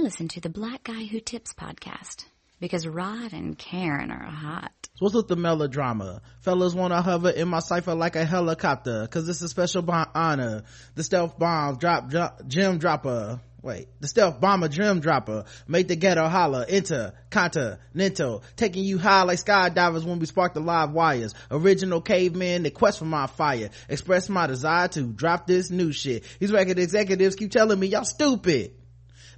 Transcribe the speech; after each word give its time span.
Listen 0.00 0.28
to 0.28 0.40
the 0.40 0.48
Black 0.48 0.84
Guy 0.84 1.04
Who 1.04 1.20
Tips 1.20 1.52
podcast 1.52 2.24
because 2.58 2.86
Rod 2.86 3.34
and 3.34 3.58
Karen 3.58 4.10
are 4.10 4.30
hot. 4.30 4.88
What's 4.98 5.14
with 5.14 5.28
the 5.28 5.36
melodrama? 5.36 6.22
Fellas 6.40 6.72
wanna 6.72 7.02
hover 7.02 7.28
in 7.28 7.48
my 7.48 7.58
cipher 7.58 7.94
like 7.94 8.16
a 8.16 8.24
helicopter, 8.24 9.06
cause 9.08 9.28
it's 9.28 9.42
a 9.42 9.48
special 9.48 9.82
bon- 9.82 10.08
honor. 10.14 10.62
The 10.94 11.04
stealth 11.04 11.38
bomb 11.38 11.76
drop, 11.76 12.08
drop, 12.08 12.46
gem 12.46 12.78
dropper. 12.78 13.40
Wait, 13.60 13.88
the 14.00 14.08
stealth 14.08 14.40
bomber 14.40 14.68
gem 14.68 15.00
dropper. 15.00 15.44
Make 15.68 15.88
the 15.88 15.96
ghetto 15.96 16.28
holler, 16.28 16.64
intercontinental. 16.66 18.42
Taking 18.56 18.84
you 18.84 18.96
high 18.98 19.24
like 19.24 19.38
skydivers 19.38 20.04
when 20.04 20.18
we 20.18 20.24
spark 20.24 20.54
the 20.54 20.60
live 20.60 20.92
wires. 20.92 21.34
Original 21.50 22.00
caveman 22.00 22.62
that 22.62 22.72
quest 22.72 23.00
for 23.00 23.04
my 23.04 23.26
fire. 23.26 23.68
Express 23.86 24.30
my 24.30 24.46
desire 24.46 24.88
to 24.88 25.02
drop 25.02 25.46
this 25.46 25.70
new 25.70 25.92
shit. 25.92 26.24
These 26.38 26.52
record 26.52 26.78
executives 26.78 27.36
keep 27.36 27.50
telling 27.50 27.78
me 27.78 27.88
y'all 27.88 28.06
stupid. 28.06 28.72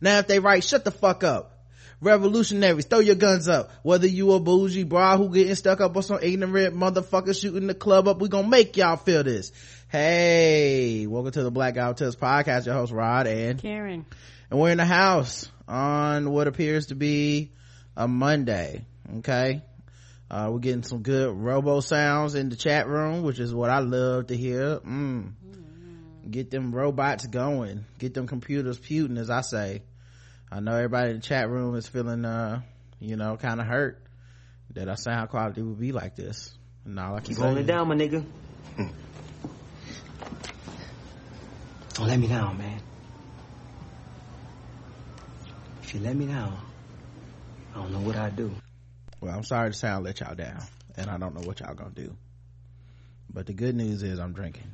Now 0.03 0.19
if 0.19 0.27
they 0.27 0.41
write, 0.41 0.65
shut 0.65 0.85
the 0.85 0.91
fuck 0.91 1.23
up. 1.23 1.53
Revolutionaries 2.01 2.87
throw 2.87 2.99
your 2.99 3.15
guns 3.15 3.47
up. 3.47 3.71
Whether 3.85 4.09
you 4.09 4.33
a 4.33 4.41
bougie 4.41 4.83
bra 4.83 5.17
who 5.17 5.33
getting 5.33 5.55
stuck 5.55 5.81
up 5.81 5.97
on 5.97 6.03
some 6.03 6.19
ignorant 6.21 6.75
motherfucker 6.75 7.41
shooting 7.41 7.69
the 7.69 7.75
club 7.75 8.09
up 8.09 8.21
we 8.21 8.29
gonna 8.29 8.49
make 8.49 8.77
y'all 8.77 8.97
feel 8.97 9.23
this. 9.23 9.53
Hey 9.89 11.07
welcome 11.07 11.31
to 11.31 11.45
the 11.45 11.53
black 11.53 11.75
guy 11.75 11.93
test 11.93 12.19
podcast. 12.19 12.67
Your 12.67 12.75
host 12.75 12.91
rod 12.91 13.29
and 13.29 13.63
karen. 13.63 14.05
And 14.51 14.59
we're 14.59 14.73
in 14.73 14.79
the 14.79 14.85
house 14.85 15.49
on 15.69 16.29
what 16.33 16.49
appears 16.49 16.87
to 16.87 16.97
be 16.97 17.53
a 17.97 18.09
monday 18.09 18.85
okay? 19.19 19.63
Uh, 20.29 20.49
we're 20.51 20.59
getting 20.59 20.83
some 20.83 21.03
good 21.03 21.33
robo 21.33 21.79
sounds 21.79 22.35
in 22.35 22.49
the 22.49 22.57
chat 22.57 22.89
room 22.89 23.23
which 23.23 23.39
is 23.39 23.55
what 23.55 23.71
i 23.71 23.79
love 23.79 24.27
to 24.27 24.37
hear. 24.37 24.81
Mm. 24.81 25.35
get 26.29 26.51
them 26.51 26.75
robots 26.75 27.25
going. 27.29 27.85
Get 28.01 28.15
them 28.15 28.27
computers 28.27 28.77
puting 28.77 29.19
as 29.19 29.31
i 29.31 29.43
say 29.43 29.83
I 30.53 30.61
know 30.61 30.75
everybody 30.77 31.13
in 31.13 31.17
the 31.17 31.23
chat 31.23 31.49
room 31.49 31.75
is 31.77 31.89
feeling, 31.89 32.27
uh, 32.27 32.61
you 33.01 33.17
know, 33.17 33.39
kind 33.39 33.59
of 33.59 33.67
hurt 33.67 33.99
that 34.75 34.87
our 34.87 34.99
sound 34.99 35.31
quality 35.31 35.63
would 35.63 35.81
be 35.81 35.93
like 35.93 36.15
this. 36.15 36.53
And 36.85 37.01
all 37.01 37.15
I 37.15 37.21
can 37.21 37.29
Keep 37.29 37.39
holding 37.39 37.65
it 37.65 37.67
down, 37.67 37.89
my 37.89 37.95
nigga. 37.95 38.23
Don't 41.95 42.07
let 42.07 42.19
me 42.19 42.27
down, 42.27 42.59
man. 42.59 42.83
If 45.83 45.95
you 45.95 46.01
let 46.01 46.17
me 46.17 46.27
down, 46.27 46.55
I 47.75 47.79
don't 47.79 47.93
know 47.93 48.01
what 48.01 48.17
I'd 48.17 48.37
do. 48.37 48.51
Well, 49.23 49.35
I'm 49.35 49.45
sorry 49.45 49.71
to 49.71 49.77
sound 49.77 50.05
let 50.05 50.21
y'all 50.21 50.35
down, 50.35 50.63
and 50.99 51.09
I 51.09 51.17
don't 51.17 51.35
know 51.35 51.47
what 51.47 51.61
y'all 51.61 51.75
gonna 51.75 51.91
do. 51.95 52.15
But 53.33 53.47
the 53.47 53.55
good 53.55 53.75
news 53.75 54.03
is 54.03 54.19
I'm 54.19 54.35
drinking. 54.35 54.71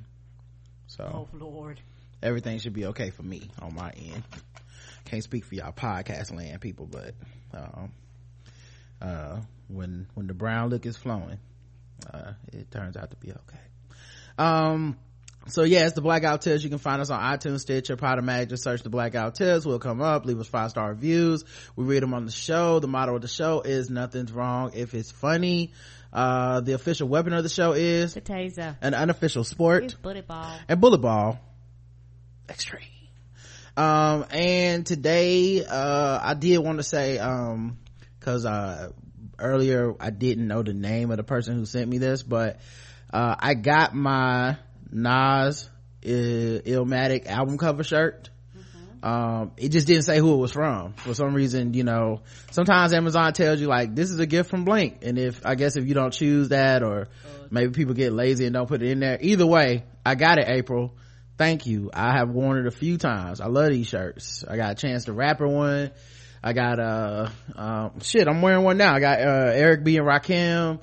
So, 0.89 1.29
oh 1.33 1.37
Lord, 1.39 1.81
everything 2.20 2.59
should 2.59 2.73
be 2.73 2.87
okay 2.87 3.11
for 3.11 3.23
me 3.23 3.48
on 3.61 3.77
my 3.77 3.91
end 3.91 4.25
can't 5.09 5.23
speak 5.23 5.45
for 5.45 5.55
y'all 5.55 5.73
podcast 5.73 6.34
land 6.34 6.61
people 6.61 6.87
but 6.87 7.14
um, 7.55 7.92
uh, 9.01 9.41
when 9.69 10.06
when 10.14 10.27
the 10.27 10.34
brown 10.34 10.70
look 10.70 10.87
is 10.87 10.97
flowing 10.97 11.39
uh, 12.12 12.33
it 12.53 12.70
turns 12.70 12.97
out 12.97 13.11
to 13.11 13.17
be 13.17 13.31
okay. 13.31 13.59
Um 14.39 14.98
so 15.48 15.62
yeah 15.62 15.86
it's 15.86 15.95
the 15.95 16.03
blackout 16.03 16.42
tips 16.42 16.62
you 16.62 16.69
can 16.69 16.79
find 16.79 17.01
us 17.01 17.11
on 17.11 17.20
itunes 17.20 17.61
stitcher 17.61 17.97
podomatic 17.97 18.51
just 18.51 18.62
search 18.62 18.83
the 18.83 18.91
blackout 18.91 19.34
tips 19.34 19.64
we'll 19.64 19.79
come 19.79 20.01
up 20.03 20.27
leave 20.27 20.39
us 20.39 20.47
five 20.47 20.70
star 20.70 20.91
reviews. 20.91 21.45
We 21.75 21.84
read 21.84 22.03
them 22.03 22.12
on 22.14 22.25
the 22.27 22.31
show. 22.31 22.81
The 22.81 22.89
motto 22.89 23.17
of 23.17 23.23
the 23.23 23.29
show 23.29 23.62
is 23.62 23.89
nothing's 23.91 24.33
wrong 24.33 24.73
if 24.75 24.95
it's 24.95 25.11
funny. 25.11 25.73
Uh, 26.12 26.61
the 26.61 26.73
official 26.73 27.09
weapon 27.09 27.33
of 27.33 27.42
the 27.42 27.48
show 27.48 27.73
is 27.73 28.14
the 28.14 28.20
taser 28.20 28.77
an 28.81 28.95
unofficial 28.95 29.45
sport. 29.45 29.84
It's 29.84 29.95
bullet 29.95 30.27
ball. 30.27 30.56
And 30.69 30.81
bullet 30.81 30.98
ball. 30.98 31.39
Extreme 32.48 32.98
um 33.79 34.27
and 34.31 34.84
today 34.84 35.65
uh 35.65 36.19
i 36.21 36.34
did 36.34 36.59
want 36.59 36.79
to 36.79 36.83
say 36.83 37.17
um 37.19 37.79
because 38.19 38.45
uh 38.45 38.91
earlier 39.39 39.95
i 40.01 40.11
didn't 40.11 40.48
know 40.48 40.65
the 40.65 40.75
name 40.75 41.12
of 41.12 41.17
the 41.17 41.23
person 41.23 41.55
who 41.55 41.65
sent 41.65 41.89
me 41.89 41.98
this 41.98 42.25
but 42.25 42.59
uh 43.12 43.37
i 43.39 43.55
got 43.55 43.95
my 43.95 44.57
nas 44.91 45.70
illmatic 46.02 47.27
album 47.27 47.58
cover 47.58 47.85
shirt. 47.85 48.30
Um 49.02 49.52
it 49.57 49.69
just 49.69 49.86
didn't 49.86 50.02
say 50.02 50.19
who 50.19 50.35
it 50.35 50.39
was 50.39 50.52
from. 50.52 50.95
For 50.95 51.14
some 51.14 51.35
reason 51.35 51.73
you 51.75 51.85
know 51.85 52.23
sometimes 52.51 52.92
amazon 52.92 53.33
tells 53.33 53.61
you 53.61 53.69
like 53.69 53.95
this 53.95 54.11
is 54.11 54.19
a 54.19 54.27
gift 54.27 54.51
from 54.51 54.64
blank 54.64 54.98
and 55.02 55.19
if 55.19 55.47
i 55.47 55.55
guess 55.55 55.77
if 55.77 55.86
you 55.86 55.95
don't 55.95 56.13
choose 56.13 56.48
that 56.48 56.83
or 56.83 57.07
maybe 57.51 57.73
people 57.73 57.95
get 57.95 58.13
lazy 58.13 58.45
and 58.45 58.55
don't 58.55 58.67
put 58.67 58.83
it 58.83 58.91
in 58.91 58.98
there. 58.98 59.19
Either 59.20 59.47
way 59.47 59.85
i 60.05 60.17
got 60.17 60.39
it 60.39 60.48
april 60.48 60.95
thank 61.39 61.67
you 61.67 61.91
i 61.95 62.13
have 62.13 62.29
worn 62.29 62.59
it 62.59 62.67
a 62.67 62.71
few 62.71 62.99
times 62.99 63.41
i 63.41 63.47
love 63.47 63.71
these 63.71 63.87
shirts 63.87 64.45
i 64.47 64.57
got 64.57 64.73
a 64.73 64.75
chance 64.75 65.05
to 65.05 65.13
rapper 65.13 65.49
one 65.49 65.91
i 66.43 66.53
got 66.53 66.79
uh, 66.79 67.29
uh 67.57 67.89
shit 68.03 68.29
i'm 68.29 68.43
wearing 68.43 68.65
one 68.65 68.77
now 68.77 68.95
i 68.95 69.01
got 69.01 69.21
uh 69.21 69.51
eric 69.55 69.85
b 69.85 69.97
and 69.97 70.07
rakim 70.07 70.81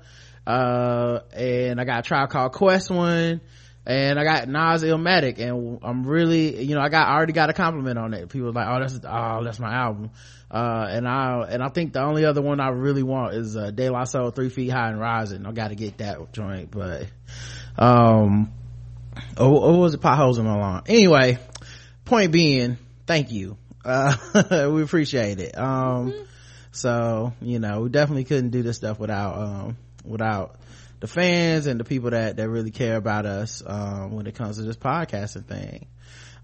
uh 0.48 1.20
and 1.34 1.80
i 1.80 1.84
got 1.84 2.00
a 2.00 2.04
tribe 2.04 2.30
called 2.30 2.54
quest 2.54 2.90
one 2.90 3.42
and 3.88 4.20
I 4.20 4.24
got 4.24 4.48
Nas 4.48 4.84
Illmatic 4.84 5.40
and 5.40 5.80
I'm 5.84 6.08
really, 6.08 6.64
you 6.64 6.76
know, 6.76 6.82
I 6.82 6.90
got, 6.90 7.08
I 7.08 7.14
already 7.14 7.34
got 7.34 7.50
a 7.50 7.54
compliment 7.54 8.00
on 8.00 8.14
it. 8.14 8.30
People 8.30 8.52
like, 8.52 8.68
oh, 8.68 8.80
that's, 8.80 9.00
oh, 9.08 9.44
that's 9.44 9.60
my 9.60 9.74
album. 9.74 10.10
Uh, 10.50 10.88
and 10.90 11.08
I, 11.08 11.46
and 11.50 11.62
I 11.62 11.70
think 11.70 11.94
the 11.94 12.02
only 12.02 12.26
other 12.26 12.42
one 12.42 12.60
I 12.60 12.70
really 12.70 13.04
want 13.04 13.36
is, 13.36 13.56
uh, 13.56 13.70
De 13.70 13.90
La 13.90 14.06
Soul, 14.06 14.32
Three 14.32 14.50
Feet 14.50 14.70
High 14.70 14.90
and 14.90 15.00
Rising. 15.00 15.46
I 15.46 15.52
gotta 15.52 15.76
get 15.76 16.00
that 16.00 16.34
joint, 16.34 16.72
but, 16.72 17.06
um, 17.78 18.52
or, 19.38 19.48
or 19.48 19.80
was 19.80 19.94
it 19.94 20.02
potholes 20.02 20.38
in 20.38 20.46
my 20.46 20.56
lawn? 20.56 20.84
Anyway, 20.88 21.40
point 22.06 22.32
being, 22.32 22.78
thank 23.06 23.32
you. 23.32 23.58
Uh, 23.84 24.16
we 24.72 24.82
appreciate 24.82 25.40
it. 25.40 25.58
Um, 25.58 26.12
mm-hmm. 26.12 26.24
so, 26.72 27.34
you 27.42 27.60
know, 27.60 27.82
we 27.82 27.90
definitely 27.90 28.24
couldn't 28.24 28.50
do 28.52 28.64
this 28.64 28.78
stuff 28.78 29.00
without, 29.00 29.38
um, 29.38 29.78
without 30.04 30.56
the 31.00 31.08
fans 31.08 31.68
and 31.68 31.80
the 31.80 31.84
people 31.84 32.12
that, 32.12 32.38
that 32.38 32.50
really 32.50 32.72
care 32.72 32.98
about 32.98 33.26
us, 33.26 33.62
um, 33.66 34.12
when 34.12 34.28
it 34.28 34.36
comes 34.36 34.58
to 34.58 34.64
this 34.64 34.78
podcasting 34.78 35.46
thing. 35.46 35.88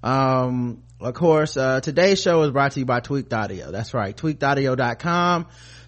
Um, 0.03 0.83
of 0.99 1.13
course, 1.13 1.57
uh, 1.57 1.79
today's 1.81 2.21
show 2.21 2.43
is 2.43 2.51
brought 2.51 2.73
to 2.73 2.79
you 2.79 2.85
by 2.85 2.99
Tweaked 2.99 3.33
Audio. 3.33 3.71
That's 3.71 3.93
right. 3.93 4.15
Tweakedaudio.com. 4.15 5.47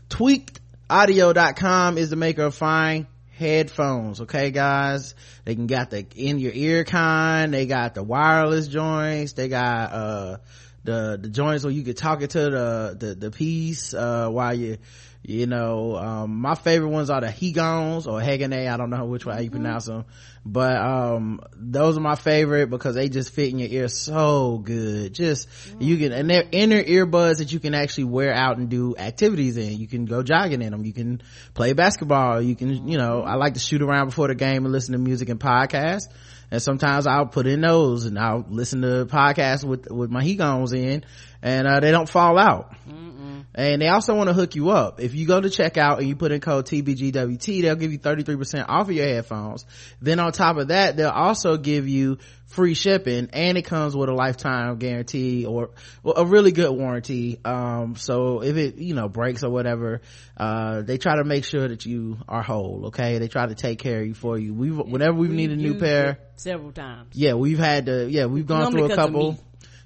Tweakedaudio.com 0.10 1.98
is 1.98 2.10
the 2.10 2.16
maker 2.16 2.44
of 2.44 2.56
fine 2.56 3.08
headphones 3.44 4.22
okay 4.22 4.52
guys? 4.52 5.16
They 5.46 5.56
can 5.56 5.68
got 5.68 5.90
the 5.90 6.06
in 6.16 6.40
your 6.40 6.54
ear 6.54 6.84
kind 6.84 7.54
they 7.54 7.66
got 7.66 7.94
the 7.94 8.04
wireless 8.04 8.68
joints 8.68 9.34
they 9.34 9.50
got 9.50 9.92
uh 9.92 10.38
the 10.84 11.20
the 11.22 11.30
joints 11.30 11.64
where 11.64 11.74
you 11.74 11.84
can 11.84 11.94
talk 11.94 12.22
it 12.22 12.32
to 12.32 12.40
the 12.40 12.98
the, 12.98 13.16
the 13.16 13.32
piece 13.32 13.94
uh 13.94 14.30
while 14.30 14.54
you 14.54 14.78
you 15.24 15.46
know 15.48 15.96
um, 15.96 16.42
my 16.42 16.56
favorite 16.56 16.90
ones 16.90 17.10
are 17.10 17.22
the 17.22 17.28
hegons 17.28 18.08
or 18.08 18.20
hegane 18.20 18.68
i 18.68 18.78
don't 18.78 18.90
know 18.90 19.06
which 19.06 19.26
way 19.26 19.44
you 19.44 19.50
mm-hmm. 19.50 19.62
pronounce 19.62 19.86
them 19.86 20.06
but 20.46 20.76
um, 20.76 21.40
those 21.56 21.98
are 21.98 22.02
my 22.02 22.16
favorite 22.16 22.70
because 22.70 22.96
they 22.96 23.08
just 23.08 23.34
fit 23.34 23.52
in 23.52 23.60
your 23.60 23.70
ear 23.70 23.88
so 23.88 24.58
good. 24.58 25.14
Just 25.14 25.48
mm. 25.48 25.82
you 25.82 25.98
can 25.98 26.12
and 26.12 26.30
they're 26.30 26.44
inner 26.52 26.84
earbuds 26.84 27.38
that 27.38 27.54
you 27.54 27.60
can 27.62 27.74
actually 27.74 28.06
wear 28.06 28.34
out 28.34 28.58
and 28.58 28.68
do 28.68 28.96
activities 28.98 29.56
in. 29.56 29.78
You 29.78 29.88
can 29.88 30.06
go 30.06 30.22
jogging 30.22 30.62
in 30.62 30.72
them 30.72 30.84
you 30.84 30.92
can 30.92 31.22
play 31.54 31.72
basketball. 31.72 32.42
You 32.42 32.56
can 32.56 32.90
you 32.90 32.98
know 32.98 33.22
i 33.22 33.36
like 33.36 33.54
to 33.54 33.60
shoot 33.62 33.82
around 33.82 34.08
before 34.08 34.28
the 34.28 34.36
game 34.36 34.66
and 34.66 34.74
listen 34.74 34.92
to 34.92 34.98
music 34.98 35.30
and 35.30 35.40
podcasts. 35.40 36.08
And 36.52 36.62
sometimes 36.62 37.08
I'll 37.08 37.26
put 37.26 37.48
in 37.48 37.62
those 37.62 38.06
and 38.06 38.20
I'll 38.20 38.46
listen 38.48 38.82
to 38.82 39.06
podcasts 39.06 39.64
with 39.64 39.90
with 39.90 40.12
my 40.12 40.24
hegons 40.24 40.74
in 40.74 41.06
and 41.42 41.68
uh, 41.68 41.80
they 41.80 41.92
don't 41.92 42.10
fall 42.10 42.38
out. 42.38 42.76
Mm-mm. 42.88 43.33
And 43.56 43.82
they 43.82 43.88
also 43.88 44.16
want 44.16 44.30
to 44.30 44.34
hook 44.34 44.56
you 44.56 44.70
up. 44.70 45.00
If 45.00 45.16
you 45.16 45.28
go 45.28 45.40
to 45.40 45.48
checkout 45.48 46.00
and 46.00 46.08
you 46.08 46.16
put 46.16 46.32
in 46.32 46.42
code 46.42 46.66
tbgwt 46.66 47.62
they'll 47.62 47.76
give 47.76 47.92
you 47.92 48.00
33% 48.00 48.66
off 48.68 48.90
of 48.90 48.96
your 48.96 49.06
headphones. 49.06 49.66
Then 50.02 50.20
on 50.20 50.32
top 50.32 50.58
of 50.58 50.70
that 50.70 50.98
they'll 50.98 51.10
also 51.10 51.58
give 51.58 51.88
you 51.88 52.18
free 52.48 52.74
shipping 52.74 53.30
and 53.34 53.58
it 53.58 53.64
comes 53.64 53.96
with 53.96 54.10
a 54.10 54.14
lifetime 54.14 54.78
guarantee 54.78 55.46
or 55.46 55.72
well, 56.04 56.16
a 56.18 56.26
really 56.26 56.52
good 56.52 56.72
warranty. 56.72 57.40
Um, 57.44 57.96
so 57.96 58.42
if 58.42 58.58
it 58.58 58.76
you 58.76 58.94
know 58.94 59.10
breaks 59.10 59.44
or 59.44 59.50
whatever 59.50 60.02
uh, 60.38 60.82
they 60.82 60.98
try 60.98 61.16
to 61.16 61.24
make 61.24 61.46
sure 61.46 61.68
that 61.68 61.86
you 61.86 62.18
are 62.28 62.44
whole 62.44 62.88
okay? 62.88 63.18
They 63.18 63.28
try 63.28 63.48
to 63.48 63.56
take 63.56 63.80
care 63.80 64.02
of 64.02 64.08
you 64.08 64.14
for 64.14 64.38
you. 64.38 64.54
We've, 64.54 64.78
whenever 64.78 65.14
we've 65.14 65.32
needed 65.32 65.60
a 65.60 65.62
new 65.62 65.80
pair 65.80 66.20
several 66.36 66.72
times. 66.72 67.10
Yeah 67.14 67.34
we've 67.34 67.60
had 67.60 67.88
to 67.88 68.10
yeah 68.10 68.26
we've 68.26 68.48
gone 68.48 68.72
through 68.72 68.92
a 68.92 68.96
couple 68.96 69.40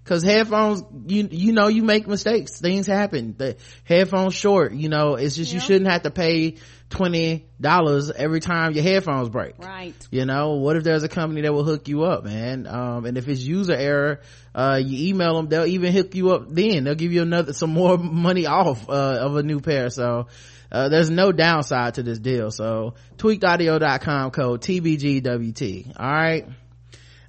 because 0.08 0.24
headphones 0.24 0.84
you 1.08 1.28
you 1.30 1.52
know 1.52 1.68
you 1.68 1.84
make 1.84 2.08
mistakes. 2.08 2.62
Things 2.62 2.88
happen. 2.88 3.36
The 3.38 3.58
headphones 3.84 4.34
short 4.34 4.72
you 4.72 4.88
know. 4.88 5.16
It's 5.16 5.36
just 5.36 5.54
you 5.54 5.60
shouldn't 5.60 5.92
have 5.92 6.04
to 6.04 6.12
pay 6.12 6.56
twenty 6.90 7.50
dollars 7.60 8.10
every 8.10 8.40
time 8.40 8.72
your 8.72 8.84
headphones 8.84 9.28
break. 9.28 9.60
Right. 9.60 9.94
You 10.10 10.24
know 10.26 10.54
what 10.54 10.78
if 10.78 10.86
there's 10.86 11.04
a 11.04 11.10
company 11.10 11.42
that 11.42 11.52
will 11.52 11.66
hook 11.66 11.90
you 11.90 12.04
up 12.04 12.24
man? 12.24 12.68
Um, 12.68 13.06
and 13.06 13.18
if 13.18 13.28
it's 13.28 13.42
user 13.42 13.74
error 13.74 14.22
uh, 14.56 14.80
you 14.82 15.10
email 15.10 15.36
them 15.36 15.50
they'll 15.50 15.66
even 15.66 15.92
hook 15.92 16.16
you 16.16 16.32
up 16.32 16.46
then. 16.48 16.86
They'll 16.86 16.96
give 16.96 17.12
you 17.12 17.22
another 17.22 17.52
some 17.52 17.72
more 17.72 17.98
money 17.98 18.46
off 18.46 18.90
uh, 18.90 19.18
of 19.20 19.36
a 19.36 19.44
new 19.44 19.60
pair. 19.60 19.90
So 19.90 20.28
uh, 20.72 20.88
there's 20.88 21.10
no 21.10 21.34
downside 21.34 21.96
to 21.96 22.04
this 22.04 22.20
deal. 22.20 22.50
So 22.52 22.94
tweakedaudio.com 23.18 24.32
code 24.32 24.62
tbgwt 24.62 26.00
all 26.00 26.12
right. 26.12 26.48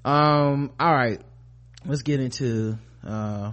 Um 0.05 0.71
all 0.79 0.95
right 0.95 1.21
let's 1.85 2.03
get 2.03 2.21
into 2.21 2.79
uh 3.07 3.53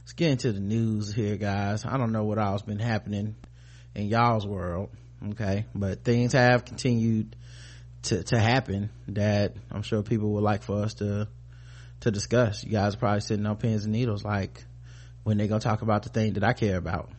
let's 0.00 0.12
get 0.12 0.30
into 0.30 0.52
the 0.52 0.60
news 0.60 1.12
here 1.12 1.36
guys. 1.36 1.84
I 1.84 1.96
don't 1.96 2.12
know 2.12 2.24
what 2.24 2.38
all's 2.38 2.62
been 2.62 2.78
happening 2.78 3.34
in 3.94 4.06
y'all's 4.06 4.46
world 4.46 4.90
okay? 5.30 5.66
But 5.74 6.04
things 6.04 6.32
have 6.32 6.64
continued 6.64 7.36
to 8.04 8.24
to 8.24 8.36
happen 8.36 8.90
that 9.06 9.54
i'm 9.70 9.82
sure 9.82 10.02
people 10.02 10.32
would 10.32 10.42
like 10.42 10.64
for 10.64 10.82
us 10.82 10.94
to 10.94 11.28
to 12.00 12.10
discuss. 12.10 12.64
You 12.64 12.72
guys 12.72 12.94
are 12.94 12.98
probably 12.98 13.20
sitting 13.20 13.46
on 13.46 13.56
pins 13.56 13.84
and 13.84 13.92
needles 13.92 14.24
like 14.24 14.64
when 15.22 15.38
they 15.38 15.46
gonna 15.46 15.60
talk 15.60 15.82
about 15.82 16.02
the 16.02 16.08
thing 16.08 16.32
that 16.32 16.42
i 16.42 16.52
care 16.52 16.76
about. 16.76 17.10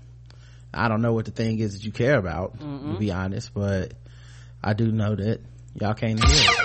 I 0.74 0.90
don't 0.90 1.02
know 1.02 1.14
what 1.14 1.24
the 1.26 1.32
thing 1.32 1.60
is 1.60 1.74
that 1.76 1.86
you 1.86 1.94
care 1.94 2.18
about 2.18 2.60
Mm-mm. 2.60 2.94
to 2.94 3.00
be 3.00 3.12
honest 3.12 3.54
but 3.54 3.94
i 4.62 4.74
do 4.74 4.92
know 4.92 5.16
that 5.16 5.40
y'all 5.80 5.94
came 5.94 6.18
to 6.18 6.28
hear 6.28 6.46
it 6.50 6.64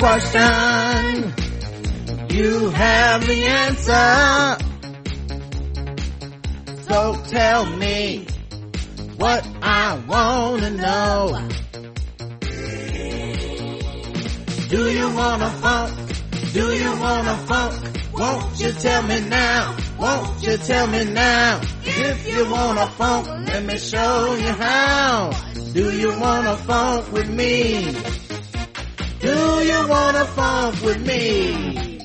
question. 0.00 1.34
You 2.30 2.70
have 2.70 3.26
the 3.26 3.44
answer. 3.44 4.56
So 6.88 7.22
tell 7.28 7.66
me 7.76 8.26
what 9.16 9.46
I 9.60 10.00
wanna 10.08 10.70
know. 10.70 11.48
Do 14.68 14.90
you 14.90 15.14
wanna 15.14 15.50
funk? 15.62 15.92
Do 16.54 16.72
you 16.72 16.90
wanna 16.98 17.36
funk? 17.46 17.99
Won't 18.20 18.60
you 18.60 18.70
tell 18.72 19.02
me 19.04 19.18
now? 19.20 19.76
Won't 19.98 20.42
you 20.46 20.58
tell 20.58 20.86
me 20.88 21.04
now? 21.04 21.58
If 21.84 22.28
you 22.28 22.52
wanna 22.52 22.86
funk, 22.88 23.26
let 23.28 23.64
me 23.64 23.78
show 23.78 24.34
you 24.34 24.52
how. 24.52 25.30
Do 25.72 25.90
you 25.90 26.20
wanna 26.20 26.54
funk 26.58 27.10
with 27.12 27.30
me? 27.30 27.96
Do 29.20 29.64
you 29.64 29.88
wanna 29.88 30.26
funk 30.26 30.82
with 30.82 31.00
me? 31.06 31.98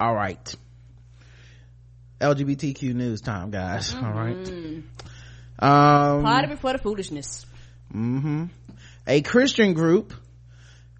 All 0.00 0.14
right. 0.14 0.54
LGBTQ 2.22 2.94
news 2.94 3.20
time, 3.20 3.50
guys. 3.50 3.92
Mm-hmm. 3.92 4.06
All 4.06 4.12
right. 4.14 4.48
Um, 5.58 6.22
Party 6.24 6.46
before 6.48 6.72
the 6.72 6.78
foolishness. 6.78 7.44
Mm-hmm. 7.94 8.44
A 9.06 9.20
Christian 9.20 9.74
group 9.74 10.14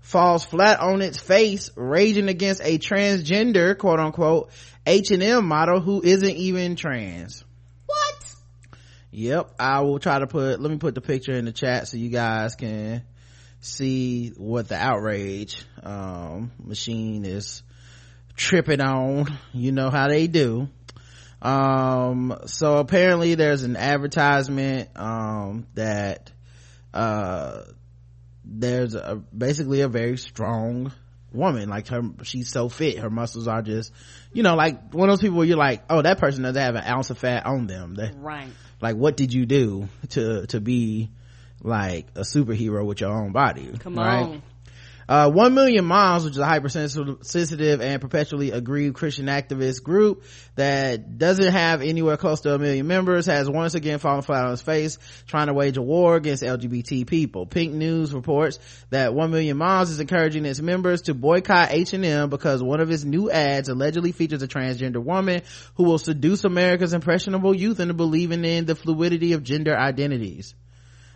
falls 0.01 0.45
flat 0.45 0.81
on 0.81 1.03
its 1.03 1.19
face, 1.19 1.71
raging 1.77 2.29
against 2.29 2.63
a 2.63 2.79
transgender, 2.79 3.77
quote 3.77 4.01
unquote, 4.01 4.51
H&M 4.87 5.47
model 5.47 5.81
who 5.81 6.03
isn't 6.03 6.37
even 6.37 6.77
trans. 6.77 7.45
What? 7.87 8.35
Yep. 9.11 9.55
I 9.59 9.81
will 9.81 9.99
try 9.99 10.19
to 10.19 10.27
put, 10.27 10.61
let 10.61 10.71
me 10.71 10.79
put 10.79 10.95
the 10.95 11.01
picture 11.01 11.33
in 11.33 11.45
the 11.45 11.53
chat 11.53 11.89
so 11.89 11.97
you 11.97 12.09
guys 12.09 12.55
can 12.55 13.03
see 13.61 14.31
what 14.37 14.69
the 14.69 14.77
outrage, 14.77 15.65
um, 15.83 16.51
machine 16.65 17.25
is 17.25 17.63
tripping 18.37 18.81
on. 18.81 19.27
You 19.53 19.73
know 19.73 19.91
how 19.91 20.09
they 20.09 20.27
do. 20.27 20.69
Um, 21.43 22.37
so 22.47 22.79
apparently 22.79 23.35
there's 23.35 23.63
an 23.63 23.77
advertisement, 23.77 24.91
um, 24.97 25.67
that, 25.75 26.33
uh, 26.93 27.63
there's 28.51 28.95
a, 28.95 29.23
basically 29.37 29.81
a 29.81 29.89
very 29.89 30.19
strong 30.19 30.93
woman. 31.33 31.69
Like 31.69 31.87
her, 31.89 32.03
she's 32.25 32.51
so 32.51 32.69
fit. 32.69 32.99
Her 32.99 33.11
muscles 33.11 33.49
are 33.49 33.63
just, 33.63 33.93
you 34.33 34.43
know, 34.43 34.57
like 34.57 34.93
one 34.93 35.09
of 35.09 35.13
those 35.15 35.23
people 35.23 35.39
where 35.39 35.47
you're 35.47 35.57
like, 35.57 35.85
oh, 35.89 36.03
that 36.03 36.19
person 36.19 36.43
doesn't 36.43 36.61
have 36.61 36.75
an 36.75 36.85
ounce 36.85 37.11
of 37.11 37.19
fat 37.19 37.47
on 37.47 37.67
them. 37.67 37.95
They, 37.95 38.11
right 38.15 38.49
like 38.81 38.97
what 38.97 39.17
did 39.17 39.33
you 39.33 39.47
do 39.47 39.89
to 40.11 40.47
to 40.47 40.61
be 40.61 41.11
like 41.63 42.07
a 42.15 42.21
superhero 42.21 42.85
with 42.85 43.01
your 43.01 43.13
own 43.13 43.33
body 43.33 43.71
Come 43.79 43.97
right 43.97 44.23
on. 44.23 44.43
Uh, 45.11 45.29
1 45.29 45.55
Million 45.55 45.85
Moms, 45.85 46.25
which 46.25 46.35
is 46.35 46.39
a 46.39 46.47
hypersensitive 46.47 47.81
and 47.81 48.01
perpetually 48.01 48.53
aggrieved 48.53 48.95
Christian 48.95 49.27
activist 49.27 49.83
group 49.83 50.23
that 50.55 51.19
doesn't 51.19 51.53
have 51.53 51.83
anywhere 51.83 52.17
close 52.17 52.43
to 52.43 52.55
a 52.55 52.59
million 52.61 52.87
members, 52.87 53.27
has 53.27 53.51
once 53.51 53.75
again 53.75 53.99
fallen 53.99 54.23
flat 54.23 54.45
on 54.45 54.53
its 54.53 54.63
face, 54.63 54.99
trying 55.27 55.49
to 55.49 55.53
wage 55.53 55.77
a 55.77 55.83
war 55.83 56.15
against 56.15 56.45
LGBT 56.45 57.09
people. 57.09 57.45
Pink 57.45 57.73
News 57.73 58.15
reports 58.15 58.61
that 58.91 59.13
1 59.13 59.33
Million 59.33 59.57
Moms 59.57 59.91
is 59.91 59.99
encouraging 59.99 60.45
its 60.45 60.61
members 60.61 61.03
to 61.03 61.15
boycott 61.15 61.73
H&M 61.73 62.31
because 62.31 62.63
one 62.63 62.79
of 62.79 62.89
its 62.93 63.03
new 63.03 63.33
ads 63.33 63.69
allegedly 63.69 64.13
features 64.13 64.45
a 64.45 64.47
transgender 64.47 65.03
woman 65.03 65.43
who 65.75 65.83
will 65.83 65.99
seduce 65.99 66.45
America's 66.45 66.93
impressionable 66.93 67.53
youth 67.53 67.81
into 67.81 67.95
believing 67.95 68.45
in 68.45 68.65
the 68.65 68.77
fluidity 68.77 69.33
of 69.33 69.43
gender 69.43 69.77
identities. 69.77 70.55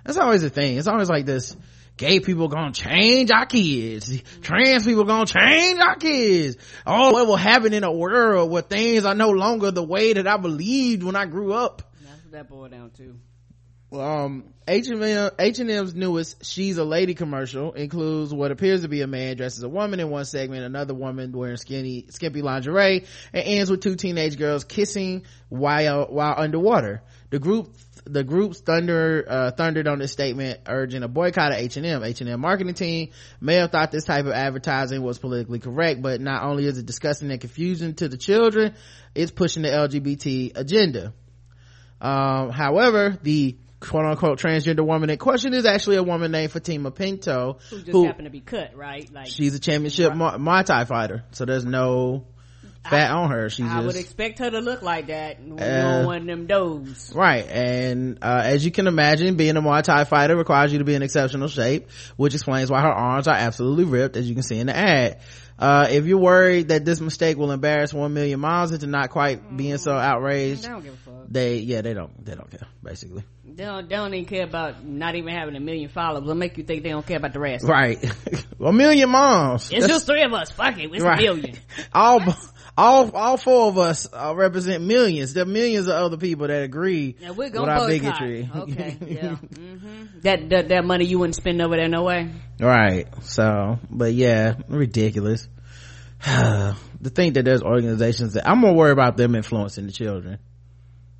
That's 0.04 0.18
always 0.18 0.42
the 0.42 0.50
thing. 0.50 0.78
It's 0.78 0.88
always 0.88 1.08
like 1.08 1.26
this, 1.26 1.56
gay 1.96 2.20
people 2.20 2.48
gonna 2.48 2.72
change 2.72 3.30
our 3.30 3.46
kids. 3.46 4.22
Trans 4.42 4.84
people 4.84 5.04
gonna 5.04 5.26
change 5.26 5.80
our 5.80 5.96
kids. 5.96 6.56
Oh 6.86 7.12
what 7.12 7.26
will 7.26 7.36
happen 7.36 7.72
in 7.72 7.84
a 7.84 7.92
world 7.92 8.50
where 8.50 8.62
things 8.62 9.04
are 9.04 9.14
no 9.14 9.30
longer 9.30 9.70
the 9.70 9.82
way 9.82 10.12
that 10.12 10.26
i 10.26 10.36
believed 10.36 11.02
when 11.02 11.16
i 11.16 11.26
grew 11.26 11.52
up. 11.52 11.82
That's 12.02 12.22
what 12.22 12.32
that 12.32 12.48
boiled 12.48 12.70
down 12.70 12.90
to 12.92 13.16
um 13.92 14.44
H&M, 14.66 15.30
H&M's 15.38 15.94
newest 15.94 16.44
She's 16.44 16.78
a 16.78 16.84
Lady 16.84 17.14
commercial 17.14 17.72
includes 17.72 18.32
what 18.32 18.50
appears 18.50 18.80
to 18.80 18.88
be 18.88 19.02
a 19.02 19.06
man 19.06 19.36
dressed 19.36 19.58
as 19.58 19.62
a 19.62 19.68
woman 19.68 20.00
in 20.00 20.08
one 20.08 20.24
segment, 20.24 20.64
another 20.64 20.94
woman 20.94 21.32
wearing 21.32 21.58
skinny, 21.58 22.06
skimpy 22.08 22.40
lingerie, 22.40 23.04
and 23.32 23.44
ends 23.44 23.70
with 23.70 23.82
two 23.82 23.94
teenage 23.94 24.38
girls 24.38 24.64
kissing 24.64 25.24
while, 25.50 26.06
while 26.06 26.34
underwater. 26.36 27.02
The 27.28 27.38
group 27.38 27.74
the 28.06 28.22
group's 28.22 28.60
thunder 28.60 29.24
uh, 29.26 29.50
thundered 29.52 29.88
on 29.88 29.98
this 29.98 30.12
statement 30.12 30.60
urging 30.66 31.02
a 31.02 31.08
boycott 31.08 31.52
of 31.52 31.58
h&m 31.58 32.04
h&m 32.04 32.40
marketing 32.40 32.74
team 32.74 33.10
may 33.40 33.56
have 33.56 33.70
thought 33.70 33.90
this 33.90 34.04
type 34.04 34.26
of 34.26 34.32
advertising 34.32 35.02
was 35.02 35.18
politically 35.18 35.58
correct 35.58 36.02
but 36.02 36.20
not 36.20 36.42
only 36.44 36.66
is 36.66 36.78
it 36.78 36.86
disgusting 36.86 37.30
and 37.30 37.40
confusing 37.40 37.94
to 37.94 38.08
the 38.08 38.16
children 38.16 38.74
it's 39.14 39.30
pushing 39.30 39.62
the 39.62 39.68
lgbt 39.70 40.56
agenda. 40.56 41.12
Um, 42.00 42.50
however 42.50 43.18
the 43.22 43.56
quote 43.80 44.04
unquote 44.04 44.38
transgender 44.38 44.84
woman 44.84 45.08
in 45.10 45.18
question 45.18 45.54
is 45.54 45.64
actually 45.64 45.96
a 45.96 46.02
woman 46.02 46.32
named 46.32 46.52
Fatima 46.52 46.90
Pinto 46.90 47.58
who 47.70 47.78
just 47.78 47.92
who, 47.92 48.06
happened 48.06 48.26
to 48.26 48.30
be 48.30 48.40
cut 48.40 48.76
right? 48.76 49.10
Like 49.12 49.28
she's 49.28 49.54
a 49.54 49.58
championship 49.60 50.12
right. 50.14 50.38
Muay 50.38 50.64
Thai 50.64 50.84
fighter 50.84 51.24
so 51.32 51.44
there's 51.44 51.64
no 51.64 52.26
fat 52.84 53.10
I, 53.10 53.14
on 53.14 53.30
her. 53.30 53.50
She 53.50 53.62
I 53.62 53.76
just, 53.76 53.86
would 53.86 53.96
expect 53.96 54.38
her 54.38 54.50
to 54.50 54.60
look 54.60 54.82
like 54.82 55.08
that 55.08 55.40
when 55.40 55.60
uh, 55.60 55.98
on 56.00 56.06
one 56.06 56.20
of 56.22 56.26
them 56.26 56.46
does. 56.46 57.12
Right. 57.14 57.46
And, 57.48 58.18
uh, 58.22 58.42
as 58.44 58.64
you 58.64 58.70
can 58.70 58.86
imagine, 58.86 59.36
being 59.36 59.56
a 59.56 59.62
Muay 59.62 59.82
Thai 59.82 60.04
fighter 60.04 60.36
requires 60.36 60.72
you 60.72 60.78
to 60.78 60.84
be 60.84 60.94
in 60.94 61.02
exceptional 61.02 61.48
shape, 61.48 61.90
which 62.16 62.34
explains 62.34 62.70
why 62.70 62.82
her 62.82 62.92
arms 62.92 63.28
are 63.28 63.36
absolutely 63.36 63.84
ripped, 63.84 64.16
as 64.16 64.28
you 64.28 64.34
can 64.34 64.42
see 64.42 64.58
in 64.58 64.66
the 64.66 64.76
ad. 64.76 65.20
Uh, 65.56 65.86
if 65.88 66.04
you're 66.04 66.18
worried 66.18 66.68
that 66.68 66.84
this 66.84 67.00
mistake 67.00 67.36
will 67.36 67.52
embarrass 67.52 67.94
one 67.94 68.12
million 68.12 68.40
moms 68.40 68.72
into 68.72 68.88
not 68.88 69.10
quite 69.10 69.40
mm, 69.40 69.56
being 69.56 69.78
so 69.78 69.92
outraged, 69.92 70.64
they 70.64 70.68
don't 70.68 70.82
give 70.82 70.94
a 70.94 70.96
fuck. 70.96 71.14
They, 71.28 71.58
yeah, 71.58 71.80
they 71.80 71.94
don't, 71.94 72.24
they 72.24 72.34
don't 72.34 72.50
care, 72.50 72.66
basically. 72.82 73.22
They 73.44 73.64
don't, 73.64 73.88
they 73.88 73.94
don't 73.94 74.12
even 74.12 74.28
care 74.28 74.44
about 74.44 74.84
not 74.84 75.14
even 75.14 75.32
having 75.32 75.54
a 75.54 75.60
million 75.60 75.88
followers. 75.88 76.24
It'll 76.24 76.34
make 76.34 76.58
you 76.58 76.64
think 76.64 76.82
they 76.82 76.88
don't 76.88 77.06
care 77.06 77.18
about 77.18 77.34
the 77.34 77.38
rest. 77.38 77.64
Right. 77.64 78.04
a 78.60 78.72
million 78.72 79.10
moms. 79.10 79.70
It's 79.70 79.82
That's, 79.82 79.92
just 79.92 80.06
three 80.06 80.24
of 80.24 80.32
us. 80.32 80.50
Fuck 80.50 80.76
it. 80.78 80.90
It's 80.92 81.04
right. 81.04 81.20
a 81.20 81.22
million. 81.22 81.56
All, 81.92 82.20
all 82.76 83.10
all 83.14 83.36
four 83.36 83.68
of 83.68 83.78
us 83.78 84.08
uh, 84.12 84.34
represent 84.34 84.82
millions. 84.82 85.34
There 85.34 85.44
are 85.44 85.46
millions 85.46 85.86
of 85.86 85.94
other 85.94 86.16
people 86.16 86.48
that 86.48 86.62
agree 86.62 87.16
yeah, 87.20 87.30
we're 87.30 87.50
gonna 87.50 87.72
with 87.72 87.82
our 87.82 87.88
bigotry. 87.88 88.50
okay 88.56 88.96
yeah. 89.06 89.36
Mm-hmm. 89.36 90.20
that, 90.22 90.48
that 90.50 90.68
that 90.68 90.84
money 90.84 91.04
you 91.04 91.18
wouldn't 91.18 91.36
spend 91.36 91.62
over 91.62 91.76
there 91.76 91.88
no 91.88 92.02
way. 92.02 92.30
Right. 92.58 93.06
So 93.22 93.78
but 93.90 94.12
yeah 94.12 94.54
ridiculous. 94.68 95.48
To 97.04 97.10
think 97.10 97.34
that 97.34 97.44
there's 97.44 97.60
organizations 97.60 98.32
that 98.32 98.48
i'm 98.48 98.60
more 98.60 98.72
worried 98.72 98.92
about 98.92 99.18
them 99.18 99.34
influencing 99.34 99.84
the 99.84 99.92
children. 99.92 100.38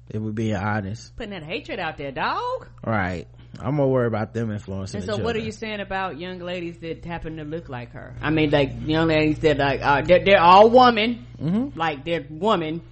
If 0.08 0.22
we're 0.22 0.32
being 0.32 0.56
honest. 0.56 1.14
Putting 1.14 1.32
that 1.32 1.42
hatred 1.42 1.78
out 1.78 1.98
there, 1.98 2.10
dog. 2.10 2.68
right 2.86 3.26
i'm 3.60 3.74
more 3.74 3.90
worried 3.90 4.08
about 4.08 4.32
them 4.34 4.50
influencing 4.50 5.00
And 5.00 5.08
the 5.08 5.16
so, 5.16 5.22
what 5.22 5.36
are 5.36 5.40
you 5.40 5.52
saying 5.52 5.80
about 5.80 6.18
young 6.18 6.38
ladies 6.38 6.78
that 6.78 7.04
happen 7.04 7.36
to 7.36 7.44
look 7.44 7.68
like 7.68 7.92
her? 7.92 8.14
I 8.20 8.30
mean, 8.30 8.50
like 8.50 8.72
young 8.86 9.08
ladies 9.08 9.38
that 9.40 9.58
like 9.58 9.80
uh, 9.82 10.02
they're, 10.02 10.24
they're 10.24 10.40
all 10.40 10.70
woman, 10.70 11.26
Mhm. 11.42 11.76
like 11.76 12.04
they're 12.04 12.24
woman, 12.30 12.82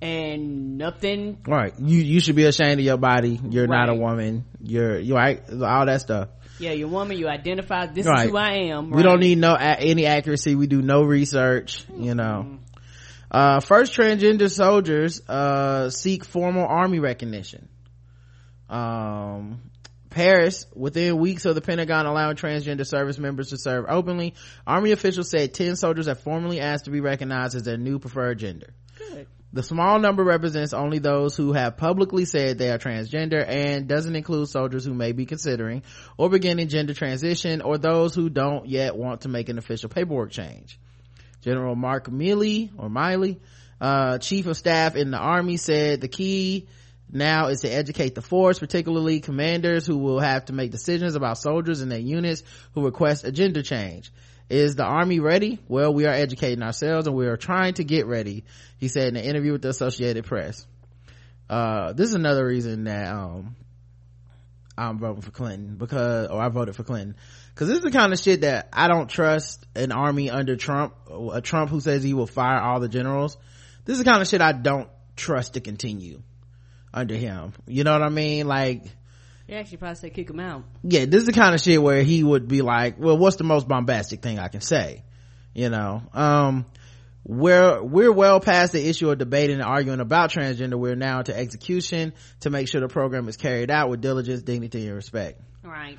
and 0.00 0.78
nothing. 0.78 1.38
right 1.46 1.72
you 1.78 1.98
you 1.98 2.20
should 2.20 2.34
be 2.36 2.44
ashamed 2.44 2.80
of 2.80 2.84
your 2.84 2.96
body 2.96 3.38
you're 3.50 3.68
not 3.68 3.88
a 3.88 3.94
woman 3.94 4.44
you're 4.60 4.98
you 4.98 5.14
right 5.14 5.40
all 5.50 5.86
that 5.86 6.00
stuff 6.00 6.28
Yeah, 6.58 6.72
you're 6.72 6.88
woman. 6.88 7.16
You 7.18 7.28
identify. 7.28 7.86
This 7.86 8.06
Right. 8.06 8.26
is 8.26 8.30
who 8.30 8.36
I 8.36 8.52
am. 8.74 8.90
we 8.90 9.02
don't 9.02 9.20
need 9.20 9.38
no 9.38 9.54
any 9.54 10.06
accuracy 10.06 10.54
we 10.56 10.66
do 10.66 10.82
no 10.82 11.02
research 11.02 11.84
you 11.96 12.14
know 12.14 12.58
uh 13.30 13.60
first 13.60 13.96
transgender 13.96 14.50
soldiers 14.50 15.22
uh 15.28 15.88
seek 15.90 16.24
formal 16.24 16.66
army 16.66 16.98
recognition 16.98 17.68
um 18.68 19.60
Paris, 20.12 20.66
within 20.74 21.18
weeks 21.18 21.44
of 21.44 21.54
the 21.54 21.60
Pentagon 21.60 22.06
allowing 22.06 22.36
transgender 22.36 22.86
service 22.86 23.18
members 23.18 23.50
to 23.50 23.58
serve 23.58 23.86
openly, 23.88 24.34
Army 24.66 24.92
officials 24.92 25.30
said 25.30 25.54
10 25.54 25.76
soldiers 25.76 26.06
have 26.06 26.20
formally 26.20 26.60
asked 26.60 26.84
to 26.84 26.90
be 26.90 27.00
recognized 27.00 27.56
as 27.56 27.64
their 27.64 27.76
new 27.76 27.98
preferred 27.98 28.38
gender. 28.38 28.74
Good. 28.96 29.26
The 29.54 29.62
small 29.62 29.98
number 29.98 30.24
represents 30.24 30.72
only 30.72 30.98
those 30.98 31.36
who 31.36 31.52
have 31.52 31.76
publicly 31.76 32.24
said 32.24 32.56
they 32.56 32.70
are 32.70 32.78
transgender 32.78 33.44
and 33.46 33.86
doesn't 33.86 34.16
include 34.16 34.48
soldiers 34.48 34.84
who 34.84 34.94
may 34.94 35.12
be 35.12 35.26
considering 35.26 35.82
or 36.16 36.30
beginning 36.30 36.68
gender 36.68 36.94
transition 36.94 37.60
or 37.60 37.76
those 37.76 38.14
who 38.14 38.30
don't 38.30 38.66
yet 38.66 38.96
want 38.96 39.22
to 39.22 39.28
make 39.28 39.50
an 39.50 39.58
official 39.58 39.90
paperwork 39.90 40.30
change. 40.30 40.78
General 41.42 41.74
Mark 41.74 42.08
Milley 42.08 42.70
or 42.78 42.88
Miley, 42.88 43.40
uh, 43.80 44.16
chief 44.18 44.46
of 44.46 44.56
staff 44.56 44.96
in 44.96 45.10
the 45.10 45.18
army 45.18 45.58
said 45.58 46.00
the 46.00 46.08
key 46.08 46.68
now 47.12 47.48
is 47.48 47.60
to 47.60 47.68
educate 47.68 48.14
the 48.14 48.22
force, 48.22 48.58
particularly 48.58 49.20
commanders 49.20 49.86
who 49.86 49.98
will 49.98 50.18
have 50.18 50.46
to 50.46 50.52
make 50.52 50.70
decisions 50.70 51.14
about 51.14 51.38
soldiers 51.38 51.82
and 51.82 51.92
their 51.92 51.98
units 51.98 52.42
who 52.74 52.84
request 52.84 53.24
a 53.24 53.32
gender 53.32 53.62
change. 53.62 54.10
Is 54.48 54.76
the 54.76 54.84
army 54.84 55.20
ready? 55.20 55.58
Well, 55.68 55.94
we 55.94 56.06
are 56.06 56.12
educating 56.12 56.62
ourselves 56.62 57.06
and 57.06 57.14
we 57.14 57.26
are 57.26 57.36
trying 57.36 57.74
to 57.74 57.84
get 57.84 58.06
ready, 58.06 58.44
he 58.78 58.88
said 58.88 59.08
in 59.08 59.16
an 59.16 59.24
interview 59.24 59.52
with 59.52 59.62
the 59.62 59.68
Associated 59.68 60.24
Press. 60.24 60.66
Uh, 61.48 61.92
this 61.92 62.08
is 62.08 62.14
another 62.14 62.46
reason 62.46 62.84
that, 62.84 63.12
um, 63.12 63.56
I'm 64.76 64.98
voting 64.98 65.20
for 65.20 65.30
Clinton 65.30 65.76
because, 65.76 66.28
or 66.28 66.40
I 66.40 66.48
voted 66.48 66.74
for 66.74 66.82
Clinton. 66.82 67.14
Cause 67.54 67.68
this 67.68 67.78
is 67.78 67.84
the 67.84 67.90
kind 67.90 68.14
of 68.14 68.18
shit 68.18 68.40
that 68.40 68.70
I 68.72 68.88
don't 68.88 69.08
trust 69.08 69.66
an 69.74 69.92
army 69.92 70.30
under 70.30 70.56
Trump, 70.56 70.94
a 71.10 71.42
Trump 71.42 71.70
who 71.70 71.80
says 71.80 72.02
he 72.02 72.14
will 72.14 72.26
fire 72.26 72.58
all 72.58 72.80
the 72.80 72.88
generals. 72.88 73.36
This 73.84 73.98
is 73.98 74.04
the 74.04 74.10
kind 74.10 74.22
of 74.22 74.28
shit 74.28 74.40
I 74.40 74.52
don't 74.52 74.88
trust 75.14 75.54
to 75.54 75.60
continue 75.60 76.22
under 76.92 77.14
him. 77.14 77.52
You 77.66 77.84
know 77.84 77.92
what 77.92 78.02
I 78.02 78.08
mean? 78.08 78.46
Like, 78.46 78.84
They 79.46 79.54
actually 79.54 79.78
probably 79.78 79.96
say 79.96 80.10
kick 80.10 80.30
him 80.30 80.40
out. 80.40 80.64
yeah, 80.82 81.04
this 81.06 81.20
is 81.20 81.26
the 81.26 81.32
kind 81.32 81.54
of 81.54 81.60
shit 81.60 81.82
where 81.82 82.02
he 82.02 82.22
would 82.22 82.48
be 82.48 82.62
like, 82.62 82.98
well, 82.98 83.16
what's 83.18 83.36
the 83.36 83.44
most 83.44 83.66
bombastic 83.68 84.22
thing 84.22 84.38
I 84.38 84.48
can 84.48 84.60
say? 84.60 85.04
You 85.54 85.68
know, 85.68 86.02
um, 86.14 86.64
we're, 87.24 87.82
we're 87.82 88.10
well 88.12 88.40
past 88.40 88.72
the 88.72 88.88
issue 88.88 89.10
of 89.10 89.18
debating 89.18 89.56
and 89.56 89.64
arguing 89.64 90.00
about 90.00 90.30
transgender. 90.30 90.74
We're 90.74 90.96
now 90.96 91.22
to 91.22 91.36
execution 91.36 92.14
to 92.40 92.50
make 92.50 92.68
sure 92.68 92.80
the 92.80 92.88
program 92.88 93.28
is 93.28 93.36
carried 93.36 93.70
out 93.70 93.90
with 93.90 94.00
diligence, 94.00 94.42
dignity, 94.42 94.86
and 94.86 94.96
respect. 94.96 95.40
Right. 95.62 95.98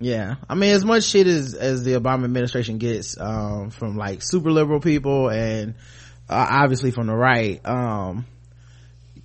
Yeah. 0.00 0.36
I 0.48 0.54
mean, 0.54 0.72
as 0.74 0.84
much 0.84 1.04
shit 1.04 1.26
as, 1.26 1.54
as 1.54 1.84
the 1.84 1.92
Obama 1.92 2.24
administration 2.24 2.78
gets, 2.78 3.18
um, 3.20 3.70
from 3.70 3.96
like 3.96 4.22
super 4.22 4.50
liberal 4.50 4.80
people 4.80 5.28
and, 5.28 5.74
uh, 6.28 6.46
obviously 6.50 6.90
from 6.90 7.08
the 7.08 7.14
right, 7.14 7.60
um, 7.64 8.24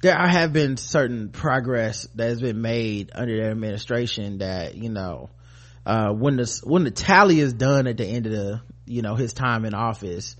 there 0.01 0.15
have 0.17 0.53
been 0.53 0.77
certain 0.77 1.29
progress 1.29 2.07
that 2.15 2.29
has 2.29 2.41
been 2.41 2.61
made 2.61 3.11
under 3.13 3.35
their 3.35 3.51
administration 3.51 4.39
that, 4.39 4.75
you 4.75 4.89
know, 4.89 5.29
uh, 5.85 6.11
when 6.11 6.37
the, 6.37 6.61
when 6.63 6.83
the 6.83 6.91
tally 6.91 7.39
is 7.39 7.53
done 7.53 7.87
at 7.87 7.97
the 7.97 8.05
end 8.05 8.25
of 8.25 8.31
the, 8.31 8.61
you 8.85 9.01
know, 9.01 9.15
his 9.15 9.33
time 9.33 9.65
in 9.65 9.73
office, 9.73 10.35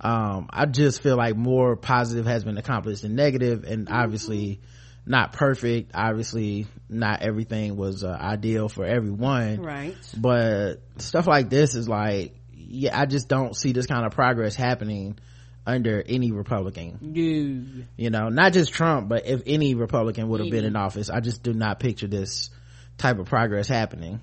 um, 0.00 0.48
I 0.50 0.66
just 0.66 1.02
feel 1.02 1.16
like 1.16 1.36
more 1.36 1.76
positive 1.76 2.26
has 2.26 2.44
been 2.44 2.58
accomplished 2.58 3.02
than 3.02 3.14
negative 3.14 3.64
and 3.64 3.88
obviously 3.90 4.60
not 5.06 5.32
perfect. 5.32 5.92
Obviously 5.94 6.66
not 6.88 7.22
everything 7.22 7.76
was 7.76 8.04
uh, 8.04 8.08
ideal 8.08 8.68
for 8.68 8.84
everyone 8.84 9.60
Right. 9.60 9.96
but 10.16 10.76
stuff 10.98 11.26
like 11.26 11.50
this 11.50 11.74
is 11.74 11.88
like 11.88 12.34
yeah 12.52 12.98
i 12.98 13.04
just 13.06 13.28
don't 13.28 13.56
see 13.56 13.72
this 13.72 13.86
kind 13.86 14.06
of 14.06 14.12
progress 14.12 14.54
happening 14.54 15.18
under 15.66 16.02
any 16.06 16.30
republican. 16.32 16.98
No. 17.00 17.84
you 17.96 18.10
know 18.10 18.28
not 18.28 18.52
just 18.52 18.72
trump 18.72 19.08
but 19.08 19.26
if 19.26 19.42
any 19.46 19.74
republican 19.74 20.28
would 20.28 20.40
have 20.40 20.50
been 20.50 20.64
in 20.64 20.76
office 20.76 21.08
i 21.10 21.20
just 21.20 21.42
do 21.42 21.52
not 21.54 21.80
picture 21.80 22.06
this 22.06 22.50
type 22.98 23.18
of 23.18 23.26
progress 23.26 23.66
happening 23.66 24.20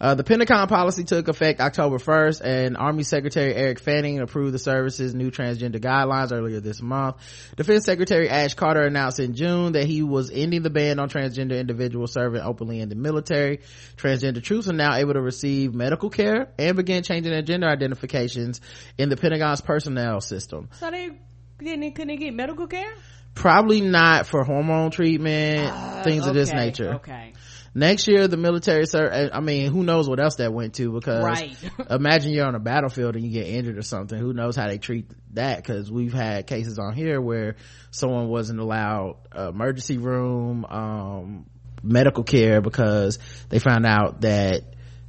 uh, 0.00 0.14
the 0.14 0.24
Pentagon 0.24 0.66
policy 0.66 1.04
took 1.04 1.28
effect 1.28 1.60
October 1.60 1.98
1st 1.98 2.40
and 2.42 2.76
Army 2.76 3.02
Secretary 3.02 3.54
Eric 3.54 3.80
Fanning 3.80 4.20
approved 4.20 4.54
the 4.54 4.58
service's 4.58 5.14
new 5.14 5.30
transgender 5.30 5.76
guidelines 5.76 6.32
earlier 6.32 6.60
this 6.60 6.80
month. 6.80 7.16
Defense 7.56 7.84
Secretary 7.84 8.28
Ash 8.30 8.54
Carter 8.54 8.82
announced 8.82 9.20
in 9.20 9.34
June 9.34 9.72
that 9.72 9.84
he 9.84 10.02
was 10.02 10.30
ending 10.30 10.62
the 10.62 10.70
ban 10.70 10.98
on 10.98 11.08
transgender 11.10 11.58
individuals 11.58 12.12
serving 12.12 12.40
openly 12.40 12.80
in 12.80 12.88
the 12.88 12.94
military. 12.94 13.60
Transgender 13.96 14.42
troops 14.42 14.68
are 14.68 14.72
now 14.72 14.94
able 14.94 15.12
to 15.12 15.20
receive 15.20 15.74
medical 15.74 16.08
care 16.08 16.48
and 16.58 16.76
begin 16.76 17.02
changing 17.02 17.32
their 17.32 17.42
gender 17.42 17.68
identifications 17.68 18.60
in 18.96 19.10
the 19.10 19.16
Pentagon's 19.16 19.60
personnel 19.60 20.20
system. 20.20 20.68
So 20.78 20.90
they 20.90 21.10
didn't 21.58 21.92
couldn't 21.92 22.08
they 22.08 22.16
get 22.16 22.32
medical 22.34 22.66
care? 22.66 22.92
Probably 23.34 23.80
not 23.80 24.26
for 24.26 24.44
hormone 24.44 24.90
treatment, 24.90 26.04
things 26.04 26.26
of 26.26 26.34
this 26.34 26.50
Uh, 26.50 26.56
nature. 26.56 26.94
Okay. 26.94 27.32
Next 27.74 28.08
year 28.08 28.26
the 28.26 28.36
military 28.36 28.84
ser- 28.86 29.30
i 29.32 29.40
mean 29.40 29.70
who 29.70 29.84
knows 29.84 30.08
what 30.08 30.18
else 30.18 30.36
that 30.36 30.52
went 30.52 30.74
to 30.74 30.90
because 30.92 31.22
Right. 31.22 31.56
imagine 31.90 32.32
you're 32.32 32.46
on 32.46 32.54
a 32.54 32.60
battlefield 32.60 33.14
and 33.14 33.24
you 33.24 33.30
get 33.30 33.46
injured 33.46 33.78
or 33.78 33.82
something. 33.82 34.18
Who 34.18 34.32
knows 34.32 34.56
how 34.56 34.66
they 34.66 34.78
treat 34.78 35.10
that? 35.34 35.58
Because 35.58 35.90
we've 35.90 36.12
had 36.12 36.46
cases 36.46 36.78
on 36.78 36.94
here 36.94 37.20
where 37.20 37.56
someone 37.92 38.28
wasn't 38.28 38.58
allowed 38.58 39.16
emergency 39.34 39.98
room 39.98 40.64
um, 40.64 41.46
medical 41.82 42.24
care 42.24 42.60
because 42.60 43.18
they 43.48 43.58
found 43.60 43.86
out 43.86 44.22
that 44.22 44.62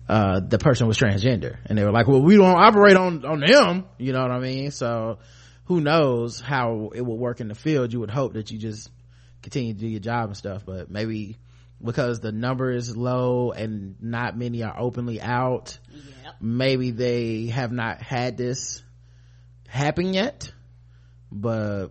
uh, 0.08 0.39
the 0.41 0.58
person 0.60 0.88
was 0.88 0.98
transgender. 1.00 1.58
And 1.65 1.77
they 1.77 1.84
were 1.84 1.91
like 1.91 2.08
well 2.08 2.22
we 2.22 2.36
don't 2.38 2.62
operate 2.62 2.96
on 2.96 3.25
on 3.25 3.39
them. 3.39 3.86
You 3.98 4.13
know 4.13 4.22
what 4.22 4.32
i 4.32 4.39
mean? 4.39 4.70
So 4.72 5.18
who 5.65 5.82
knows 5.82 6.39
how 6.39 6.91
it 6.94 7.01
will 7.01 7.18
work 7.18 7.39
in 7.41 7.48
the 7.48 7.56
field? 7.56 7.91
You 7.94 8.01
would 8.01 8.12
hope 8.12 8.34
that 8.34 8.51
you 8.51 8.60
just 8.60 8.89
continue 9.41 9.74
to 9.74 9.80
do 9.80 9.88
your 9.88 10.00
job 10.00 10.27
and 10.27 10.38
stuff 10.38 10.63
but 10.65 10.91
maybe 10.91 11.38
because 11.84 12.20
the 12.20 12.32
number 12.32 12.72
is 12.72 12.96
low 12.96 13.52
and 13.52 13.96
not 14.02 14.38
many 14.38 14.64
are 14.64 14.78
openly 14.80 15.20
out 15.22 15.78
Yep. 16.24 16.36
maybe 16.42 16.92
they 16.92 17.48
have 17.48 17.72
not 17.72 18.02
had 18.02 18.38
this 18.38 18.84
happen 19.68 20.14
yet 20.14 20.52
but 21.32 21.88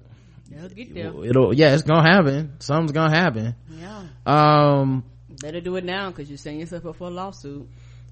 They'll 0.50 1.22
it'll 1.24 1.54
yeah 1.54 1.74
it's 1.74 1.82
gonna 1.84 2.08
happen 2.08 2.54
something's 2.58 2.92
gonna 2.92 3.16
happen 3.16 3.54
Yeah. 3.70 4.02
um 4.26 5.04
Better 5.40 5.60
do 5.60 5.76
it 5.76 5.84
now 5.84 6.08
because 6.10 6.28
you're 6.28 6.38
setting 6.38 6.60
yourself 6.60 6.84
up 6.86 6.96
for 6.96 7.06
a 7.06 7.10
lawsuit. 7.10 7.68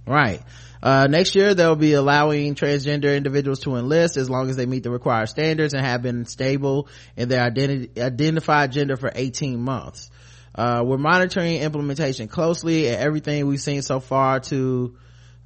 right 0.06 0.40
uh 0.82 1.06
next 1.10 1.34
year 1.34 1.52
they'll 1.54 1.76
be 1.76 1.92
allowing 1.94 2.54
transgender 2.54 3.14
individuals 3.16 3.60
to 3.60 3.74
enlist 3.76 4.16
as 4.16 4.30
long 4.30 4.48
as 4.50 4.56
they 4.56 4.66
meet 4.66 4.82
the 4.84 4.90
required 4.90 5.28
standards 5.28 5.74
and 5.74 5.84
have 5.84 6.00
been 6.02 6.24
stable 6.24 6.88
in 7.16 7.28
their 7.28 7.42
identity 7.42 8.00
identified 8.00 8.72
gender 8.72 8.96
for 8.96 9.10
18 9.14 9.60
months 9.60 10.10
uh 10.58 10.82
we're 10.84 10.98
monitoring 10.98 11.56
implementation 11.56 12.28
closely 12.28 12.88
and 12.88 12.96
everything 12.96 13.46
we've 13.46 13.60
seen 13.60 13.80
so 13.80 14.00
far 14.00 14.40
to 14.40 14.96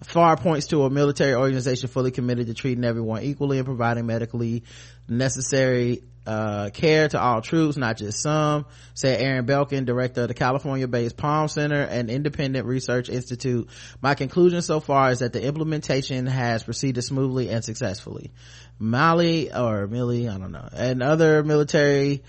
far 0.02 0.36
points 0.36 0.66
to 0.68 0.82
a 0.84 0.90
military 0.90 1.34
organization 1.34 1.88
fully 1.88 2.10
committed 2.10 2.46
to 2.46 2.54
treating 2.54 2.84
everyone 2.84 3.22
equally 3.22 3.58
and 3.58 3.66
providing 3.66 4.06
medically 4.06 4.64
necessary 5.08 6.02
uh, 6.26 6.70
care 6.70 7.08
to 7.08 7.20
all 7.20 7.40
troops, 7.40 7.76
not 7.76 7.96
just 7.96 8.22
some, 8.22 8.64
said 8.94 9.20
Aaron 9.20 9.44
Belkin, 9.44 9.84
director 9.84 10.22
of 10.22 10.28
the 10.28 10.34
California-based 10.34 11.16
Palm 11.16 11.48
Center 11.48 11.82
and 11.82 12.10
Independent 12.10 12.66
Research 12.66 13.08
Institute. 13.08 13.68
My 14.00 14.14
conclusion 14.14 14.62
so 14.62 14.80
far 14.80 15.10
is 15.10 15.18
that 15.18 15.32
the 15.32 15.42
implementation 15.42 16.26
has 16.26 16.62
proceeded 16.62 17.02
smoothly 17.02 17.48
and 17.50 17.64
successfully. 17.64 18.30
Mali, 18.78 19.52
or 19.52 19.86
Millie, 19.86 20.28
I 20.28 20.38
don't 20.38 20.52
know, 20.52 20.68
and 20.72 21.02
other 21.02 21.42
military 21.42 22.22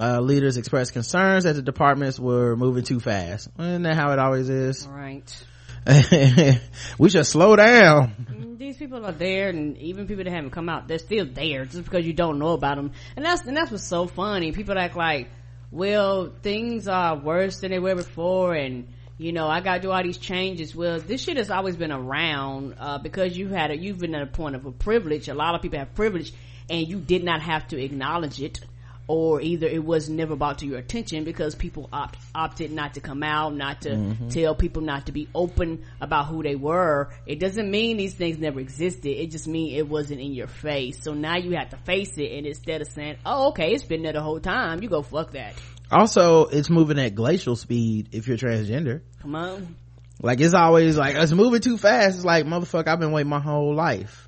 uh, 0.00 0.20
leaders 0.20 0.56
expressed 0.56 0.92
concerns 0.92 1.44
that 1.44 1.54
the 1.54 1.62
departments 1.62 2.18
were 2.18 2.56
moving 2.56 2.84
too 2.84 3.00
fast. 3.00 3.48
Isn't 3.58 3.82
that 3.82 3.96
how 3.96 4.12
it 4.12 4.18
always 4.18 4.48
is? 4.48 4.86
Right. 4.86 5.44
we 6.98 7.10
should 7.10 7.26
slow 7.26 7.54
down. 7.54 8.26
Mm, 8.30 8.58
These 8.58 8.76
people 8.76 9.06
are 9.06 9.12
there, 9.12 9.48
and 9.50 9.78
even 9.78 10.06
people 10.06 10.24
that 10.24 10.32
haven't 10.32 10.50
come 10.50 10.68
out, 10.68 10.88
they're 10.88 10.98
still 10.98 11.26
there 11.26 11.64
just 11.64 11.84
because 11.84 12.04
you 12.04 12.12
don't 12.12 12.38
know 12.38 12.54
about 12.54 12.76
them. 12.76 12.92
And 13.14 13.24
that's 13.24 13.46
and 13.46 13.56
that's 13.56 13.70
what's 13.70 13.84
so 13.84 14.06
funny. 14.06 14.52
People 14.52 14.76
act 14.78 14.96
like, 14.96 15.28
well, 15.70 16.32
things 16.42 16.88
are 16.88 17.16
worse 17.16 17.60
than 17.60 17.70
they 17.70 17.78
were 17.78 17.94
before, 17.94 18.54
and 18.54 18.88
you 19.16 19.32
know, 19.32 19.46
I 19.46 19.60
gotta 19.60 19.80
do 19.80 19.92
all 19.92 20.02
these 20.02 20.18
changes. 20.18 20.74
Well, 20.74 20.98
this 20.98 21.22
shit 21.22 21.36
has 21.36 21.50
always 21.50 21.76
been 21.76 21.92
around, 21.92 22.74
uh, 22.80 22.98
because 22.98 23.38
you've 23.38 23.52
had 23.52 23.70
a, 23.70 23.76
you've 23.76 23.98
been 23.98 24.14
at 24.14 24.22
a 24.22 24.26
point 24.26 24.56
of 24.56 24.66
a 24.66 24.72
privilege. 24.72 25.28
A 25.28 25.34
lot 25.34 25.54
of 25.54 25.62
people 25.62 25.78
have 25.78 25.94
privilege 25.94 26.32
and 26.68 26.86
you 26.86 26.98
did 26.98 27.24
not 27.24 27.42
have 27.42 27.68
to 27.68 27.82
acknowledge 27.82 28.40
it 28.42 28.60
or 29.08 29.40
either 29.40 29.66
it 29.66 29.84
was 29.84 30.08
never 30.08 30.34
brought 30.34 30.58
to 30.58 30.66
your 30.66 30.78
attention 30.78 31.24
because 31.24 31.54
people 31.54 31.88
opt, 31.92 32.18
opted 32.34 32.72
not 32.72 32.94
to 32.94 33.00
come 33.00 33.22
out, 33.22 33.54
not 33.54 33.82
to 33.82 33.90
mm-hmm. 33.90 34.28
tell 34.28 34.54
people 34.54 34.82
not 34.82 35.06
to 35.06 35.12
be 35.12 35.28
open 35.34 35.84
about 36.00 36.26
who 36.26 36.42
they 36.42 36.56
were. 36.56 37.10
It 37.26 37.38
doesn't 37.38 37.70
mean 37.70 37.96
these 37.96 38.14
things 38.14 38.38
never 38.38 38.58
existed. 38.60 39.08
It 39.08 39.30
just 39.30 39.46
means 39.46 39.78
it 39.78 39.88
wasn't 39.88 40.20
in 40.20 40.32
your 40.32 40.48
face. 40.48 41.02
So 41.02 41.14
now 41.14 41.36
you 41.36 41.56
have 41.56 41.70
to 41.70 41.76
face 41.78 42.16
it 42.18 42.32
and 42.32 42.46
instead 42.46 42.80
of 42.80 42.88
saying, 42.88 43.16
oh, 43.24 43.48
okay, 43.48 43.72
it's 43.72 43.84
been 43.84 44.02
there 44.02 44.12
the 44.12 44.22
whole 44.22 44.40
time, 44.40 44.82
you 44.82 44.88
go 44.88 45.02
fuck 45.02 45.32
that. 45.32 45.54
Also, 45.90 46.46
it's 46.46 46.68
moving 46.68 46.98
at 46.98 47.14
glacial 47.14 47.54
speed 47.54 48.08
if 48.12 48.26
you're 48.26 48.36
transgender. 48.36 49.02
Come 49.22 49.36
on. 49.36 49.76
Like 50.20 50.40
it's 50.40 50.54
always 50.54 50.96
like, 50.96 51.14
it's 51.14 51.32
moving 51.32 51.60
too 51.60 51.78
fast. 51.78 52.16
It's 52.16 52.24
like, 52.24 52.44
motherfucker, 52.44 52.88
I've 52.88 52.98
been 52.98 53.12
waiting 53.12 53.30
my 53.30 53.40
whole 53.40 53.74
life. 53.74 54.25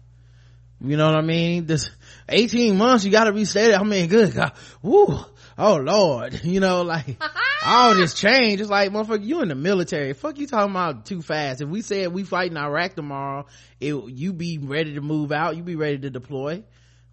You 0.80 0.96
know 0.96 1.06
what 1.06 1.16
I 1.16 1.22
mean? 1.22 1.66
This 1.66 1.90
18 2.28 2.76
months, 2.76 3.04
you 3.04 3.10
gotta 3.10 3.32
be 3.32 3.44
steady. 3.44 3.74
I 3.74 3.82
mean, 3.82 4.08
good 4.08 4.34
God. 4.34 4.52
Woo. 4.82 5.18
Oh 5.56 5.76
Lord. 5.76 6.40
You 6.44 6.60
know, 6.60 6.82
like, 6.82 7.20
all 7.64 7.94
this 7.94 8.14
change. 8.14 8.60
It's 8.60 8.70
like, 8.70 8.90
motherfucker, 8.90 9.24
you 9.24 9.42
in 9.42 9.48
the 9.48 9.54
military. 9.54 10.12
Fuck 10.12 10.38
you 10.38 10.46
talking 10.46 10.70
about 10.70 11.04
too 11.04 11.20
fast. 11.20 11.60
If 11.60 11.68
we 11.68 11.82
said 11.82 12.12
we 12.12 12.22
fighting 12.22 12.56
Iraq 12.56 12.94
tomorrow, 12.94 13.46
it, 13.80 13.94
you 13.94 14.32
be 14.32 14.58
ready 14.58 14.94
to 14.94 15.00
move 15.00 15.32
out. 15.32 15.56
You 15.56 15.62
be 15.62 15.76
ready 15.76 15.98
to 15.98 16.10
deploy. 16.10 16.62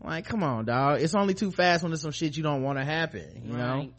Like, 0.03 0.25
come 0.25 0.43
on, 0.43 0.65
dog. 0.65 1.01
It's 1.01 1.15
only 1.15 1.33
too 1.33 1.51
fast 1.51 1.81
when 1.81 1.91
there's 1.91 2.01
some 2.01 2.11
shit 2.11 2.37
you 2.37 2.43
don't 2.43 2.61
want 2.61 2.77
to 2.77 2.85
happen, 2.85 3.43
you 3.45 3.53
right. 3.55 3.91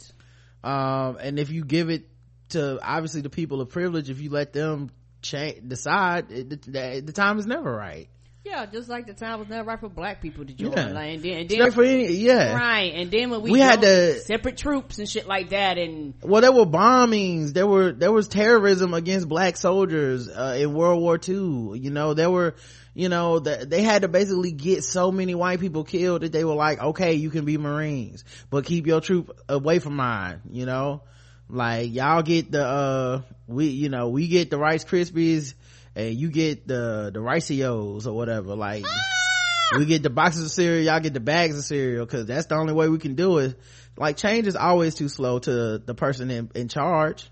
know? 0.63 0.71
Um, 0.71 1.17
and 1.21 1.39
if 1.39 1.51
you 1.51 1.65
give 1.65 1.91
it 1.91 2.09
to, 2.51 2.79
obviously, 2.83 3.23
the 3.23 3.31
people 3.31 3.61
of 3.61 3.71
privilege, 3.71 4.09
if 4.11 4.21
you 4.21 4.31
let 4.31 4.53
them 4.53 4.91
change, 5.23 5.67
decide, 5.67 6.31
it, 6.31 6.63
the, 6.63 7.03
the 7.05 7.13
time 7.13 7.39
is 7.39 7.47
never 7.47 7.71
right. 7.71 8.09
Yeah, 8.47 8.65
just 8.67 8.89
like 8.89 9.07
the 9.07 9.13
time 9.13 9.41
was 9.41 9.49
never 9.49 9.67
right 9.67 9.81
for 9.81 9.89
black 9.89 10.23
people 10.23 10.45
to 10.45 10.53
join. 10.53 10.73
Yeah. 10.73 10.93
Like, 10.93 11.15
and 11.15 11.23
then, 11.23 11.39
and 11.39 11.49
then 11.49 11.73
for 11.73 11.83
any, 11.83 12.13
yeah, 12.13 12.55
right. 12.55 12.95
And 12.95 13.11
then 13.11 13.31
when 13.31 13.43
we, 13.43 13.51
we 13.51 13.59
had 13.59 13.81
the 13.81 14.23
separate 14.25 14.57
troops 14.57 14.99
and 14.99 15.09
shit 15.09 15.27
like 15.27 15.49
that, 15.51 15.79
and 15.79 16.15
well, 16.23 16.41
there 16.41 16.53
were 16.53 16.65
bombings. 16.65 17.55
There 17.55 17.67
were 17.67 17.91
there 17.91 18.13
was 18.13 18.29
terrorism 18.29 18.95
against 18.95 19.29
black 19.29 19.57
soldiers 19.57 20.29
uh, 20.29 20.57
in 20.59 20.75
World 20.75 21.01
War 21.03 21.17
II. 21.17 21.77
You 21.77 21.91
know, 21.91 22.15
there 22.15 22.31
were 22.31 22.55
you 22.95 23.09
know 23.09 23.41
the, 23.41 23.67
they 23.69 23.83
had 23.83 24.03
to 24.03 24.09
basically 24.09 24.53
get 24.53 24.85
so 24.85 25.11
many 25.11 25.35
white 25.35 25.59
people 25.59 25.83
killed 25.83 26.23
that 26.23 26.31
they 26.31 26.45
were 26.45 26.55
like, 26.55 26.81
okay, 26.81 27.15
you 27.15 27.31
can 27.31 27.45
be 27.45 27.59
Marines, 27.59 28.25
but 28.49 28.65
keep 28.65 28.87
your 28.87 29.01
troop 29.01 29.37
away 29.49 29.81
from 29.81 29.97
mine. 29.97 30.43
You 30.49 30.67
know, 30.67 31.03
like 31.49 31.93
y'all 31.93 32.23
get 32.23 32.53
the 32.53 32.65
uh 32.65 33.23
we 33.49 33.67
you 33.67 33.89
know 33.89 34.09
we 34.09 34.29
get 34.29 34.51
the 34.51 34.59
Rice 34.59 34.85
Krispies 34.85 35.55
and 35.97 36.15
you 36.15 36.31
get 36.31 36.69
the 36.69 37.11
the 37.13 37.21
Riceos 37.21 38.07
or 38.07 38.15
whatever 38.15 38.55
like 38.55 38.85
ah! 38.87 39.79
we 39.79 39.87
get 39.87 40.03
the 40.03 40.11
boxes 40.11 40.45
of 40.45 40.51
cereal 40.53 40.85
y'all 40.85 41.01
get 41.01 41.15
the 41.15 41.21
bags 41.21 41.59
of 41.59 41.65
cereal 41.65 42.05
because 42.05 42.27
that's 42.27 42.47
the 42.47 42.55
only 42.55 42.75
way 42.75 42.89
we 42.89 42.99
can 42.99 43.15
do 43.15 43.39
it 43.39 43.59
like 43.97 44.17
change 44.17 44.47
is 44.47 44.55
always 44.55 44.95
too 44.95 45.09
slow 45.09 45.39
to 45.41 45.79
the 45.79 45.95
person 45.95 46.31
in, 46.31 46.51
in 46.55 46.69
charge 46.69 47.29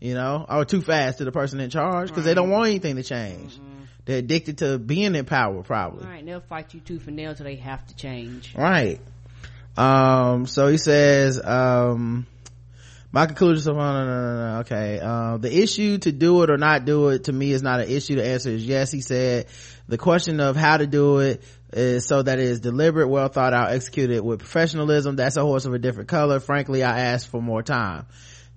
you 0.00 0.14
know 0.14 0.44
or 0.48 0.64
too 0.64 0.80
fast 0.80 1.18
to 1.18 1.24
the 1.24 1.32
person 1.32 1.60
in 1.60 1.70
charge 1.70 2.08
because 2.08 2.24
right. 2.24 2.30
they 2.30 2.34
don't 2.34 2.50
want 2.50 2.66
anything 2.66 2.96
to 2.96 3.02
change 3.02 3.54
mm-hmm. 3.54 3.84
they're 4.06 4.18
addicted 4.18 4.58
to 4.58 4.78
being 4.78 5.14
in 5.14 5.24
power 5.26 5.62
probably 5.62 6.06
right 6.06 6.24
they'll 6.24 6.40
fight 6.40 6.72
you 6.74 6.80
tooth 6.80 7.06
and 7.06 7.16
nail 7.16 7.34
till 7.34 7.44
they 7.44 7.56
have 7.56 7.86
to 7.86 7.94
change 7.94 8.54
right 8.56 8.98
um 9.76 10.46
so 10.46 10.68
he 10.68 10.78
says 10.78 11.40
um 11.44 12.26
my 13.12 13.26
conclusion 13.26 13.62
so 13.62 13.72
no, 13.72 13.78
no, 13.78 14.04
no, 14.04 14.36
no, 14.36 14.58
okay 14.60 15.00
uh, 15.02 15.36
the 15.38 15.54
issue 15.62 15.98
to 15.98 16.12
do 16.12 16.42
it 16.42 16.50
or 16.50 16.56
not 16.56 16.84
do 16.84 17.08
it 17.08 17.24
to 17.24 17.32
me 17.32 17.50
is 17.50 17.62
not 17.62 17.80
an 17.80 17.88
issue. 17.88 18.16
The 18.16 18.26
answer 18.26 18.50
is 18.50 18.64
yes 18.64 18.92
he 18.92 19.00
said. 19.00 19.46
The 19.88 19.98
question 19.98 20.38
of 20.38 20.54
how 20.54 20.76
to 20.76 20.86
do 20.86 21.18
it 21.18 21.42
is 21.72 22.06
so 22.06 22.22
that 22.22 22.38
it 22.38 22.44
is 22.44 22.60
deliberate 22.60 23.08
well 23.08 23.28
thought 23.28 23.52
out 23.52 23.72
executed 23.72 24.22
with 24.22 24.38
professionalism. 24.38 25.16
That's 25.16 25.36
a 25.36 25.42
horse 25.42 25.64
of 25.64 25.74
a 25.74 25.78
different 25.78 26.08
color. 26.08 26.38
Frankly 26.38 26.84
i 26.84 27.00
asked 27.00 27.28
for 27.28 27.42
more 27.42 27.62
time. 27.62 28.06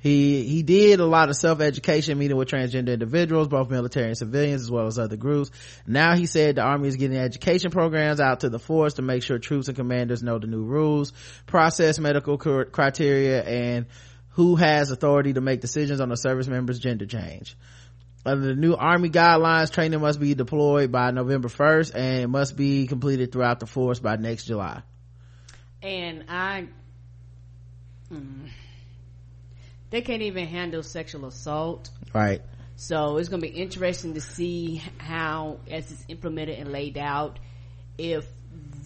He 0.04 0.44
he 0.44 0.64
did 0.64 1.00
a 1.00 1.06
lot 1.06 1.30
of 1.30 1.38
self-education 1.38 2.18
meeting 2.18 2.36
with 2.36 2.50
transgender 2.50 2.92
individuals 2.92 3.48
both 3.48 3.70
military 3.70 4.08
and 4.08 4.18
civilians 4.18 4.62
as 4.62 4.70
well 4.70 4.86
as 4.86 5.00
other 5.00 5.16
groups. 5.16 5.50
Now 5.88 6.16
he 6.16 6.26
said 6.26 6.58
the 6.58 6.62
army 6.62 6.90
is 6.90 6.98
getting 6.98 7.18
education 7.18 7.72
programs 7.72 8.20
out 8.20 8.42
to 8.42 8.50
the 8.50 8.60
force 8.60 8.96
to 8.96 9.02
make 9.02 9.24
sure 9.24 9.40
troops 9.40 9.70
and 9.70 9.78
commanders 9.78 10.22
know 10.22 10.40
the 10.40 10.48
new 10.48 10.64
rules 10.64 11.14
process 11.46 12.00
medical 12.00 12.38
criteria 12.38 13.44
and 13.44 13.86
who 14.34 14.56
has 14.56 14.92
authority 14.92 15.34
to 15.34 15.42
make 15.42 15.62
decisions 15.62 16.02
on 16.02 16.12
a 16.12 16.18
service 16.18 16.48
member's 16.48 16.80
gender 16.80 17.06
change. 17.06 17.56
Under 18.26 18.48
the 18.48 18.56
new 18.56 18.74
army 18.74 19.10
guidelines, 19.10 19.72
training 19.72 20.00
must 20.00 20.20
be 20.20 20.34
deployed 20.34 20.92
by 20.92 21.12
November 21.12 21.50
1st 21.50 21.96
and 21.96 22.32
must 22.32 22.56
be 22.56 22.88
completed 22.88 23.32
throughout 23.32 23.60
the 23.60 23.66
force 23.66 24.00
by 24.00 24.16
next 24.16 24.46
July. 24.46 24.82
And 25.82 26.26
I, 26.30 26.68
mm, 28.12 28.50
they 29.90 30.02
can't 30.02 30.22
even 30.22 30.48
handle 30.48 30.84
sexual 30.84 31.26
assault. 31.26 31.90
Right. 32.14 32.42
So 32.76 33.18
it's 33.18 33.30
going 33.30 33.42
to 33.42 33.48
be 33.48 33.54
interesting 33.54 34.14
to 34.16 34.22
see 34.22 34.82
how, 34.98 35.60
as 35.70 35.92
it's 35.92 36.06
implemented 36.08 36.58
and 36.58 36.72
laid 36.72 36.98
out, 36.98 37.40
if 37.98 38.26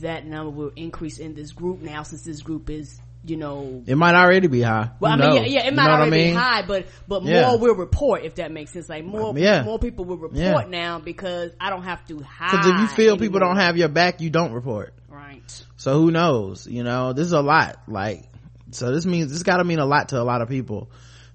that 0.02 0.26
number 0.26 0.50
will 0.50 0.72
increase 0.76 1.20
in 1.20 1.36
this 1.36 1.52
group 1.52 1.82
now 1.82 2.04
since 2.04 2.24
this 2.24 2.42
group 2.42 2.70
is 2.70 3.00
you 3.30 3.38
know 3.38 3.84
it 3.86 3.96
might 3.96 4.16
already 4.16 4.48
be 4.48 4.62
high 4.62 4.92
well 5.00 5.18
Who 5.18 5.24
i 5.24 5.28
mean 5.28 5.44
yeah, 5.44 5.62
yeah, 5.62 5.68
it 5.68 5.74
might 5.74 5.90
already 5.90 6.08
I 6.08 6.10
mean? 6.10 6.34
be 6.34 6.40
high 6.40 6.62
but 6.62 6.88
but 7.08 7.24
more 7.24 7.32
yeah. 7.32 7.56
will 7.56 7.76
report 7.76 8.24
if 8.24 8.36
that 8.36 8.52
makes 8.52 8.72
sense 8.72 8.90
like 8.90 9.04
more 9.04 9.38
yeah. 9.38 9.63
more 9.63 9.80
people 9.80 10.06
will 10.06 10.18
report 10.18 10.70
now 10.70 11.00
because 11.00 11.52
i 11.60 11.70
don't 11.70 11.84
have 11.84 12.06
to 12.08 12.20
hide 12.22 12.52
because 12.52 12.68
if 12.68 12.80
you 12.80 12.88
feel 12.88 13.13
anymore. 13.13 13.18
people 13.20 13.40
don't 13.40 13.58
have 13.58 13.78
your 13.78 13.90
back 13.90 14.22
you 14.22 14.30
don't 14.30 14.54
report 14.54 14.94
right 15.10 15.66
so 15.76 16.00
who 16.00 16.12
knows 16.12 16.68
you 16.68 16.84
know 16.84 17.13
this 17.13 17.26
is 17.26 17.34
a 17.34 17.42
lot 17.42 17.80
like 17.88 18.24
so 18.72 18.92
this 18.92 19.06
means 19.06 19.32
this 19.32 19.44
gotta 19.44 19.63
mean 19.63 19.80
a 19.80 19.86
lot 19.86 20.10
to 20.10 20.22
a 20.22 20.24
lot 20.24 20.42
of 20.42 20.50
people 20.50 20.90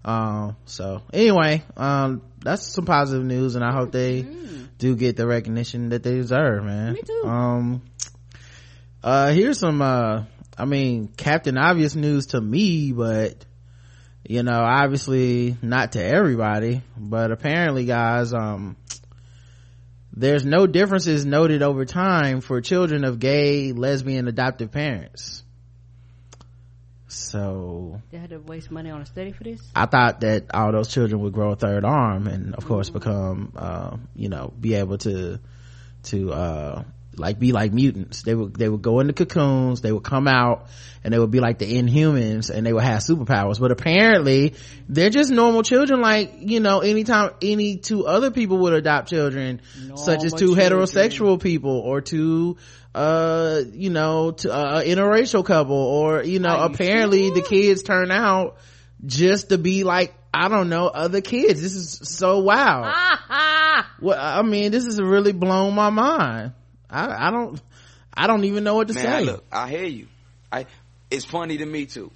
um 0.04 0.56
so 0.64 1.02
anyway 1.12 1.62
um 1.76 2.22
that's 2.40 2.62
some 2.66 2.84
positive 2.84 3.24
news 3.24 3.54
and 3.54 3.64
i 3.64 3.72
hope 3.72 3.92
they 3.92 4.22
mm-hmm. 4.22 4.64
do 4.78 4.96
get 4.96 5.16
the 5.16 5.26
recognition 5.26 5.90
that 5.90 6.02
they 6.02 6.14
deserve 6.14 6.64
man 6.64 6.94
Me 6.94 7.02
too. 7.02 7.22
um 7.24 7.82
uh 9.02 9.30
here's 9.30 9.58
some 9.58 9.80
uh 9.80 10.24
I 10.56 10.64
mean, 10.64 11.08
Captain 11.08 11.56
Obvious 11.56 11.94
news 11.94 12.26
to 12.28 12.40
me, 12.40 12.92
but 12.92 13.44
you 14.24 14.42
know, 14.42 14.60
obviously 14.60 15.56
not 15.62 15.92
to 15.92 16.04
everybody, 16.04 16.82
but 16.96 17.32
apparently 17.32 17.84
guys, 17.86 18.32
um, 18.32 18.76
there's 20.12 20.44
no 20.44 20.66
differences 20.66 21.24
noted 21.24 21.62
over 21.62 21.84
time 21.84 22.40
for 22.40 22.60
children 22.60 23.04
of 23.04 23.18
gay, 23.18 23.72
lesbian, 23.72 24.28
adoptive 24.28 24.70
parents. 24.70 25.42
So 27.08 28.00
they 28.10 28.18
had 28.18 28.30
to 28.30 28.38
waste 28.38 28.70
money 28.70 28.90
on 28.90 29.02
a 29.02 29.06
study 29.06 29.32
for 29.32 29.44
this. 29.44 29.60
I 29.74 29.86
thought 29.86 30.20
that 30.20 30.54
all 30.54 30.72
those 30.72 30.88
children 30.88 31.20
would 31.22 31.32
grow 31.32 31.52
a 31.52 31.56
third 31.56 31.84
arm 31.84 32.26
and, 32.26 32.54
of 32.54 32.64
course, 32.64 32.88
become, 32.88 33.52
uh, 33.54 33.96
you 34.14 34.28
know, 34.28 34.52
be 34.58 34.74
able 34.74 34.98
to 34.98 35.38
to 36.04 36.32
uh, 36.32 36.84
like 37.16 37.38
be 37.38 37.52
like 37.52 37.72
mutants 37.72 38.22
they 38.22 38.34
would 38.34 38.54
they 38.54 38.68
would 38.68 38.82
go 38.82 39.00
into 39.00 39.12
cocoons 39.12 39.80
they 39.80 39.92
would 39.92 40.02
come 40.02 40.26
out 40.26 40.66
and 41.04 41.12
they 41.12 41.18
would 41.18 41.30
be 41.30 41.40
like 41.40 41.58
the 41.58 41.78
inhumans 41.78 42.48
and 42.48 42.64
they 42.64 42.72
would 42.72 42.82
have 42.82 43.00
superpowers 43.00 43.60
but 43.60 43.70
apparently 43.70 44.54
they're 44.88 45.10
just 45.10 45.30
normal 45.30 45.62
children 45.62 46.00
like 46.00 46.32
you 46.38 46.60
know 46.60 46.80
anytime 46.80 47.30
any 47.42 47.76
two 47.76 48.06
other 48.06 48.30
people 48.30 48.58
would 48.58 48.72
adopt 48.72 49.08
children 49.10 49.60
normal 49.78 49.96
such 49.96 50.24
as 50.24 50.32
two 50.32 50.54
children. 50.54 50.72
heterosexual 50.72 51.40
people 51.40 51.78
or 51.78 52.00
two 52.00 52.56
uh 52.94 53.60
you 53.72 53.90
know 53.90 54.32
to, 54.32 54.52
uh, 54.52 54.82
interracial 54.82 55.44
couple 55.44 55.76
or 55.76 56.22
you 56.22 56.38
know 56.38 56.56
Are 56.56 56.70
apparently 56.70 57.26
you 57.26 57.34
the 57.34 57.42
kids 57.42 57.82
turn 57.82 58.10
out 58.10 58.56
just 59.04 59.50
to 59.50 59.58
be 59.58 59.84
like 59.84 60.14
I 60.34 60.48
don't 60.48 60.70
know 60.70 60.86
other 60.86 61.20
kids. 61.20 61.60
This 61.60 61.74
is 61.74 62.08
so 62.08 62.40
wow. 62.40 62.90
well, 64.00 64.18
I 64.18 64.40
mean, 64.42 64.72
this 64.72 64.84
has 64.84 65.00
really 65.00 65.32
blown 65.32 65.74
my 65.74 65.90
mind. 65.90 66.52
I, 66.92 67.28
I 67.28 67.30
don't, 67.30 67.60
I 68.14 68.26
don't 68.26 68.44
even 68.44 68.64
know 68.64 68.74
what 68.74 68.88
to 68.88 68.94
Man, 68.94 69.04
say. 69.04 69.24
look, 69.24 69.44
I 69.50 69.68
hear 69.68 69.84
you. 69.84 70.06
I, 70.50 70.66
it's 71.10 71.24
funny 71.24 71.58
to 71.58 71.66
me 71.66 71.86
too. 71.86 72.12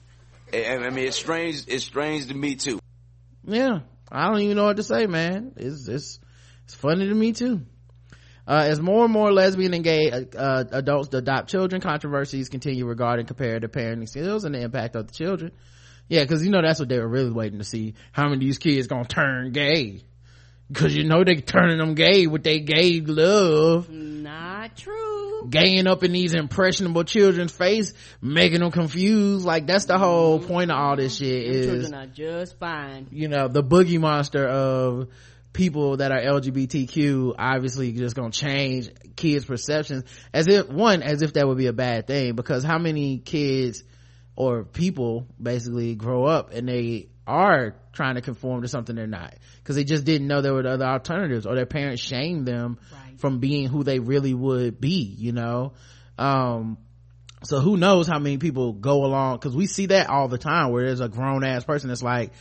I, 0.53 0.77
I 0.77 0.91
mean, 0.91 1.07
it's 1.07 1.17
strange. 1.17 1.65
It's 1.67 1.85
strange 1.85 2.27
to 2.29 2.35
me 2.35 2.57
too. 2.57 2.79
Yeah, 3.45 3.81
I 4.11 4.29
don't 4.29 4.41
even 4.41 4.57
know 4.57 4.65
what 4.65 4.77
to 4.77 4.83
say, 4.83 5.07
man. 5.07 5.53
It's 5.57 5.89
it's 5.89 6.21
it's 6.65 6.75
funny 6.75 7.09
to 7.09 7.15
me 7.15 7.33
too. 7.33 7.63
Uh, 8.49 8.67
as 8.69 8.81
more 8.81 9.05
and 9.05 9.13
more 9.13 9.33
lesbian 9.33 9.75
and 9.75 9.83
gay 9.83 10.11
uh, 10.11 10.25
uh, 10.37 10.65
adults 10.71 11.13
adopt 11.13 11.49
children, 11.49 11.81
controversies 11.81 12.49
continue 12.49 12.87
regarding 12.87 13.27
comparative 13.27 13.73
parenting 13.73 14.09
skills 14.09 14.45
and 14.45 14.55
the 14.55 14.61
impact 14.61 14.95
of 14.95 15.09
the 15.09 15.13
children. 15.13 15.51
Yeah, 16.09 16.23
because 16.23 16.45
you 16.45 16.51
know 16.51 16.63
that's 16.63 16.79
what 16.79 16.89
they 16.89 16.99
were 16.99 17.09
really 17.09 17.33
waiting 17.33 17.59
to 17.59 17.65
see. 17.65 17.95
How 18.13 18.25
many 18.25 18.35
of 18.35 18.41
these 18.41 18.59
kids 18.59 18.87
gonna 18.87 19.05
turn 19.05 19.51
gay? 19.51 20.03
Cause 20.73 20.95
you 20.95 21.05
know 21.05 21.23
they 21.23 21.37
turning 21.37 21.79
them 21.79 21.95
gay 21.95 22.27
with 22.27 22.43
their 22.43 22.59
gay 22.59 23.01
love. 23.01 23.89
Not 23.89 24.77
true. 24.77 25.47
Gaying 25.49 25.87
up 25.87 26.03
in 26.03 26.11
these 26.11 26.35
impressionable 26.35 27.05
children's 27.05 27.53
face, 27.53 27.93
making 28.21 28.61
them 28.61 28.73
confused. 28.73 29.45
Like 29.45 29.69
that's 29.69 29.85
the 29.85 29.97
whole 29.97 30.41
mm-hmm. 30.41 30.49
point 30.49 30.71
of 30.73 30.77
all 30.77 30.97
this 30.97 31.19
shit 31.19 31.47
Them 31.47 31.55
is, 31.55 31.67
children 31.67 31.95
are 31.95 32.13
just 32.13 32.59
fine. 32.59 33.07
you 33.13 33.29
know, 33.29 33.47
the 33.47 33.63
boogie 33.63 34.01
monster 34.01 34.45
of 34.45 35.09
people 35.53 35.99
that 35.99 36.11
are 36.11 36.21
LGBTQ 36.21 37.37
obviously 37.39 37.93
just 37.93 38.17
gonna 38.17 38.31
change 38.31 38.91
kids' 39.15 39.45
perceptions 39.45 40.03
as 40.35 40.49
if, 40.49 40.69
one, 40.69 41.03
as 41.03 41.23
if 41.23 41.35
that 41.35 41.47
would 41.47 41.59
be 41.59 41.67
a 41.69 41.73
bad 41.73 42.09
thing 42.09 42.35
because 42.35 42.65
how 42.65 42.79
many 42.79 43.19
kids 43.19 43.85
or 44.35 44.65
people 44.65 45.27
basically 45.41 45.95
grow 45.95 46.25
up 46.25 46.53
and 46.53 46.69
they 46.69 47.09
are 47.27 47.75
trying 47.93 48.15
to 48.17 48.21
conform 48.21 48.63
to 48.63 48.69
something 48.69 48.95
they're 48.95 49.07
not. 49.07 49.35
Because 49.63 49.77
they 49.77 49.85
just 49.85 50.05
didn't 50.05 50.29
know 50.29 50.41
there 50.43 50.55
were 50.55 50.67
other 50.67 50.85
alternatives 50.85 51.47
or 51.47 51.55
their 51.55 51.67
parents 51.67 52.03
shamed 52.03 52.47
them 52.47 52.79
Right. 52.93 53.19
from 53.19 53.39
being 53.41 53.69
who 53.69 53.83
they 53.83 53.99
really 53.99 54.35
would 54.35 54.81
be 54.81 55.15
you 55.19 55.33
know? 55.33 55.73
Um 56.19 56.79
so 57.45 57.61
who 57.61 57.77
knows 57.77 58.07
how 58.09 58.19
many 58.19 58.39
people 58.39 58.73
go 58.73 59.05
along 59.05 59.37
because 59.37 59.55
we 59.55 59.67
see 59.67 59.87
that 59.87 60.09
all 60.09 60.29
the 60.29 60.39
time 60.39 60.73
where 60.73 60.87
there's 60.87 61.01
a 61.01 61.09
grown-ass 61.09 61.65
person 61.65 61.89
that's 61.89 62.03
like 62.03 62.33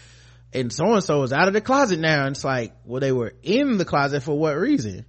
and 0.53 0.71
so-and-so 0.71 1.21
is 1.23 1.33
out 1.33 1.47
of 1.47 1.53
the 1.53 1.59
closet 1.61 1.99
now 1.99 2.25
and 2.25 2.35
it's 2.35 2.45
like 2.45 2.73
well 2.85 3.01
they 3.01 3.11
were 3.11 3.33
in 3.43 3.77
the 3.77 3.85
closet 3.85 4.23
for 4.23 4.37
what 4.37 4.55
reason? 4.55 5.05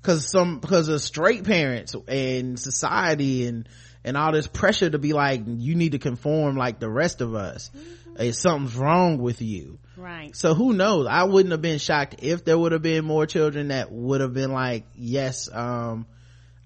Because 0.00 0.30
some 0.30 0.60
because 0.60 0.88
of 0.88 1.02
straight 1.02 1.44
parents 1.44 1.94
and 2.08 2.58
society 2.58 3.46
and 3.46 3.68
and 4.04 4.16
all 4.16 4.32
this 4.32 4.46
pressure 4.46 4.88
to 4.88 4.98
be 4.98 5.12
like 5.12 5.42
you 5.46 5.74
need 5.74 5.92
to 5.92 5.98
conform 5.98 6.56
like 6.56 6.78
the 6.78 6.88
rest 6.88 7.20
of 7.20 7.34
us 7.34 7.70
Eh, 8.18 8.32
something's 8.32 8.76
wrong 8.76 9.18
with 9.18 9.40
you 9.42 9.78
Right. 9.96 10.34
so 10.34 10.54
who 10.54 10.72
knows 10.72 11.06
i 11.06 11.24
wouldn't 11.24 11.52
have 11.52 11.62
been 11.62 11.78
shocked 11.78 12.16
if 12.22 12.44
there 12.44 12.58
would 12.58 12.72
have 12.72 12.82
been 12.82 13.04
more 13.04 13.26
children 13.26 13.68
that 13.68 13.90
would 13.92 14.20
have 14.20 14.32
been 14.34 14.50
like 14.52 14.84
yes 14.94 15.48
um 15.52 16.06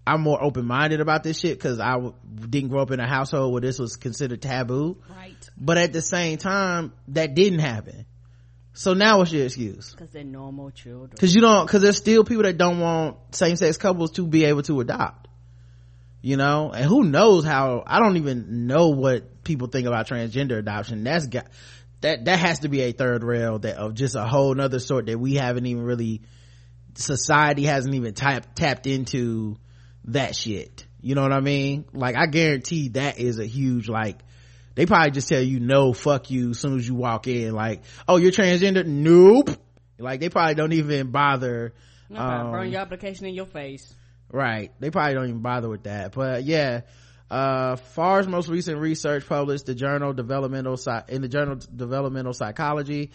i'm 0.07 0.21
more 0.21 0.43
open-minded 0.43 1.01
about 1.01 1.23
this 1.25 1.39
shit 1.41 1.57
because 1.59 1.81
I 1.81 1.93
w- 1.95 2.15
didn't 2.49 2.69
grow 2.71 2.83
up 2.83 2.91
in 2.91 3.01
a 3.01 3.07
household 3.09 3.53
where 3.53 3.61
this 3.61 3.79
was 3.79 3.97
considered 3.97 4.41
taboo 4.43 4.99
Right. 5.11 5.51
but 5.57 5.79
at 5.79 5.93
the 5.93 6.03
same 6.03 6.39
time 6.39 6.93
that 7.09 7.35
didn't 7.35 7.61
happen 7.61 8.07
so 8.73 8.93
now 8.95 9.19
what's 9.19 9.33
your 9.33 9.45
excuse 9.47 9.91
Because 9.93 10.11
they're 10.11 10.25
normal 10.25 10.71
children. 10.71 11.11
because 11.11 11.35
you 11.35 11.41
don't 11.41 11.67
because 11.67 11.83
there's 11.83 11.97
still 11.97 12.25
people 12.25 12.43
that 12.45 12.57
don't 12.59 12.81
want 12.81 13.17
same-sex 13.35 13.77
couples 13.79 14.13
to 14.13 14.27
be 14.27 14.45
able 14.45 14.63
to 14.63 14.81
adopt 14.81 15.29
you 16.25 16.39
know? 16.39 16.71
And 16.71 16.87
who 16.87 17.05
knows 17.05 17.45
how 17.45 17.85
i 17.87 18.01
don't 18.01 18.17
even 18.17 18.67
know 18.67 18.89
what 18.89 19.45
people 19.45 19.69
think 19.69 19.87
about 19.87 20.09
transgender 20.09 20.59
adoption. 20.59 21.05
That's 21.05 21.27
got 21.27 21.47
that 22.01 22.25
that 22.25 22.39
has 22.39 22.61
to 22.61 22.69
be 22.69 22.81
a 22.81 22.93
third 22.93 23.23
rail 23.23 23.59
that 23.59 23.77
of 23.77 23.95
just 23.95 24.17
a 24.17 24.25
whole 24.25 24.55
nother 24.55 24.79
sort 24.79 25.07
that 25.07 25.19
we 25.19 25.35
haven't 25.35 25.67
even 25.67 25.85
really 25.85 26.23
society 26.95 27.65
hasn't 27.65 27.95
even 27.95 28.15
tapped 28.15 28.57
tapped 28.57 28.87
into 28.87 29.57
that 30.07 30.35
shit. 30.35 30.87
You 31.03 31.15
know 31.15 31.21
what 31.23 31.33
i 31.33 31.41
mean? 31.41 31.85
Like 31.93 32.17
i 32.17 32.25
guarantee 32.27 32.89
that 32.91 33.19
is 33.19 33.39
a 33.39 33.45
huge 33.47 33.91
like 33.91 34.19
they 34.77 34.87
probably 34.87 35.11
just 35.11 35.29
tell 35.29 35.43
you 35.43 35.61
no 35.61 35.93
fuck 35.93 36.31
you 36.31 36.51
as 36.51 36.59
soon 36.59 36.79
as 36.79 36.89
you 36.89 36.95
walk 36.95 37.27
in 37.27 37.53
like 37.53 37.83
oh 38.09 38.17
you're 38.17 38.33
transgender? 38.33 38.87
Nope. 38.87 39.51
Like 39.99 40.21
they 40.21 40.31
probably 40.31 40.55
don't 40.55 40.73
even 40.73 41.11
bother 41.11 41.75
burn 42.09 42.19
um, 42.19 42.67
your 42.67 42.81
application 42.81 43.27
in 43.27 43.35
your 43.35 43.47
face. 43.47 43.95
Right. 44.35 44.73
They 44.81 44.91
probably 44.91 45.15
don't 45.15 45.29
even 45.29 45.43
bother 45.43 45.69
with 45.69 45.85
that. 45.85 46.13
But 46.13 46.45
yeah 46.45 46.83
uh 47.31 47.77
Farr's 47.77 48.29
most 48.29 48.49
recent 48.49 48.79
research 48.79 49.27
published 49.27 49.67
the 49.67 49.75
journal 49.75 50.13
developmental 50.13 50.79
in 51.09 51.23
the 51.23 51.29
journal 51.29 51.59
developmental 51.75 52.35
psychology 52.35 53.13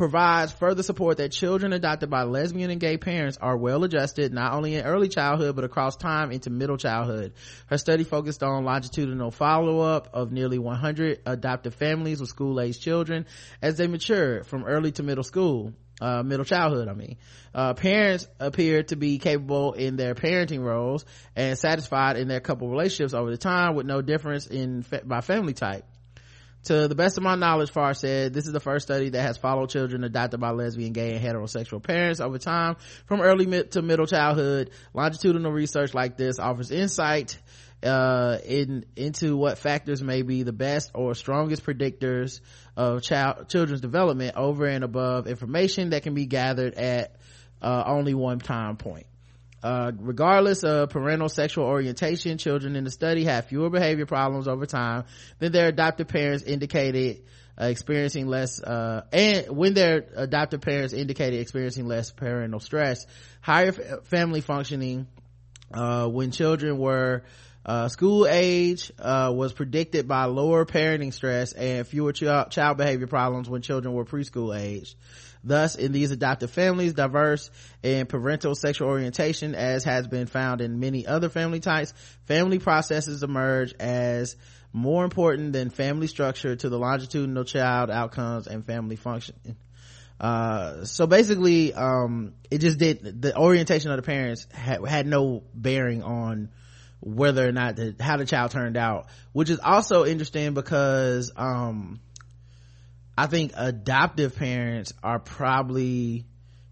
provides 0.00 0.50
further 0.50 0.82
support 0.82 1.18
that 1.18 1.30
children 1.30 1.74
adopted 1.74 2.08
by 2.08 2.22
lesbian 2.22 2.70
and 2.70 2.80
gay 2.80 2.96
parents 2.96 3.36
are 3.36 3.54
well 3.54 3.84
adjusted 3.84 4.32
not 4.32 4.54
only 4.54 4.74
in 4.74 4.86
early 4.86 5.10
childhood 5.10 5.54
but 5.54 5.62
across 5.62 5.94
time 5.94 6.32
into 6.32 6.48
middle 6.48 6.78
childhood. 6.78 7.34
Her 7.66 7.76
study 7.76 8.04
focused 8.04 8.42
on 8.42 8.64
longitudinal 8.64 9.30
follow-up 9.30 10.08
of 10.14 10.32
nearly 10.32 10.58
100 10.58 11.20
adoptive 11.26 11.74
families 11.74 12.18
with 12.18 12.30
school-aged 12.30 12.80
children 12.80 13.26
as 13.60 13.76
they 13.76 13.86
matured 13.88 14.46
from 14.46 14.64
early 14.64 14.90
to 14.92 15.02
middle 15.02 15.22
school 15.22 15.74
uh, 16.00 16.22
middle 16.22 16.46
childhood 16.46 16.88
i 16.88 16.94
mean. 16.94 17.18
Uh, 17.54 17.74
parents 17.74 18.26
appear 18.38 18.82
to 18.84 18.96
be 18.96 19.18
capable 19.18 19.74
in 19.74 19.96
their 19.96 20.14
parenting 20.14 20.64
roles 20.64 21.04
and 21.36 21.58
satisfied 21.58 22.16
in 22.16 22.26
their 22.26 22.40
couple 22.40 22.70
relationships 22.70 23.12
over 23.12 23.30
the 23.30 23.36
time 23.36 23.74
with 23.74 23.84
no 23.84 24.00
difference 24.00 24.46
in 24.46 24.82
fa- 24.82 25.02
by 25.04 25.20
family 25.20 25.52
type 25.52 25.84
to 26.64 26.88
the 26.88 26.94
best 26.94 27.16
of 27.16 27.22
my 27.22 27.36
knowledge, 27.36 27.70
Farr 27.70 27.94
said, 27.94 28.34
this 28.34 28.46
is 28.46 28.52
the 28.52 28.60
first 28.60 28.86
study 28.86 29.08
that 29.10 29.22
has 29.22 29.38
followed 29.38 29.70
children 29.70 30.04
adopted 30.04 30.40
by 30.40 30.50
lesbian, 30.50 30.92
gay, 30.92 31.14
and 31.14 31.24
heterosexual 31.24 31.82
parents 31.82 32.20
over 32.20 32.38
time 32.38 32.76
from 33.06 33.20
early 33.20 33.46
mid 33.46 33.72
to 33.72 33.82
middle 33.82 34.06
childhood. 34.06 34.70
Longitudinal 34.92 35.52
research 35.52 35.94
like 35.94 36.16
this 36.16 36.38
offers 36.38 36.70
insight 36.70 37.38
uh, 37.82 38.38
in 38.44 38.84
into 38.94 39.36
what 39.36 39.58
factors 39.58 40.02
may 40.02 40.22
be 40.22 40.42
the 40.42 40.52
best 40.52 40.90
or 40.94 41.14
strongest 41.14 41.64
predictors 41.64 42.40
of 42.76 43.02
child 43.02 43.48
children's 43.48 43.80
development 43.80 44.36
over 44.36 44.66
and 44.66 44.84
above 44.84 45.26
information 45.26 45.90
that 45.90 46.02
can 46.02 46.14
be 46.14 46.26
gathered 46.26 46.74
at 46.74 47.16
uh, 47.62 47.84
only 47.86 48.14
one 48.14 48.38
time 48.38 48.76
point. 48.76 49.06
Uh, 49.62 49.92
regardless 49.98 50.62
of 50.64 50.88
parental 50.88 51.28
sexual 51.28 51.64
orientation, 51.64 52.38
children 52.38 52.76
in 52.76 52.84
the 52.84 52.90
study 52.90 53.24
have 53.24 53.44
fewer 53.46 53.68
behavior 53.68 54.06
problems 54.06 54.48
over 54.48 54.64
time 54.64 55.04
than 55.38 55.52
their 55.52 55.68
adoptive 55.68 56.08
parents 56.08 56.42
indicated 56.44 57.22
uh, 57.60 57.66
experiencing 57.66 58.26
less, 58.26 58.62
uh, 58.62 59.02
and 59.12 59.54
when 59.54 59.74
their 59.74 60.06
adoptive 60.16 60.62
parents 60.62 60.94
indicated 60.94 61.40
experiencing 61.40 61.86
less 61.86 62.10
parental 62.10 62.60
stress, 62.60 63.06
higher 63.42 63.68
f- 63.68 64.04
family 64.04 64.40
functioning, 64.40 65.06
uh, 65.74 66.06
when 66.06 66.30
children 66.30 66.78
were 66.78 67.22
uh, 67.66 67.88
school 67.88 68.26
age 68.26 68.90
uh, 68.98 69.30
was 69.34 69.52
predicted 69.52 70.08
by 70.08 70.24
lower 70.24 70.64
parenting 70.64 71.12
stress 71.12 71.52
and 71.52 71.86
fewer 71.86 72.12
ch- 72.12 72.22
child 72.50 72.78
behavior 72.78 73.06
problems 73.06 73.50
when 73.50 73.60
children 73.60 73.92
were 73.92 74.06
preschool 74.06 74.58
age. 74.58 74.96
Thus, 75.42 75.74
in 75.74 75.92
these 75.92 76.10
adoptive 76.10 76.50
families, 76.50 76.92
diverse 76.92 77.50
in 77.82 78.06
parental 78.06 78.54
sexual 78.54 78.88
orientation, 78.88 79.54
as 79.54 79.84
has 79.84 80.06
been 80.06 80.26
found 80.26 80.60
in 80.60 80.80
many 80.80 81.06
other 81.06 81.28
family 81.28 81.60
types, 81.60 81.94
family 82.26 82.58
processes 82.58 83.22
emerge 83.22 83.74
as 83.80 84.36
more 84.72 85.04
important 85.04 85.52
than 85.52 85.70
family 85.70 86.06
structure 86.06 86.56
to 86.56 86.68
the 86.68 86.78
longitudinal 86.78 87.44
child 87.44 87.90
outcomes 87.90 88.46
and 88.46 88.64
family 88.64 88.96
function. 88.96 89.34
Uh, 90.20 90.84
so 90.84 91.06
basically, 91.06 91.72
um, 91.72 92.34
it 92.50 92.58
just 92.58 92.78
did, 92.78 93.22
the 93.22 93.36
orientation 93.36 93.90
of 93.90 93.96
the 93.96 94.02
parents 94.02 94.46
had, 94.52 94.86
had 94.86 95.06
no 95.06 95.42
bearing 95.54 96.02
on 96.02 96.50
whether 97.00 97.48
or 97.48 97.52
not 97.52 97.76
the, 97.76 97.96
how 97.98 98.18
the 98.18 98.26
child 98.26 98.50
turned 98.50 98.76
out, 98.76 99.06
which 99.32 99.48
is 99.48 99.58
also 99.58 100.04
interesting 100.04 100.52
because, 100.52 101.32
um, 101.34 102.00
I 103.20 103.26
think 103.26 103.52
adoptive 103.54 104.34
parents 104.34 104.94
are 105.02 105.18
probably 105.18 106.24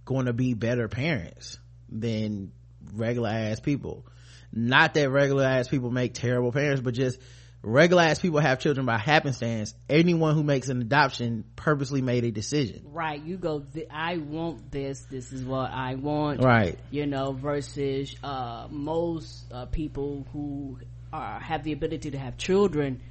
going 0.06 0.24
to 0.24 0.32
be 0.32 0.54
better 0.54 0.88
parents 0.88 1.58
than 1.90 2.52
regular 2.94 3.28
ass 3.28 3.60
people. 3.60 4.06
Not 4.50 4.94
that 4.94 5.10
regular 5.10 5.44
ass 5.44 5.68
people 5.68 5.90
make 5.90 6.14
terrible 6.14 6.50
parents, 6.50 6.80
but 6.80 6.94
just 6.94 7.20
regular 7.62 8.04
ass 8.04 8.18
people 8.18 8.40
have 8.40 8.60
children 8.60 8.86
by 8.86 8.96
happenstance. 8.96 9.74
Anyone 9.90 10.36
who 10.36 10.42
makes 10.42 10.70
an 10.70 10.80
adoption 10.80 11.44
purposely 11.54 12.00
made 12.00 12.24
a 12.24 12.30
decision. 12.30 12.80
Right. 12.86 13.22
You 13.22 13.36
go, 13.36 13.66
I 13.90 14.16
want 14.16 14.70
this. 14.70 15.02
This 15.10 15.30
is 15.32 15.44
what 15.44 15.70
I 15.70 15.96
want. 15.96 16.42
Right. 16.42 16.78
You 16.90 17.04
know, 17.04 17.32
versus, 17.32 18.16
uh, 18.24 18.68
most, 18.70 19.52
uh, 19.52 19.66
people 19.66 20.26
who 20.32 20.78
are, 21.12 21.40
have 21.40 21.62
the 21.62 21.72
ability 21.72 22.12
to 22.12 22.18
have 22.18 22.38
children. 22.38 23.02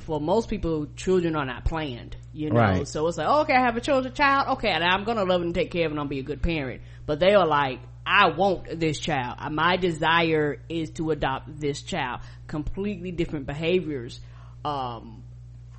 For 0.00 0.20
most 0.20 0.48
people, 0.48 0.86
children 0.94 1.36
are 1.36 1.46
not 1.46 1.64
planned, 1.64 2.16
you 2.32 2.50
know. 2.50 2.60
Right. 2.60 2.88
So 2.88 3.06
it's 3.08 3.16
like, 3.16 3.28
okay, 3.28 3.54
I 3.54 3.64
have 3.64 3.76
a 3.76 3.80
children 3.80 4.12
child. 4.14 4.58
Okay, 4.58 4.68
and 4.68 4.84
I'm 4.84 5.04
gonna 5.04 5.24
love 5.24 5.42
and 5.42 5.54
take 5.54 5.70
care 5.70 5.86
of 5.86 5.92
and 5.92 5.98
I'll 5.98 6.06
be 6.06 6.18
a 6.18 6.22
good 6.22 6.42
parent. 6.42 6.82
But 7.06 7.18
they 7.18 7.34
are 7.34 7.46
like, 7.46 7.80
I 8.06 8.28
want 8.30 8.78
this 8.78 9.00
child. 9.00 9.36
Uh, 9.38 9.50
My 9.50 9.76
desire 9.76 10.60
is 10.68 10.90
to 10.90 11.10
adopt 11.10 11.60
this 11.60 11.82
child. 11.82 12.20
Completely 12.46 13.10
different 13.10 13.46
behaviors, 13.46 14.20
um, 14.64 15.24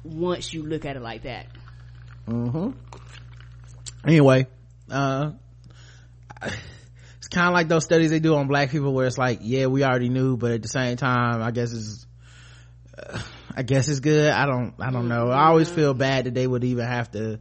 once 0.03 0.53
you 0.53 0.63
look 0.63 0.83
at 0.85 0.97
it 0.97 1.01
like 1.01 1.23
that. 1.23 1.47
Mm-hmm. 2.27 2.71
Anyway, 4.05 4.47
uh, 4.91 5.31
it's 7.17 7.27
kind 7.29 7.47
of 7.47 7.53
like 7.53 7.67
those 7.67 7.85
studies 7.85 8.09
they 8.09 8.19
do 8.19 8.35
on 8.35 8.47
black 8.47 8.71
people 8.71 8.93
where 8.93 9.05
it's 9.05 9.17
like, 9.17 9.39
yeah, 9.41 9.67
we 9.67 9.83
already 9.83 10.09
knew, 10.09 10.37
but 10.37 10.51
at 10.51 10.61
the 10.61 10.67
same 10.67 10.97
time, 10.97 11.41
I 11.41 11.51
guess 11.51 11.71
it's, 11.71 12.05
uh, 12.97 13.19
I 13.57 13.63
guess 13.63 13.87
it's 13.89 13.99
good. 14.01 14.31
I 14.31 14.45
don't, 14.45 14.75
I 14.79 14.91
don't 14.91 15.07
know. 15.07 15.29
I 15.29 15.47
always 15.47 15.67
feel 15.69 15.93
bad 15.95 16.25
that 16.25 16.33
they 16.35 16.45
would 16.45 16.63
even 16.63 16.85
have 16.85 17.09
to 17.11 17.39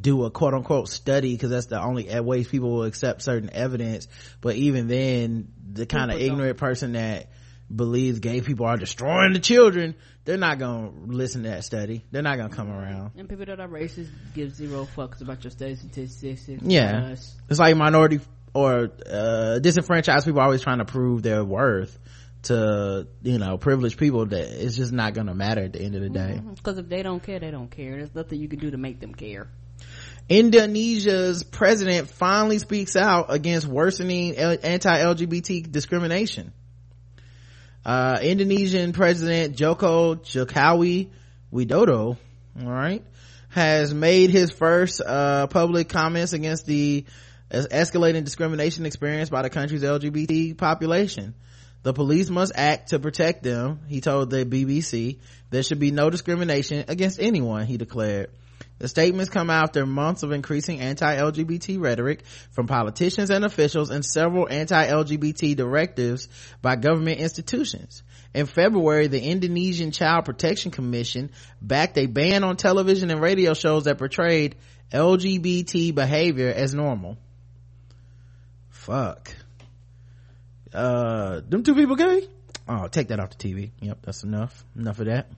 do 0.00 0.24
a 0.24 0.30
quote 0.30 0.54
unquote 0.54 0.88
study 0.88 1.34
because 1.34 1.50
that's 1.50 1.66
the 1.66 1.82
only 1.82 2.08
ways 2.20 2.46
people 2.48 2.70
will 2.70 2.84
accept 2.84 3.22
certain 3.22 3.50
evidence. 3.52 4.06
But 4.40 4.54
even 4.56 4.86
then, 4.86 5.48
the 5.72 5.86
kind 5.86 6.10
of 6.12 6.18
People 6.18 6.28
don't. 6.28 6.38
ignorant 6.38 6.58
person 6.58 6.92
that 6.92 7.30
believes 7.74 8.18
gay 8.20 8.40
people 8.40 8.66
are 8.66 8.76
destroying 8.76 9.32
the 9.32 9.38
children 9.38 9.94
they're 10.24 10.36
not 10.36 10.58
gonna 10.58 10.90
listen 11.06 11.44
to 11.44 11.50
that 11.50 11.62
study 11.64 12.04
they're 12.10 12.20
not 12.20 12.36
gonna 12.36 12.52
come 12.52 12.68
around 12.68 13.12
And 13.16 13.28
people 13.28 13.46
that 13.46 13.60
are 13.60 13.68
racist 13.68 14.08
give 14.34 14.52
zero 14.56 14.88
fucks 14.96 15.20
about 15.20 15.44
your 15.44 15.52
study 15.52 15.76
statistics. 15.76 16.60
yeah 16.64 17.14
it's 17.48 17.58
like 17.60 17.76
minority 17.76 18.18
or 18.54 18.90
uh 19.08 19.60
disenfranchised 19.60 20.24
people 20.26 20.40
always 20.40 20.62
trying 20.62 20.78
to 20.78 20.84
prove 20.84 21.22
their 21.22 21.44
worth 21.44 21.96
to 22.42 23.06
you 23.22 23.38
know 23.38 23.58
privileged 23.58 23.98
people 23.98 24.26
that 24.26 24.64
it's 24.64 24.76
just 24.76 24.92
not 24.92 25.14
gonna 25.14 25.34
matter 25.34 25.62
at 25.62 25.72
the 25.72 25.80
end 25.80 25.94
of 25.94 26.00
the 26.00 26.08
day 26.08 26.40
Because 26.54 26.78
if 26.78 26.88
they 26.88 27.02
don't 27.02 27.22
care, 27.22 27.38
they 27.38 27.50
don't 27.50 27.70
care. 27.70 27.96
There's 27.96 28.14
nothing 28.14 28.40
you 28.40 28.48
can 28.48 28.58
do 28.58 28.70
to 28.70 28.78
make 28.78 29.00
them 29.00 29.14
care. 29.14 29.48
Indonesia's 30.28 31.42
president 31.42 32.08
finally 32.08 32.58
speaks 32.58 32.94
out 32.96 33.26
against 33.32 33.66
worsening 33.66 34.36
anti-LGBT 34.36 35.70
discrimination. 35.70 36.52
Uh, 37.84 38.18
Indonesian 38.22 38.92
President 38.92 39.56
Joko 39.56 40.14
Jokowi 40.14 41.10
Widodo, 41.52 42.16
alright, 42.62 43.02
has 43.48 43.92
made 43.92 44.30
his 44.30 44.52
first, 44.52 45.00
uh, 45.04 45.46
public 45.48 45.88
comments 45.88 46.32
against 46.32 46.66
the 46.66 47.04
escalating 47.50 48.22
discrimination 48.24 48.86
experienced 48.86 49.32
by 49.32 49.42
the 49.42 49.50
country's 49.50 49.82
LGBT 49.82 50.56
population. 50.56 51.34
The 51.82 51.92
police 51.92 52.28
must 52.28 52.52
act 52.54 52.90
to 52.90 52.98
protect 52.98 53.42
them, 53.42 53.80
he 53.88 54.00
told 54.00 54.30
the 54.30 54.44
BBC. 54.44 55.18
There 55.50 55.62
should 55.62 55.78
be 55.78 55.90
no 55.90 56.10
discrimination 56.10 56.84
against 56.88 57.20
anyone, 57.20 57.66
he 57.66 57.78
declared. 57.78 58.30
The 58.78 58.88
statements 58.88 59.30
come 59.30 59.50
after 59.50 59.84
months 59.84 60.22
of 60.22 60.32
increasing 60.32 60.80
anti-LGBT 60.80 61.80
rhetoric 61.80 62.24
from 62.50 62.66
politicians 62.66 63.28
and 63.28 63.44
officials 63.44 63.90
and 63.90 64.04
several 64.04 64.48
anti-LGBT 64.48 65.54
directives 65.54 66.28
by 66.62 66.76
government 66.76 67.20
institutions. 67.20 68.02
In 68.32 68.46
February, 68.46 69.06
the 69.08 69.22
Indonesian 69.22 69.90
Child 69.90 70.24
Protection 70.24 70.70
Commission 70.70 71.30
backed 71.60 71.98
a 71.98 72.06
ban 72.06 72.42
on 72.42 72.56
television 72.56 73.10
and 73.10 73.20
radio 73.20 73.52
shows 73.52 73.84
that 73.84 73.98
portrayed 73.98 74.56
LGBT 74.92 75.94
behavior 75.94 76.48
as 76.48 76.74
normal. 76.74 77.18
Fuck. 78.70 79.34
Uh, 80.72 81.40
them 81.48 81.62
two 81.62 81.74
people 81.74 81.96
gay? 81.96 82.28
Oh, 82.68 82.86
take 82.88 83.08
that 83.08 83.18
off 83.20 83.36
the 83.36 83.48
TV. 83.48 83.70
Yep, 83.80 83.98
that's 84.02 84.22
enough. 84.22 84.64
Enough 84.76 85.00
of 85.00 85.06
that. 85.06 85.28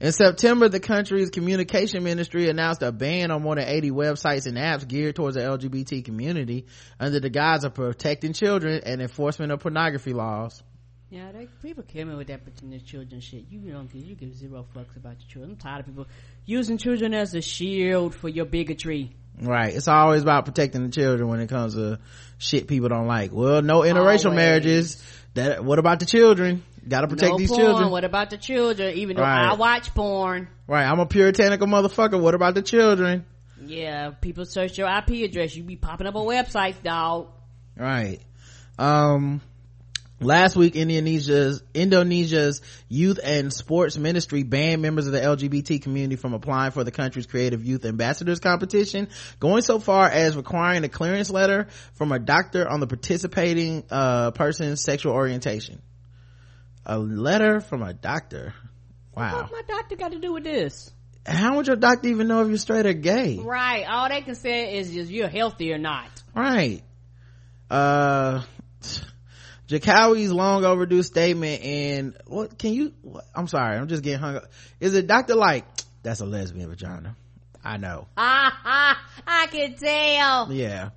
In 0.00 0.12
September, 0.12 0.68
the 0.68 0.78
country's 0.78 1.28
communication 1.28 2.04
ministry 2.04 2.48
announced 2.48 2.82
a 2.82 2.92
ban 2.92 3.32
on 3.32 3.42
more 3.42 3.56
than 3.56 3.66
80 3.66 3.90
websites 3.90 4.46
and 4.46 4.56
apps 4.56 4.86
geared 4.86 5.16
towards 5.16 5.34
the 5.34 5.42
LGBT 5.42 6.04
community 6.04 6.66
under 7.00 7.18
the 7.18 7.30
guise 7.30 7.64
of 7.64 7.74
protecting 7.74 8.32
children 8.32 8.80
and 8.86 9.02
enforcement 9.02 9.50
of 9.50 9.58
pornography 9.58 10.12
laws. 10.12 10.62
Yeah, 11.10 11.32
they, 11.32 11.48
people 11.62 11.82
came 11.82 12.10
in 12.10 12.16
with 12.16 12.28
that 12.28 12.44
protecting 12.44 12.80
children 12.84 13.20
shit. 13.20 13.46
You 13.50 13.72
don't 13.72 13.90
give, 13.90 14.04
you 14.04 14.14
give 14.14 14.34
zero 14.34 14.64
fucks 14.74 14.96
about 14.96 15.16
your 15.20 15.28
children. 15.28 15.52
I'm 15.52 15.56
tired 15.56 15.80
of 15.80 15.86
people 15.86 16.06
using 16.44 16.78
children 16.78 17.12
as 17.12 17.34
a 17.34 17.40
shield 17.40 18.14
for 18.14 18.28
your 18.28 18.44
bigotry. 18.44 19.16
Right. 19.40 19.74
It's 19.74 19.88
always 19.88 20.22
about 20.22 20.44
protecting 20.44 20.82
the 20.84 20.90
children 20.90 21.28
when 21.28 21.40
it 21.40 21.48
comes 21.48 21.74
to 21.74 21.98
shit 22.38 22.66
people 22.68 22.88
don't 22.88 23.06
like. 23.06 23.32
Well, 23.32 23.62
no 23.62 23.80
interracial 23.80 24.26
Always. 24.26 24.36
marriages. 24.36 25.02
That, 25.34 25.64
what 25.64 25.78
about 25.78 26.00
the 26.00 26.06
children? 26.06 26.64
Gotta 26.88 27.06
protect 27.06 27.32
no 27.32 27.38
these 27.38 27.50
porn. 27.50 27.60
children. 27.60 27.90
What 27.90 28.04
about 28.04 28.30
the 28.30 28.38
children? 28.38 28.94
Even 28.96 29.16
though 29.16 29.22
Right. 29.22 29.50
I 29.50 29.54
watch 29.54 29.94
porn. 29.94 30.48
Right. 30.66 30.84
I'm 30.84 30.98
a 31.00 31.06
puritanical 31.06 31.66
motherfucker. 31.66 32.18
What 32.20 32.34
about 32.34 32.54
the 32.54 32.62
children? 32.62 33.26
Yeah, 33.64 34.10
people 34.10 34.44
search 34.46 34.78
your 34.78 34.88
IP 34.88 35.24
address. 35.28 35.54
You 35.54 35.62
be 35.64 35.76
popping 35.76 36.06
up 36.06 36.14
on 36.16 36.26
websites, 36.26 36.82
dog. 36.82 37.28
Right. 37.76 38.20
Um, 38.78 39.40
last 40.20 40.56
week, 40.56 40.76
Indonesia's, 40.76 41.62
Indonesia's 41.74 42.60
youth 42.88 43.18
and 43.22 43.52
sports 43.52 43.96
ministry 43.96 44.42
banned 44.42 44.82
members 44.82 45.06
of 45.06 45.12
the 45.12 45.20
LGBT 45.20 45.82
community 45.82 46.16
from 46.16 46.34
applying 46.34 46.72
for 46.72 46.84
the 46.84 46.90
country's 46.90 47.26
creative 47.26 47.64
youth 47.64 47.84
ambassadors 47.84 48.40
competition, 48.40 49.08
going 49.38 49.62
so 49.62 49.78
far 49.78 50.08
as 50.08 50.36
requiring 50.36 50.84
a 50.84 50.88
clearance 50.88 51.30
letter 51.30 51.68
from 51.94 52.12
a 52.12 52.18
doctor 52.18 52.68
on 52.68 52.80
the 52.80 52.86
participating, 52.86 53.84
uh, 53.90 54.30
person's 54.32 54.82
sexual 54.82 55.12
orientation. 55.12 55.80
A 56.86 56.98
letter 56.98 57.60
from 57.60 57.82
a 57.82 57.92
doctor. 57.92 58.54
Wow. 59.14 59.42
What 59.42 59.52
my 59.52 59.62
doctor 59.66 59.96
got 59.96 60.12
to 60.12 60.18
do 60.18 60.32
with 60.32 60.44
this? 60.44 60.90
How 61.26 61.56
would 61.56 61.66
your 61.66 61.76
doctor 61.76 62.08
even 62.08 62.28
know 62.28 62.42
if 62.42 62.48
you're 62.48 62.56
straight 62.56 62.86
or 62.86 62.94
gay? 62.94 63.38
Right. 63.38 63.84
All 63.86 64.08
they 64.08 64.22
can 64.22 64.34
say 64.34 64.78
is 64.78 64.92
just 64.92 65.10
you're 65.10 65.28
healthy 65.28 65.72
or 65.72 65.78
not. 65.78 66.08
Right. 66.34 66.82
Uh, 67.70 68.42
Jakawi's 69.68 70.32
long 70.32 70.64
overdue 70.64 71.02
statement 71.02 71.62
and 71.62 72.16
what 72.26 72.58
can 72.58 72.72
you, 72.72 72.94
what, 73.02 73.24
I'm 73.34 73.46
sorry, 73.46 73.76
I'm 73.76 73.88
just 73.88 74.02
getting 74.02 74.18
hung 74.18 74.36
up. 74.36 74.44
Is 74.80 74.94
it 74.94 75.06
Dr. 75.06 75.34
Like, 75.34 75.64
that's 76.02 76.20
a 76.20 76.26
lesbian 76.26 76.70
vagina. 76.70 77.16
I 77.62 77.76
know. 77.76 78.08
I 78.16 78.96
can 79.50 79.74
tell. 79.74 80.52
Yeah. 80.52 80.90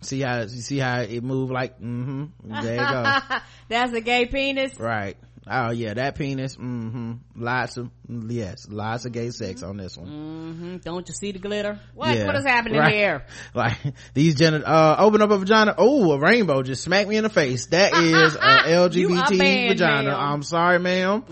See 0.00 0.20
how, 0.20 0.40
you 0.40 0.48
see 0.48 0.78
how 0.78 1.00
it 1.00 1.22
moved 1.22 1.52
like, 1.52 1.80
mm-hmm. 1.80 2.26
There 2.44 2.74
you 2.74 2.88
go. 2.88 3.18
That's 3.68 3.92
a 3.92 4.00
gay 4.00 4.26
penis. 4.26 4.78
right. 4.78 5.16
Oh 5.50 5.70
yeah, 5.70 5.94
that 5.94 6.14
penis. 6.16 6.56
Mm-hmm. 6.56 7.12
Lots 7.36 7.76
of, 7.76 7.90
yes, 8.28 8.66
lots 8.68 9.04
of 9.06 9.12
gay 9.12 9.30
sex 9.30 9.62
on 9.62 9.76
this 9.76 9.96
one. 9.96 10.08
mm-hmm. 10.08 10.76
Don't 10.78 11.08
you 11.08 11.14
see 11.14 11.32
the 11.32 11.38
glitter? 11.38 11.80
What? 11.94 12.16
Yeah, 12.16 12.26
What 12.26 12.36
is 12.36 12.44
happening 12.44 12.78
right. 12.78 12.92
here? 12.94 13.24
Like 13.54 13.76
these 14.14 14.34
gen 14.34 14.62
uh 14.64 14.96
open 14.98 15.22
up 15.22 15.30
a 15.30 15.38
vagina. 15.38 15.74
Oh, 15.78 16.12
a 16.12 16.18
rainbow 16.18 16.62
just 16.62 16.82
smacked 16.84 17.08
me 17.08 17.16
in 17.16 17.24
the 17.24 17.30
face. 17.30 17.66
That 17.66 17.92
is 17.96 18.34
a 18.34 18.38
LGBT 18.38 19.68
vagina. 19.68 20.10
ma'am. 20.10 20.20
I'm 20.20 20.42
sorry, 20.42 20.78
ma'am. 20.78 21.24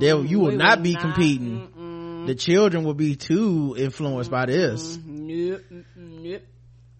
There, 0.00 0.18
you 0.20 0.38
will 0.40 0.50
We 0.50 0.56
not 0.56 0.78
will 0.78 0.84
be 0.84 0.92
not. 0.94 1.02
competing. 1.02 2.24
The 2.26 2.34
children 2.34 2.84
will 2.84 2.94
be 2.94 3.16
too 3.16 3.74
influenced 3.78 4.30
by 4.30 4.46
this. 4.46 4.96
Mm, 4.98 5.06
Nope. 5.30 5.84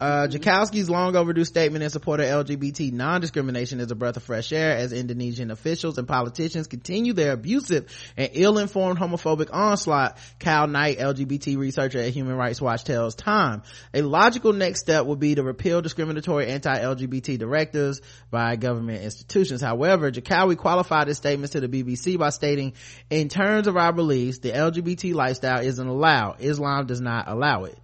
Uh, 0.01 0.27
Jakowski's 0.29 0.89
long 0.89 1.15
overdue 1.15 1.45
statement 1.45 1.85
in 1.85 1.91
support 1.91 2.21
of 2.21 2.27
LGBT 2.27 2.91
non-discrimination 2.91 3.81
is 3.81 3.91
a 3.91 3.95
breath 3.95 4.17
of 4.17 4.23
fresh 4.23 4.51
air 4.51 4.75
as 4.75 4.95
Indonesian 4.95 5.51
officials 5.51 5.99
and 5.99 6.09
politicians 6.09 6.67
continue 6.67 7.13
their 7.13 7.33
abusive 7.33 7.87
and 8.17 8.31
ill-informed 8.33 8.99
homophobic 8.99 9.53
onslaught, 9.53 10.17
Kyle 10.39 10.67
Knight, 10.67 10.99
LGBT 10.99 11.59
researcher 11.59 11.99
at 11.99 12.15
Human 12.15 12.35
Rights 12.35 12.63
Watch 12.63 12.85
tells 12.85 13.15
Time. 13.15 13.63
A 13.93 14.01
logical 14.01 14.55
next 14.55 14.81
step 14.81 15.05
would 15.05 15.21
be 15.21 15.35
to 15.35 15.43
repeal 15.43 15.83
discriminatory 15.83 16.47
anti-LGBT 16.47 17.39
directives 17.39 18.01
by 18.31 18.57
government 18.57 19.05
institutions. 19.05 19.61
However, 19.61 20.11
Jakawi 20.11 20.57
qualified 20.57 21.09
his 21.09 21.19
statements 21.19 21.53
to 21.53 21.61
the 21.61 21.69
BBC 21.69 22.19
by 22.19 22.31
stating, 22.31 22.73
in 23.11 23.29
terms 23.29 23.67
of 23.67 23.77
our 23.77 23.93
beliefs, 23.93 24.39
the 24.39 24.53
LGBT 24.53 25.13
lifestyle 25.13 25.61
isn't 25.61 25.87
allowed. 25.87 26.37
Islam 26.41 26.87
does 26.87 27.03
not 27.03 27.29
allow 27.29 27.65
it. 27.65 27.79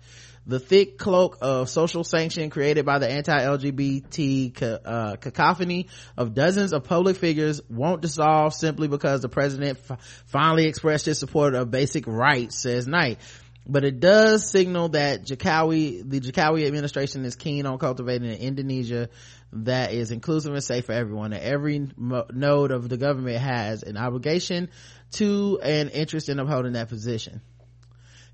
The 0.49 0.61
thick 0.61 0.97
cloak 0.97 1.39
of 1.41 1.69
social 1.69 2.05
sanction 2.05 2.51
created 2.51 2.87
by 2.87 3.01
the 3.01 3.11
anti-LGBT 3.11 4.81
uh, 4.85 5.17
cacophony 5.17 5.89
of 6.17 6.35
dozens 6.35 6.73
of 6.73 6.85
public 6.85 7.17
figures 7.17 7.61
won't 7.69 8.01
dissolve 8.01 8.55
simply 8.55 8.87
because 8.87 9.23
the 9.23 9.29
president 9.29 9.81
f- 9.91 10.23
finally 10.27 10.67
expressed 10.67 11.07
his 11.07 11.19
support 11.19 11.57
of 11.57 11.73
basic 11.73 12.07
rights, 12.07 12.57
says 12.63 12.87
Knight. 12.87 13.19
But 13.67 13.85
it 13.85 13.99
does 13.99 14.49
signal 14.49 14.91
that 14.91 15.25
Jakawi, 15.25 16.09
the 16.09 16.21
Jakawi 16.21 16.65
administration 16.65 17.25
is 17.25 17.35
keen 17.35 17.67
on 17.67 17.79
cultivating 17.79 18.29
an 18.29 18.37
Indonesia 18.39 19.09
that 19.53 19.93
is 19.93 20.13
inclusive 20.13 20.53
and 20.55 20.63
safe 20.63 20.87
for 20.87 20.93
everyone. 20.93 21.33
And 21.33 21.43
every 21.43 21.89
mo- 21.97 22.27
node 22.33 22.71
of 22.71 22.89
the 22.89 22.97
government 22.97 23.39
has 23.39 23.83
an 23.83 23.97
obligation 23.97 24.71
to 25.15 25.59
and 25.61 25.91
interest 25.91 26.29
in 26.29 26.39
upholding 26.39 26.75
that 26.75 26.89
position. 26.89 27.41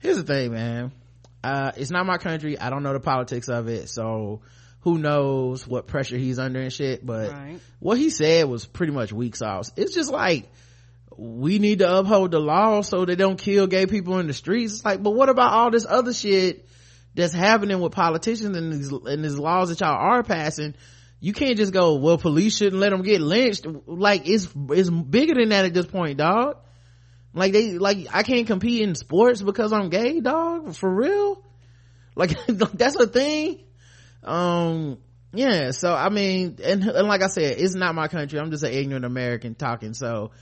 Here's 0.00 0.18
the 0.18 0.24
thing, 0.24 0.52
man 0.52 0.92
uh 1.44 1.72
it's 1.76 1.90
not 1.90 2.06
my 2.06 2.18
country. 2.18 2.58
I 2.58 2.70
don't 2.70 2.82
know 2.82 2.92
the 2.92 3.00
politics 3.00 3.48
of 3.48 3.68
it. 3.68 3.88
So 3.88 4.42
who 4.80 4.98
knows 4.98 5.66
what 5.66 5.86
pressure 5.86 6.16
he's 6.16 6.38
under 6.38 6.60
and 6.60 6.72
shit 6.72 7.04
but 7.06 7.30
Right. 7.32 7.60
what 7.78 7.98
he 7.98 8.10
said 8.10 8.48
was 8.48 8.66
pretty 8.66 8.92
much 8.92 9.12
weak 9.12 9.36
sauce. 9.36 9.70
It's 9.76 9.94
just 9.94 10.10
like 10.10 10.50
we 11.16 11.58
need 11.58 11.80
to 11.80 11.98
uphold 11.98 12.30
the 12.30 12.40
law 12.40 12.80
so 12.80 13.04
they 13.04 13.16
don't 13.16 13.38
kill 13.38 13.66
gay 13.66 13.86
people 13.86 14.18
in 14.18 14.26
the 14.26 14.32
streets. 14.32 14.74
It's 14.74 14.84
like 14.84 15.02
but 15.02 15.10
what 15.12 15.28
about 15.28 15.52
all 15.52 15.70
this 15.70 15.86
other 15.88 16.12
shit 16.12 16.66
that's 17.14 17.32
happening 17.34 17.80
with 17.80 17.92
politicians 17.92 18.56
and 18.56 18.72
these 18.72 18.90
and 18.90 19.24
these 19.24 19.36
laws 19.38 19.68
that 19.68 19.80
y'all 19.80 19.90
are 19.94 20.22
passing? 20.22 20.74
You 21.20 21.32
can't 21.32 21.56
just 21.56 21.72
go 21.72 21.96
well 21.96 22.18
police 22.18 22.56
shouldn't 22.56 22.80
let 22.80 22.90
them 22.90 23.02
get 23.02 23.20
lynched. 23.20 23.66
Like 23.86 24.28
it's 24.28 24.48
it's 24.70 24.90
bigger 24.90 25.34
than 25.34 25.50
that 25.50 25.64
at 25.64 25.74
this 25.74 25.86
point 25.86 26.18
dog 26.18 26.56
like 27.34 27.52
they 27.52 27.78
like 27.78 28.08
I 28.12 28.22
can't 28.22 28.46
compete 28.46 28.82
in 28.82 28.94
sports 28.94 29.42
because 29.42 29.72
I'm 29.72 29.88
gay, 29.88 30.20
dog. 30.20 30.74
For 30.74 30.92
real? 30.92 31.42
Like 32.14 32.46
that's 32.46 32.94
a 32.96 33.06
thing. 33.06 33.60
Um 34.22 34.98
yeah, 35.32 35.70
so 35.70 35.94
I 35.94 36.10
mean 36.10 36.58
and, 36.62 36.84
and 36.84 37.08
like 37.08 37.22
I 37.22 37.28
said, 37.28 37.56
it's 37.58 37.74
not 37.74 37.94
my 37.94 38.08
country. 38.08 38.38
I'm 38.38 38.50
just 38.50 38.64
an 38.64 38.72
ignorant 38.72 39.06
American 39.06 39.54
talking. 39.54 39.94
So 39.94 40.32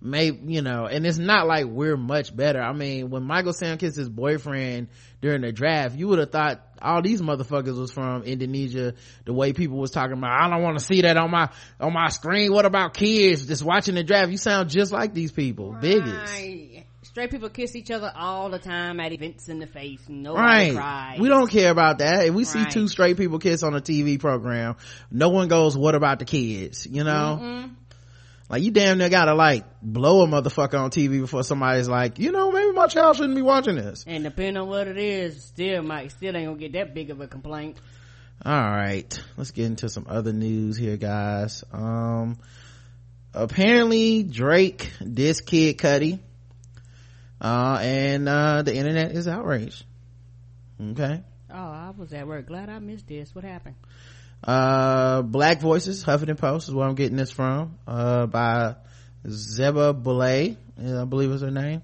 maybe 0.00 0.54
you 0.54 0.62
know 0.62 0.86
and 0.86 1.06
it's 1.06 1.18
not 1.18 1.46
like 1.46 1.66
we're 1.66 1.96
much 1.96 2.34
better. 2.34 2.60
I 2.60 2.72
mean 2.72 3.10
when 3.10 3.22
michael 3.22 3.52
sam 3.52 3.78
kissed 3.78 3.96
his 3.96 4.08
boyfriend 4.08 4.88
during 5.20 5.42
the 5.42 5.52
draft 5.52 5.96
you 5.96 6.08
would 6.08 6.18
have 6.18 6.30
thought 6.30 6.62
all 6.80 7.02
these 7.02 7.20
motherfuckers 7.20 7.78
was 7.78 7.92
from 7.92 8.22
indonesia 8.22 8.94
the 9.26 9.34
way 9.34 9.52
people 9.52 9.76
was 9.76 9.90
talking 9.90 10.16
about 10.16 10.30
i 10.30 10.48
don't 10.48 10.62
want 10.62 10.78
to 10.78 10.84
see 10.84 11.02
that 11.02 11.16
on 11.18 11.30
my 11.30 11.50
on 11.78 11.92
my 11.92 12.08
screen. 12.08 12.52
What 12.52 12.64
about 12.64 12.94
kids 12.94 13.46
just 13.46 13.62
watching 13.62 13.94
the 13.94 14.02
draft? 14.02 14.30
You 14.30 14.38
sound 14.38 14.70
just 14.70 14.92
like 14.92 15.12
these 15.14 15.32
people 15.32 15.76
biggest 15.80 16.34
Straight 17.02 17.30
people 17.32 17.48
kiss 17.48 17.74
each 17.74 17.90
other 17.90 18.12
all 18.14 18.50
the 18.50 18.60
time 18.60 19.00
at 19.00 19.10
events 19.10 19.48
in 19.48 19.58
the 19.58 19.66
face. 19.66 20.00
Nobody 20.08 20.70
right. 20.70 20.74
cries. 20.74 21.18
we 21.18 21.28
don't 21.28 21.50
care 21.50 21.70
about 21.70 21.98
that. 21.98 22.26
If 22.26 22.34
we 22.34 22.44
see 22.44 22.60
Right. 22.60 22.70
two 22.70 22.86
straight 22.86 23.16
people 23.16 23.40
kiss 23.40 23.64
on 23.64 23.74
a 23.74 23.80
tv 23.80 24.20
program 24.20 24.76
no 25.10 25.30
one 25.30 25.48
goes 25.48 25.76
what 25.76 25.94
about 25.96 26.20
the 26.20 26.24
kids? 26.24 26.86
You 26.88 27.02
know 27.04 27.70
like 28.50 28.62
you 28.62 28.70
damn 28.70 28.98
near 28.98 29.08
gotta 29.08 29.32
like 29.34 29.64
blow 29.80 30.22
a 30.22 30.26
motherfucker 30.26 30.78
on 30.78 30.90
tv 30.90 31.20
before 31.20 31.42
somebody's 31.42 31.88
like 31.88 32.18
you 32.18 32.32
know 32.32 32.50
maybe 32.50 32.72
my 32.72 32.86
child 32.86 33.16
shouldn't 33.16 33.36
be 33.36 33.42
watching 33.42 33.76
this 33.76 34.04
And 34.06 34.24
depending 34.24 34.58
on 34.58 34.68
what 34.68 34.88
it 34.88 34.98
is, 34.98 35.42
still 35.42 35.82
might 35.82 36.10
still 36.10 36.36
ain't 36.36 36.46
gonna 36.46 36.58
get 36.58 36.72
that 36.72 36.92
big 36.92 37.10
of 37.10 37.20
a 37.20 37.26
complaint. 37.28 37.78
all 38.44 38.52
right 38.52 39.22
let's 39.38 39.52
get 39.52 39.66
into 39.66 39.88
some 39.88 40.06
other 40.08 40.32
news 40.32 40.76
here 40.76 40.96
guys 40.98 41.64
um 41.72 42.38
apparently 43.32 44.24
drake 44.24 44.90
this 45.00 45.40
kid 45.40 45.78
cudi 45.78 46.18
uh 47.40 47.78
and 47.80 48.28
uh 48.28 48.62
the 48.62 48.74
internet 48.74 49.12
is 49.12 49.26
outraged 49.28 49.84
okay 50.92 51.22
Oh, 51.52 51.56
I 51.56 51.92
was 51.96 52.12
at 52.12 52.28
work. 52.28 52.46
Glad 52.46 52.68
I 52.68 52.78
missed 52.78 53.08
this. 53.08 53.34
What 53.34 53.42
happened? 53.42 53.74
Uh 54.44 55.22
black 55.22 55.60
voices 55.60 56.02
huffington 56.04 56.38
post 56.38 56.68
is 56.68 56.74
where 56.74 56.88
i'm 56.88 56.94
getting 56.94 57.16
this 57.16 57.30
from. 57.30 57.78
Uh 57.86 58.26
by 58.26 58.76
zeba 59.26 59.92
Boulay, 59.92 60.56
i 60.78 61.04
believe 61.04 61.30
is 61.30 61.42
her 61.42 61.50
name. 61.50 61.82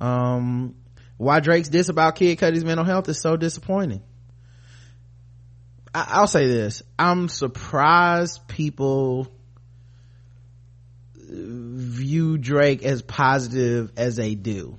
Um 0.00 0.74
why 1.16 1.40
drake's 1.40 1.68
diss 1.68 1.88
about 1.88 2.16
kid 2.16 2.38
cudi's 2.38 2.64
mental 2.64 2.84
health 2.84 3.08
is 3.08 3.20
so 3.20 3.36
disappointing. 3.36 4.02
I, 5.94 6.06
i'll 6.08 6.26
say 6.26 6.46
this. 6.46 6.82
I'm 6.98 7.28
surprised 7.28 8.46
people 8.48 9.28
view 11.16 12.38
drake 12.38 12.84
as 12.84 13.02
positive 13.02 13.92
as 13.96 14.16
they 14.16 14.34
do 14.34 14.78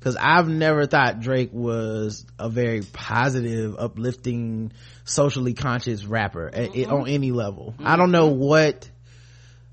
because 0.00 0.16
I've 0.16 0.48
never 0.48 0.86
thought 0.86 1.20
Drake 1.20 1.50
was 1.52 2.24
a 2.38 2.48
very 2.48 2.80
positive, 2.80 3.76
uplifting, 3.78 4.72
socially 5.04 5.52
conscious 5.52 6.06
rapper 6.06 6.48
at, 6.48 6.74
it- 6.74 6.88
on 6.88 7.02
mm-hmm. 7.02 7.14
any 7.14 7.32
level. 7.32 7.74
I 7.78 7.96
don't 7.96 8.10
know 8.10 8.30
mm-hmm. 8.30 8.40
what, 8.40 8.90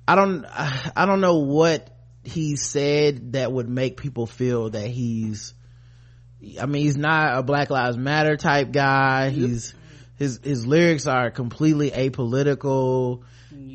I 0.06 0.16
don't, 0.16 0.46
I 0.46 1.06
don't 1.06 1.22
know 1.22 1.38
what 1.38 1.90
he 2.26 2.58
said 2.58 3.32
that 3.34 3.54
would 3.54 3.70
make 3.70 3.96
people 3.96 4.26
feel 4.28 4.72
that 4.72 4.88
he's, 4.88 5.54
I 6.62 6.66
mean, 6.66 6.82
he's 6.84 6.98
not 6.98 7.38
a 7.38 7.42
Black 7.42 7.70
Lives 7.70 7.96
Matter 7.98 8.36
type 8.36 8.74
guy. 8.74 9.30
He's, 9.30 9.74
his, 10.18 10.42
his 10.44 10.68
lyrics 10.68 11.08
are 11.08 11.32
completely 11.32 11.90
apolitical. 11.90 13.24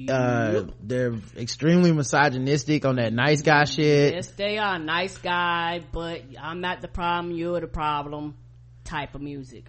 Uh, 0.09 0.65
they're 0.83 1.15
extremely 1.37 1.93
misogynistic 1.93 2.85
on 2.85 2.97
that 2.97 3.13
nice 3.13 3.43
guy 3.43 3.65
shit. 3.65 4.15
Yes, 4.15 4.29
they 4.33 4.59
are 4.59 4.77
a 4.77 4.79
nice 4.79 5.17
guy, 5.19 5.83
but 5.93 6.23
I'm 6.41 6.61
not 6.61 6.81
the 6.81 6.89
problem. 6.89 7.35
You're 7.35 7.61
the 7.61 7.67
problem. 7.69 8.35
Type 8.85 9.15
of 9.15 9.23
music. 9.23 9.65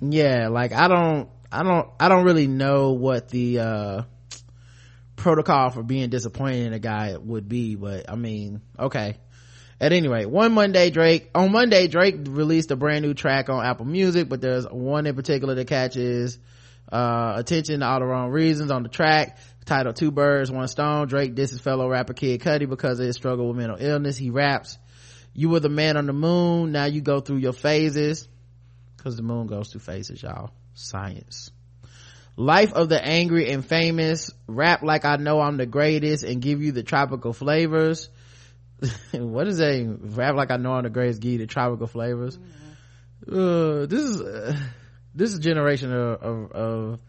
yeah 0.00 0.48
like 0.48 0.72
i 0.72 0.86
don't 0.86 1.28
i 1.50 1.62
don't 1.64 1.88
i 1.98 2.08
don't 2.08 2.24
really 2.24 2.46
know 2.46 2.92
what 2.92 3.28
the 3.30 3.58
uh 3.58 4.02
protocol 5.16 5.70
for 5.70 5.82
being 5.82 6.10
disappointed 6.10 6.66
in 6.66 6.72
a 6.72 6.78
guy 6.78 7.16
would 7.16 7.48
be 7.48 7.74
but 7.74 8.08
i 8.08 8.14
mean 8.14 8.60
okay 8.78 9.16
at 9.80 9.92
any 9.92 10.06
rate 10.06 10.26
one 10.26 10.52
monday 10.52 10.90
drake 10.90 11.28
on 11.34 11.50
monday 11.50 11.88
drake 11.88 12.14
released 12.28 12.70
a 12.70 12.76
brand 12.76 13.04
new 13.04 13.14
track 13.14 13.48
on 13.48 13.64
apple 13.64 13.86
music 13.86 14.28
but 14.28 14.40
there's 14.40 14.64
one 14.66 15.06
in 15.06 15.16
particular 15.16 15.54
that 15.56 15.66
catches 15.66 16.38
uh 16.92 17.32
attention 17.36 17.80
to 17.80 17.86
all 17.86 17.98
the 17.98 18.06
wrong 18.06 18.30
reasons 18.30 18.70
on 18.70 18.84
the 18.84 18.88
track 18.88 19.38
titled 19.68 19.96
two 19.96 20.10
birds 20.10 20.50
one 20.50 20.68
stone. 20.68 21.06
Drake 21.06 21.34
disses 21.34 21.60
fellow 21.60 21.88
rapper 21.88 22.14
kid 22.14 22.40
cudi 22.40 22.68
because 22.68 22.98
of 22.98 23.06
his 23.06 23.16
struggle 23.16 23.48
with 23.48 23.56
mental 23.56 23.76
illness. 23.78 24.16
He 24.16 24.30
raps 24.30 24.78
you 25.38 25.48
were 25.50 25.60
the 25.60 25.68
man 25.68 25.96
on 25.96 26.06
the 26.06 26.12
moon. 26.12 26.72
Now 26.72 26.86
you 26.86 27.00
go 27.00 27.20
through 27.20 27.36
your 27.36 27.52
phases. 27.52 28.28
Because 28.96 29.16
the 29.16 29.22
moon 29.22 29.46
goes 29.46 29.70
through 29.70 29.82
phases 29.82 30.20
y'all. 30.20 30.50
Science. 30.74 31.52
Life 32.34 32.72
of 32.72 32.88
the 32.88 33.00
angry 33.00 33.48
and 33.48 33.64
famous. 33.64 34.32
Rap 34.48 34.82
like 34.82 35.04
i 35.04 35.14
know 35.14 35.40
i'm 35.40 35.56
the 35.56 35.64
greatest 35.64 36.24
and 36.24 36.42
give 36.42 36.60
you 36.60 36.72
the 36.72 36.82
tropical 36.82 37.32
flavors. 37.32 38.08
What 39.12 39.46
is 39.46 39.58
that? 39.58 39.98
Rap 40.00 40.34
like 40.34 40.50
i 40.50 40.56
know 40.56 40.72
i'm 40.72 40.82
the 40.82 40.90
greatest 40.90 41.20
give 41.20 41.32
you 41.32 41.38
the 41.38 41.46
tropical 41.46 41.86
flavors. 41.86 42.36
Uh, 43.26 43.86
this 43.86 44.02
is 44.02 44.20
uh, 44.20 44.56
this 45.14 45.30
is 45.30 45.38
a 45.38 45.40
generation 45.40 45.92
of, 45.92 46.22
of, 46.22 46.52
of 46.52 47.00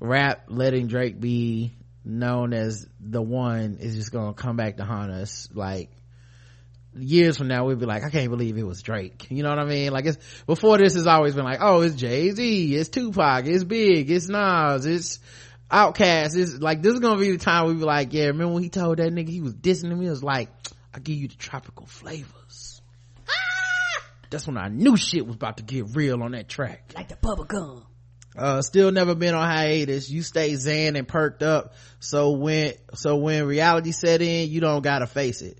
rap 0.00 0.44
letting 0.48 0.86
drake 0.86 1.20
be 1.20 1.72
known 2.06 2.54
as 2.54 2.88
the 3.00 3.20
one 3.20 3.78
is 3.80 3.96
just 3.96 4.12
gonna 4.12 4.32
come 4.32 4.56
back 4.56 4.76
to 4.76 4.84
haunt 4.84 5.10
us 5.10 5.48
like 5.52 5.90
years 6.94 7.36
from 7.36 7.48
now 7.48 7.66
we'll 7.66 7.76
be 7.76 7.84
like 7.84 8.04
i 8.04 8.10
can't 8.10 8.30
believe 8.30 8.56
it 8.56 8.62
was 8.62 8.80
drake. 8.80 9.26
You 9.28 9.42
know 9.42 9.50
what 9.50 9.58
i 9.58 9.64
mean? 9.64 9.92
Like 9.92 10.06
it's 10.06 10.18
before 10.46 10.78
this 10.78 10.94
has 10.94 11.06
always 11.06 11.34
been 11.34 11.44
like 11.44 11.58
oh 11.60 11.82
it's 11.82 11.96
jay-z 11.96 12.74
it's 12.74 12.88
tupac 12.88 13.46
it's 13.46 13.64
big 13.64 14.10
it's 14.10 14.28
nas 14.28 14.86
it's 14.86 15.18
outcast 15.68 16.36
it's 16.36 16.58
like 16.58 16.80
this 16.80 16.94
is 16.94 17.00
gonna 17.00 17.18
be 17.20 17.32
the 17.32 17.38
time 17.38 17.66
we'd 17.66 17.78
be 17.78 17.84
like 17.84 18.12
yeah 18.12 18.26
remember 18.26 18.54
when 18.54 18.62
he 18.62 18.68
told 18.68 18.98
that 18.98 19.12
nigga 19.12 19.28
he 19.28 19.40
was 19.40 19.54
dissing 19.54 19.90
him 19.90 20.00
he 20.00 20.08
was 20.08 20.22
like 20.22 20.48
i 20.94 21.00
give 21.00 21.16
you 21.16 21.28
the 21.28 21.34
tropical 21.34 21.86
flavors. 21.86 22.80
Ah! 23.28 24.04
That's 24.30 24.46
when 24.46 24.56
i 24.56 24.68
knew 24.68 24.96
shit 24.96 25.26
was 25.26 25.34
about 25.34 25.56
to 25.56 25.64
get 25.64 25.96
real 25.96 26.22
on 26.22 26.32
that 26.32 26.48
track. 26.48 26.92
Like 26.94 27.08
the 27.08 27.16
bubble 27.16 27.44
gum. 27.44 27.84
Uh 28.36 28.62
still 28.62 28.92
never 28.92 29.14
been 29.14 29.34
on 29.34 29.46
hiatus. 29.46 30.10
You 30.10 30.22
stay 30.22 30.54
zen 30.56 30.96
and 30.96 31.06
perked 31.08 31.42
up. 31.42 31.74
So 32.00 32.32
when 32.32 32.74
so 32.94 33.16
when 33.16 33.46
reality 33.46 33.92
set 33.92 34.22
in 34.22 34.50
you 34.50 34.60
don't 34.60 34.82
gotta 34.82 35.06
face 35.06 35.42
it. 35.42 35.58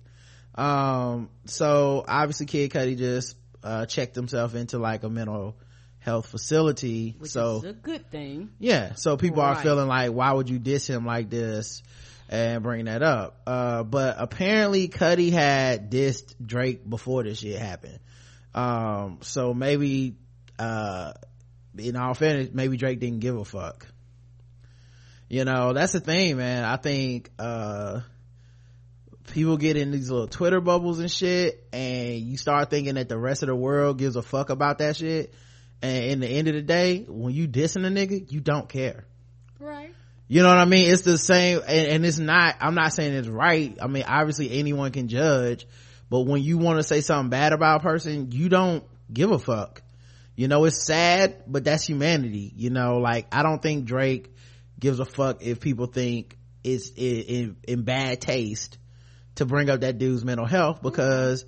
Um 0.55 1.29
so 1.45 2.05
obviously 2.07 2.47
kid 2.47 2.71
cudi 2.71 2.97
just 2.97 3.37
uh 3.63 3.87
checked 3.87 4.15
himself 4.15 4.55
into 4.55 4.79
like 4.79 5.03
a 5.03 5.09
mental 5.09 5.57
health 5.99 6.27
facility. 6.27 7.17
Which 7.19 7.33
so 7.33 7.59
is 7.59 7.65
a 7.65 7.73
good 7.73 8.11
thing. 8.11 8.51
yeah 8.59 8.95
so 8.95 9.17
people 9.17 9.43
are 9.43 9.57
feeling 9.57 9.89
like 9.89 10.13
why 10.13 10.33
would 10.33 10.49
you 10.49 10.59
diss 10.59 10.87
him 10.89 11.05
like 11.05 11.31
this 11.31 11.83
and 12.29 12.63
bring 12.63 12.87
that 12.87 13.03
up? 13.03 13.41
Uh 13.47 13.83
but 13.83 14.17
apparently 14.19 14.89
cudi 14.89 15.33
had 15.33 15.91
dissed 15.91 16.35
drake 16.45 16.89
before 16.89 17.23
this 17.25 17.39
shit 17.39 17.59
happened. 17.59 17.99
Um 18.55 19.19
so 19.23 19.53
maybe 19.53 20.17
uh 20.59 21.13
in 21.79 21.97
all 21.97 22.15
fairness 22.15 22.51
maybe 22.53 22.77
drake 22.77 23.01
didn't 23.01 23.21
give 23.21 23.37
a 23.37 23.45
fuck. 23.45 23.87
You 25.29 25.45
know 25.45 25.73
that's 25.73 25.93
the 25.93 26.01
thing 26.01 26.37
man. 26.37 26.65
I 26.65 26.77
think 26.77 27.31
uh 27.39 28.01
people 29.33 29.57
get 29.57 29.77
in 29.77 29.91
these 29.91 30.11
little 30.11 30.29
twitter 30.29 30.61
bubbles 30.61 31.01
and 31.01 31.11
shit 31.11 31.67
and 31.73 32.19
you 32.19 32.37
start 32.37 32.71
thinking 32.71 32.95
that 32.95 33.09
the 33.09 33.19
rest 33.19 33.43
of 33.43 33.49
the 33.49 33.57
world 33.57 33.99
gives 33.99 34.17
a 34.17 34.23
fuck 34.23 34.51
about 34.51 34.79
that 34.79 34.97
shit. 34.97 35.35
And 35.83 36.05
in 36.05 36.21
the 36.21 36.29
end 36.29 36.49
of 36.49 36.55
the 36.55 36.63
day 36.63 37.05
when 37.09 37.35
you 37.35 37.49
dissing 37.49 37.87
a 37.87 37.91
nigga 37.91 38.31
you 38.31 38.41
don't 38.41 38.69
care. 38.69 39.05
Right. 39.59 39.93
you 40.29 40.43
know 40.43 40.49
what 40.49 40.59
i 40.59 40.65
mean? 40.65 40.91
It's 40.91 41.03
the 41.03 41.19
same 41.19 41.61
and, 41.67 41.89
and 41.89 42.07
it's 42.07 42.19
not 42.19 42.57
i'm 42.61 42.75
not 42.75 42.93
saying 42.93 43.15
it's 43.15 43.29
right. 43.29 43.77
I 43.81 43.89
mean 43.89 44.05
obviously 44.07 44.59
anyone 44.59 44.93
can 44.93 45.09
judge 45.09 45.67
but 46.09 46.21
when 46.21 46.43
you 46.43 46.59
want 46.59 46.79
to 46.79 46.85
say 46.85 47.01
something 47.01 47.31
bad 47.31 47.53
about 47.53 47.81
a 47.81 47.83
person 47.83 48.31
you 48.31 48.49
don't 48.49 48.85
give 49.13 49.31
a 49.33 49.39
fuck 49.39 49.83
you 50.37 50.49
know 50.49 50.65
it's 50.65 50.85
sad 50.85 51.43
but 51.47 51.65
that's 51.65 51.85
humanity 51.85 52.53
you 52.55 52.71
know? 52.71 52.99
Like 52.99 53.27
i 53.33 53.43
don't 53.43 53.61
think 53.61 53.85
drake 53.87 54.33
gives 54.79 55.01
a 55.01 55.05
fuck 55.05 55.43
if 55.43 55.61
people 55.61 55.87
think 55.87 56.37
it's 56.63 56.91
in, 56.91 57.23
in, 57.23 57.57
in 57.67 57.83
bad 57.83 58.21
taste 58.21 58.79
to 59.37 59.47
bring 59.47 59.71
up 59.71 59.81
that 59.81 59.99
dude's 59.99 60.25
mental 60.25 60.47
health 60.47 60.83
because 60.83 61.45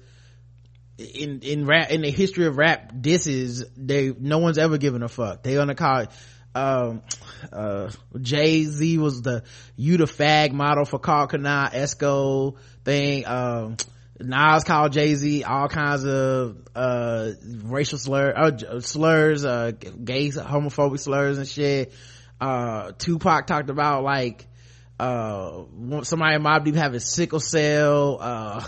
in 0.98 1.40
in 1.40 1.66
rap 1.66 1.90
in 1.90 2.02
the 2.02 2.10
history 2.10 2.46
of 2.46 2.56
rap 2.56 2.92
disses 3.00 3.64
they 3.76 4.12
no 4.18 4.38
one's 4.38 4.58
ever 4.58 4.78
given 4.78 5.02
a 5.02 5.08
fuck. 5.08 5.42
They 5.42 5.54
gonna 5.54 5.74
call 5.74 6.00
it 6.00 6.10
um 6.54 7.02
uh 7.52 7.90
jay-z 8.20 8.98
was 8.98 9.22
the 9.22 9.44
you 9.76 9.96
the 9.96 10.04
fag 10.04 10.52
model 10.52 10.84
for 10.84 10.98
Karl 10.98 11.28
Kani 11.28 11.70
esco 11.72 12.56
thing 12.84 13.26
um 13.26 13.76
Nas 14.20 14.64
called 14.64 14.92
Jay-Z 14.92 15.44
all 15.44 15.68
kinds 15.68 16.04
of, 16.04 16.56
uh, 16.74 17.30
racial 17.62 17.98
slur, 17.98 18.32
uh, 18.36 18.80
slurs, 18.80 19.44
uh, 19.44 19.70
gay, 19.72 20.28
homophobic 20.30 20.98
slurs 20.98 21.38
and 21.38 21.46
shit. 21.46 21.92
Uh, 22.40 22.92
Tupac 22.98 23.46
talked 23.46 23.70
about 23.70 24.02
like, 24.02 24.46
uh, 24.98 25.62
somebody 26.02 26.34
in 26.34 26.42
Mobb 26.42 26.64
Deep 26.64 26.74
having 26.74 27.00
sickle 27.00 27.40
cell, 27.40 28.18
uh, 28.20 28.66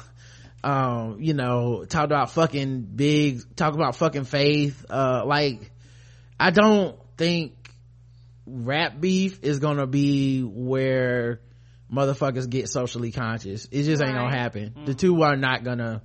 um, 0.63 1.17
you 1.21 1.35
know, 1.35 1.85
talked 1.85 2.07
about 2.07 2.31
fucking 2.31 2.83
big, 2.83 3.57
talk 3.57 3.75
about 3.75 3.97
fucking 3.97 4.25
faith. 4.25 4.85
Uh, 4.89 5.25
like, 5.25 5.73
I 6.39 6.51
don't 6.51 6.97
think 7.17 7.53
rap 8.47 9.01
beef 9.01 9.43
is 9.43 9.59
gonna 9.59 9.87
be 9.87 10.43
where 10.43 11.41
motherfuckers 11.93 12.49
get 12.49 12.69
socially 12.69 13.13
conscious. 13.13 13.67
It 13.71 13.85
just 13.85 14.03
ain't 14.03 14.15
gonna 14.15 14.35
happen. 14.37 14.75
The 14.87 14.95
two 14.95 15.23
are 15.23 15.37
not 15.37 15.65
gonna 15.65 16.03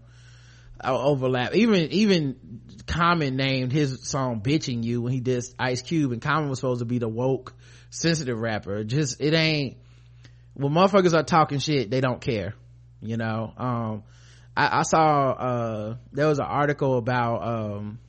uh, 0.83 0.97
overlap. 0.97 1.55
Even 1.55 1.91
even 1.91 2.61
Common 2.87 3.35
named 3.35 3.71
his 3.71 4.07
song 4.07 4.41
"Bitch 4.41 4.71
in 4.71 4.83
Yoo" 4.83 5.01
when 5.01 5.13
he 5.13 5.19
did 5.19 5.43
Ice 5.59 5.81
Cube, 5.81 6.11
and 6.11 6.21
Common 6.21 6.49
was 6.49 6.59
supposed 6.59 6.79
to 6.79 6.85
be 6.85 6.97
the 6.97 7.09
woke, 7.09 7.53
sensitive 7.89 8.39
rapper. 8.39 8.83
Just 8.83 9.21
it 9.21 9.33
ain't. 9.33 9.77
When 10.53 10.71
motherfuckers 10.71 11.13
are 11.13 11.23
talking 11.23 11.59
shit, 11.59 11.89
they 11.89 12.01
don't 12.01 12.21
care. 12.21 12.53
You 13.01 13.17
know. 13.17 13.53
Um, 13.57 14.03
I, 14.55 14.79
I 14.79 14.81
saw 14.83 15.31
uh 15.31 15.95
there 16.11 16.27
was 16.27 16.39
an 16.39 16.45
article 16.45 16.97
about 16.97 17.43
um 17.43 17.99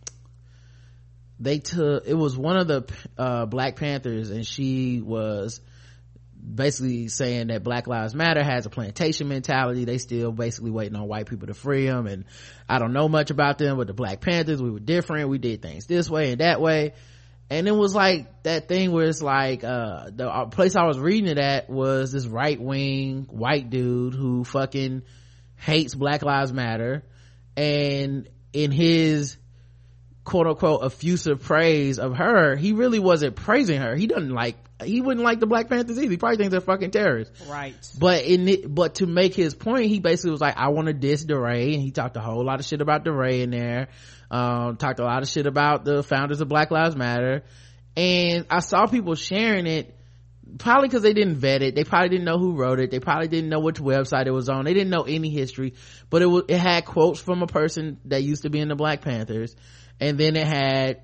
they 1.38 1.58
took 1.58 2.06
it 2.06 2.14
was 2.14 2.36
one 2.36 2.56
of 2.56 2.68
the 2.68 2.84
uh 3.18 3.46
black 3.46 3.76
panthers 3.76 4.30
and 4.30 4.46
she 4.46 5.00
was 5.00 5.60
basically 6.54 7.08
saying 7.08 7.48
that 7.48 7.64
black 7.64 7.86
lives 7.86 8.14
matter 8.14 8.42
has 8.42 8.66
a 8.66 8.70
plantation 8.70 9.28
mentality. 9.28 9.84
They 9.84 9.98
still 9.98 10.30
basically 10.30 10.70
waiting 10.70 10.96
on 10.96 11.08
white 11.08 11.26
people 11.26 11.48
to 11.48 11.54
free 11.54 11.86
them 11.86 12.06
and 12.06 12.24
i 12.68 12.78
don't 12.78 12.92
know 12.92 13.08
much 13.08 13.30
about 13.30 13.58
them 13.58 13.76
but 13.76 13.86
the 13.86 13.94
black 13.94 14.20
panthers 14.20 14.62
we 14.62 14.70
were 14.70 14.80
different. 14.80 15.28
We 15.28 15.38
did 15.38 15.62
things 15.62 15.86
this 15.86 16.08
way 16.08 16.32
and 16.32 16.40
that 16.40 16.60
way. 16.60 16.94
And 17.48 17.68
it 17.68 17.72
was 17.72 17.94
like 17.94 18.42
that 18.42 18.68
thing 18.68 18.92
where 18.92 19.06
it's 19.06 19.22
like 19.22 19.64
uh 19.64 20.10
the 20.14 20.28
uh, 20.28 20.46
place 20.46 20.76
i 20.76 20.84
was 20.84 20.98
reading 20.98 21.28
it 21.28 21.38
at 21.38 21.68
was 21.68 22.12
this 22.12 22.26
right-wing 22.26 23.26
white 23.30 23.70
dude 23.70 24.14
who 24.14 24.44
fucking 24.44 25.02
hates 25.56 25.94
black 25.94 26.22
lives 26.22 26.52
matter. 26.52 27.02
And 27.56 28.28
in 28.52 28.70
his 28.70 29.36
quote 30.24 30.46
unquote 30.46 30.84
effusive 30.84 31.42
praise 31.42 31.98
of 31.98 32.16
her 32.16 32.56
he 32.56 32.72
really 32.72 33.00
wasn't 33.00 33.34
praising 33.34 33.80
her. 33.80 33.96
He 33.96 34.06
doesn't 34.06 34.30
like 34.30 34.56
he 34.84 35.00
wouldn't 35.00 35.24
like 35.24 35.40
the 35.40 35.46
black 35.46 35.68
panthers 35.68 35.98
either 35.98 36.10
he 36.10 36.16
probably 36.16 36.36
thinks 36.36 36.50
they're 36.50 36.60
fucking 36.60 36.90
terrorists 36.90 37.40
Right. 37.48 37.74
but 37.98 38.24
in 38.24 38.46
it, 38.48 38.74
but 38.74 38.96
to 38.96 39.06
make 39.06 39.34
his 39.34 39.54
point, 39.54 39.86
he 39.86 40.00
basically 40.00 40.32
was 40.32 40.40
like, 40.40 40.56
I 40.56 40.68
want 40.68 40.88
to 40.88 40.92
diss 40.92 41.24
DeRay, 41.24 41.72
and 41.74 41.82
he 41.82 41.90
talked 41.90 42.16
a 42.16 42.20
whole 42.20 42.44
lot 42.44 42.60
of 42.60 42.66
shit 42.66 42.80
about 42.80 43.04
DeRay 43.04 43.40
in 43.42 43.50
there. 43.50 43.88
Um, 44.30 44.76
talked 44.76 44.98
a 44.98 45.04
lot 45.04 45.22
of 45.22 45.28
shit 45.28 45.46
about 45.46 45.84
the 45.84 46.02
founders 46.02 46.40
of 46.40 46.48
Black 46.48 46.70
Lives 46.70 46.96
Matter, 46.96 47.44
and 47.96 48.44
I 48.50 48.58
saw 48.60 48.86
people 48.86 49.14
sharing 49.14 49.66
it. 49.66 49.92
Probably 50.58 50.86
because 50.88 51.02
they 51.02 51.12
didn't 51.12 51.36
vet 51.36 51.60
it. 51.62 51.74
They 51.74 51.82
probably 51.82 52.08
didn't 52.08 52.24
know 52.24 52.38
who 52.38 52.54
wrote 52.54 52.78
it. 52.78 52.90
They 52.92 53.00
probably 53.00 53.26
didn't 53.26 53.50
know 53.50 53.58
which 53.58 53.76
website 53.80 54.26
it 54.26 54.30
was 54.30 54.48
on. 54.48 54.64
They 54.64 54.74
didn't 54.74 54.90
know 54.90 55.02
any 55.02 55.28
history, 55.28 55.74
but 56.08 56.22
it 56.22 56.26
was, 56.26 56.44
it 56.48 56.58
had 56.58 56.84
quotes 56.84 57.18
from 57.20 57.42
a 57.42 57.48
person 57.48 57.98
that 58.04 58.22
used 58.22 58.42
to 58.42 58.48
be 58.50 58.60
in 58.60 58.68
the 58.68 58.76
Black 58.76 59.00
Panthers. 59.00 59.56
And 59.98 60.16
then 60.16 60.36
it 60.36 60.46
had 60.46 61.02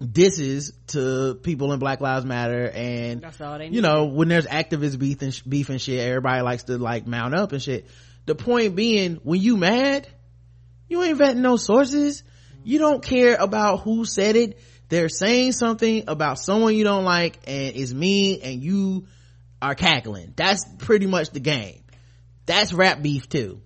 disses 0.00 0.72
to 0.88 1.34
people 1.42 1.72
in 1.72 1.78
Black 1.78 2.00
Lives 2.00 2.24
Matter 2.24 2.70
and 2.74 3.22
That's 3.22 3.40
all 3.40 3.58
they 3.58 3.68
you 3.68 3.80
know 3.80 4.06
when 4.06 4.28
there's 4.28 4.46
activist 4.46 4.98
beef 4.98 5.22
and, 5.22 5.32
sh- 5.32 5.42
beef 5.42 5.68
and 5.68 5.80
shit 5.80 6.00
everybody 6.00 6.42
likes 6.42 6.64
to 6.64 6.78
like 6.78 7.06
mount 7.06 7.34
up 7.34 7.52
and 7.52 7.62
shit. 7.62 7.86
The 8.26 8.34
point 8.34 8.74
being 8.74 9.16
when 9.22 9.40
you 9.40 9.56
mad 9.56 10.08
you 10.88 11.02
ain't 11.02 11.18
vetting 11.18 11.36
no 11.36 11.56
sources. 11.56 12.22
You 12.62 12.78
don't 12.78 13.02
care 13.02 13.36
about 13.36 13.80
who 13.80 14.04
said 14.04 14.36
it. 14.36 14.60
They're 14.88 15.08
saying 15.08 15.52
something 15.52 16.04
about 16.08 16.38
someone 16.38 16.74
you 16.74 16.84
don't 16.84 17.04
like 17.04 17.38
and 17.46 17.74
it's 17.74 17.92
mean 17.92 18.40
and 18.42 18.62
you 18.62 19.06
are 19.60 19.74
cackling. 19.74 20.34
That's 20.36 20.64
pretty 20.78 21.06
much 21.06 21.30
the 21.30 21.40
game. 21.40 21.82
That's 22.46 22.72
rap 22.72 23.02
beef 23.02 23.28
too. 23.28 23.60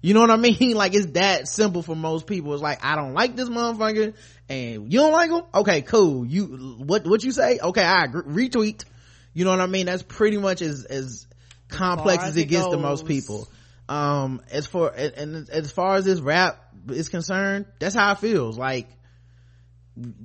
You 0.00 0.14
know 0.14 0.20
what 0.20 0.30
I 0.30 0.36
mean? 0.36 0.74
Like 0.76 0.94
it's 0.94 1.12
that 1.12 1.46
simple 1.46 1.82
for 1.82 1.94
most 1.94 2.26
people. 2.26 2.54
It's 2.54 2.62
like 2.62 2.84
I 2.84 2.96
don't 2.96 3.14
like 3.14 3.36
this 3.36 3.48
motherfucker, 3.48 4.14
and 4.52 4.92
you 4.92 4.98
don't 4.98 5.12
like 5.12 5.30
him. 5.30 5.42
Okay, 5.54 5.82
cool. 5.82 6.26
You 6.26 6.76
what 6.78 7.06
what 7.06 7.24
you 7.24 7.32
say? 7.32 7.58
Okay, 7.58 7.82
I 7.82 8.04
agree. 8.04 8.48
retweet. 8.48 8.84
You 9.32 9.44
know 9.44 9.50
what 9.50 9.60
I 9.60 9.66
mean? 9.66 9.86
That's 9.86 10.02
pretty 10.02 10.36
much 10.36 10.60
as 10.60 10.84
as 10.84 11.26
complex 11.68 12.22
as 12.22 12.30
as 12.30 12.36
it 12.36 12.44
gets 12.46 12.68
to 12.68 12.76
most 12.76 13.06
people. 13.06 13.48
Um, 13.88 14.42
as 14.50 14.66
for 14.66 14.92
and, 14.94 15.14
and 15.14 15.50
as 15.50 15.72
far 15.72 15.96
as 15.96 16.04
this 16.04 16.20
rap 16.20 16.62
is 16.90 17.08
concerned, 17.08 17.66
that's 17.78 17.94
how 17.94 18.12
it 18.12 18.18
feels. 18.18 18.58
Like 18.58 18.88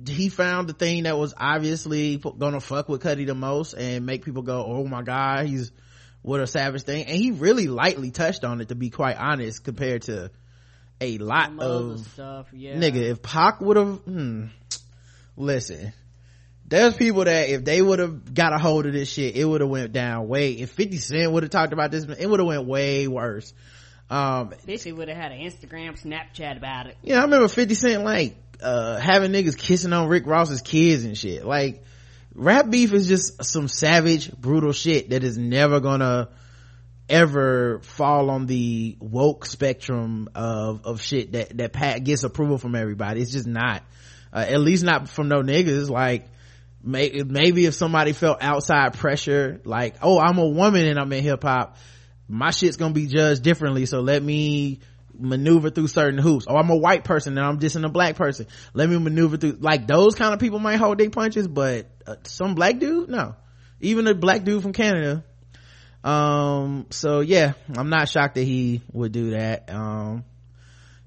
he 0.06 0.28
found 0.28 0.68
the 0.68 0.74
thing 0.74 1.04
that 1.04 1.16
was 1.16 1.34
obviously 1.36 2.16
gonna 2.16 2.60
fuck 2.60 2.88
with 2.88 3.02
Cudi 3.02 3.26
the 3.26 3.34
most 3.34 3.72
and 3.74 4.04
make 4.04 4.24
people 4.24 4.42
go, 4.42 4.64
"Oh 4.64 4.86
my 4.86 5.02
god, 5.02 5.46
he's 5.46 5.72
what 6.20 6.40
a 6.40 6.46
savage 6.46 6.82
thing." 6.82 7.06
And 7.06 7.16
he 7.16 7.30
really 7.30 7.66
lightly 7.66 8.10
touched 8.10 8.44
on 8.44 8.60
it, 8.60 8.68
to 8.68 8.74
be 8.74 8.90
quite 8.90 9.16
honest, 9.16 9.64
compared 9.64 10.02
to 10.02 10.30
a 11.00 11.18
lot 11.18 11.58
of 11.58 12.00
stuff. 12.00 12.48
Yeah. 12.52 12.74
nigga. 12.74 12.96
If 12.96 13.22
Pac 13.22 13.60
would 13.60 13.76
have, 13.76 13.98
hmm, 13.98 14.46
listen, 15.36 15.92
there's 16.66 16.94
people 16.94 17.24
that 17.24 17.48
if 17.48 17.64
they 17.64 17.80
would 17.80 17.98
have 17.98 18.34
got 18.34 18.52
a 18.52 18.58
hold 18.58 18.86
of 18.86 18.92
this 18.92 19.10
shit, 19.10 19.36
it 19.36 19.44
would 19.44 19.60
have 19.60 19.70
went 19.70 19.92
down 19.92 20.28
way. 20.28 20.52
If 20.52 20.70
Fifty 20.70 20.98
Cent 20.98 21.30
would 21.32 21.42
have 21.42 21.50
talked 21.50 21.72
about 21.72 21.90
this, 21.90 22.04
it 22.04 22.26
would 22.28 22.40
have 22.40 22.46
went 22.46 22.66
way 22.66 23.08
worse. 23.08 23.52
Um, 24.10 24.52
Especially 24.52 24.92
would 24.92 25.08
have 25.08 25.16
had 25.18 25.32
an 25.32 25.40
Instagram, 25.40 26.00
Snapchat 26.00 26.56
about 26.56 26.86
it. 26.86 26.96
yeah, 27.02 27.18
I 27.18 27.22
remember 27.22 27.46
50 27.46 27.74
Cent 27.74 28.04
like, 28.04 28.36
uh, 28.62 28.98
having 28.98 29.32
niggas 29.32 29.56
kissing 29.56 29.92
on 29.92 30.08
Rick 30.08 30.26
Ross's 30.26 30.62
kids 30.62 31.04
and 31.04 31.16
shit. 31.16 31.44
Like, 31.44 31.84
rap 32.34 32.70
beef 32.70 32.92
is 32.94 33.06
just 33.06 33.44
some 33.44 33.68
savage, 33.68 34.32
brutal 34.32 34.72
shit 34.72 35.10
that 35.10 35.24
is 35.24 35.36
never 35.36 35.80
gonna 35.80 36.30
ever 37.08 37.80
fall 37.80 38.30
on 38.30 38.46
the 38.46 38.96
woke 39.00 39.46
spectrum 39.46 40.28
of, 40.34 40.84
of 40.84 41.00
shit 41.00 41.32
that, 41.32 41.56
that 41.56 41.72
Pat 41.72 42.04
gets 42.04 42.24
approval 42.24 42.58
from 42.58 42.74
everybody. 42.74 43.20
It's 43.20 43.32
just 43.32 43.46
not. 43.46 43.82
Uh, 44.32 44.44
at 44.46 44.60
least 44.60 44.84
not 44.84 45.08
from 45.08 45.28
no 45.28 45.42
niggas. 45.42 45.88
Like, 45.88 46.26
may, 46.82 47.22
maybe 47.26 47.66
if 47.66 47.74
somebody 47.74 48.12
felt 48.12 48.38
outside 48.42 48.94
pressure, 48.94 49.60
like, 49.64 49.96
oh, 50.02 50.18
I'm 50.18 50.38
a 50.38 50.48
woman 50.48 50.86
and 50.86 50.98
I'm 50.98 51.12
in 51.12 51.24
hip 51.24 51.42
hop, 51.42 51.76
my 52.28 52.50
shit's 52.50 52.76
gonna 52.76 52.94
be 52.94 53.06
judged 53.06 53.42
differently, 53.42 53.86
so 53.86 54.00
let 54.00 54.22
me 54.22 54.80
maneuver 55.18 55.70
through 55.70 55.88
certain 55.88 56.18
hoops. 56.18 56.46
Oh, 56.48 56.56
I'm 56.56 56.70
a 56.70 56.76
white 56.76 57.04
person 57.04 57.36
and 57.36 57.46
I'm 57.46 57.58
dissing 57.58 57.84
a 57.84 57.88
black 57.88 58.16
person. 58.16 58.46
Let 58.74 58.88
me 58.88 58.98
maneuver 58.98 59.36
through, 59.36 59.58
like 59.60 59.86
those 59.86 60.14
kind 60.14 60.34
of 60.34 60.40
people 60.40 60.58
might 60.58 60.76
hold 60.76 60.98
their 60.98 61.10
punches, 61.10 61.48
but 61.48 61.86
uh, 62.06 62.16
some 62.24 62.54
black 62.54 62.78
dude, 62.78 63.08
no. 63.08 63.34
Even 63.80 64.06
a 64.06 64.14
black 64.14 64.44
dude 64.44 64.62
from 64.62 64.72
Canada. 64.72 65.24
Um, 66.08 66.86
so 66.88 67.20
yeah, 67.20 67.52
I'm 67.76 67.90
not 67.90 68.08
shocked 68.08 68.36
that 68.36 68.44
he 68.44 68.80
would 68.92 69.12
do 69.12 69.32
that. 69.32 69.68
Um, 69.68 70.24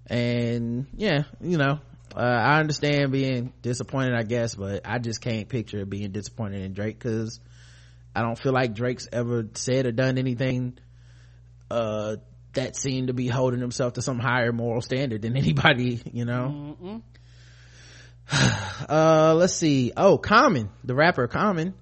and 0.06 0.86
yeah, 0.96 1.24
you 1.42 1.58
know, 1.58 1.80
uh, 2.16 2.20
I 2.20 2.60
understand 2.60 3.12
being 3.12 3.52
disappointed, 3.64 4.14
I 4.14 4.22
guess, 4.22 4.54
but 4.54 4.82
I 4.86 5.00
just 5.00 5.20
can't 5.20 5.50
picture 5.50 5.86
being 5.86 6.12
disappointed 6.12 6.62
in 6.62 6.74
Drake 6.74 7.00
because 7.00 7.40
I 8.16 8.22
don't 8.22 8.38
feel 8.38 8.54
like 8.54 8.76
Drake's 8.76 9.08
ever 9.12 9.48
said 9.56 9.88
or 9.88 9.92
done 9.92 10.18
anything 10.20 10.78
uh 11.72 12.18
that 12.54 12.76
seemed 12.76 13.08
to 13.08 13.14
be 13.14 13.28
holding 13.28 13.62
himself 13.62 13.94
to 13.94 14.02
some 14.02 14.20
higher 14.20 14.52
moral 14.52 14.82
standard 14.82 15.22
than 15.22 15.38
anybody 15.44 16.02
you 16.12 16.26
know? 16.26 17.02
Uh 18.88 19.34
let's 19.36 19.56
see. 19.56 19.92
Oh 19.96 20.18
common 20.18 20.70
the 20.84 20.96
rapper 20.96 21.28
common 21.28 21.74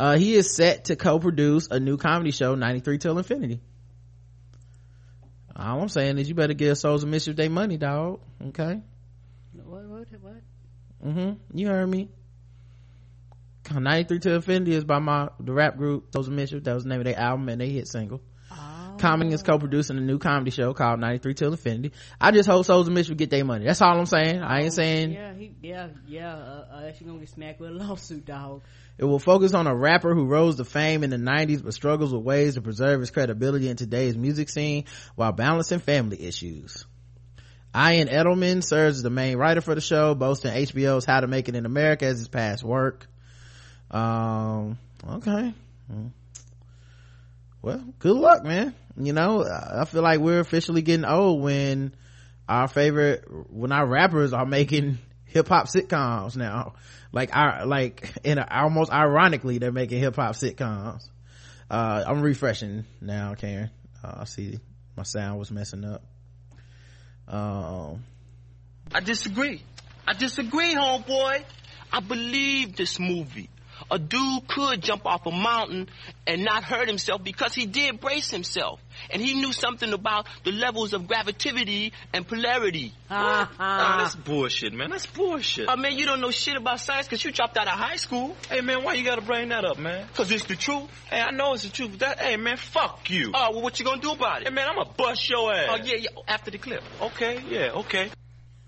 uh 0.00 0.16
he 0.16 0.34
is 0.34 0.56
set 0.56 0.86
to 0.86 0.96
co-produce 0.96 1.68
a 1.70 1.78
new 1.78 1.96
comedy 1.98 2.30
show 2.30 2.54
93 2.54 2.98
till 2.98 3.18
infinity 3.18 3.60
all 5.54 5.82
i'm 5.82 5.88
saying 5.90 6.16
is 6.18 6.28
you 6.28 6.34
better 6.34 6.54
give 6.54 6.78
souls 6.78 7.02
of 7.02 7.10
mischief 7.10 7.36
their 7.36 7.50
money 7.50 7.76
dog 7.76 8.20
okay 8.48 8.80
What? 9.52 9.84
What? 9.84 10.06
What? 10.20 10.42
mm-hmm 11.04 11.58
you 11.58 11.66
heard 11.68 11.86
me 11.86 12.08
93 13.70 14.18
till 14.20 14.34
infinity 14.36 14.74
is 14.74 14.84
by 14.84 14.98
my 14.98 15.28
the 15.38 15.52
rap 15.52 15.76
group 15.76 16.12
souls 16.14 16.28
of 16.28 16.34
mischief 16.34 16.64
that 16.64 16.74
was 16.74 16.84
the 16.84 16.88
name 16.88 17.00
of 17.00 17.04
their 17.04 17.18
album 17.18 17.48
and 17.50 17.60
they 17.60 17.68
hit 17.68 17.86
single 17.86 18.22
Common 19.00 19.32
is 19.32 19.42
co-producing 19.42 19.96
a 19.96 20.00
new 20.00 20.18
comedy 20.18 20.50
show 20.50 20.72
called 20.74 21.00
93 21.00 21.34
Till 21.34 21.50
Infinity. 21.52 21.92
I 22.20 22.30
just 22.30 22.48
hope 22.48 22.64
Souls 22.66 22.86
of 22.86 22.94
Mischief 22.94 23.16
get 23.16 23.30
their 23.30 23.44
money. 23.44 23.64
That's 23.64 23.80
all 23.82 23.98
I'm 23.98 24.06
saying. 24.06 24.40
I 24.42 24.60
ain't 24.60 24.72
saying 24.72 25.12
Yeah, 25.12 25.34
he, 25.34 25.52
yeah, 25.62 25.88
yeah. 26.06 26.34
Uh, 26.34 26.66
uh, 26.72 26.92
she 26.92 27.04
gonna 27.04 27.18
get 27.18 27.28
smacked 27.30 27.60
with 27.60 27.70
a 27.70 27.72
lawsuit, 27.74 28.26
dog. 28.26 28.62
it 28.98 29.04
will 29.04 29.18
focus 29.18 29.54
on 29.54 29.66
a 29.66 29.74
rapper 29.74 30.14
who 30.14 30.26
rose 30.26 30.56
to 30.56 30.64
fame 30.64 31.02
in 31.02 31.10
the 31.10 31.16
90s 31.16 31.64
but 31.64 31.74
struggles 31.74 32.12
with 32.12 32.22
ways 32.22 32.54
to 32.54 32.60
preserve 32.60 33.00
his 33.00 33.10
credibility 33.10 33.68
in 33.68 33.76
today's 33.76 34.16
music 34.16 34.48
scene 34.50 34.84
while 35.16 35.32
balancing 35.32 35.78
family 35.80 36.22
issues. 36.22 36.84
Ian 37.74 38.08
Edelman 38.08 38.62
serves 38.62 38.98
as 38.98 39.02
the 39.02 39.10
main 39.10 39.36
writer 39.36 39.60
for 39.60 39.74
the 39.74 39.80
show, 39.80 40.14
boasting 40.14 40.52
HBO's 40.52 41.04
How 41.04 41.20
to 41.20 41.26
Make 41.26 41.48
It 41.48 41.54
in 41.54 41.66
America 41.66 42.04
as 42.04 42.18
his 42.18 42.28
past 42.28 42.62
work. 42.64 43.06
Um, 43.90 44.76
okay. 45.08 45.54
Well, 47.62 47.84
good 47.98 48.16
luck, 48.16 48.42
man. 48.44 48.74
You 48.96 49.12
know, 49.12 49.44
I 49.44 49.84
feel 49.84 50.02
like 50.02 50.20
we're 50.20 50.40
officially 50.40 50.82
getting 50.82 51.04
old 51.04 51.42
when 51.42 51.94
our 52.48 52.68
favorite, 52.68 53.24
when 53.50 53.72
our 53.72 53.86
rappers 53.86 54.32
are 54.32 54.46
making 54.46 54.98
hip 55.24 55.48
hop 55.48 55.68
sitcoms 55.68 56.36
now. 56.36 56.74
Like 57.12 57.34
our, 57.34 57.66
like 57.66 58.12
in 58.24 58.38
a, 58.38 58.46
almost 58.50 58.92
ironically, 58.92 59.58
they're 59.58 59.72
making 59.72 60.00
hip 60.00 60.16
hop 60.16 60.34
sitcoms. 60.34 61.08
Uh, 61.70 62.04
I'm 62.06 62.20
refreshing 62.22 62.84
now, 63.00 63.34
Karen. 63.34 63.70
Uh, 64.02 64.18
I 64.20 64.24
see 64.24 64.58
my 64.96 65.04
sound 65.04 65.38
was 65.38 65.50
messing 65.50 65.84
up. 65.84 66.02
Um, 67.28 68.04
I 68.92 69.00
disagree. 69.00 69.62
I 70.06 70.14
disagree, 70.14 70.74
homeboy. 70.74 71.44
I 71.92 72.00
believe 72.00 72.76
this 72.76 72.98
movie. 72.98 73.48
A 73.90 73.98
dude 73.98 74.48
could 74.48 74.82
jump 74.82 75.06
off 75.06 75.26
a 75.26 75.30
mountain 75.30 75.88
and 76.26 76.44
not 76.44 76.64
hurt 76.64 76.88
himself 76.88 77.22
because 77.22 77.54
he 77.54 77.66
did 77.66 78.00
brace 78.00 78.30
himself. 78.30 78.80
And 79.10 79.22
he 79.22 79.34
knew 79.34 79.52
something 79.52 79.92
about 79.92 80.26
the 80.44 80.52
levels 80.52 80.92
of 80.92 81.06
gravity 81.06 81.92
and 82.12 82.26
polarity. 82.26 82.92
Uh-huh. 83.08 83.46
Nah, 83.58 83.98
that's 83.98 84.14
bullshit, 84.14 84.72
man. 84.72 84.90
That's 84.90 85.06
bullshit. 85.06 85.68
I 85.68 85.76
mean, 85.76 85.98
you 85.98 86.06
don't 86.06 86.20
know 86.20 86.30
shit 86.30 86.56
about 86.56 86.80
science 86.80 87.06
because 87.06 87.24
you 87.24 87.32
dropped 87.32 87.56
out 87.56 87.66
of 87.66 87.72
high 87.72 87.96
school. 87.96 88.36
Hey, 88.48 88.60
man, 88.60 88.84
why 88.84 88.94
you 88.94 89.04
gotta 89.04 89.22
bring 89.22 89.48
that 89.48 89.64
up, 89.64 89.78
man? 89.78 90.06
Because 90.06 90.30
it's 90.30 90.44
the 90.44 90.56
truth. 90.56 90.88
Hey, 91.10 91.20
I 91.20 91.30
know 91.30 91.54
it's 91.54 91.64
the 91.64 91.70
truth. 91.70 91.90
But 91.92 92.00
that, 92.00 92.20
hey, 92.20 92.36
man, 92.36 92.56
fuck 92.56 93.08
you. 93.10 93.32
Oh, 93.34 93.52
well, 93.52 93.62
what 93.62 93.78
you 93.78 93.84
gonna 93.84 94.00
do 94.00 94.12
about 94.12 94.42
it? 94.42 94.48
Hey, 94.48 94.54
man, 94.54 94.68
I'm 94.68 94.76
gonna 94.76 94.90
bust 94.96 95.28
your 95.28 95.52
ass. 95.52 95.68
Oh, 95.70 95.84
yeah, 95.84 95.96
yeah, 95.96 96.08
after 96.28 96.50
the 96.50 96.58
clip. 96.58 96.82
Okay, 97.00 97.42
yeah, 97.48 97.72
okay. 97.72 98.10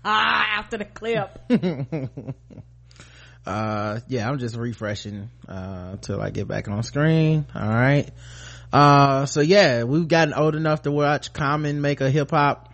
Ah, 0.03 0.59
after 0.59 0.77
the 0.77 0.85
clip. 0.85 1.39
uh 3.45 3.99
yeah 4.07 4.29
i'm 4.29 4.39
just 4.39 4.55
refreshing 4.55 5.29
uh 5.47 5.89
until 5.93 6.21
i 6.21 6.29
get 6.29 6.47
back 6.47 6.67
on 6.67 6.81
screen. 6.83 7.45
All 7.53 7.67
right 7.67 8.09
uh 8.71 9.25
so 9.25 9.41
yeah 9.41 9.83
we've 9.83 10.07
gotten 10.07 10.33
old 10.33 10.55
enough 10.55 10.83
to 10.83 10.91
watch 10.91 11.33
common 11.33 11.81
make 11.81 12.01
a 12.01 12.09
hip-hop 12.09 12.73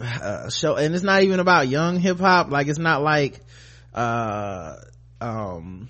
uh, 0.00 0.48
show 0.50 0.76
and 0.76 0.94
it's 0.94 1.04
not 1.04 1.22
even 1.22 1.40
about 1.40 1.68
young 1.68 1.98
hip-hop 1.98 2.50
like 2.50 2.68
it's 2.68 2.78
not 2.78 3.02
like 3.02 3.40
uh 3.94 4.76
um 5.20 5.88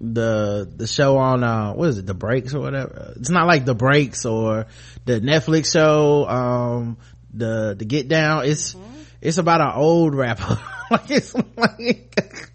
the 0.00 0.70
the 0.76 0.86
show 0.86 1.18
on 1.18 1.44
uh 1.44 1.72
what 1.74 1.88
is 1.90 1.98
it 1.98 2.06
the 2.06 2.14
breaks 2.14 2.54
or 2.54 2.60
whatever? 2.60 3.12
It's 3.16 3.28
not 3.30 3.46
like 3.46 3.64
the 3.66 3.74
breaks 3.74 4.24
or 4.24 4.66
the 5.04 5.20
netflix 5.20 5.72
show 5.72 6.26
um 6.26 6.96
the 7.34 7.74
the 7.78 7.84
get 7.84 8.08
down. 8.08 8.46
It's 8.46 8.74
it's 9.20 9.36
about 9.38 9.60
an 9.60 9.72
old 9.74 10.14
rapper. 10.14 10.58
Like 10.90 11.08
it's 11.08 11.36
like 11.56 12.49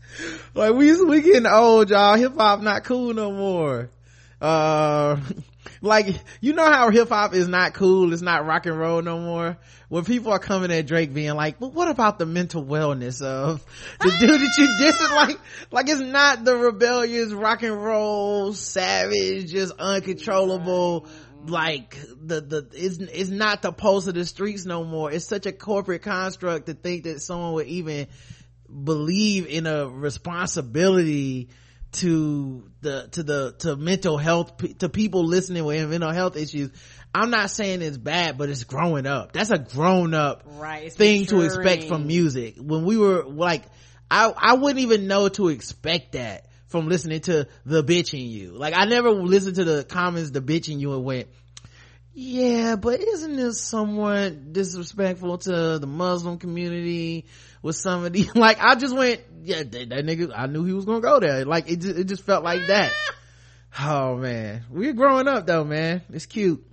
like 0.55 0.73
we 0.73 1.03
we 1.03 1.21
getting 1.21 1.45
old 1.45 1.89
y'all. 1.89 2.15
Hip-hop 2.15 2.61
not 2.61 2.83
cool 2.85 3.13
no 3.13 3.31
more. 3.31 3.89
Uh 4.41 5.17
like 5.81 6.07
you 6.41 6.53
know 6.53 6.65
how 6.65 6.89
hip-hop 6.89 7.33
is 7.33 7.47
not 7.47 7.73
cool 7.73 8.13
it's 8.13 8.21
not 8.21 8.45
rock 8.45 8.65
and 8.65 8.79
roll 8.79 9.01
no 9.01 9.19
more? 9.19 9.57
When 9.89 10.03
people 10.03 10.31
are 10.31 10.39
coming 10.39 10.71
at 10.71 10.87
drake 10.87 11.13
being 11.13 11.35
like 11.35 11.59
but 11.59 11.73
what 11.73 11.89
about 11.89 12.17
the 12.19 12.25
mental 12.25 12.63
wellness 12.65 13.21
of 13.21 13.63
the 13.99 14.09
dude 14.19 14.41
that 14.41 14.57
you 14.57 14.67
dissing? 14.67 15.15
Like 15.15 15.39
like 15.71 15.89
it's 15.89 16.01
not 16.01 16.45
the 16.45 16.55
rebellious 16.55 17.31
rock 17.33 17.63
and 17.63 17.83
roll 17.83 18.53
savage 18.53 19.51
just 19.51 19.73
uncontrollable 19.77 21.07
like 21.47 21.97
the 22.21 22.41
the 22.41 22.67
it's, 22.73 22.97
it's 22.97 23.29
not 23.29 23.61
the 23.61 23.71
pulse 23.71 24.07
of 24.07 24.15
the 24.15 24.25
streets 24.25 24.65
no 24.65 24.83
more. 24.83 25.11
It's 25.11 25.25
such 25.25 25.45
a 25.45 25.51
corporate 25.51 26.01
construct 26.01 26.67
to 26.67 26.73
think 26.73 27.03
that 27.03 27.21
someone 27.21 27.53
would 27.53 27.67
even 27.67 28.07
believe 28.83 29.47
in 29.47 29.67
a 29.67 29.87
responsibility 29.87 31.49
to 31.93 32.69
the 32.81 33.07
to 33.11 33.23
the 33.23 33.55
to 33.59 33.75
mental 33.77 34.17
health 34.17 34.57
to 34.79 34.89
people 34.89 35.23
listening 35.25 35.63
with 35.63 35.89
mental 35.89 36.11
health 36.11 36.35
issues 36.35 36.69
i'm 37.13 37.29
not 37.29 37.49
saying 37.49 37.81
it's 37.81 37.97
bad 37.97 38.37
but 38.37 38.49
it's 38.49 38.65
growing 38.65 39.05
up. 39.05 39.31
That's 39.31 39.51
a 39.51 39.57
grown 39.57 40.13
up 40.13 40.43
Right, 40.45 40.91
thing 40.91 41.25
to 41.27 41.41
expect 41.41 41.85
from 41.85 42.05
music. 42.05 42.55
When 42.57 42.83
we 42.83 42.97
were 42.97 43.23
like 43.23 43.63
i 44.11 44.31
i 44.35 44.53
wouldn't 44.55 44.79
even 44.79 45.07
know 45.07 45.29
to 45.29 45.47
expect 45.47 46.13
that 46.13 46.47
from 46.67 46.89
listening 46.89 47.21
to 47.21 47.47
the 47.65 47.83
bitch 47.83 48.13
in 48.13 48.27
you. 48.29 48.51
Like 48.51 48.73
i 48.75 48.85
never 48.85 49.11
listened 49.11 49.55
to 49.55 49.63
the 49.63 49.85
Common's 49.85 50.31
the 50.31 50.41
bitch 50.41 50.67
in 50.69 50.81
you 50.81 50.93
and 50.93 51.05
went 51.05 51.29
yeah, 52.15 52.77
but 52.77 53.01
isn't 53.01 53.35
this 53.35 53.61
somewhat 53.61 54.53
disrespectful 54.53 55.37
to 55.39 55.79
the 55.79 55.87
Muslim 55.87 56.37
community 56.37 57.25
with 57.61 57.75
some 57.75 58.05
of 58.05 58.13
the, 58.13 58.29
like, 58.35 58.57
I 58.61 58.75
just 58.75 58.95
went, 58.95 59.21
yeah, 59.43 59.63
that, 59.63 59.89
that 59.89 60.05
nigga, 60.05 60.31
I 60.33 60.47
knew 60.47 60.63
he 60.63 60.71
was 60.73 60.85
gonna 60.85 61.01
go 61.01 61.19
there. 61.19 61.43
Like, 61.43 61.69
it 61.69 61.81
just, 61.81 61.97
it 61.97 62.03
just 62.05 62.23
felt 62.23 62.43
like 62.43 62.67
that. 62.67 62.93
Oh 63.77 64.15
man. 64.15 64.63
We're 64.69 64.93
growing 64.93 65.27
up 65.27 65.45
though, 65.45 65.65
man. 65.65 66.01
It's 66.13 66.25
cute. 66.25 66.65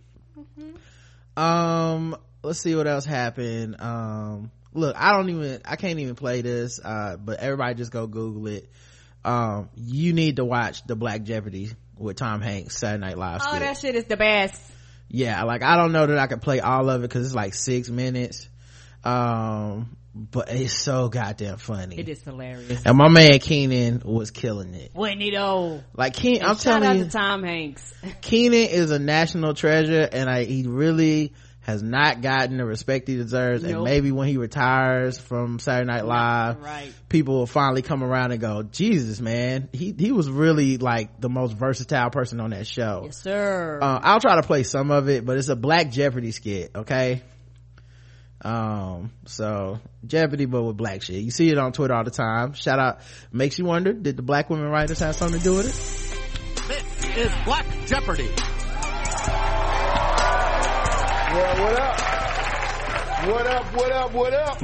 Um, 1.37 2.17
let's 2.45 2.61
see 2.61 2.77
what 2.77 2.87
else 2.87 3.05
happened. 3.05 3.81
Um, 3.81 4.53
look, 4.73 4.95
I 4.97 5.13
don't 5.13 5.29
even, 5.31 5.63
I 5.65 5.75
can't 5.75 5.99
even 5.99 6.15
play 6.15 6.43
this, 6.43 6.79
uh, 6.79 7.17
but 7.17 7.41
everybody 7.41 7.75
just 7.75 7.91
go 7.91 8.07
Google 8.07 8.47
it. 8.47 8.71
Um, 9.25 9.69
you 9.75 10.13
need 10.13 10.37
to 10.37 10.45
watch 10.45 10.87
the 10.87 10.95
Black 10.95 11.25
Jeopardy 11.25 11.71
with 11.99 12.17
Tom 12.19 12.41
Hanks 12.41 12.77
Saturday 12.77 13.01
Night 13.01 13.19
Live. 13.19 13.41
Oh, 13.43 13.49
skit 13.49 13.61
that 13.61 13.79
shit 13.79 13.95
is 13.97 14.05
the 14.05 14.17
best. 14.17 14.61
Yeah 15.13 15.45
like 15.45 15.63
i 15.63 15.77
don't 15.77 15.93
know 15.93 16.07
that 16.07 16.19
i 16.19 16.27
could 16.27 16.43
play 16.43 16.59
all 16.61 16.89
of 16.91 17.01
it 17.05 17.09
because 17.09 17.27
it's 17.27 17.35
like 17.35 17.55
six 17.55 17.89
minutes 17.89 18.49
um 19.05 19.97
but 20.15 20.51
it's 20.51 20.77
so 20.79 21.09
goddamn 21.09 21.57
funny 21.57 21.99
It 21.99 22.09
is 22.09 22.23
hilarious. 22.23 22.83
and 22.85 22.99
my 22.99 23.09
man 23.09 23.39
keenan 23.39 24.03
was 24.05 24.31
killing 24.31 24.75
it 24.75 24.91
Wasn't 24.95 25.23
it 25.23 25.35
old? 25.37 25.85
like 25.95 26.15
keenan 26.15 26.43
i'm 26.45 26.57
shout 26.57 26.77
out 26.77 26.83
telling 26.83 26.99
you 26.99 27.05
to 27.05 27.11
Tom 27.11 27.43
Hanks. 27.45 27.95
keenan 28.21 28.69
is 28.69 28.91
a 28.91 28.99
national 28.99 29.55
treasure 29.55 30.09
and 30.11 30.29
i 30.29 30.45
he 30.45 30.65
really 30.67 31.33
has 31.63 31.83
not 31.83 32.21
gotten 32.23 32.57
the 32.57 32.65
respect 32.65 33.09
he 33.09 33.17
deserves 33.17 33.63
and 33.65 33.85
maybe 33.85 34.11
when 34.13 34.29
he 34.29 34.37
retires 34.37 35.19
from 35.19 35.59
saturday 35.59 35.87
night 35.91 36.05
live 36.05 36.61
right. 36.61 36.93
people 37.09 37.35
will 37.37 37.47
finally 37.47 37.83
come 37.83 38.03
around 38.03 38.33
and 38.33 38.41
go 38.41 38.63
jesus 38.63 39.21
man 39.21 39.69
he 39.73 39.95
he 39.97 40.11
was 40.13 40.29
really 40.29 40.77
like 40.79 41.21
the 41.21 41.29
most 41.29 41.53
versatile 41.53 42.11
person 42.11 42.41
on 42.41 42.51
that 42.51 42.67
show 42.67 43.03
Yes, 43.05 43.19
sir. 43.23 43.79
uh, 43.81 44.01
I'll 44.03 44.21
try 44.21 44.37
to 44.37 44.43
play 44.43 44.63
some 44.65 44.91
of 44.91 45.09
it, 45.09 45.25
but 45.25 45.39
it's 45.39 45.49
a 45.49 45.57
Black 45.57 45.91
Jeopardy 45.91 46.33
skit, 46.33 46.71
okay? 46.75 47.23
Um, 48.45 49.13
so 49.27 49.79
Jeopardy, 50.05 50.47
but 50.47 50.63
with 50.63 50.77
black 50.77 51.03
shit. 51.03 51.23
You 51.23 51.31
see 51.31 51.49
it 51.51 51.59
on 51.59 51.73
Twitter 51.73 51.95
all 51.95 52.03
the 52.05 52.11
time. 52.11 52.55
Shout 52.55 52.79
out. 52.81 52.99
Makes 53.31 53.59
you 53.59 53.65
wonder, 53.65 53.93
did 53.93 54.17
the 54.17 54.23
black 54.23 54.51
women 54.51 54.69
writers 54.69 54.99
have 54.99 55.15
something 55.15 55.39
to 55.39 55.45
do 55.45 55.55
with 55.57 55.67
it? 55.69 56.69
This 56.69 57.17
is 57.17 57.33
Black 57.45 57.67
Jeopardy. 57.87 58.31
Yeah, 61.35 61.63
what 61.63 61.81
up? 61.81 61.99
What 63.27 63.47
up, 63.47 63.75
what 63.75 63.93
up, 63.93 64.13
what 64.13 64.35
up? 64.35 64.63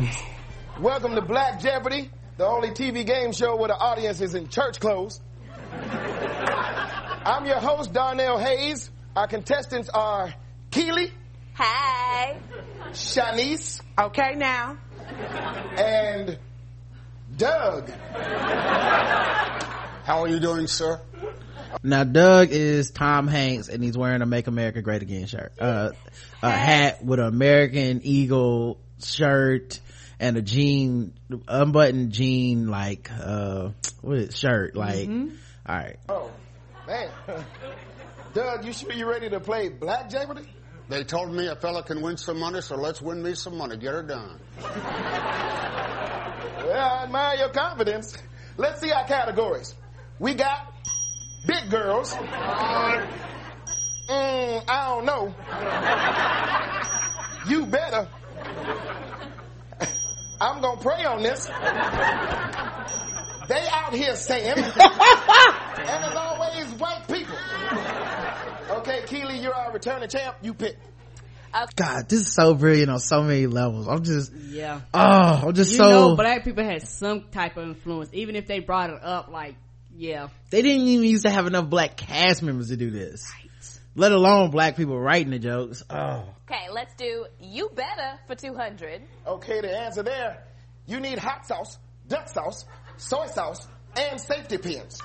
Welcome 0.78 1.14
to 1.14 1.22
Black 1.22 1.60
Jeopardy, 1.60 2.10
the 2.36 2.44
only 2.46 2.70
TV 2.72 3.06
game 3.06 3.32
show 3.32 3.56
where 3.56 3.68
the 3.68 3.74
audience 3.76 4.20
is 4.20 4.34
in 4.34 4.48
church 4.48 4.78
clothes. 4.78 5.18
I'm 5.72 7.46
your 7.46 7.58
host, 7.58 7.94
Darnell 7.94 8.36
Hayes. 8.38 8.90
Our 9.16 9.26
contestants 9.26 9.88
are 9.88 10.34
Keely, 10.70 11.10
Hi. 11.54 12.36
Shanice, 12.90 13.80
Okay 13.98 14.34
now. 14.36 14.76
and 15.78 16.38
Doug. 17.34 17.88
How 20.04 20.20
are 20.20 20.28
you 20.28 20.38
doing, 20.38 20.66
sir? 20.66 21.00
Now 21.82 22.04
Doug 22.04 22.50
is 22.50 22.90
Tom 22.90 23.26
Hanks 23.28 23.68
and 23.68 23.82
he's 23.82 23.96
wearing 23.96 24.22
a 24.22 24.26
Make 24.26 24.46
America 24.46 24.82
Great 24.82 25.02
Again 25.02 25.26
shirt. 25.26 25.52
Uh, 25.60 25.92
a 26.42 26.50
hat 26.50 27.04
with 27.04 27.20
an 27.20 27.26
American 27.26 28.00
Eagle 28.02 28.78
shirt 29.02 29.80
and 30.20 30.36
a 30.36 30.42
jean, 30.42 31.14
unbuttoned 31.46 32.12
jean 32.12 32.68
like, 32.68 33.10
uh, 33.10 33.70
what 34.00 34.18
is 34.18 34.28
it, 34.28 34.36
shirt, 34.36 34.76
like, 34.76 35.08
alright. 35.68 35.98
Oh, 36.08 36.30
man. 36.86 37.10
Doug, 38.34 38.64
you 38.64 38.72
sure 38.72 38.92
you 38.92 39.08
ready 39.08 39.30
to 39.30 39.40
play 39.40 39.68
Black 39.68 40.10
Jeopardy? 40.10 40.48
They 40.88 41.04
told 41.04 41.32
me 41.32 41.46
a 41.46 41.56
fella 41.56 41.82
can 41.82 42.00
win 42.00 42.16
some 42.16 42.40
money, 42.40 42.60
so 42.62 42.76
let's 42.76 43.02
win 43.02 43.22
me 43.22 43.34
some 43.34 43.58
money. 43.58 43.76
Get 43.76 43.92
her 43.92 44.02
done. 44.02 44.40
Well, 46.68 46.80
I 46.80 47.04
admire 47.04 47.36
your 47.36 47.50
confidence. 47.50 48.16
Let's 48.56 48.80
see 48.80 48.90
our 48.90 49.04
categories. 49.04 49.74
We 50.18 50.34
got 50.34 50.77
big 51.46 51.70
girls. 51.70 52.14
Mm, 54.08 54.64
I 54.68 54.86
don't 54.88 55.04
know. 55.04 55.34
You 57.48 57.66
better. 57.66 58.08
I'm 60.40 60.60
gonna 60.60 60.80
pray 60.80 61.04
on 61.04 61.22
this. 61.22 61.46
They 63.48 63.66
out 63.72 63.94
here 63.94 64.14
saying, 64.14 64.52
and 64.56 64.64
as 66.04 66.14
always, 66.14 66.72
white 66.74 67.08
people. 67.08 67.36
Okay, 68.78 69.02
Keely, 69.06 69.38
you're 69.38 69.54
our 69.54 69.72
returning 69.72 70.08
champ. 70.08 70.36
You 70.42 70.52
pick. 70.54 70.76
God, 71.74 72.08
this 72.08 72.20
is 72.20 72.32
so 72.32 72.54
brilliant 72.54 72.90
on 72.90 73.00
so 73.00 73.22
many 73.22 73.46
levels. 73.46 73.88
I'm 73.88 74.04
just, 74.04 74.32
yeah. 74.34 74.82
oh, 74.92 75.48
I'm 75.48 75.54
just 75.54 75.76
so. 75.76 75.84
You 75.84 75.90
so. 75.92 76.08
know, 76.08 76.16
black 76.16 76.44
people 76.44 76.62
had 76.62 76.86
some 76.86 77.24
type 77.30 77.56
of 77.56 77.68
influence, 77.68 78.10
even 78.12 78.36
if 78.36 78.46
they 78.46 78.60
brought 78.60 78.90
it 78.90 79.02
up. 79.02 79.28
Like, 79.28 79.54
yeah, 79.98 80.28
they 80.50 80.62
didn't 80.62 80.86
even 80.86 81.04
used 81.04 81.24
to 81.24 81.30
have 81.30 81.46
enough 81.46 81.68
black 81.68 81.96
cast 81.96 82.42
members 82.42 82.68
to 82.68 82.76
do 82.76 82.90
this. 82.90 83.30
Let 83.96 84.12
alone 84.12 84.52
black 84.52 84.76
people 84.76 84.96
writing 84.96 85.30
the 85.30 85.40
jokes. 85.40 85.82
Oh. 85.90 86.24
Okay, 86.48 86.68
let's 86.72 86.94
do 86.94 87.26
you 87.40 87.68
better 87.74 88.20
for 88.28 88.36
200. 88.36 89.02
Okay, 89.26 89.60
the 89.60 89.76
answer 89.76 90.04
there. 90.04 90.44
You 90.86 91.00
need 91.00 91.18
hot 91.18 91.46
sauce, 91.46 91.78
duck 92.06 92.28
sauce, 92.28 92.64
soy 92.96 93.26
sauce, 93.26 93.66
and 93.96 94.20
safety 94.20 94.56
pins. 94.56 95.00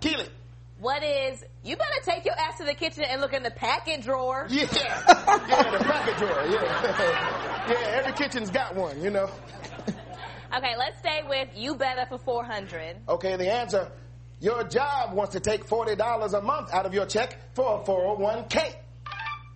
Keely. 0.00 0.28
What 0.78 1.02
is 1.02 1.42
you 1.64 1.76
better 1.76 2.00
take 2.04 2.24
your 2.24 2.38
ass 2.38 2.58
to 2.58 2.64
the 2.64 2.74
kitchen 2.74 3.02
and 3.02 3.20
look 3.20 3.32
in 3.34 3.42
the 3.42 3.50
packet 3.50 4.02
drawer. 4.02 4.46
Yeah. 4.48 4.66
Yeah, 5.48 5.70
the 5.70 5.84
packet 5.84 6.16
drawer. 6.18 6.46
Yeah. 6.46 7.34
Yeah, 7.68 7.98
every 7.98 8.12
kitchen's 8.12 8.48
got 8.50 8.74
one, 8.76 9.02
you 9.02 9.10
know. 9.10 9.28
Okay, 10.56 10.74
let's 10.78 10.98
stay 11.00 11.20
with 11.28 11.48
you 11.54 11.74
better 11.74 12.06
for 12.08 12.16
400. 12.16 12.96
Okay, 13.06 13.36
the 13.36 13.52
answer. 13.52 13.92
Your 14.40 14.64
job 14.64 15.14
wants 15.14 15.32
to 15.32 15.40
take 15.40 15.66
$40 15.66 16.32
a 16.32 16.40
month 16.40 16.72
out 16.72 16.86
of 16.86 16.94
your 16.94 17.06
check 17.06 17.54
for 17.54 17.80
a 17.80 17.84
401k. 17.84 18.74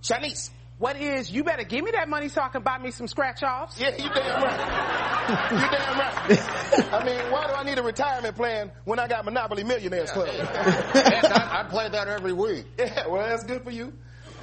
Shanice. 0.02 0.50
What 0.78 0.96
is, 0.96 1.30
you 1.30 1.44
better 1.44 1.62
give 1.62 1.84
me 1.84 1.92
that 1.92 2.08
money 2.08 2.28
so 2.28 2.40
I 2.40 2.48
can 2.48 2.62
buy 2.62 2.76
me 2.78 2.90
some 2.90 3.06
scratch 3.06 3.44
offs? 3.44 3.80
Yeah, 3.80 3.90
you 3.90 4.08
damn 4.12 4.42
right. 4.42 5.52
you 5.52 5.58
damn 5.70 5.98
right. 5.98 6.92
I 6.92 7.04
mean, 7.04 7.30
why 7.30 7.46
do 7.46 7.52
I 7.52 7.62
need 7.62 7.78
a 7.78 7.84
retirement 7.84 8.34
plan 8.34 8.72
when 8.84 8.98
I 8.98 9.06
got 9.06 9.24
Monopoly 9.24 9.62
Millionaires 9.62 10.10
Club? 10.10 10.26
Yes, 10.32 11.24
I, 11.24 11.60
I 11.60 11.70
play 11.70 11.88
that 11.88 12.08
every 12.08 12.32
week. 12.32 12.66
Yeah, 12.76 13.06
well, 13.06 13.28
that's 13.28 13.44
good 13.44 13.62
for 13.62 13.70
you. 13.70 13.92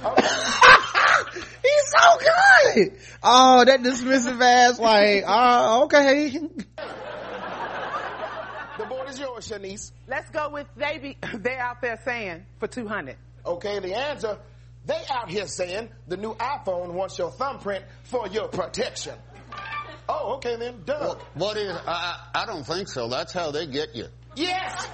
He's 0.02 1.92
so 1.92 2.18
good. 2.18 2.92
Oh, 3.22 3.62
that 3.66 3.82
dismissive 3.82 4.40
ass, 4.40 4.78
like, 4.78 5.24
oh, 5.26 5.84
okay. 5.84 6.38
The 8.80 8.86
board 8.86 9.10
is 9.10 9.20
yours, 9.20 9.46
Shanice. 9.46 9.92
Let's 10.08 10.30
go 10.30 10.48
with 10.48 10.66
they 10.74 10.98
be, 10.98 11.18
they 11.38 11.56
out 11.56 11.82
there 11.82 12.00
saying 12.02 12.46
for 12.58 12.66
200. 12.66 13.16
Okay, 13.44 13.78
the 13.78 13.94
answer, 13.94 14.38
they 14.86 15.02
out 15.10 15.30
here 15.30 15.46
saying 15.46 15.90
the 16.08 16.16
new 16.16 16.32
iPhone 16.34 16.94
wants 16.94 17.18
your 17.18 17.30
thumbprint 17.30 17.84
for 18.04 18.26
your 18.28 18.48
protection. 18.48 19.14
Oh, 20.08 20.36
okay 20.36 20.56
then, 20.56 20.82
Doug. 20.86 21.20
What 21.34 21.58
is? 21.58 21.70
I, 21.70 22.18
I 22.34 22.42
I 22.42 22.46
don't 22.46 22.64
think 22.64 22.88
so. 22.88 23.08
That's 23.08 23.32
how 23.32 23.50
they 23.50 23.66
get 23.66 23.94
you. 23.94 24.06
Yes! 24.34 24.88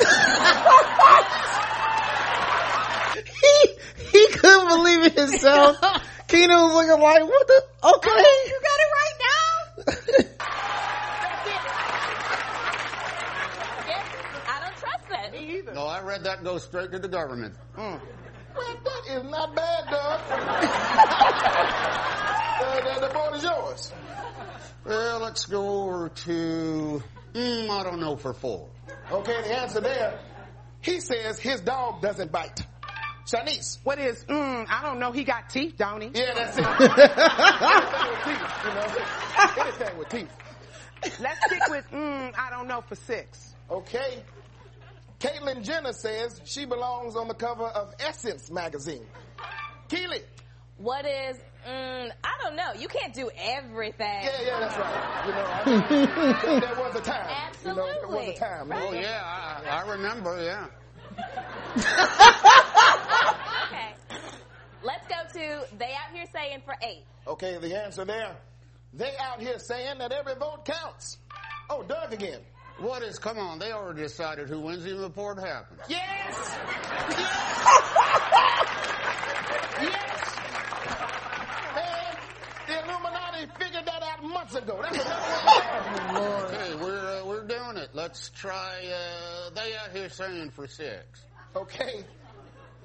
he, 3.40 3.74
he 4.12 4.26
couldn't 4.32 4.68
believe 4.68 5.04
it 5.04 5.18
himself. 5.18 5.76
Keenan 6.28 6.56
was 6.56 6.72
looking 6.74 7.02
like, 7.02 7.22
what 7.22 7.46
the, 7.48 7.62
okay. 7.84 8.24
You 8.46 8.60
got 8.62 8.80
it 8.80 8.90
right 8.96 9.14
now? 9.20 10.36
I 14.48 14.60
don't 14.60 14.76
trust 14.76 15.08
that. 15.10 15.32
Me 15.32 15.59
either. 15.70 15.80
No, 15.80 15.86
I 15.86 16.02
read 16.02 16.24
that 16.24 16.44
go 16.44 16.58
straight 16.58 16.92
to 16.92 16.98
the 16.98 17.08
government. 17.08 17.54
Well, 17.76 18.00
that 18.56 19.02
is 19.08 19.24
not 19.30 19.54
bad, 19.54 19.84
Doug. 19.90 20.20
uh, 22.60 22.94
the, 23.00 23.06
the 23.06 23.12
board 23.14 23.36
is 23.36 23.42
yours. 23.44 23.92
Well, 24.84 25.20
let's 25.20 25.46
go 25.46 25.82
over 25.82 26.08
to. 26.08 27.02
Mm, 27.34 27.70
I 27.70 27.82
don't 27.84 28.00
know 28.00 28.16
for 28.16 28.34
four. 28.34 28.68
Okay, 29.10 29.42
the 29.42 29.58
answer 29.60 29.80
there, 29.80 30.18
he 30.80 31.00
says 31.00 31.38
his 31.38 31.60
dog 31.60 32.02
doesn't 32.02 32.32
bite. 32.32 32.66
Shanice. 33.26 33.78
What 33.84 34.00
is, 34.00 34.24
mm, 34.24 34.66
I 34.68 34.82
don't 34.82 34.98
know, 34.98 35.12
he 35.12 35.22
got 35.24 35.50
teeth, 35.50 35.76
don't 35.76 36.00
he? 36.00 36.10
Yeah, 36.12 36.34
that's 36.34 36.58
it. 36.58 36.66
Anything 36.66 36.88
with 38.10 38.24
teeth, 38.24 38.42
you 38.64 38.72
know. 38.74 39.62
Anything 39.62 39.98
with 39.98 40.08
teeth. 40.08 41.20
Let's 41.20 41.46
stick 41.46 41.62
with, 41.68 41.84
mm, 41.92 42.34
I 42.36 42.50
don't 42.50 42.66
know 42.66 42.80
for 42.80 42.96
six. 42.96 43.54
Okay. 43.70 44.24
Caitlyn 45.20 45.62
Jenner 45.62 45.92
says 45.92 46.40
she 46.44 46.64
belongs 46.64 47.14
on 47.14 47.28
the 47.28 47.34
cover 47.34 47.66
of 47.66 47.94
Essence 48.00 48.50
magazine. 48.50 49.04
Keely. 49.88 50.22
What 50.78 51.04
is, 51.04 51.36
mm, 51.68 52.10
I 52.24 52.30
don't 52.42 52.56
know. 52.56 52.72
You 52.78 52.88
can't 52.88 53.12
do 53.12 53.30
everything. 53.38 54.22
Yeah, 54.24 54.30
yeah, 54.46 54.60
that's 54.60 54.78
right. 54.78 55.26
You 55.26 55.32
know, 55.32 55.44
I 55.44 55.64
mean, 55.90 56.60
there, 56.60 56.60
there 56.60 56.74
was 56.82 56.96
a 56.96 57.00
time. 57.02 57.52
You 57.62 57.74
know, 57.74 57.86
there 57.86 58.08
was 58.08 58.28
a 58.28 58.34
time. 58.38 58.72
Oh 58.72 58.92
yeah, 58.94 59.20
I, 59.22 59.82
I 59.82 59.90
remember. 59.92 60.42
Yeah. 60.42 60.66
Okay. 63.66 63.94
Let's 64.82 65.06
go 65.06 65.16
to 65.34 65.76
they 65.76 65.92
out 65.92 66.14
here 66.14 66.24
saying 66.32 66.62
for 66.64 66.74
eight. 66.82 67.04
Okay, 67.26 67.58
the 67.58 67.78
answer 67.78 68.06
there. 68.06 68.36
They 68.94 69.12
out 69.20 69.40
here 69.40 69.58
saying 69.58 69.98
that 69.98 70.12
every 70.12 70.34
vote 70.36 70.64
counts. 70.64 71.18
Oh, 71.68 71.82
Doug 71.82 72.14
again. 72.14 72.40
What 72.80 73.02
is? 73.02 73.18
Come 73.18 73.38
on, 73.38 73.58
they 73.58 73.72
already 73.72 74.02
decided 74.02 74.48
who 74.48 74.60
wins 74.60 74.86
even 74.86 75.02
before 75.02 75.32
it 75.32 75.40
happens. 75.40 75.80
Yes! 75.86 76.58
Yes! 79.82 80.36
Man, 81.76 82.16
the 82.66 82.78
Illuminati 82.82 83.52
figured 83.58 83.84
that 83.84 84.02
out 84.02 84.24
months 84.24 84.54
ago. 84.54 84.80
That's 84.82 84.96
Okay, 86.16 86.74
we're 86.76 87.20
uh, 87.20 87.26
we're 87.26 87.46
doing 87.46 87.76
it. 87.76 87.90
Let's 87.92 88.30
try. 88.30 88.78
Uh, 88.86 89.50
they 89.54 89.76
out 89.76 89.90
here 89.92 90.08
saying 90.08 90.50
for 90.50 90.66
six. 90.66 91.24
Okay. 91.54 92.04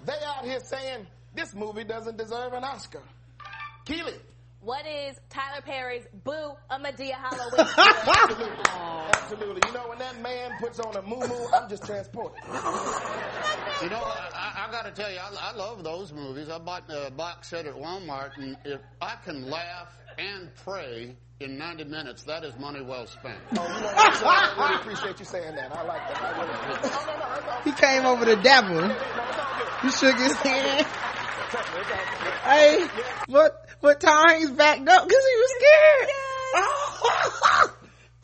They 0.05 0.19
out 0.25 0.43
here 0.43 0.59
saying 0.59 1.07
this 1.33 1.55
movie 1.55 1.85
doesn't 1.85 2.17
deserve 2.17 2.51
an 2.51 2.65
Oscar. 2.65 3.01
Keely. 3.85 4.13
What 4.65 4.87
is 4.87 5.15
Tyler 5.29 5.61
Perry's 5.63 6.07
Boo 6.23 6.53
a 6.71 6.79
Madea 6.79 7.11
Halloween? 7.13 7.67
Absolutely. 7.77 8.65
Absolutely. 9.13 9.61
You 9.67 9.73
know, 9.75 9.87
when 9.89 9.99
that 9.99 10.19
man 10.23 10.57
puts 10.59 10.79
on 10.79 10.95
a 10.95 11.03
moo 11.03 11.19
moo, 11.19 11.47
I'm 11.53 11.69
just 11.69 11.85
transported. 11.85 12.39
You 12.47 13.89
know, 13.91 14.01
I, 14.01 14.65
I 14.67 14.71
got 14.71 14.85
to 14.85 14.91
tell 14.91 15.11
you, 15.11 15.19
I, 15.19 15.51
I 15.51 15.55
love 15.55 15.83
those 15.83 16.11
movies. 16.11 16.49
I 16.49 16.57
bought 16.57 16.89
a 16.89 17.11
box 17.11 17.49
set 17.49 17.67
at 17.67 17.75
Walmart, 17.75 18.37
and 18.37 18.57
if 18.65 18.81
I 18.99 19.17
can 19.23 19.51
laugh 19.51 19.95
and 20.17 20.49
pray 20.63 21.15
in 21.39 21.59
90 21.59 21.83
minutes, 21.83 22.23
that 22.23 22.43
is 22.43 22.57
money 22.57 22.81
well 22.81 23.05
spent. 23.05 23.37
Oh, 23.59 23.63
you 23.67 23.81
know 23.81 23.91
I 23.95 24.55
really 24.57 24.81
appreciate 24.81 25.19
you 25.19 25.25
saying 25.25 25.53
that. 25.57 25.75
I 25.75 25.83
like 25.83 26.01
that. 26.07 26.23
I 26.23 26.41
really 26.41 26.53
appreciate 26.55 26.91
No, 26.91 27.05
no, 27.05 27.45
no. 27.45 27.57
It's 27.57 27.65
He 27.65 27.85
came 27.85 28.05
over 28.07 28.25
to 28.25 28.35
dabble. 28.41 28.89
He 29.83 29.91
shook 29.91 30.17
his 30.17 30.33
hand. 30.37 30.87
Hey, 32.43 32.87
but, 33.29 33.67
but 33.81 33.99
Ty's 33.99 34.51
backed 34.51 34.87
up 34.87 35.07
because 35.07 35.23
he 35.23 35.35
was 35.37 35.51
scared. 35.57 36.09
Oh. 36.55 37.73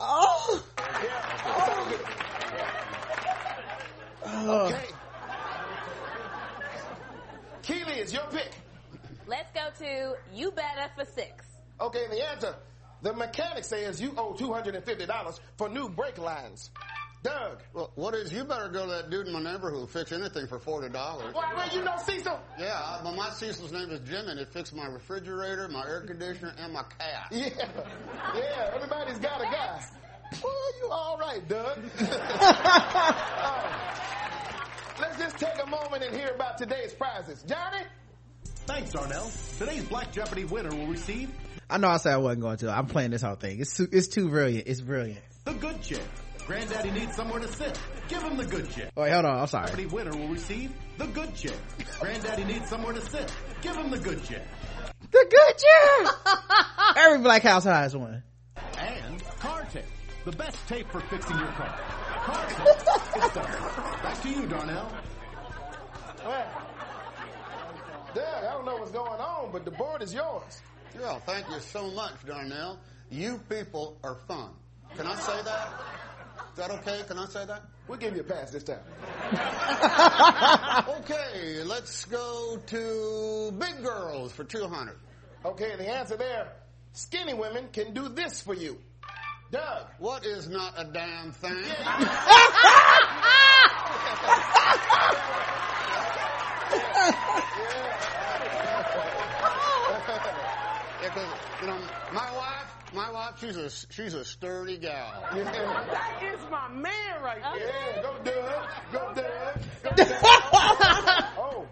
oh. 0.00 0.64
Oh. 4.24 4.66
Okay. 4.66 4.86
Keely, 7.62 7.92
it's 7.94 8.12
your 8.12 8.24
pick. 8.30 8.50
Let's 9.26 9.50
go 9.52 9.68
to 9.84 10.14
you 10.34 10.50
better 10.50 10.90
for 10.96 11.04
six. 11.04 11.46
Okay, 11.80 12.06
the 12.10 12.28
answer. 12.30 12.54
The 13.02 13.12
mechanic 13.12 13.64
says 13.64 14.00
you 14.00 14.14
owe 14.16 14.32
$250 14.34 15.40
for 15.56 15.68
new 15.68 15.88
brake 15.88 16.18
lines. 16.18 16.70
Doug. 17.22 17.62
Well, 17.72 17.92
what 17.94 18.14
is? 18.14 18.32
You 18.32 18.44
better 18.44 18.68
go 18.68 18.84
to 18.86 18.92
that 18.92 19.10
dude 19.10 19.28
in 19.28 19.32
my 19.32 19.40
neighborhood 19.40 19.72
who'll 19.72 19.86
fix 19.86 20.10
anything 20.12 20.46
for 20.48 20.58
forty 20.58 20.88
dollars. 20.88 21.32
Why, 21.34 21.52
well, 21.54 21.68
you 21.72 21.82
know 21.82 21.96
Cecil? 22.04 22.40
Yeah, 22.58 23.00
but 23.04 23.14
my 23.14 23.30
Cecil's 23.30 23.70
name 23.72 23.90
is 23.90 24.00
Jim, 24.08 24.26
and 24.28 24.40
it 24.40 24.52
fixed 24.52 24.74
my 24.74 24.86
refrigerator, 24.86 25.68
my 25.68 25.86
air 25.86 26.00
conditioner, 26.00 26.52
and 26.58 26.72
my 26.72 26.82
cat. 26.98 27.28
Yeah, 27.30 27.48
yeah. 28.34 28.70
Everybody's 28.74 29.18
got 29.18 29.40
a 29.40 29.44
guy. 29.44 29.84
Well, 30.42 30.72
you 30.80 30.88
all 30.90 31.18
right, 31.18 31.46
Doug. 31.46 31.78
Uh, 32.00 32.14
let's 34.98 35.18
just 35.18 35.36
take 35.36 35.62
a 35.62 35.66
moment 35.68 36.04
and 36.04 36.16
hear 36.16 36.30
about 36.30 36.56
today's 36.56 36.94
prizes. 36.94 37.42
Johnny. 37.42 37.84
Thanks, 38.64 38.92
Darnell. 38.92 39.30
Today's 39.58 39.84
Black 39.84 40.10
Jeopardy 40.10 40.44
winner 40.46 40.70
will 40.70 40.86
receive 40.86 41.30
I 41.72 41.78
know 41.78 41.88
I 41.88 41.96
said 41.96 42.12
I 42.12 42.16
wasn't 42.18 42.42
going 42.42 42.58
to. 42.58 42.70
I'm 42.70 42.86
playing 42.86 43.12
this 43.12 43.22
whole 43.22 43.34
thing. 43.34 43.58
It's 43.60 43.74
too, 43.74 43.88
it's 43.90 44.08
too 44.08 44.28
brilliant. 44.28 44.66
It's 44.66 44.82
brilliant. 44.82 45.22
the 45.46 45.54
good 45.54 45.80
chair. 45.80 46.00
Granddaddy 46.46 46.90
needs 46.90 47.14
somewhere 47.14 47.40
to 47.40 47.48
sit. 47.48 47.78
Give 48.08 48.22
him 48.22 48.36
the 48.36 48.44
good 48.44 48.70
chair. 48.70 48.90
Wait, 48.96 49.12
hold 49.12 49.24
on. 49.24 49.40
I'm 49.40 49.46
sorry. 49.46 49.66
Jeopardy 49.68 49.86
winner 49.86 50.10
will 50.16 50.28
receive 50.28 50.72
the 50.98 51.06
good 51.06 51.34
chair. 51.34 51.54
Granddaddy 52.00 52.44
needs 52.44 52.68
somewhere 52.68 52.92
to 52.92 53.00
sit. 53.00 53.32
Give 53.62 53.76
him 53.76 53.90
the 53.90 53.98
good 53.98 54.22
chair. 54.24 54.42
The 55.10 55.26
good 55.30 55.58
chair. 55.58 56.36
Every 57.04 57.18
black 57.18 57.42
house 57.42 57.64
has 57.64 57.96
one. 57.96 58.22
And 58.78 59.22
car 59.38 59.64
tape. 59.72 59.84
The 60.24 60.32
best 60.32 60.56
tape 60.68 60.90
for 60.90 61.00
fixing 61.00 61.36
your 61.38 61.48
car. 61.48 61.78
Car 62.24 62.46
tape. 62.46 62.86
It's 63.14 63.34
done. 63.34 63.44
Back 64.02 64.22
to 64.22 64.28
you, 64.30 64.46
Darnell. 64.46 64.90
Well, 66.24 66.62
Doug, 68.14 68.24
I 68.24 68.52
don't 68.52 68.64
know 68.64 68.76
what's 68.76 68.90
going 68.90 69.20
on, 69.20 69.52
but 69.52 69.64
the 69.64 69.70
board 69.70 70.02
is 70.02 70.12
yours. 70.14 70.62
Well, 70.98 71.20
thank 71.20 71.48
you 71.50 71.60
so 71.60 71.90
much, 71.90 72.24
Darnell. 72.26 72.78
You 73.10 73.38
people 73.48 73.98
are 74.02 74.16
fun. 74.26 74.50
Can 74.96 75.06
I 75.06 75.14
say 75.16 75.42
that? 75.44 75.68
Is 76.52 76.58
that 76.58 76.70
okay? 76.70 77.00
Can 77.08 77.18
I 77.18 77.24
say 77.26 77.46
that? 77.46 77.62
We'll 77.88 77.98
give 77.98 78.14
you 78.14 78.20
a 78.20 78.24
pass 78.24 78.50
this 78.50 78.62
time. 78.62 78.78
okay, 81.00 81.62
let's 81.64 82.04
go 82.04 82.60
to 82.66 83.52
big 83.58 83.82
girls 83.82 84.32
for 84.32 84.44
200. 84.44 84.96
Okay, 85.46 85.76
the 85.76 85.88
answer 85.88 86.16
there. 86.16 86.52
Skinny 86.92 87.32
women 87.32 87.68
can 87.72 87.94
do 87.94 88.10
this 88.10 88.42
for 88.42 88.52
you. 88.52 88.78
Doug. 89.50 89.86
What 89.98 90.26
is 90.26 90.48
not 90.48 90.74
a 90.76 90.84
damn 90.84 91.32
thing? 91.32 91.56
Yeah, 91.56 91.98
you 101.60 101.66
know, 101.66 101.78
my 102.12 102.30
wife, 102.32 102.61
my 102.94 103.10
wife, 103.10 103.38
she's 103.40 103.56
a 103.56 103.70
she's 103.92 104.14
a 104.14 104.24
sturdy 104.24 104.78
gal. 104.78 105.12
That 105.32 106.22
is 106.22 106.40
my 106.50 106.68
man 106.68 107.22
right 107.22 107.42
there. 107.54 107.68
Yeah, 107.68 108.02
go 108.02 108.14
Doug. 108.24 108.68
Go 108.92 109.14
Doug. 109.14 109.62
Go 109.82 109.90
Doug. 109.94 110.08
oh, 111.38 111.66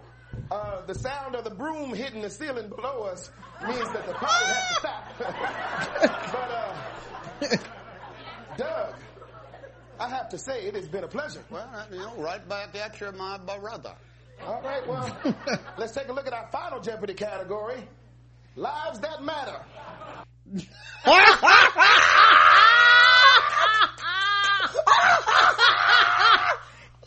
uh, 0.51 0.85
the 0.85 0.95
sound 0.95 1.35
of 1.35 1.43
the 1.43 1.49
broom 1.49 1.93
hitting 1.93 2.21
the 2.21 2.29
ceiling 2.29 2.69
below 2.69 3.03
us 3.03 3.31
means 3.67 3.91
that 3.93 4.05
the 4.07 4.13
party 4.13 4.45
has 4.45 4.67
to 4.67 4.75
stop. 4.75 5.13
but, 7.41 7.51
uh, 7.51 7.57
Doug, 8.57 8.95
I 9.99 10.09
have 10.09 10.29
to 10.29 10.37
say, 10.37 10.63
it 10.63 10.75
has 10.75 10.87
been 10.87 11.03
a 11.03 11.07
pleasure. 11.07 11.43
Well, 11.49 11.87
you 11.91 11.97
know, 11.99 12.15
right 12.17 12.47
back 12.47 12.75
at 12.75 12.99
you, 12.99 13.11
my 13.13 13.37
brother. 13.37 13.93
All 14.45 14.61
right, 14.63 14.85
well, 14.87 15.17
let's 15.77 15.93
take 15.93 16.09
a 16.09 16.13
look 16.13 16.25
at 16.25 16.33
our 16.33 16.47
final 16.51 16.79
Jeopardy 16.79 17.13
category 17.13 17.87
Lives 18.55 18.99
That 18.99 19.23
Matter. 19.23 19.61
and 20.53 20.61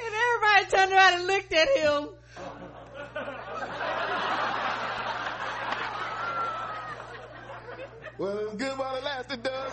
everybody 0.01 0.71
turned 0.71 0.93
around 0.93 1.15
and 1.15 1.27
looked 1.27 1.53
at 1.53 1.69
him. 1.77 2.09
Well, 8.17 8.39
it 8.39 8.47
was 8.47 8.55
good 8.57 8.79
while 8.79 8.97
it 8.97 9.05
lasted, 9.05 9.43
Doug. 9.43 9.73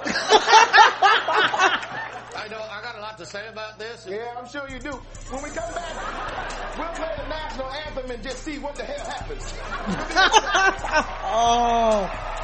I 2.33 2.47
know, 2.49 2.59
I 2.59 2.81
got 2.81 2.97
a 2.97 3.01
lot 3.01 3.17
to 3.19 3.25
say 3.25 3.47
about 3.47 3.79
this. 3.79 4.05
Yeah, 4.09 4.35
I'm 4.37 4.49
sure 4.49 4.67
you 4.67 4.79
do. 4.79 4.91
When 5.29 5.43
we 5.43 5.49
come 5.51 5.73
back, 5.73 6.77
we'll 6.77 6.87
play 6.89 7.13
the 7.15 7.27
national 7.29 7.71
anthem 7.71 8.11
and 8.11 8.21
just 8.21 8.39
see 8.39 8.57
what 8.57 8.75
the 8.75 8.83
hell 8.83 9.05
happens. 9.05 9.53
oh. 11.23 12.40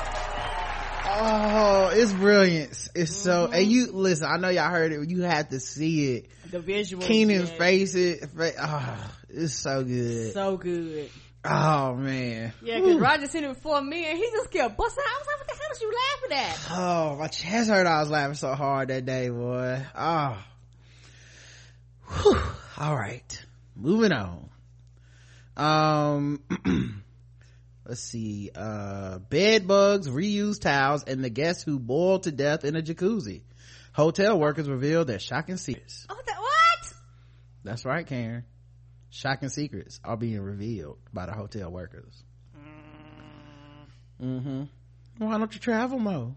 Oh, 1.10 1.90
it's 1.94 2.14
brilliant. 2.14 2.90
It's 2.96 3.16
so, 3.16 3.46
Mm-hmm. 3.46 3.54
and 3.54 3.68
you, 3.68 3.92
listen, 3.92 4.28
I 4.30 4.38
know 4.38 4.50
y'all 4.50 4.70
heard 4.70 4.92
it, 4.92 5.10
you 5.10 5.22
had 5.22 5.52
to 5.52 5.60
see 5.60 6.16
it. 6.16 6.30
The 6.52 6.60
visual. 6.60 7.04
Keenan's 7.04 7.50
yeah. 7.52 7.58
face, 7.58 7.96
it, 7.96 8.30
oh, 8.60 9.12
it's 9.30 9.54
so 9.54 9.84
good. 9.84 10.34
So 10.34 10.58
good. 10.58 11.10
Oh 11.46 11.96
man. 11.96 12.52
Yeah, 12.62 12.80
because 12.80 12.98
Roger 12.98 13.28
seen 13.28 13.46
it 13.46 13.54
before 13.54 13.82
me 13.82 14.06
and 14.06 14.18
he 14.18 14.30
just 14.32 14.52
kept 14.52 14.76
busting 14.76 15.02
out. 15.02 15.10
I 15.10 15.18
was 15.20 15.28
like, 15.28 15.38
what 15.38 15.48
the 15.48 15.54
hell 15.54 15.72
is 15.72 15.82
you 15.82 15.94
laughing 16.32 16.38
at? 16.46 16.68
Oh, 16.78 17.16
my 17.18 17.28
chest 17.28 17.70
hurt. 17.70 17.88
I 17.88 18.00
was 18.02 18.10
laughing 18.10 18.36
so 18.36 18.54
hard 18.54 18.90
that 18.90 19.06
day, 19.06 19.30
boy. 19.30 19.82
Oh. 19.96 20.38
Whew. 22.22 22.42
All 22.78 22.96
right. 22.96 23.46
Moving 23.76 24.12
on. 24.12 24.50
Um, 25.56 26.42
let's 27.88 28.02
see. 28.02 28.52
Uh, 28.54 29.20
bed 29.20 29.68
bugs, 29.68 30.08
reused 30.10 30.62
towels, 30.62 31.04
and 31.04 31.24
the 31.24 31.30
guests 31.30 31.64
who 31.64 31.80
boiled 31.80 32.24
to 32.24 32.32
death 32.32 32.66
in 32.66 32.76
a 32.76 32.82
jacuzzi. 32.82 33.42
Hotel 33.94 34.38
workers 34.40 34.70
revealed 34.70 35.08
their 35.08 35.20
shocking 35.20 35.58
secrets. 35.58 36.06
Oh, 36.10 36.20
that, 36.26 36.40
what? 36.40 36.94
That's 37.64 37.86
right, 37.86 38.06
Karen. 38.06 38.44
Shocking 39.10 39.50
secrets 39.50 40.00
are 40.04 40.18
being 40.18 40.42
revealed 40.42 41.00
by 41.14 41.26
the 41.26 41.32
hotel 41.32 41.72
workers. 41.72 42.24
Mm-hmm. 44.22 44.64
Why 45.18 45.38
don't 45.38 45.54
you 45.54 45.60
travel 45.60 46.00
more? 46.00 46.36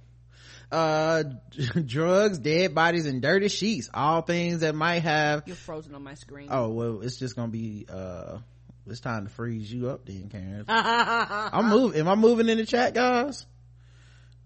Uh, 0.70 1.24
drugs, 1.84 2.38
dead 2.38 2.74
bodies, 2.74 3.06
and 3.06 3.20
dirty 3.20 3.48
sheets. 3.48 3.90
All 3.92 4.22
things 4.22 4.60
that 4.60 4.74
might 4.74 5.00
have. 5.00 5.42
You're 5.46 5.56
frozen 5.56 5.94
on 5.94 6.02
my 6.02 6.14
screen. 6.14 6.48
Oh 6.50 6.68
well, 6.68 7.00
it's 7.02 7.18
just 7.18 7.36
gonna 7.36 7.48
be. 7.48 7.86
Uh, 7.88 8.38
it's 8.86 9.00
time 9.00 9.24
to 9.24 9.30
freeze 9.30 9.72
you 9.72 9.90
up, 9.90 10.06
then, 10.06 10.28
Karen. 10.30 10.64
I'm 10.68 11.68
moving. 11.68 12.00
Am 12.00 12.08
I 12.08 12.14
moving 12.14 12.48
in 12.48 12.58
the 12.58 12.66
chat, 12.66 12.94
guys? 12.94 13.46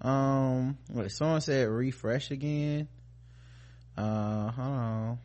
Um, 0.00 0.76
wait. 0.90 1.10
Someone 1.12 1.40
said 1.40 1.68
refresh 1.68 2.30
again. 2.30 2.88
Uh, 3.96 4.50
hold 4.50 4.68
on. 4.68 5.18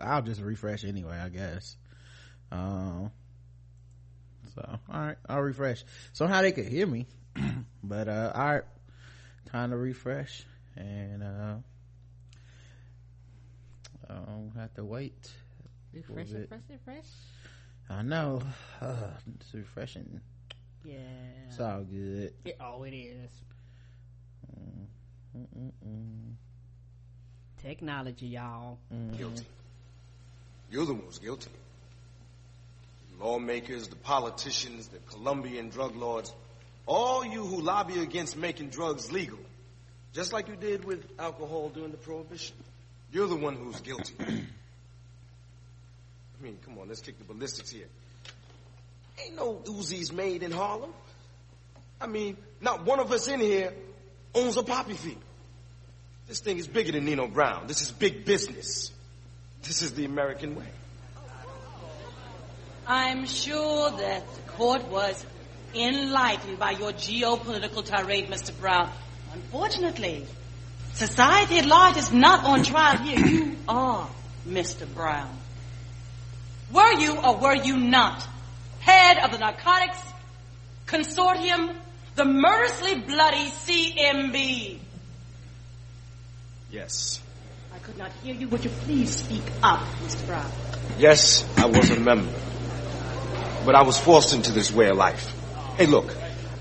I'll 0.00 0.22
just 0.22 0.40
refresh 0.40 0.84
anyway, 0.84 1.16
I 1.16 1.28
guess. 1.28 1.76
Um, 2.50 3.10
so 4.54 4.78
all 4.92 5.00
right, 5.00 5.16
I'll 5.28 5.40
refresh. 5.40 5.84
Somehow 6.12 6.42
they 6.42 6.52
could 6.52 6.66
hear 6.66 6.86
me, 6.86 7.06
but 7.82 8.08
uh, 8.08 8.32
all 8.34 8.54
right, 8.54 8.62
time 9.50 9.70
to 9.70 9.76
refresh, 9.76 10.44
and 10.76 11.22
uh, 11.22 11.54
I'll 14.10 14.52
have 14.56 14.74
to 14.74 14.84
wait. 14.84 15.30
Refresh, 15.92 16.28
for 16.28 16.36
a 16.36 16.40
bit. 16.40 16.50
refresh, 16.50 16.60
refresh. 16.70 17.06
I 17.90 18.02
know. 18.02 18.42
Uh, 18.80 18.94
it's 19.40 19.54
refreshing. 19.54 20.20
Yeah. 20.84 20.96
It's 21.48 21.60
all 21.60 21.82
good. 21.82 22.32
It, 22.44 22.56
oh, 22.60 22.82
it 22.84 22.94
is. 22.94 23.30
Mm-mm-mm. 25.36 26.34
Technology, 27.62 28.26
y'all. 28.26 28.78
Guilty. 29.16 29.44
You're 30.70 30.86
the 30.86 30.94
most 30.94 31.22
guilty. 31.22 31.50
Lawmakers, 33.20 33.88
the 33.88 33.96
politicians, 33.96 34.88
the 34.88 34.98
Colombian 35.10 35.70
drug 35.70 35.96
lords, 35.96 36.32
all 36.86 37.24
you 37.24 37.44
who 37.44 37.60
lobby 37.60 37.98
against 38.00 38.36
making 38.36 38.68
drugs 38.68 39.10
legal, 39.10 39.38
just 40.12 40.32
like 40.32 40.48
you 40.48 40.56
did 40.56 40.84
with 40.84 41.04
alcohol 41.18 41.68
during 41.68 41.90
the 41.90 41.96
Prohibition. 41.96 42.56
You're 43.12 43.26
the 43.26 43.36
one 43.36 43.56
who's 43.56 43.80
guilty. 43.80 44.14
I 46.38 46.44
mean, 46.44 46.58
come 46.64 46.78
on, 46.78 46.88
let's 46.88 47.00
kick 47.00 47.18
the 47.18 47.24
ballistics 47.24 47.70
here. 47.70 47.86
Ain't 49.24 49.36
no 49.36 49.54
Uzis 49.64 50.12
made 50.12 50.42
in 50.42 50.52
Harlem. 50.52 50.92
I 52.00 52.06
mean, 52.06 52.36
not 52.60 52.84
one 52.84 53.00
of 53.00 53.10
us 53.10 53.26
in 53.26 53.40
here 53.40 53.72
owns 54.34 54.56
a 54.56 54.62
poppy 54.62 54.94
field. 54.94 55.22
This 56.28 56.40
thing 56.40 56.58
is 56.58 56.68
bigger 56.68 56.92
than 56.92 57.04
Nino 57.06 57.26
Brown. 57.26 57.66
This 57.66 57.82
is 57.82 57.90
big 57.90 58.24
business. 58.24 58.92
This 59.62 59.82
is 59.82 59.94
the 59.94 60.04
American 60.04 60.54
way. 60.54 60.66
I'm 62.86 63.26
sure 63.26 63.90
that 63.90 64.34
the 64.34 64.40
court 64.52 64.86
was 64.88 65.24
enlightened 65.74 66.58
by 66.58 66.70
your 66.72 66.92
geopolitical 66.92 67.84
tirade, 67.84 68.28
Mr. 68.28 68.58
Brown. 68.58 68.90
Unfortunately, 69.32 70.24
society 70.94 71.58
at 71.58 71.66
large 71.66 71.96
is 71.96 72.12
not 72.12 72.44
on 72.44 72.62
trial 72.62 72.98
here. 72.98 73.26
You 73.26 73.56
are 73.68 74.08
Mr. 74.46 74.92
Brown. 74.94 75.36
Were 76.72 76.92
you 76.94 77.16
or 77.16 77.36
were 77.36 77.54
you 77.54 77.76
not 77.76 78.26
head 78.80 79.18
of 79.24 79.32
the 79.32 79.38
narcotics 79.38 80.00
consortium, 80.86 81.74
the 82.14 82.24
murderously 82.24 83.00
bloody 83.00 83.50
CMB? 83.50 84.78
Yes. 86.70 87.20
I 87.74 87.78
could 87.78 87.96
not 87.96 88.12
hear 88.22 88.34
you. 88.34 88.48
Would 88.48 88.64
you 88.64 88.70
please 88.70 89.16
speak 89.16 89.44
up, 89.62 89.80
Mr. 90.04 90.26
Brown? 90.26 90.50
Yes, 90.98 91.46
I 91.56 91.66
was 91.66 91.90
a 91.90 92.00
member. 92.00 92.32
But 93.64 93.74
I 93.74 93.82
was 93.82 93.98
forced 93.98 94.34
into 94.34 94.52
this 94.52 94.70
way 94.70 94.88
of 94.88 94.96
life. 94.96 95.34
Hey, 95.76 95.86
look, 95.86 96.14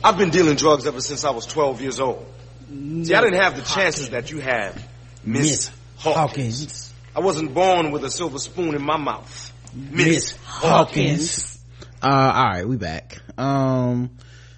I've 0.03 0.17
been 0.17 0.29
dealing 0.29 0.55
drugs 0.55 0.85
ever 0.85 1.01
since 1.01 1.25
I 1.25 1.31
was 1.31 1.45
12 1.45 1.81
years 1.81 1.99
old. 1.99 2.25
See, 2.69 3.13
I 3.13 3.21
didn't 3.21 3.41
have 3.41 3.55
the 3.55 3.63
chances 3.63 4.09
that 4.09 4.31
you 4.31 4.39
have, 4.39 4.87
Miss 5.23 5.71
Hawkins. 5.97 6.93
I 7.15 7.19
wasn't 7.19 7.53
born 7.53 7.91
with 7.91 8.03
a 8.03 8.11
silver 8.11 8.39
spoon 8.39 8.75
in 8.75 8.81
my 8.81 8.97
mouth. 8.97 9.46
Miss 9.77 10.35
Hawkins. 10.43 11.59
Uh, 12.01 12.07
all 12.07 12.45
right, 12.45 12.67
we 12.67 12.77
back. 12.77 13.19
Um, 13.37 14.11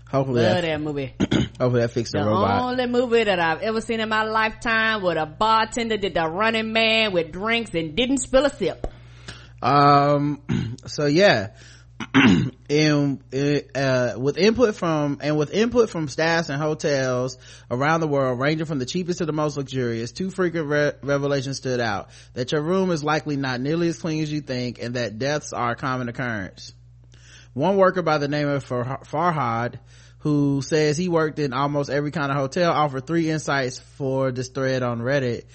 hopefully 0.10 0.44
Love 0.44 0.56
that, 0.56 0.62
that 0.62 0.82
movie. 0.82 1.14
hopefully 1.60 1.82
that 1.82 1.92
fixed 1.92 2.14
the, 2.14 2.20
The 2.20 2.26
robot. 2.26 2.62
only 2.62 2.86
movie 2.86 3.24
that 3.26 3.40
I've 3.40 3.62
ever 3.62 3.82
seen 3.82 4.00
in 4.00 4.10
my 4.10 4.24
lifetime 4.24 5.02
with 5.04 5.18
a 5.18 5.26
bartender 5.26 5.98
did 5.98 6.14
the 6.14 6.28
running 6.28 6.72
man 6.72 7.12
with 7.14 7.32
drinks 7.32 7.74
and 7.74 7.96
didn't 7.96 8.20
spill 8.20 8.46
a 8.46 8.50
sip. 8.50 8.88
Um, 9.62 10.42
so 10.86 11.06
yeah. 11.06 11.50
and 12.70 13.24
uh, 13.76 14.14
with 14.18 14.38
input 14.38 14.76
from 14.76 15.18
and 15.22 15.38
with 15.38 15.52
input 15.52 15.90
from 15.90 16.08
staffs 16.08 16.50
and 16.50 16.62
hotels 16.62 17.38
around 17.70 18.00
the 18.00 18.08
world 18.08 18.40
ranging 18.40 18.66
from 18.66 18.80
the 18.80 18.86
cheapest 18.86 19.18
to 19.18 19.26
the 19.26 19.34
most 19.34 19.58
luxurious 19.58 20.14
two 20.14 20.30
frequent 20.30 20.68
re- 20.68 20.94
revelations 21.04 21.58
stood 21.58 21.82
out. 21.82 22.10
That 22.36 22.54
your 22.54 22.62
room 22.62 22.92
is 22.92 23.04
likely 23.04 23.36
not 23.36 23.60
nearly 23.60 23.90
as 23.90 24.00
clean 24.00 24.24
as 24.24 24.32
you 24.32 24.40
think 24.40 24.82
and 24.82 24.96
that 24.96 25.20
deaths 25.20 25.52
are 25.52 25.72
a 25.72 25.76
common 25.76 26.08
occurrence. 26.08 26.74
One 27.54 27.76
worker 27.76 28.02
by 28.02 28.18
the 28.18 28.30
name 28.30 28.48
of 28.48 28.64
Far- 28.64 29.02
farhad 29.04 29.80
who 30.20 30.62
says 30.62 30.98
he 30.98 31.10
worked 31.10 31.40
in 31.40 31.52
almost 31.52 31.90
every 31.90 32.12
kind 32.12 32.32
of 32.32 32.38
hotel 32.38 32.72
offered 32.72 33.08
three 33.08 33.30
insights 33.30 33.80
for 33.80 34.32
this 34.32 34.48
thread 34.48 34.84
on 34.84 35.00
reddit. 35.00 35.46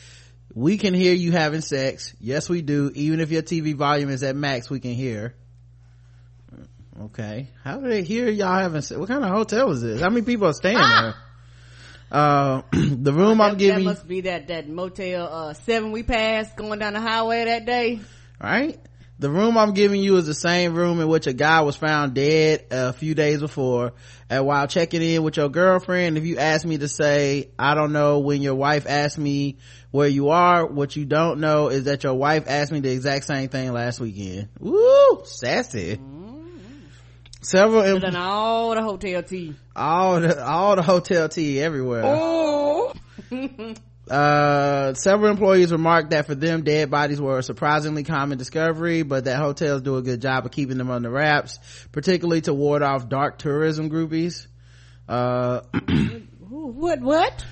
We 0.54 0.76
can 0.76 0.92
hear 0.92 1.14
you 1.14 1.32
having 1.32 1.62
sex. 1.62 2.14
Yes 2.20 2.50
we 2.50 2.60
do. 2.60 2.90
Even 2.94 3.20
if 3.20 3.30
your 3.30 3.42
tv 3.42 3.74
volume 3.74 4.10
is 4.10 4.22
at 4.22 4.36
max 4.36 4.68
we 4.68 4.80
can 4.80 4.92
hear 4.92 5.34
okay. 7.02 7.48
How 7.62 7.78
did 7.78 7.90
they 7.90 8.02
hear 8.02 8.28
y'all 8.30 8.58
having 8.60 8.80
sex 8.82 8.98
what 8.98 9.08
kind 9.08 9.24
of 9.24 9.30
hotel 9.30 9.70
is 9.72 9.82
this? 9.82 10.00
How 10.00 10.10
many 10.10 10.24
people 10.24 10.48
are 10.48 10.52
staying 10.52 10.76
there? 10.78 11.14
Uh 12.10 12.62
the 12.72 13.12
room 13.12 13.40
i'm 13.40 13.52
That 13.52 13.58
giving 13.58 13.84
must 13.84 14.06
be 14.06 14.22
that, 14.22 14.48
that 14.48 14.68
motel, 14.68 15.26
uh, 15.26 15.54
seven 15.54 15.90
we 15.90 16.02
passed 16.02 16.56
going 16.56 16.78
down 16.78 16.92
the 16.92 17.00
highway 17.00 17.44
that 17.46 17.64
day. 17.66 18.00
right? 18.40 18.78
The 19.18 19.30
room 19.30 19.56
i'm 19.56 19.72
giving 19.74 20.00
you 20.02 20.16
is 20.16 20.26
the 20.26 20.34
same 20.34 20.74
room 20.74 21.00
in 21.00 21.08
which 21.08 21.26
a 21.26 21.32
guy 21.32 21.62
was 21.62 21.76
found 21.76 22.14
dead 22.14 22.66
a 22.70 22.92
few 22.92 23.14
days 23.14 23.40
before. 23.40 23.94
And 24.28 24.44
while 24.46 24.66
checking 24.66 25.02
in 25.02 25.22
with 25.22 25.36
your 25.36 25.48
girlfriend 25.48 26.18
if 26.18 26.24
you 26.24 26.36
ask 26.38 26.64
me 26.64 26.78
to 26.78 26.88
say 26.88 27.50
i 27.58 27.74
don't 27.74 27.92
know 27.92 28.20
when 28.20 28.42
your 28.42 28.54
wife 28.54 28.86
asked 28.88 29.18
me 29.18 29.58
where 29.90 30.08
you 30.08 30.28
are 30.28 30.66
what 30.66 30.94
you 30.96 31.04
don't 31.06 31.40
know 31.40 31.68
is 31.68 31.84
that 31.84 32.04
your 32.04 32.14
wife 32.14 32.44
asked 32.48 32.70
me 32.70 32.80
the 32.80 32.90
exact 32.92 33.24
same 33.24 33.48
thing 33.48 33.72
last 33.72 33.98
weekend. 33.98 34.48
Woo! 34.60 35.22
Sassy 35.24 35.98
several 37.44 37.82
em- 37.82 38.00
than 38.00 38.16
all 38.16 38.74
the 38.74 38.82
hotel 38.82 39.22
tea. 39.22 39.54
all 39.76 40.20
the 40.20 40.44
all 40.44 40.76
the 40.76 40.82
hotel 40.82 41.28
tea 41.28 41.60
everywhere 41.60 42.02
Oh. 42.04 42.92
uh 44.10 44.92
several 44.94 45.30
employees 45.30 45.72
remarked 45.72 46.10
that 46.10 46.26
for 46.26 46.34
them 46.34 46.62
dead 46.62 46.90
bodies 46.90 47.20
were 47.20 47.38
a 47.38 47.42
surprisingly 47.42 48.04
common 48.04 48.36
discovery 48.36 49.02
but 49.02 49.24
that 49.24 49.38
hotels 49.38 49.80
do 49.80 49.96
a 49.96 50.02
good 50.02 50.20
job 50.20 50.44
of 50.44 50.52
keeping 50.52 50.76
them 50.76 50.90
under 50.90 51.08
wraps 51.10 51.58
particularly 51.90 52.42
to 52.42 52.52
ward 52.52 52.82
off 52.82 53.08
dark 53.08 53.38
tourism 53.38 53.88
groupies 53.88 54.46
uh 55.08 55.60
what 56.50 57.00
what 57.00 57.44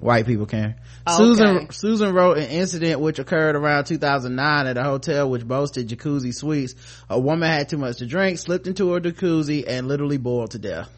white 0.00 0.26
people 0.26 0.46
can 0.46 0.74
Oh, 1.06 1.16
susan 1.16 1.56
okay. 1.56 1.66
susan 1.70 2.14
wrote 2.14 2.38
an 2.38 2.48
incident 2.48 3.00
which 3.00 3.18
occurred 3.18 3.56
around 3.56 3.84
2009 3.84 4.66
at 4.66 4.76
a 4.76 4.82
hotel 4.82 5.30
which 5.30 5.46
boasted 5.46 5.88
jacuzzi 5.88 6.34
suites 6.34 6.74
a 7.08 7.18
woman 7.18 7.48
had 7.48 7.68
too 7.68 7.78
much 7.78 7.98
to 7.98 8.06
drink 8.06 8.38
slipped 8.38 8.66
into 8.66 8.92
her 8.92 9.00
jacuzzi 9.00 9.64
and 9.66 9.88
literally 9.88 10.18
boiled 10.18 10.52
to 10.52 10.58
death 10.58 10.90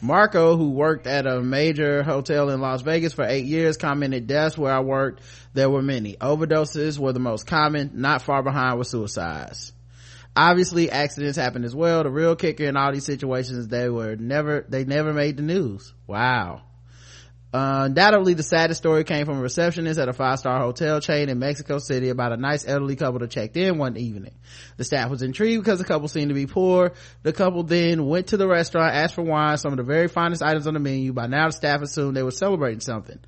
Marco, 0.00 0.56
who 0.56 0.70
worked 0.70 1.06
at 1.08 1.26
a 1.26 1.40
major 1.40 2.04
hotel 2.04 2.50
in 2.50 2.60
Las 2.60 2.82
Vegas 2.82 3.12
for 3.12 3.24
eight 3.24 3.46
years, 3.46 3.76
commented, 3.76 4.28
deaths 4.28 4.56
where 4.56 4.72
I 4.72 4.80
worked, 4.80 5.22
there 5.54 5.68
were 5.68 5.82
many. 5.82 6.14
Overdoses 6.14 6.98
were 6.98 7.12
the 7.12 7.18
most 7.18 7.46
common, 7.46 7.90
not 7.94 8.22
far 8.22 8.42
behind 8.44 8.78
were 8.78 8.84
suicides. 8.84 9.72
Obviously, 10.36 10.88
accidents 10.88 11.36
happened 11.36 11.64
as 11.64 11.74
well. 11.74 12.04
The 12.04 12.10
real 12.10 12.36
kicker 12.36 12.64
in 12.64 12.76
all 12.76 12.92
these 12.92 13.06
situations, 13.06 13.66
they 13.66 13.88
were 13.88 14.14
never, 14.14 14.64
they 14.68 14.84
never 14.84 15.12
made 15.12 15.36
the 15.36 15.42
news. 15.42 15.92
Wow. 16.06 16.62
Uh, 17.52 17.84
undoubtedly 17.86 18.34
the 18.34 18.42
saddest 18.42 18.78
story 18.78 19.04
came 19.04 19.24
from 19.24 19.38
a 19.38 19.40
receptionist 19.40 19.98
at 19.98 20.08
a 20.08 20.12
five-star 20.12 20.58
hotel 20.58 21.00
chain 21.00 21.30
in 21.30 21.38
Mexico 21.38 21.78
City 21.78 22.10
about 22.10 22.32
a 22.32 22.36
nice 22.36 22.68
elderly 22.68 22.94
couple 22.94 23.20
that 23.20 23.30
checked 23.30 23.56
in 23.56 23.78
one 23.78 23.96
evening. 23.96 24.34
The 24.76 24.84
staff 24.84 25.08
was 25.08 25.22
intrigued 25.22 25.64
because 25.64 25.78
the 25.78 25.86
couple 25.86 26.08
seemed 26.08 26.28
to 26.28 26.34
be 26.34 26.46
poor. 26.46 26.92
The 27.22 27.32
couple 27.32 27.62
then 27.62 28.06
went 28.06 28.28
to 28.28 28.36
the 28.36 28.46
restaurant, 28.46 28.94
asked 28.94 29.14
for 29.14 29.22
wine, 29.22 29.56
some 29.56 29.72
of 29.72 29.78
the 29.78 29.82
very 29.82 30.08
finest 30.08 30.42
items 30.42 30.66
on 30.66 30.74
the 30.74 30.80
menu. 30.80 31.14
By 31.14 31.26
now 31.26 31.46
the 31.46 31.52
staff 31.52 31.80
assumed 31.80 32.16
they 32.16 32.22
were 32.22 32.30
celebrating 32.30 32.80
something. 32.80 33.18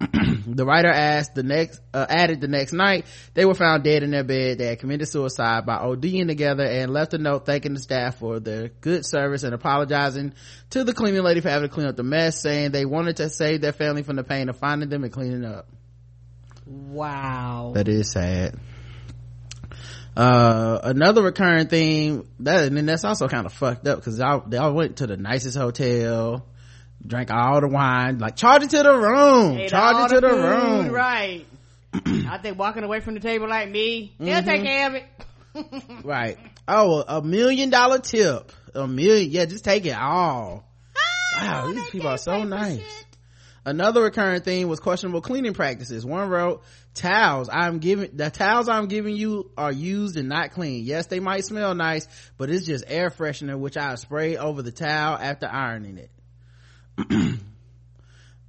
the 0.46 0.64
writer 0.66 0.88
asked 0.88 1.34
the 1.34 1.42
next 1.42 1.80
uh, 1.92 2.04
added 2.08 2.40
the 2.40 2.48
next 2.48 2.72
night 2.72 3.06
they 3.34 3.44
were 3.44 3.54
found 3.54 3.84
dead 3.84 4.02
in 4.02 4.10
their 4.10 4.24
bed. 4.24 4.58
They 4.58 4.66
had 4.66 4.80
committed 4.80 5.08
suicide 5.08 5.66
by 5.66 5.78
ODing 5.78 6.26
together 6.26 6.64
and 6.64 6.92
left 6.92 7.14
a 7.14 7.18
note 7.18 7.46
thanking 7.46 7.74
the 7.74 7.80
staff 7.80 8.18
for 8.18 8.40
their 8.40 8.68
good 8.68 9.06
service 9.06 9.44
and 9.44 9.54
apologizing 9.54 10.34
to 10.70 10.84
the 10.84 10.92
cleaning 10.92 11.22
lady 11.22 11.40
for 11.40 11.48
having 11.48 11.68
to 11.68 11.74
clean 11.74 11.86
up 11.86 11.96
the 11.96 12.02
mess 12.02 12.40
saying 12.40 12.72
they 12.72 12.84
wanted 12.84 13.16
to 13.18 13.30
save 13.30 13.60
their 13.60 13.72
family 13.72 14.02
from 14.02 14.16
the 14.16 14.24
pain 14.24 14.48
of 14.48 14.56
finding 14.56 14.88
them 14.88 15.04
and 15.04 15.12
cleaning 15.12 15.44
up. 15.44 15.68
Wow. 16.66 17.72
That 17.74 17.88
is 17.88 18.10
sad. 18.10 18.58
Uh 20.16 20.80
another 20.82 21.22
recurring 21.22 21.68
theme 21.68 22.28
that 22.40 22.66
and 22.66 22.76
then 22.76 22.86
that's 22.86 23.04
also 23.04 23.28
kind 23.28 23.46
of 23.46 23.52
fucked 23.52 23.86
up 23.86 23.98
because 23.98 24.16
they 24.16 24.56
all 24.56 24.72
went 24.72 24.98
to 24.98 25.06
the 25.06 25.16
nicest 25.16 25.56
hotel 25.56 26.46
drank 27.06 27.30
all 27.30 27.60
the 27.60 27.68
wine. 27.68 28.18
Like 28.18 28.36
charge 28.36 28.62
it 28.62 28.70
to 28.70 28.82
the 28.82 28.96
room. 28.96 29.58
Ate 29.58 29.70
charge 29.70 30.10
it 30.10 30.14
to 30.14 30.20
the, 30.20 30.28
food, 30.28 30.42
room. 30.42 30.90
right. 30.90 31.46
I 31.94 32.38
think 32.38 32.58
walking 32.58 32.82
away 32.82 33.00
from 33.00 33.14
the 33.14 33.20
table 33.20 33.48
like 33.48 33.70
me 33.70 34.14
they'll 34.18 34.42
take 34.42 34.62
mm-hmm. 34.62 34.64
care 34.64 34.86
of 34.88 34.94
it. 34.94 35.04
Right. 36.04 36.36
Oh 36.66 37.04
a 37.06 37.22
million 37.22 37.70
dollar 37.70 38.00
tip. 38.00 38.50
A 38.74 38.88
million 38.88 39.30
yeah 39.30 39.44
just 39.44 39.64
take 39.64 39.86
it 39.86 39.96
all. 39.96 40.64
Ah, 41.36 41.62
wow 41.64 41.72
these 41.72 41.90
people 41.90 42.08
are 42.08 42.18
so 42.18 42.42
nice. 42.42 42.82
another 43.64 44.02
recurring 44.02 44.40
theme 44.40 44.66
was 44.66 44.80
questionable 44.80 45.20
cleaning 45.20 45.54
practices. 45.54 46.04
One 46.04 46.28
wrote 46.28 46.64
towels 46.94 47.48
i'm 47.52 47.80
giving 47.80 48.16
the 48.16 48.30
towels 48.30 48.68
i'm 48.68 48.86
giving 48.86 49.16
you 49.16 49.50
are 49.56 49.72
used 49.72 50.16
and 50.16 50.28
not 50.28 50.52
clean. 50.52 50.84
Yes 50.84 51.06
they 51.06 51.20
might 51.20 51.44
smell 51.44 51.74
nice 51.74 52.06
but 52.38 52.50
it's 52.50 52.66
just 52.66 52.84
air 52.86 53.10
freshener 53.10 53.58
which 53.58 53.76
i 53.76 53.94
spray 53.96 54.36
over 54.36 54.62
the 54.62 54.70
towel 54.72 55.18
after 55.18 55.46
ironing 55.46 55.98
it 55.98 56.10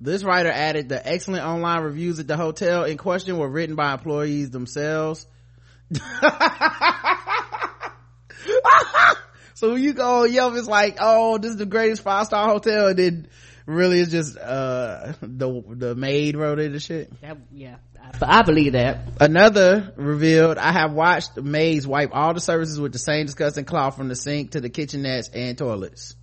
this 0.02 0.24
writer 0.24 0.50
added 0.50 0.90
the 0.90 1.08
excellent 1.08 1.44
online 1.44 1.82
reviews 1.82 2.20
at 2.20 2.28
the 2.28 2.38
hotel 2.38 2.84
in 2.84 2.98
question 2.98 3.38
were 3.38 3.50
written 3.50 3.76
by 3.76 3.94
employees 3.94 4.50
themselves 4.52 5.26
so 9.54 9.74
when 9.74 9.84
you 9.84 9.94
go 9.94 10.24
on 10.24 10.34
Yelp, 10.34 10.56
it's 10.56 10.68
like, 10.68 10.98
oh, 11.00 11.38
this 11.38 11.52
is 11.52 11.58
the 11.58 11.66
greatest 11.66 12.02
five 12.02 12.26
star 12.26 12.48
hotel, 12.48 12.88
and 12.88 12.98
then 12.98 13.28
really 13.66 14.00
it's 14.00 14.12
just 14.12 14.38
uh 14.38 15.14
the 15.22 15.64
the 15.70 15.96
maid 15.96 16.36
wrote 16.36 16.60
it 16.60 16.72
and 16.72 16.82
shit. 16.82 17.22
That- 17.22 17.38
yeah 17.52 17.78
I, 18.22 18.40
I 18.40 18.42
believe 18.44 18.74
that 18.74 19.08
Another 19.20 19.92
revealed, 19.96 20.60
I 20.60 20.72
have 20.72 20.94
watched 20.94 21.38
maids 21.38 21.88
wipe 21.88 22.12
all 22.14 22.36
the 22.36 22.40
surfaces 22.40 22.80
with 22.80 22.94
the 22.94 23.00
same 23.00 23.26
disgusting 23.26 23.66
cloth 23.66 23.98
from 23.98 24.10
the 24.10 24.16
sink 24.16 24.52
to 24.52 24.62
the 24.62 24.70
kitchenettes 24.70 25.32
and 25.34 25.58
toilets. 25.58 26.16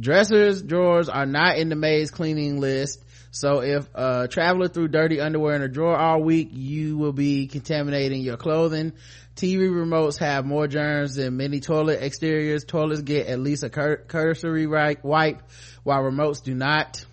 Dressers, 0.00 0.62
drawers 0.62 1.08
are 1.08 1.26
not 1.26 1.58
in 1.58 1.68
the 1.68 1.76
maid's 1.76 2.10
cleaning 2.10 2.60
list. 2.60 3.02
So 3.30 3.62
if 3.62 3.88
a 3.94 4.28
traveler 4.28 4.68
threw 4.68 4.88
dirty 4.88 5.20
underwear 5.20 5.56
in 5.56 5.62
a 5.62 5.68
drawer 5.68 5.96
all 5.96 6.22
week, 6.22 6.50
you 6.52 6.98
will 6.98 7.12
be 7.12 7.46
contaminating 7.46 8.20
your 8.20 8.36
clothing. 8.36 8.92
TV 9.36 9.70
remotes 9.70 10.18
have 10.18 10.44
more 10.44 10.68
germs 10.68 11.14
than 11.14 11.38
many 11.38 11.60
toilet 11.60 12.02
exteriors. 12.02 12.64
Toilets 12.64 13.00
get 13.00 13.28
at 13.28 13.40
least 13.40 13.62
a 13.62 13.70
cur- 13.70 14.04
cursory 14.06 14.66
wipe, 14.66 15.42
while 15.82 16.02
remotes 16.02 16.42
do 16.42 16.54
not. 16.54 17.04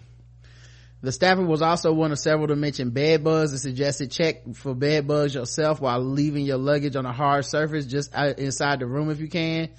The 1.02 1.14
staffer 1.14 1.46
was 1.46 1.62
also 1.62 1.94
one 1.94 2.12
of 2.12 2.20
several 2.20 2.50
to 2.50 2.58
mention 2.58 2.90
bed 2.90 3.24
bugs 3.24 3.52
and 3.52 3.62
suggested 3.62 4.12
check 4.12 4.54
for 4.56 4.76
bed 4.76 5.08
bugs 5.08 5.34
yourself 5.34 5.80
while 5.80 6.02
leaving 6.02 6.44
your 6.44 6.58
luggage 6.58 6.98
on 6.98 7.06
a 7.06 7.14
hard 7.14 7.46
surface 7.46 7.86
just 7.86 8.14
inside 8.14 8.80
the 8.80 8.86
room 8.86 9.10
if 9.10 9.22
you 9.22 9.30
can. 9.30 9.70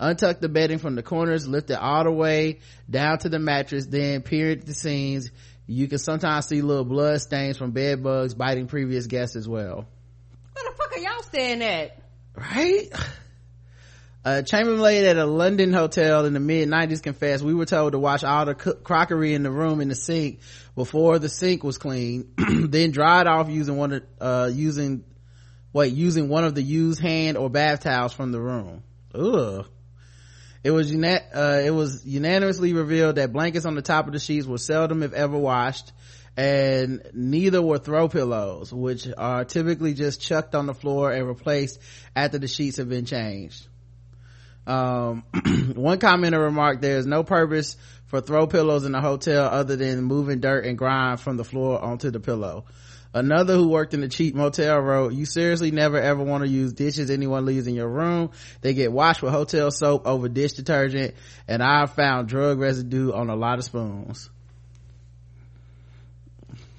Untuck 0.00 0.40
the 0.40 0.48
bedding 0.48 0.78
from 0.78 0.94
the 0.94 1.02
corners, 1.02 1.48
lift 1.48 1.70
it 1.70 1.78
all 1.78 2.04
the 2.04 2.12
way 2.12 2.60
down 2.88 3.18
to 3.18 3.28
the 3.28 3.38
mattress, 3.38 3.86
then 3.86 4.22
peer 4.22 4.52
at 4.52 4.64
the 4.64 4.74
seams. 4.74 5.30
You 5.66 5.88
can 5.88 5.98
sometimes 5.98 6.46
see 6.46 6.62
little 6.62 6.84
blood 6.84 7.20
stains 7.20 7.56
from 7.56 7.72
bed 7.72 8.02
bugs 8.02 8.34
biting 8.34 8.68
previous 8.68 9.06
guests 9.06 9.36
as 9.36 9.48
well. 9.48 9.86
where 10.52 10.64
the 10.64 10.76
fuck 10.76 10.96
are 10.96 10.98
y'all 10.98 11.22
staying 11.22 11.62
at 11.62 11.98
Right? 12.34 12.88
A 14.24 14.42
chambermaid 14.42 15.06
at 15.06 15.16
a 15.16 15.26
London 15.26 15.72
hotel 15.72 16.26
in 16.26 16.34
the 16.34 16.40
mid 16.40 16.68
90s 16.68 17.02
confessed 17.02 17.42
we 17.42 17.54
were 17.54 17.64
told 17.64 17.92
to 17.92 17.98
wash 17.98 18.24
all 18.24 18.44
the 18.44 18.54
cook- 18.54 18.84
crockery 18.84 19.34
in 19.34 19.42
the 19.42 19.50
room 19.50 19.80
in 19.80 19.88
the 19.88 19.94
sink 19.94 20.40
before 20.74 21.18
the 21.18 21.28
sink 21.28 21.64
was 21.64 21.78
clean, 21.78 22.32
then 22.36 22.90
dried 22.90 23.26
off 23.26 23.48
using 23.48 23.76
one 23.76 23.92
of, 23.92 24.02
uh, 24.20 24.50
using, 24.52 25.04
wait, 25.72 25.92
using 25.94 26.28
one 26.28 26.44
of 26.44 26.54
the 26.54 26.62
used 26.62 27.00
hand 27.00 27.36
or 27.36 27.48
bath 27.48 27.80
towels 27.80 28.12
from 28.12 28.32
the 28.32 28.40
room. 28.40 28.82
Ugh. 29.14 29.66
It 30.64 30.70
was 30.70 30.92
uh, 30.92 31.62
it 31.64 31.70
was 31.70 32.04
unanimously 32.04 32.72
revealed 32.72 33.16
that 33.16 33.32
blankets 33.32 33.64
on 33.64 33.74
the 33.74 33.82
top 33.82 34.06
of 34.06 34.12
the 34.12 34.18
sheets 34.18 34.46
were 34.46 34.58
seldom 34.58 35.02
if 35.02 35.12
ever 35.12 35.38
washed 35.38 35.92
and 36.36 37.02
neither 37.12 37.60
were 37.60 37.78
throw 37.78 38.08
pillows 38.08 38.72
which 38.72 39.08
are 39.18 39.44
typically 39.44 39.92
just 39.92 40.20
chucked 40.20 40.54
on 40.54 40.66
the 40.66 40.74
floor 40.74 41.12
and 41.12 41.26
replaced 41.26 41.80
after 42.14 42.38
the 42.38 42.46
sheets 42.46 42.76
have 42.76 42.88
been 42.88 43.04
changed. 43.04 43.66
Um, 44.64 45.24
one 45.74 45.98
commenter 45.98 46.40
remarked 46.40 46.80
there 46.82 46.98
is 46.98 47.06
no 47.06 47.24
purpose 47.24 47.76
for 48.06 48.20
throw 48.20 48.46
pillows 48.46 48.84
in 48.84 48.94
a 48.94 49.00
hotel 49.00 49.48
other 49.48 49.76
than 49.76 50.02
moving 50.04 50.40
dirt 50.40 50.64
and 50.64 50.78
grime 50.78 51.16
from 51.16 51.36
the 51.36 51.44
floor 51.44 51.80
onto 51.80 52.10
the 52.10 52.20
pillow 52.20 52.66
another 53.14 53.54
who 53.54 53.68
worked 53.68 53.94
in 53.94 54.02
a 54.02 54.08
cheap 54.08 54.34
motel 54.34 54.78
wrote 54.78 55.12
you 55.12 55.26
seriously 55.26 55.70
never 55.70 56.00
ever 56.00 56.22
want 56.22 56.44
to 56.44 56.48
use 56.48 56.72
dishes 56.72 57.10
anyone 57.10 57.44
leaves 57.44 57.66
in 57.66 57.74
your 57.74 57.88
room. 57.88 58.30
They 58.60 58.74
get 58.74 58.92
washed 58.92 59.22
with 59.22 59.32
hotel 59.32 59.70
soap 59.70 60.06
over 60.06 60.28
dish 60.28 60.52
detergent 60.52 61.14
and 61.46 61.62
i've 61.62 61.92
found 61.92 62.28
drug 62.28 62.58
residue 62.58 63.12
on 63.12 63.30
a 63.30 63.36
lot 63.36 63.58
of 63.58 63.64
spoons. 63.64 64.30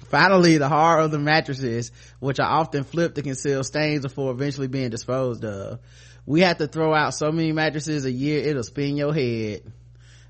Finally 0.08 0.58
the 0.58 0.68
horror 0.68 1.00
of 1.00 1.10
the 1.10 1.18
mattresses 1.18 1.92
which 2.18 2.40
are 2.40 2.50
often 2.50 2.84
flipped 2.84 3.14
to 3.14 3.22
conceal 3.22 3.62
stains 3.62 4.02
before 4.02 4.32
eventually 4.32 4.66
being 4.66 4.90
disposed 4.90 5.44
of. 5.44 5.78
We 6.26 6.40
have 6.40 6.58
to 6.58 6.66
throw 6.66 6.94
out 6.94 7.14
so 7.14 7.30
many 7.32 7.52
mattresses 7.52 8.04
a 8.04 8.10
year 8.10 8.44
it'll 8.44 8.62
spin 8.62 8.96
your 8.96 9.14
head. 9.14 9.72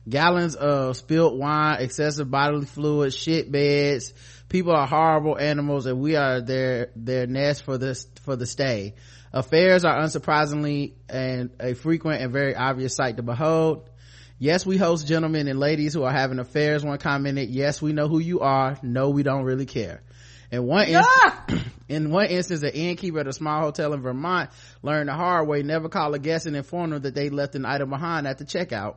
Gallons 0.08 0.54
of 0.54 0.96
spilt 0.96 1.36
wine 1.36 1.80
excessive 1.80 2.30
bodily 2.30 2.66
fluids 2.66 3.14
shit 3.14 3.50
beds 3.52 4.14
people 4.50 4.72
are 4.72 4.86
horrible 4.86 5.38
animals 5.38 5.86
and 5.86 5.98
we 5.98 6.16
are 6.16 6.42
their 6.42 6.90
their 6.94 7.26
nest 7.26 7.62
for 7.62 7.78
this 7.78 8.06
for 8.22 8.36
the 8.36 8.44
stay. 8.44 8.94
Affairs 9.32 9.84
are 9.84 9.96
unsurprisingly 10.02 10.94
and 11.08 11.50
a 11.58 11.74
frequent 11.74 12.20
and 12.20 12.32
very 12.32 12.54
obvious 12.54 12.94
sight 12.94 13.16
to 13.16 13.22
behold. 13.22 13.88
Yes 14.38 14.66
we 14.66 14.76
host 14.76 15.06
gentlemen 15.06 15.48
and 15.48 15.58
ladies 15.58 15.94
who 15.94 16.02
are 16.02 16.12
having 16.12 16.38
affairs. 16.38 16.84
One 16.84 16.98
commented 16.98 17.48
yes 17.48 17.80
we 17.80 17.94
know 17.94 18.08
who 18.08 18.18
you 18.18 18.40
are. 18.40 18.76
No 18.82 19.08
we 19.10 19.22
don't 19.22 19.44
really 19.44 19.66
care. 19.66 20.02
In 20.50 20.66
one 20.66 20.88
instance, 20.88 21.62
in 21.88 22.10
one 22.10 22.26
instance, 22.26 22.62
an 22.62 22.70
innkeeper 22.70 23.20
at 23.20 23.28
a 23.28 23.32
small 23.32 23.60
hotel 23.60 23.92
in 23.92 24.02
Vermont 24.02 24.50
learned 24.82 25.08
the 25.08 25.14
hard 25.14 25.46
way 25.46 25.62
never 25.62 25.88
call 25.88 26.12
a 26.14 26.18
guest 26.18 26.46
and 26.46 26.56
inform 26.56 26.90
them 26.90 27.02
that 27.02 27.14
they 27.14 27.30
left 27.30 27.54
an 27.54 27.64
item 27.64 27.90
behind 27.90 28.26
at 28.26 28.38
the 28.38 28.44
checkout. 28.44 28.96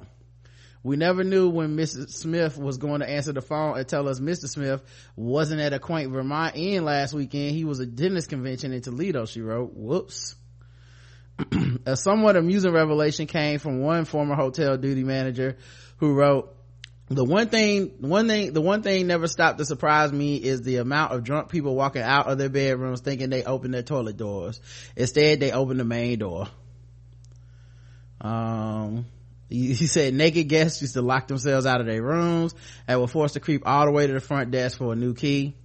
We 0.83 0.97
never 0.97 1.23
knew 1.23 1.49
when 1.49 1.77
Mrs. 1.77 2.09
Smith 2.09 2.57
was 2.57 2.77
going 2.77 2.99
to 2.99 3.09
answer 3.09 3.31
the 3.31 3.41
phone 3.41 3.77
and 3.77 3.87
tell 3.87 4.09
us 4.09 4.19
Mr. 4.19 4.49
Smith 4.49 4.83
wasn't 5.15 5.61
at 5.61 5.71
a 5.71 5.79
quaint 5.79 6.11
Vermont 6.11 6.57
inn 6.57 6.83
last 6.83 7.13
weekend. 7.13 7.55
He 7.55 7.63
was 7.63 7.79
at 7.79 7.87
a 7.87 7.91
dentist 7.91 8.29
convention 8.29 8.73
in 8.73 8.81
Toledo, 8.81 9.25
she 9.25 9.41
wrote. 9.41 9.71
Whoops. 9.73 10.35
a 11.85 11.95
somewhat 11.95 12.35
amusing 12.35 12.73
revelation 12.73 13.27
came 13.27 13.59
from 13.59 13.79
one 13.79 14.03
former 14.05 14.35
hotel 14.35 14.77
duty 14.77 15.03
manager 15.03 15.57
who 15.97 16.13
wrote, 16.13 16.53
the 17.09 17.23
one 17.23 17.49
thing 17.49 17.91
one 17.99 18.27
thing 18.27 18.53
the 18.53 18.61
one 18.61 18.81
thing 18.81 19.07
never 19.07 19.27
stopped 19.27 19.57
to 19.57 19.65
surprise 19.65 20.11
me 20.11 20.37
is 20.37 20.61
the 20.61 20.77
amount 20.77 21.11
of 21.11 21.23
drunk 21.23 21.49
people 21.49 21.75
walking 21.75 22.01
out 22.01 22.27
of 22.27 22.37
their 22.37 22.49
bedrooms 22.49 23.01
thinking 23.01 23.29
they 23.29 23.43
opened 23.43 23.73
their 23.73 23.83
toilet 23.83 24.15
doors 24.15 24.59
instead 24.95 25.39
they 25.39 25.51
opened 25.51 25.79
the 25.79 25.85
main 25.85 26.17
door 26.17 26.47
um 28.21 29.05
he, 29.53 29.87
said 29.87 30.13
naked 30.13 30.47
guests 30.47 30.81
used 30.81 30.93
to 30.93 31.01
lock 31.01 31.27
themselves 31.27 31.65
out 31.65 31.79
of 31.79 31.85
their 31.85 32.01
rooms 32.01 32.55
and 32.87 32.99
were 32.99 33.07
forced 33.07 33.35
to 33.35 33.39
creep 33.39 33.63
all 33.65 33.85
the 33.85 33.91
way 33.91 34.07
to 34.07 34.13
the 34.13 34.19
front 34.19 34.51
desk 34.51 34.77
for 34.77 34.93
a 34.93 34.95
new 34.95 35.13
key 35.13 35.55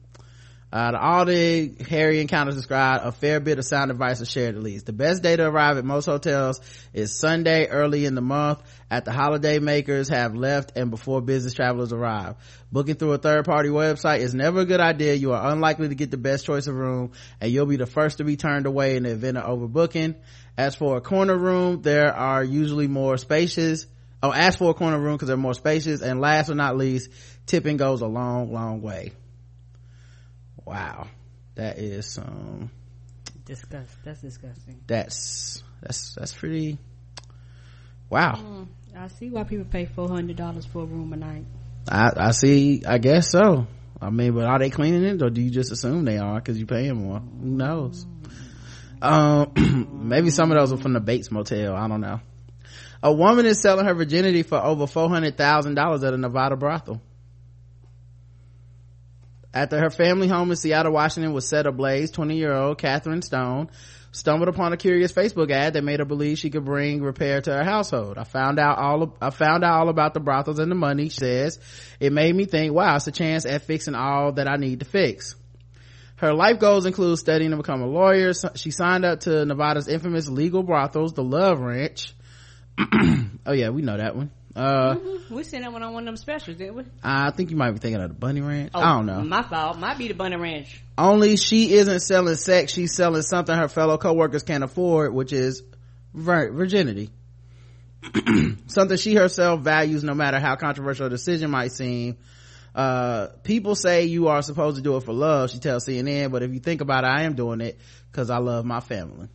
uh, 0.70 0.91
the, 0.91 1.01
all 1.01 1.24
the 1.24 1.72
Harry 1.89 2.20
encounters 2.20 2.55
described 2.55 3.03
a 3.03 3.11
fair 3.11 3.41
bit 3.41 3.59
of 3.59 3.64
sound 3.64 3.91
advice 3.91 4.20
is 4.20 4.30
shared 4.30 4.55
at 4.55 4.62
least. 4.62 4.84
The 4.84 4.93
best 4.93 5.22
day 5.22 5.34
to 5.34 5.47
arrive 5.47 5.78
at 5.78 5.84
most 5.84 6.05
hotels 6.05 6.61
is 6.93 7.18
Sunday 7.18 7.66
early 7.68 8.05
in 8.05 8.14
the 8.14 8.20
month 8.20 8.61
at 8.91 9.07
the 9.07 9.12
holiday 9.12 9.61
makers 9.61 10.11
have 10.11 10.34
left 10.34 10.76
and 10.76 10.91
before 10.91 11.22
business 11.22 11.55
travelers 11.55 11.91
arrive. 11.91 12.34
Booking 12.70 12.97
through 12.97 13.12
a 13.12 13.18
third 13.18 13.47
party 13.47 13.70
website 13.70 14.18
is 14.18 14.34
never 14.34 14.61
a 14.61 14.66
good 14.66 14.80
idea. 14.80 15.14
You 15.14 15.32
are 15.32 15.51
unlikely 15.51 15.89
to 15.89 15.95
get 15.95 16.11
the 16.11 16.18
best 16.18 16.45
choice 16.45 16.66
of 16.66 16.74
room 16.74 17.12
and 17.41 17.51
you'll 17.51 17.64
be 17.64 17.76
the 17.76 17.86
first 17.86 18.18
to 18.18 18.24
be 18.24 18.36
turned 18.36 18.66
away 18.66 18.97
in 18.97 19.05
the 19.05 19.12
event 19.12 19.39
of 19.39 19.59
overbooking. 19.59 20.16
As 20.59 20.74
for 20.74 20.96
a 20.96 21.00
corner 21.00 21.38
room, 21.38 21.82
there 21.82 22.12
are 22.12 22.42
usually 22.42 22.88
more 22.88 23.16
spacious. 23.16 23.86
Oh, 24.20 24.32
ask 24.32 24.59
for 24.59 24.72
a 24.72 24.74
corner 24.74 24.98
room 24.98 25.14
because 25.14 25.28
they're 25.28 25.36
more 25.36 25.54
spacious. 25.54 26.02
And 26.02 26.20
last 26.20 26.48
but 26.48 26.56
not 26.56 26.76
least, 26.76 27.11
tipping 27.46 27.76
goes 27.76 28.00
a 28.00 28.09
long, 28.09 28.52
long 28.52 28.82
way. 28.82 29.12
Wow. 30.64 31.06
That 31.54 31.78
is 31.78 32.18
um 32.18 32.70
disgust 33.44 33.96
that's 34.04 34.20
disgusting. 34.20 34.78
that's 34.86 35.62
that's 35.80 36.14
that's 36.14 36.34
pretty 36.34 36.76
wow. 38.11 38.34
Mm, 38.34 38.66
i 38.96 39.09
see 39.09 39.30
why 39.30 39.44
people 39.44 39.64
pay 39.64 39.86
four 39.86 40.09
hundred 40.09 40.36
dollars 40.36 40.66
for 40.66 40.82
a 40.82 40.86
room 40.86 41.12
a 41.12 41.16
night. 41.16 41.44
I 41.88 42.11
i 42.16 42.30
see 42.32 42.82
i 42.84 42.98
guess 42.98 43.30
so. 43.30 43.66
I 44.00 44.11
mean 44.11 44.34
but 44.34 44.44
are 44.44 44.59
they 44.59 44.70
cleaning 44.70 45.04
it 45.04 45.22
or 45.22 45.30
do 45.30 45.40
you 45.40 45.50
just 45.50 45.72
assume 45.72 46.04
they 46.04 46.18
are 46.18 46.34
because 46.36 46.59
you 46.59 46.66
pay 46.66 46.88
them 46.88 47.04
more? 47.04 47.20
Who 47.20 47.46
knows 47.46 48.06
um 49.03 49.53
maybe 50.09 50.30
some 50.30 50.51
of 50.51 50.59
those 50.59 50.72
are 50.72 50.82
from 50.82 50.92
the 50.92 51.01
bates 51.01 51.30
motel 51.30 51.74
i 51.74 51.86
don't 51.88 52.01
know 52.01 52.20
a 53.03 53.12
woman 53.12 53.46
is 53.46 53.61
selling 53.61 53.86
her 53.86 53.94
virginity 53.94 54.42
for 54.42 54.59
over 54.59 54.86
four 54.86 55.09
hundred 55.09 55.36
thousand 55.36 55.74
dollars 55.74 56.03
at 56.05 56.14
a 56.14 56.16
nevada 56.18 56.57
brothel 56.57 57.01
after 59.55 59.78
her 59.80 59.90
family 59.90 60.28
home 60.28 60.51
in 60.51 60.57
Seattle, 60.57 60.92
Washington 60.92 61.32
was 61.32 61.49
set 61.49 61.66
ablaze, 61.66 62.11
20 62.11 62.36
year 62.36 62.53
old 62.53 62.78
Catherine 62.78 63.22
Stone 63.22 63.70
stumbled 64.12 64.49
upon 64.49 64.72
a 64.72 64.76
curious 64.76 65.12
Facebook 65.12 65.51
ad 65.51 65.74
that 65.74 65.84
made 65.84 66.01
her 66.01 66.05
believe 66.05 66.38
she 66.38 66.51
could 66.51 66.64
bring 66.64 67.03
repair 67.03 67.40
to 67.40 67.53
her 67.53 67.64
household. 67.64 68.18
I 68.18 68.24
found 68.24 68.59
out 68.59 68.78
all, 68.78 69.16
I 69.20 69.30
found 69.30 69.64
out 69.64 69.80
all 69.80 69.88
about 69.88 70.14
the 70.14 70.20
brothels 70.20 70.59
and 70.59 70.70
the 70.70 70.74
money, 70.74 71.09
she 71.09 71.18
says. 71.20 71.59
It 72.01 72.12
made 72.12 72.34
me 72.34 72.44
think, 72.44 72.72
wow, 72.72 72.96
it's 72.96 73.07
a 73.07 73.12
chance 73.12 73.46
at 73.46 73.62
fixing 73.62 73.94
all 73.94 74.32
that 74.32 74.49
I 74.49 74.57
need 74.57 74.80
to 74.80 74.86
fix. 74.86 75.36
Her 76.18 76.34
life 76.34 76.58
goals 76.58 76.84
include 76.84 77.18
studying 77.18 77.52
to 77.52 77.56
become 77.56 77.80
a 77.80 77.86
lawyer. 77.86 78.32
She 78.56 78.72
signed 78.72 79.04
up 79.04 79.20
to 79.20 79.44
Nevada's 79.44 79.86
infamous 79.86 80.28
legal 80.28 80.64
brothels, 80.64 81.12
the 81.12 81.22
Love 81.22 81.60
Ranch. 81.60 82.12
oh 82.78 83.52
yeah, 83.52 83.70
we 83.70 83.82
know 83.82 83.96
that 83.96 84.16
one. 84.16 84.32
Uh, 84.56 84.96
mm-hmm. 84.96 85.34
we 85.34 85.44
seen 85.44 85.62
that 85.62 85.72
one 85.72 85.84
on 85.84 85.92
one 85.92 86.02
of 86.02 86.06
them 86.06 86.16
specials, 86.16 86.56
didn't 86.56 86.74
we? 86.74 86.82
I 87.04 87.30
think 87.30 87.50
you 87.50 87.56
might 87.56 87.70
be 87.70 87.78
thinking 87.78 88.02
of 88.02 88.08
the 88.08 88.14
Bunny 88.14 88.40
Ranch. 88.40 88.72
Oh, 88.74 88.80
I 88.80 88.96
don't 88.96 89.06
know. 89.06 89.20
My 89.22 89.42
fault. 89.42 89.78
Might 89.78 89.96
be 89.96 90.08
the 90.08 90.14
Bunny 90.14 90.34
Ranch. 90.34 90.82
Only 90.96 91.36
she 91.36 91.72
isn't 91.74 92.00
selling 92.00 92.34
sex. 92.34 92.72
She's 92.72 92.96
selling 92.96 93.22
something 93.22 93.54
her 93.54 93.68
fellow 93.68 93.96
coworkers 93.96 94.42
can't 94.42 94.64
afford, 94.64 95.14
which 95.14 95.32
is 95.32 95.62
virginity. 96.12 97.10
something 98.66 98.96
she 98.96 99.14
herself 99.14 99.60
values 99.60 100.02
no 100.02 100.14
matter 100.14 100.40
how 100.40 100.56
controversial 100.56 101.06
a 101.06 101.10
decision 101.10 101.52
might 101.52 101.70
seem. 101.70 102.16
Uh, 102.79 103.33
people 103.43 103.74
say 103.74 104.05
you 104.05 104.29
are 104.29 104.41
supposed 104.41 104.76
to 104.76 104.83
do 104.83 104.97
it 104.97 105.03
for 105.03 105.12
love, 105.12 105.51
she 105.51 105.59
tells 105.59 105.85
CNN, 105.85 106.31
but 106.31 106.45
if 106.45 106.55
you 106.55 106.61
think 106.61 106.81
about 106.81 107.03
it, 107.03 107.09
I 107.09 107.24
am 107.24 107.35
doing 107.35 107.61
it 107.61 107.76
because 108.09 108.31
I 108.31 108.39
love 108.39 108.64
my 108.64 108.79
family. 108.79 109.26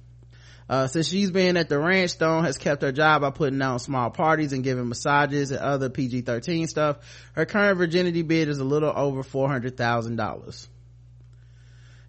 Uh, 0.70 0.88
since 0.88 1.10
she's 1.10 1.30
been 1.30 1.58
at 1.58 1.68
the 1.68 1.78
ranch, 1.78 2.12
Stone 2.12 2.46
has 2.46 2.58
kept 2.58 2.84
her 2.84 2.94
job 2.94 3.20
by 3.20 3.32
putting 3.32 3.62
on 3.62 3.80
small 3.80 4.12
parties 4.12 4.54
and 4.54 4.64
giving 4.64 4.88
massages 4.88 5.52
and 5.52 5.60
other 5.60 5.90
PG-13 5.90 6.70
stuff. 6.70 7.00
Her 7.34 7.46
current 7.46 7.78
virginity 7.78 8.22
bid 8.22 8.48
is 8.48 8.60
a 8.60 8.64
little 8.64 8.94
over 8.96 9.24
$400,000. 9.24 10.68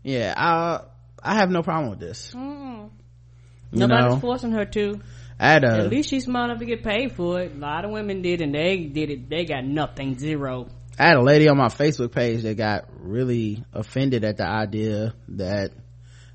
Yeah, 0.05 0.35
I, 0.37 0.83
I 1.21 1.35
have 1.35 1.51
no 1.51 1.65
problem 1.65 1.91
with 1.91 1.99
this. 1.99 2.33
Mm. 2.33 2.91
Nobody's 3.73 4.15
know? 4.15 4.21
forcing 4.21 4.53
her 4.53 4.67
to. 4.67 5.01
At, 5.41 5.65
uh, 5.65 5.79
at 5.79 5.91
least 5.91 6.11
she's 6.11 6.27
smart 6.27 6.51
enough 6.51 6.61
to 6.61 6.65
get 6.65 6.85
paid 6.85 7.11
for 7.11 7.41
it. 7.41 7.57
A 7.57 7.59
lot 7.59 7.85
of 7.85 7.91
women 7.91 8.23
did 8.23 8.41
and 8.41 8.55
they 8.55 8.77
did 8.85 9.11
it. 9.11 9.29
They 9.29 9.45
got 9.45 9.65
nothing, 9.65 10.17
zero. 10.17 10.69
I 10.99 11.09
had 11.09 11.17
a 11.17 11.23
lady 11.23 11.49
on 11.49 11.57
my 11.57 11.69
Facebook 11.69 12.13
page 12.13 12.43
that 12.43 12.57
got 12.57 12.85
really 13.01 13.65
offended 13.73 14.25
at 14.25 14.37
the 14.37 14.47
idea 14.47 15.15
that 15.29 15.73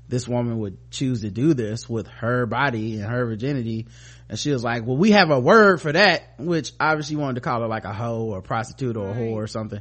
this 0.08 0.28
woman 0.28 0.58
would 0.58 0.90
choose 0.90 1.22
to 1.22 1.30
do 1.30 1.54
this 1.54 1.88
with 1.88 2.08
her 2.08 2.44
body 2.44 3.00
and 3.00 3.10
her 3.10 3.24
virginity. 3.24 3.86
And 4.28 4.38
she 4.38 4.50
was 4.50 4.62
like 4.62 4.84
well 4.84 4.96
we 4.96 5.12
have 5.12 5.30
a 5.30 5.40
word 5.40 5.80
for 5.80 5.92
that 5.92 6.34
which 6.38 6.72
obviously 6.78 7.16
wanted 7.16 7.36
to 7.36 7.40
call 7.40 7.60
her 7.60 7.68
like 7.68 7.84
a 7.84 7.92
hoe 7.92 8.26
or 8.26 8.38
a 8.38 8.42
prostitute 8.42 8.96
or 8.96 9.10
a 9.10 9.14
whore 9.14 9.36
or 9.36 9.46
something. 9.46 9.80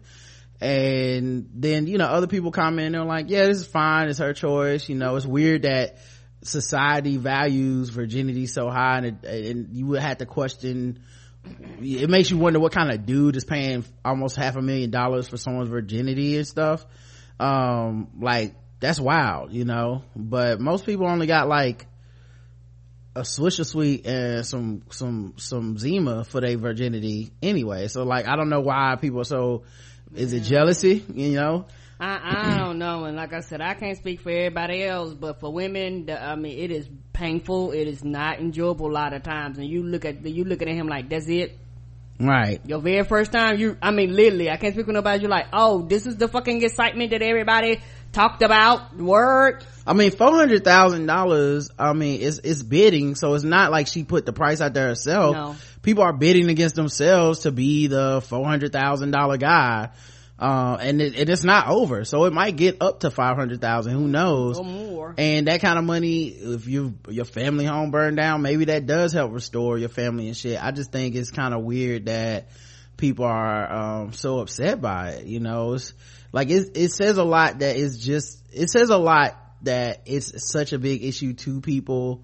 And 0.62 1.50
then 1.56 1.88
you 1.88 1.98
know 1.98 2.06
other 2.06 2.28
people 2.28 2.52
comment 2.52 2.88
and 2.88 2.96
they're 2.96 3.04
like 3.04 3.30
yeah 3.30 3.48
this 3.48 3.58
is 3.58 3.68
fine. 3.68 4.08
It's 4.08 4.20
her 4.20 4.34
choice. 4.34 4.88
You 4.88 4.96
know 4.96 5.16
it's 5.18 5.26
weird 5.26 5.64
that 5.64 5.98
society 6.42 7.18
values 7.18 7.90
virginity 7.90 8.48
so 8.48 8.70
high 8.70 9.00
and, 9.00 9.06
it, 9.06 9.26
and 9.26 9.76
you 9.76 9.88
would 9.88 10.00
have 10.00 10.20
to 10.20 10.26
question 10.26 11.00
it 11.82 12.10
makes 12.10 12.30
you 12.30 12.38
wonder 12.38 12.60
what 12.60 12.74
kind 12.74 12.92
of 12.92 13.06
dude 13.06 13.36
is 13.36 13.46
paying 13.46 13.86
almost 14.04 14.36
half 14.36 14.56
a 14.56 14.62
million 14.62 14.90
dollars 14.92 15.28
for 15.28 15.38
someone's 15.38 15.70
virginity 15.70 16.38
and 16.38 16.48
stuff. 16.48 16.86
Um 17.40 18.10
like 18.20 18.56
that's 18.80 19.00
wild 19.00 19.54
you 19.54 19.66
know? 19.66 20.04
But 20.16 20.60
most 20.60 20.86
people 20.86 21.08
only 21.08 21.28
got 21.28 21.48
like 21.48 21.88
a 23.16 23.22
swisher 23.22 23.66
sweet 23.66 24.06
and 24.06 24.46
some 24.46 24.84
some 24.92 25.34
some 25.38 25.78
zima 25.78 26.24
for 26.24 26.42
their 26.42 26.58
virginity 26.58 27.32
anyway. 27.42 27.88
So 27.88 28.04
like 28.04 28.28
i 28.28 28.36
don't 28.36 28.50
know 28.50 28.62
why 28.62 28.96
people 29.00 29.22
are 29.22 29.26
so 29.26 29.64
is 30.14 30.34
it 30.34 30.42
jealousy 30.42 31.06
you 31.14 31.36
know 31.36 31.66
I, 32.00 32.54
I 32.54 32.58
don't 32.58 32.80
know 32.80 33.06
and 33.06 33.18
like 33.18 33.34
i 33.34 33.42
said 33.42 33.60
i 33.60 33.74
can't 33.74 33.98
speak 33.98 34.22
for 34.22 34.30
everybody 34.30 34.84
else 34.84 35.14
but 35.14 35.40
for 35.42 35.52
women 35.52 36.06
the, 36.06 36.22
i 36.22 36.36
mean 36.36 36.58
it 36.58 36.72
is 36.72 36.88
painful. 37.20 37.74
It 37.74 37.88
is 37.88 38.04
not 38.04 38.40
enjoyable 38.40 38.90
a 38.90 38.94
lot 38.94 39.14
of 39.14 39.24
times 39.24 39.58
and 39.58 39.68
you 39.68 39.84
look 39.84 40.06
at 40.06 40.26
you 40.26 40.46
looking 40.46 40.70
at 40.70 40.76
him 40.76 40.88
like 40.88 41.10
that's 41.10 41.28
it? 41.28 41.58
Right. 42.22 42.60
Your 42.66 42.80
very 42.80 43.04
first 43.04 43.32
time 43.32 43.60
you 43.60 43.78
i 43.82 43.92
mean 43.92 44.16
literally 44.16 44.50
i 44.50 44.58
can't 44.58 44.74
speak 44.74 44.86
for 44.86 44.94
nobody 44.94 45.22
you're 45.22 45.30
like 45.30 45.48
oh 45.54 45.82
this 45.82 46.06
is 46.06 46.16
the 46.16 46.28
fucking 46.28 46.64
excitement 46.64 47.12
that 47.12 47.22
everybody 47.22 47.82
talked 48.14 48.42
about 48.42 48.96
word. 48.96 49.64
I 49.86 49.94
mean 49.94 50.12
four 50.12 50.32
hundred 50.32 50.64
thousand 50.64 51.06
dollars 51.06 51.70
i 51.78 51.94
mean 51.94 52.22
it's 52.22 52.40
it's 52.40 52.64
bidding 52.64 53.16
so 53.16 53.34
it's 53.34 53.44
not 53.44 53.72
like 53.72 53.88
she 53.88 54.04
put 54.04 54.26
the 54.26 54.34
price 54.34 54.62
out 54.62 54.74
there 54.74 54.88
herself. 54.88 55.36
No. 55.36 55.56
people 55.82 56.04
are 56.04 56.14
bidding 56.14 56.50
against 56.50 56.76
themselves 56.76 57.40
to 57.40 57.52
be 57.52 57.88
the 57.88 58.22
four 58.22 58.46
hundred 58.46 58.72
thousand 58.72 59.12
dollar 59.12 59.38
guy 59.38 59.90
uh, 60.40 60.78
and 60.80 61.02
it, 61.02 61.30
it's 61.30 61.44
not 61.44 61.68
over. 61.68 62.06
So 62.06 62.24
it 62.24 62.32
might 62.32 62.56
get 62.56 62.78
up 62.82 63.02
to 63.02 63.12
500,000 63.12 63.92
who 63.92 64.08
knows? 64.08 64.58
Or 64.58 64.64
more. 64.64 65.14
And 65.18 65.48
that 65.48 65.60
kind 65.60 65.78
of 65.78 65.84
money 65.84 66.28
if 66.28 66.66
you 66.66 66.96
your 67.10 67.26
family 67.26 67.66
home 67.66 67.92
burned 67.92 68.16
down 68.16 68.42
maybe 68.42 68.66
that 68.66 68.86
does 68.86 69.12
help 69.12 69.34
restore 69.34 69.78
your 69.78 69.90
family 69.90 70.28
and 70.28 70.38
shit. 70.38 70.64
I 70.64 70.72
just 70.72 70.94
think 70.94 71.16
it's 71.16 71.30
kind 71.30 71.54
of 71.54 71.64
weird 71.64 72.06
that 72.06 72.50
people 72.96 73.26
are 73.26 73.72
um, 73.72 74.14
so 74.14 74.40
upset 74.40 74.82
by 74.82 75.10
it 75.12 75.26
you 75.26 75.42
know? 75.42 75.74
It's 75.74 75.94
like 76.32 76.50
it, 76.50 76.78
it 76.78 76.94
says 76.94 77.18
a 77.18 77.24
lot 77.24 77.60
that 77.60 77.76
it's 77.76 77.98
just 77.98 78.42
it 78.54 78.70
says 78.70 78.90
a 78.90 78.98
lot 78.98 79.38
that 79.64 80.04
it's 80.06 80.52
such 80.52 80.72
a 80.72 80.80
big 80.80 81.04
issue 81.04 81.34
to 81.34 81.60
people 81.60 82.24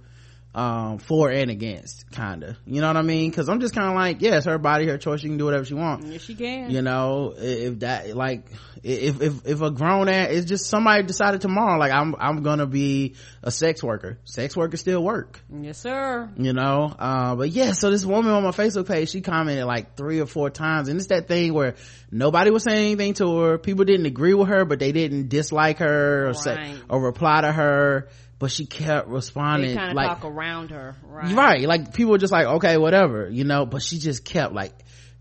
um, 0.56 1.00
for 1.00 1.30
and 1.30 1.52
against 1.52 2.10
kind 2.12 2.42
of 2.42 2.56
you 2.66 2.80
know 2.80 2.88
what 2.88 2.96
i 2.96 3.02
mean? 3.02 3.30
Because 3.30 3.50
i'm 3.50 3.60
just 3.60 3.76
kind 3.76 3.90
of 3.90 3.96
like 3.96 4.22
yeah 4.22 4.40
her 4.42 4.58
body 4.58 4.88
her 4.88 4.98
choice. 4.98 5.20
She 5.20 5.28
can 5.28 5.38
do 5.38 5.46
whatever 5.46 5.66
she 5.66 5.74
wants 5.74 6.08
yes 6.08 6.22
she 6.22 6.34
can. 6.34 6.72
You 6.72 6.82
know 6.82 7.34
if 7.38 7.80
that 7.80 8.16
like 8.16 8.48
if 8.82 9.22
if 9.22 9.46
if 9.46 9.62
a 9.62 9.72
grown 9.72 10.08
ass 10.08 10.30
it's 10.32 10.46
just 10.46 10.68
somebody 10.68 11.04
decided 11.04 11.42
tomorrow 11.42 11.78
like 11.78 11.92
i'm 11.92 12.16
i'm 12.18 12.42
gonna 12.42 12.68
be 12.68 13.16
a 13.44 13.52
sex 13.52 13.84
worker. 13.84 14.18
Sex 14.24 14.56
workers 14.56 14.80
still 14.80 15.04
work. 15.04 15.42
Yes 15.54 15.78
sir. 15.80 16.32
You 16.38 16.54
know? 16.54 16.94
Uh, 16.98 17.36
but 17.36 17.50
yeah 17.50 17.74
so 17.74 17.92
this 17.92 18.06
woman 18.06 18.32
on 18.32 18.44
my 18.44 18.52
facebook 18.52 18.88
page 18.88 19.10
she 19.10 19.20
commented 19.20 19.66
like 19.66 19.98
three 19.98 20.22
or 20.22 20.26
four 20.26 20.50
times. 20.50 20.88
And 20.88 20.98
it's 20.98 21.08
that 21.08 21.28
thing 21.28 21.54
where 21.54 21.76
nobody 22.12 22.50
was 22.50 22.64
saying 22.64 22.94
anything 22.94 23.16
to 23.16 23.40
her. 23.40 23.58
People 23.58 23.84
didn't 23.84 24.06
agree 24.06 24.34
with 24.34 24.48
her 24.48 24.64
but 24.64 24.80
they 24.80 24.94
didn't 24.94 25.28
dislike 25.28 25.80
her 25.80 26.28
or 26.28 26.28
right. 26.28 26.36
say 26.38 26.76
or 26.90 27.02
reply 27.02 27.42
to 27.42 27.52
her 27.52 28.08
but 28.40 28.52
she 28.52 28.66
kept 28.66 29.08
responding 29.08 29.76
they 29.76 29.94
like 29.94 30.08
talk 30.08 30.26
around 30.26 30.72
her 30.72 30.96
right 31.04 31.34
right 31.34 31.62
like 31.68 31.94
people 31.94 32.12
were 32.12 32.18
just 32.18 32.34
like 32.34 32.46
okay 32.46 32.78
whatever 32.78 33.30
you 33.30 33.44
know 33.44 33.66
but 33.66 33.82
she 33.82 33.98
just 33.98 34.26
kept 34.26 34.54
like 34.54 34.74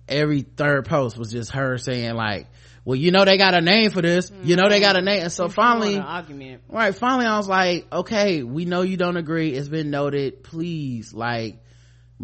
every 0.08 0.42
third 0.42 0.84
post 0.86 1.16
was 1.16 1.30
just 1.30 1.52
her 1.52 1.78
saying 1.78 2.14
like 2.14 2.46
well 2.84 2.96
you 2.96 3.10
know 3.10 3.24
they 3.24 3.38
got 3.38 3.54
a 3.54 3.60
name 3.60 3.90
for 3.90 4.02
this 4.02 4.30
mm-hmm. 4.30 4.46
you 4.48 4.56
know 4.56 4.68
they 4.68 4.80
got 4.80 4.96
a 4.96 5.02
name 5.02 5.22
and 5.22 5.32
so 5.32 5.48
finally 5.48 5.98
argument 5.98 6.62
right 6.68 6.94
finally 6.94 7.26
i 7.26 7.36
was 7.36 7.48
like 7.48 7.86
okay 7.92 8.42
we 8.42 8.64
know 8.64 8.82
you 8.82 8.96
don't 8.96 9.16
agree 9.16 9.50
it's 9.50 9.68
been 9.68 9.90
noted 9.90 10.42
please 10.42 11.14
like 11.14 11.58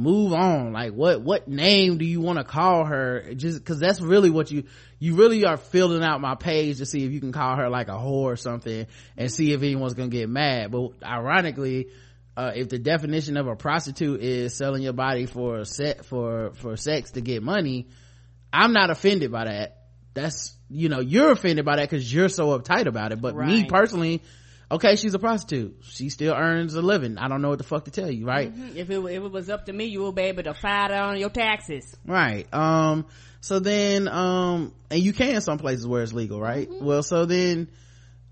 move 0.01 0.33
on. 0.33 0.73
Like 0.73 0.93
what 0.93 1.21
what 1.21 1.49
name 1.49 1.99
do 1.99 2.05
you 2.05 2.21
want 2.21 2.39
to 2.39 2.45
call 2.45 2.85
her? 2.85 3.35
Just 3.35 3.59
because 3.59 3.79
that's 3.79 4.01
really 4.01 4.31
what 4.31 4.51
you 4.51 4.65
you 4.99 5.15
really 5.15 5.45
are 5.45 5.57
filling 5.57 6.03
out 6.03 6.21
my 6.21 6.35
page 6.35 6.79
to 6.79 6.87
see 6.87 7.05
if 7.05 7.13
you 7.13 7.21
can 7.21 7.33
call 7.33 7.57
her 7.57 7.69
like 7.69 7.89
a 7.89 7.93
whore 7.93 8.33
or 8.33 8.37
something 8.37 8.87
and 9.17 9.33
see 9.33 9.53
if 9.53 9.63
anyone's 9.63 9.95
gonna 9.95 10.09
get 10.09 10.29
mad. 10.29 10.71
But 10.71 10.93
ironically 11.03 11.89
uh, 12.37 12.53
if 12.55 12.69
the 12.69 12.79
definition 12.79 13.37
of 13.37 13.47
a 13.47 13.57
prostitute 13.57 14.21
is 14.21 14.57
selling 14.57 14.83
your 14.83 14.93
body 14.93 15.27
for 15.27 15.65
set 15.65 16.05
for 16.05 16.53
for 16.55 16.77
sex 16.77 17.11
to 17.13 17.21
get 17.21 17.43
money 17.43 17.89
i'm 18.53 18.73
not 18.73 18.91
offended 18.91 19.33
by 19.33 19.45
that. 19.45 19.77
That's 20.13 20.55
you 20.69 20.89
know 20.89 21.01
you're 21.01 21.31
offended 21.31 21.65
by 21.65 21.77
that 21.77 21.89
because 21.89 22.13
you're 22.13 22.29
so 22.29 22.59
uptight 22.59 22.87
about 22.87 23.13
it. 23.13 23.21
But 23.21 23.37
me 23.37 23.65
personally 23.65 24.23
okay 24.71 24.97
she's 24.97 25.15
a 25.15 25.19
prostitute 25.19 25.77
she 25.83 26.09
still 26.09 26.35
earns 26.35 26.75
a 26.75 26.83
living 26.83 27.19
i 27.19 27.29
don't 27.29 27.43
know 27.43 27.49
what 27.49 27.59
the 27.59 27.65
fuck 27.65 27.85
to 27.85 27.91
tell 27.91 28.11
you 28.11 28.27
right 28.27 28.55
Mhm. 28.55 28.77
If 28.77 28.91
it 28.91 28.99
if 28.99 29.23
it 29.25 29.33
was 29.33 29.51
up 29.51 29.67
to 29.67 29.73
me, 29.73 29.87
you 29.87 30.03
would 30.05 30.15
be 30.15 30.23
able 30.23 30.45
to 30.45 30.55
file 30.55 30.89
that 30.89 31.03
on 31.03 31.19
your 31.19 31.31
taxes. 31.31 31.97
right 32.07 32.47
um 32.55 33.07
so 33.41 33.59
then 33.59 34.07
um 34.09 34.73
and 34.91 35.01
you 35.01 35.13
can 35.13 35.41
some 35.41 35.59
places 35.59 35.87
where 35.87 36.03
it's 36.03 36.13
legal 36.13 36.41
right 36.41 36.69
well 36.71 37.03
so 37.03 37.25
then 37.27 37.69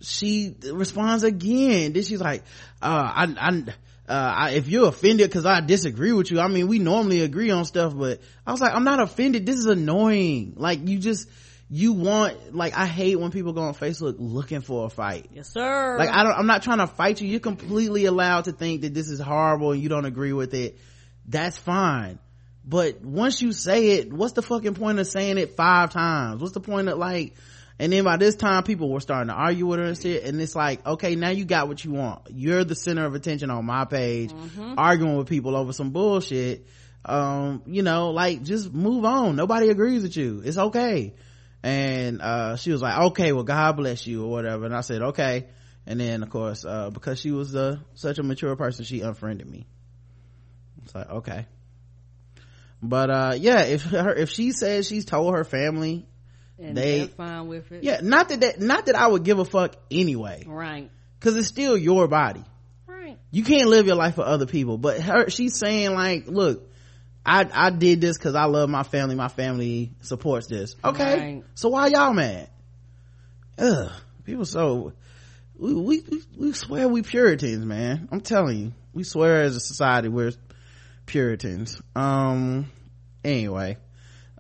she 0.00 0.54
responds 0.72 1.24
again 1.24 1.92
then 1.92 2.02
she's 2.04 2.20
like 2.20 2.42
uh 2.82 3.12
i 3.14 3.34
i 3.36 3.64
uh, 4.08 4.12
I, 4.36 4.50
if 4.52 4.68
you're 4.68 4.88
offended 4.88 5.28
because 5.28 5.44
I 5.44 5.60
disagree 5.60 6.12
with 6.14 6.30
you, 6.30 6.40
I 6.40 6.48
mean, 6.48 6.66
we 6.66 6.78
normally 6.78 7.20
agree 7.20 7.50
on 7.50 7.66
stuff, 7.66 7.94
but 7.94 8.22
I 8.46 8.52
was 8.52 8.60
like, 8.62 8.74
I'm 8.74 8.84
not 8.84 9.00
offended. 9.02 9.44
This 9.44 9.58
is 9.58 9.66
annoying. 9.66 10.54
Like, 10.56 10.88
you 10.88 10.98
just, 10.98 11.28
you 11.70 11.92
want, 11.92 12.54
like, 12.54 12.74
I 12.76 12.86
hate 12.86 13.16
when 13.16 13.30
people 13.30 13.52
go 13.52 13.62
on 13.62 13.74
Facebook 13.74 14.16
looking 14.18 14.62
for 14.62 14.86
a 14.86 14.90
fight. 14.90 15.26
Yes, 15.34 15.50
sir. 15.52 15.98
Like, 15.98 16.08
I 16.08 16.22
don't, 16.22 16.32
I'm 16.32 16.46
not 16.46 16.62
trying 16.62 16.78
to 16.78 16.86
fight 16.86 17.20
you. 17.20 17.28
You're 17.28 17.40
completely 17.40 18.06
allowed 18.06 18.44
to 18.44 18.52
think 18.52 18.82
that 18.82 18.94
this 18.94 19.08
is 19.08 19.20
horrible 19.20 19.72
and 19.72 19.82
you 19.82 19.88
don't 19.88 20.06
agree 20.06 20.32
with 20.32 20.54
it. 20.54 20.78
That's 21.26 21.58
fine. 21.58 22.18
But 22.64 23.02
once 23.02 23.42
you 23.42 23.52
say 23.52 23.98
it, 23.98 24.12
what's 24.12 24.32
the 24.32 24.42
fucking 24.42 24.74
point 24.74 24.98
of 24.98 25.06
saying 25.06 25.38
it 25.38 25.56
five 25.56 25.90
times? 25.90 26.40
What's 26.40 26.54
the 26.54 26.60
point 26.60 26.88
of 26.88 26.98
like, 26.98 27.34
and 27.78 27.92
then 27.92 28.04
by 28.04 28.16
this 28.16 28.34
time 28.34 28.62
people 28.62 28.90
were 28.90 29.00
starting 29.00 29.28
to 29.28 29.34
argue 29.34 29.66
with 29.66 29.78
her 29.78 29.86
and 29.86 29.96
shit. 29.96 30.24
And 30.24 30.40
it's 30.40 30.56
like, 30.56 30.84
okay, 30.86 31.16
now 31.16 31.30
you 31.30 31.44
got 31.44 31.68
what 31.68 31.84
you 31.84 31.92
want. 31.92 32.22
You're 32.30 32.64
the 32.64 32.74
center 32.74 33.04
of 33.04 33.14
attention 33.14 33.50
on 33.50 33.64
my 33.64 33.84
page, 33.84 34.32
arguing 34.76 35.16
with 35.16 35.28
people 35.28 35.54
over 35.54 35.72
some 35.72 35.90
bullshit. 35.90 36.66
Um, 37.04 37.62
you 37.66 37.82
know, 37.82 38.10
like 38.10 38.42
just 38.42 38.72
move 38.72 39.04
on. 39.04 39.36
Nobody 39.36 39.68
agrees 39.68 40.02
with 40.02 40.16
you. 40.16 40.42
It's 40.44 40.58
okay. 40.58 41.14
And, 41.62 42.22
uh, 42.22 42.56
she 42.56 42.70
was 42.70 42.80
like, 42.82 42.98
okay, 43.10 43.32
well, 43.32 43.44
God 43.44 43.76
bless 43.76 44.06
you 44.06 44.24
or 44.24 44.30
whatever. 44.30 44.64
And 44.64 44.74
I 44.74 44.82
said, 44.82 45.02
okay. 45.02 45.46
And 45.86 45.98
then 46.00 46.22
of 46.22 46.30
course, 46.30 46.64
uh, 46.64 46.90
because 46.90 47.18
she 47.18 47.32
was, 47.32 47.54
uh, 47.54 47.78
such 47.94 48.18
a 48.18 48.22
mature 48.22 48.54
person, 48.56 48.84
she 48.84 49.00
unfriended 49.00 49.48
me. 49.48 49.66
It's 50.84 50.94
like, 50.94 51.10
okay. 51.10 51.46
But, 52.82 53.10
uh, 53.10 53.34
yeah, 53.38 53.62
if 53.62 53.82
her, 53.84 54.14
if 54.14 54.30
she 54.30 54.52
says 54.52 54.86
she's 54.86 55.04
told 55.04 55.34
her 55.34 55.44
family, 55.44 56.06
and 56.60 56.76
they, 56.76 57.06
fine 57.06 57.46
with 57.46 57.70
it. 57.72 57.84
yeah, 57.84 58.00
not 58.02 58.28
that, 58.30 58.40
that, 58.40 58.60
not 58.60 58.86
that 58.86 58.96
I 58.96 59.06
would 59.06 59.24
give 59.24 59.38
a 59.38 59.44
fuck 59.44 59.76
anyway. 59.90 60.44
Right. 60.46 60.90
Cause 61.20 61.36
it's 61.36 61.48
still 61.48 61.76
your 61.76 62.06
body. 62.08 62.44
Right. 62.86 63.18
You 63.30 63.44
can't 63.44 63.66
live 63.66 63.86
your 63.86 63.96
life 63.96 64.14
for 64.16 64.24
other 64.24 64.46
people. 64.46 64.78
But 64.78 65.00
her, 65.00 65.30
she's 65.30 65.58
saying 65.58 65.92
like, 65.94 66.26
look, 66.26 66.67
I, 67.28 67.66
I 67.66 67.70
did 67.70 68.00
this 68.00 68.16
cause 68.18 68.34
I 68.34 68.44
love 68.44 68.70
my 68.70 68.82
family. 68.82 69.14
My 69.14 69.28
family 69.28 69.92
supports 70.00 70.46
this. 70.46 70.74
Okay. 70.82 71.18
Right. 71.18 71.44
So 71.54 71.68
why 71.68 71.88
y'all 71.88 72.12
mad? 72.14 72.48
Ugh. 73.58 73.90
People 74.24 74.44
so, 74.44 74.92
we, 75.56 75.74
we, 75.74 76.00
we- 76.10 76.22
we 76.38 76.52
swear 76.52 76.88
we 76.88 77.02
Puritans, 77.02 77.64
man. 77.64 78.08
I'm 78.12 78.20
telling 78.20 78.58
you. 78.58 78.72
We 78.94 79.04
swear 79.04 79.42
as 79.42 79.56
a 79.56 79.60
society 79.60 80.08
we're 80.08 80.32
Puritans. 81.06 81.80
Um, 81.94 82.70
anyway, 83.24 83.76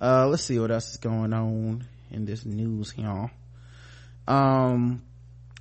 uh, 0.00 0.26
let's 0.28 0.42
see 0.44 0.58
what 0.58 0.70
else 0.70 0.90
is 0.92 0.96
going 0.98 1.32
on 1.32 1.86
in 2.10 2.24
this 2.24 2.44
news 2.44 2.94
y'all. 2.96 3.30
Um, 4.26 5.02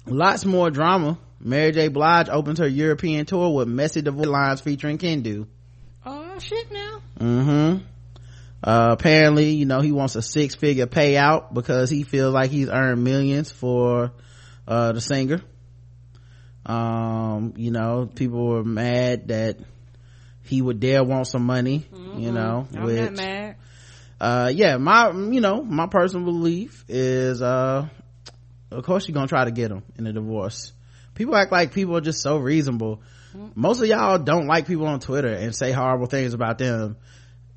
lots 0.05 0.45
more 0.45 0.69
drama. 0.69 1.17
Mary 1.39 1.71
J. 1.71 1.88
Blige 1.89 2.30
opens 2.30 2.59
her 2.59 2.67
European 2.67 3.25
tour 3.25 3.53
with 3.53 3.67
messy 3.67 4.01
divorce 4.01 4.28
lines 4.28 4.61
featuring 4.61 4.97
Kendu. 4.97 5.47
Oh 6.05 6.39
shit 6.39 6.71
now. 6.71 7.01
Mm-hmm. 7.18 7.84
Uh, 8.63 8.88
apparently, 8.91 9.51
you 9.51 9.65
know, 9.65 9.82
he 9.82 9.91
wants 9.91 10.15
a 10.15 10.22
six 10.22 10.55
figure 10.55 10.88
payout 10.88 11.53
because 11.53 11.89
he 11.89 12.03
feels 12.03 12.34
like 12.34 12.49
he's 12.49 12.70
earned 12.70 13.03
millions 13.03 13.51
for, 13.51 14.11
uh, 14.68 14.91
the 14.93 15.01
singer. 15.01 15.41
Um, 16.65 17.53
you 17.55 17.72
know, 17.72 18.09
people 18.13 18.45
were 18.47 18.63
mad 18.63 19.30
that 19.30 19.57
he 20.43 20.61
would 20.61 20.80
dare 20.80 21.03
want 21.03 21.28
some 21.28 21.45
money, 21.45 21.86
you 22.18 22.32
know, 22.32 22.68
I'm 22.74 22.84
which, 22.84 23.01
not 23.01 23.13
mad. 23.13 23.55
uh, 24.20 24.51
yeah, 24.53 24.78
my, 24.78 25.11
you 25.11 25.39
know, 25.39 25.63
my 25.63 25.88
personal 25.88 26.26
belief 26.26 26.84
is, 26.89 27.41
uh, 27.41 27.88
of 28.72 28.84
course 28.84 29.07
you're 29.07 29.13
gonna 29.13 29.28
try 29.28 29.45
to 29.45 29.51
get 29.51 29.72
him 29.72 29.84
in 29.97 30.07
a 30.07 30.13
divorce. 30.13 30.74
People 31.15 31.36
act 31.36 31.51
like 31.51 31.74
people 31.74 31.95
are 31.95 32.01
just 32.01 32.22
so 32.22 32.38
reasonable. 32.38 33.01
Most 33.55 33.82
of 33.82 33.88
y'all 33.88 34.17
don't 34.17 34.47
like 34.47 34.67
people 34.67 34.88
on 34.88 34.99
Twitter 34.99 35.28
and 35.30 35.55
say 35.55 35.71
horrible 35.71 36.07
things 36.07 36.34
about 36.34 36.57
them. 36.57 36.97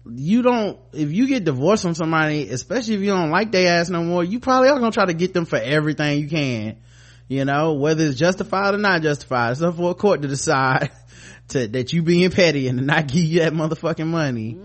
You 0.06 0.42
don't, 0.42 0.78
if 0.92 1.12
you 1.12 1.26
get 1.26 1.44
divorced 1.44 1.82
from 1.82 1.94
somebody, 1.94 2.48
especially 2.48 2.94
if 2.94 3.00
you 3.00 3.10
don't 3.10 3.30
like 3.30 3.52
their 3.52 3.78
ass 3.78 3.90
no 3.90 4.02
more, 4.02 4.24
you 4.24 4.40
probably 4.40 4.70
are 4.70 4.78
gonna 4.78 4.92
try 4.92 5.06
to 5.06 5.14
get 5.14 5.34
them 5.34 5.44
for 5.44 5.56
everything 5.56 6.20
you 6.20 6.28
can. 6.28 6.78
You 7.28 7.44
know, 7.44 7.74
whether 7.74 8.04
it's 8.06 8.18
justified 8.18 8.74
or 8.74 8.78
not 8.78 9.02
justified. 9.02 9.52
It's 9.52 9.62
up 9.62 9.76
for 9.76 9.90
a 9.90 9.94
court 9.94 10.22
to 10.22 10.28
decide 10.28 10.90
to, 11.48 11.68
that 11.68 11.92
you 11.92 12.02
being 12.02 12.30
petty 12.30 12.66
and 12.66 12.86
not 12.86 13.06
give 13.06 13.22
you 13.22 13.40
that 13.40 13.52
motherfucking 13.52 14.06
money. 14.06 14.58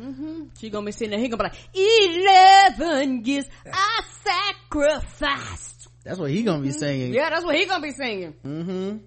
She 0.58 0.70
gonna 0.70 0.86
be 0.86 0.91
sitting 0.91 1.12
there, 1.12 1.20
he 1.20 1.28
gonna 1.28 1.43
be 1.43 1.49
like, 1.49 1.58
eleven 1.76 3.26
years 3.26 3.45
I 3.72 4.01
sacrificed. 4.24 5.89
That's 6.03 6.18
what 6.18 6.32
he 6.32 6.43
gonna 6.43 6.64
be 6.64 6.72
singing. 6.72 7.14
Yeah, 7.14 7.30
that's 7.30 7.43
what 7.43 7.56
he 7.56 7.66
gonna 7.66 7.84
be 7.84 7.91
singing. 7.91 8.34
Mm-hmm. 8.45 8.97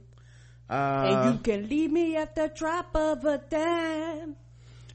Uh, 0.68 0.74
and 0.74 1.34
you 1.34 1.40
can 1.40 1.68
leave 1.68 1.90
me 1.90 2.16
at 2.16 2.34
the 2.34 2.48
drop 2.54 2.94
of 2.94 3.24
a 3.24 3.38
dime. 3.38 4.36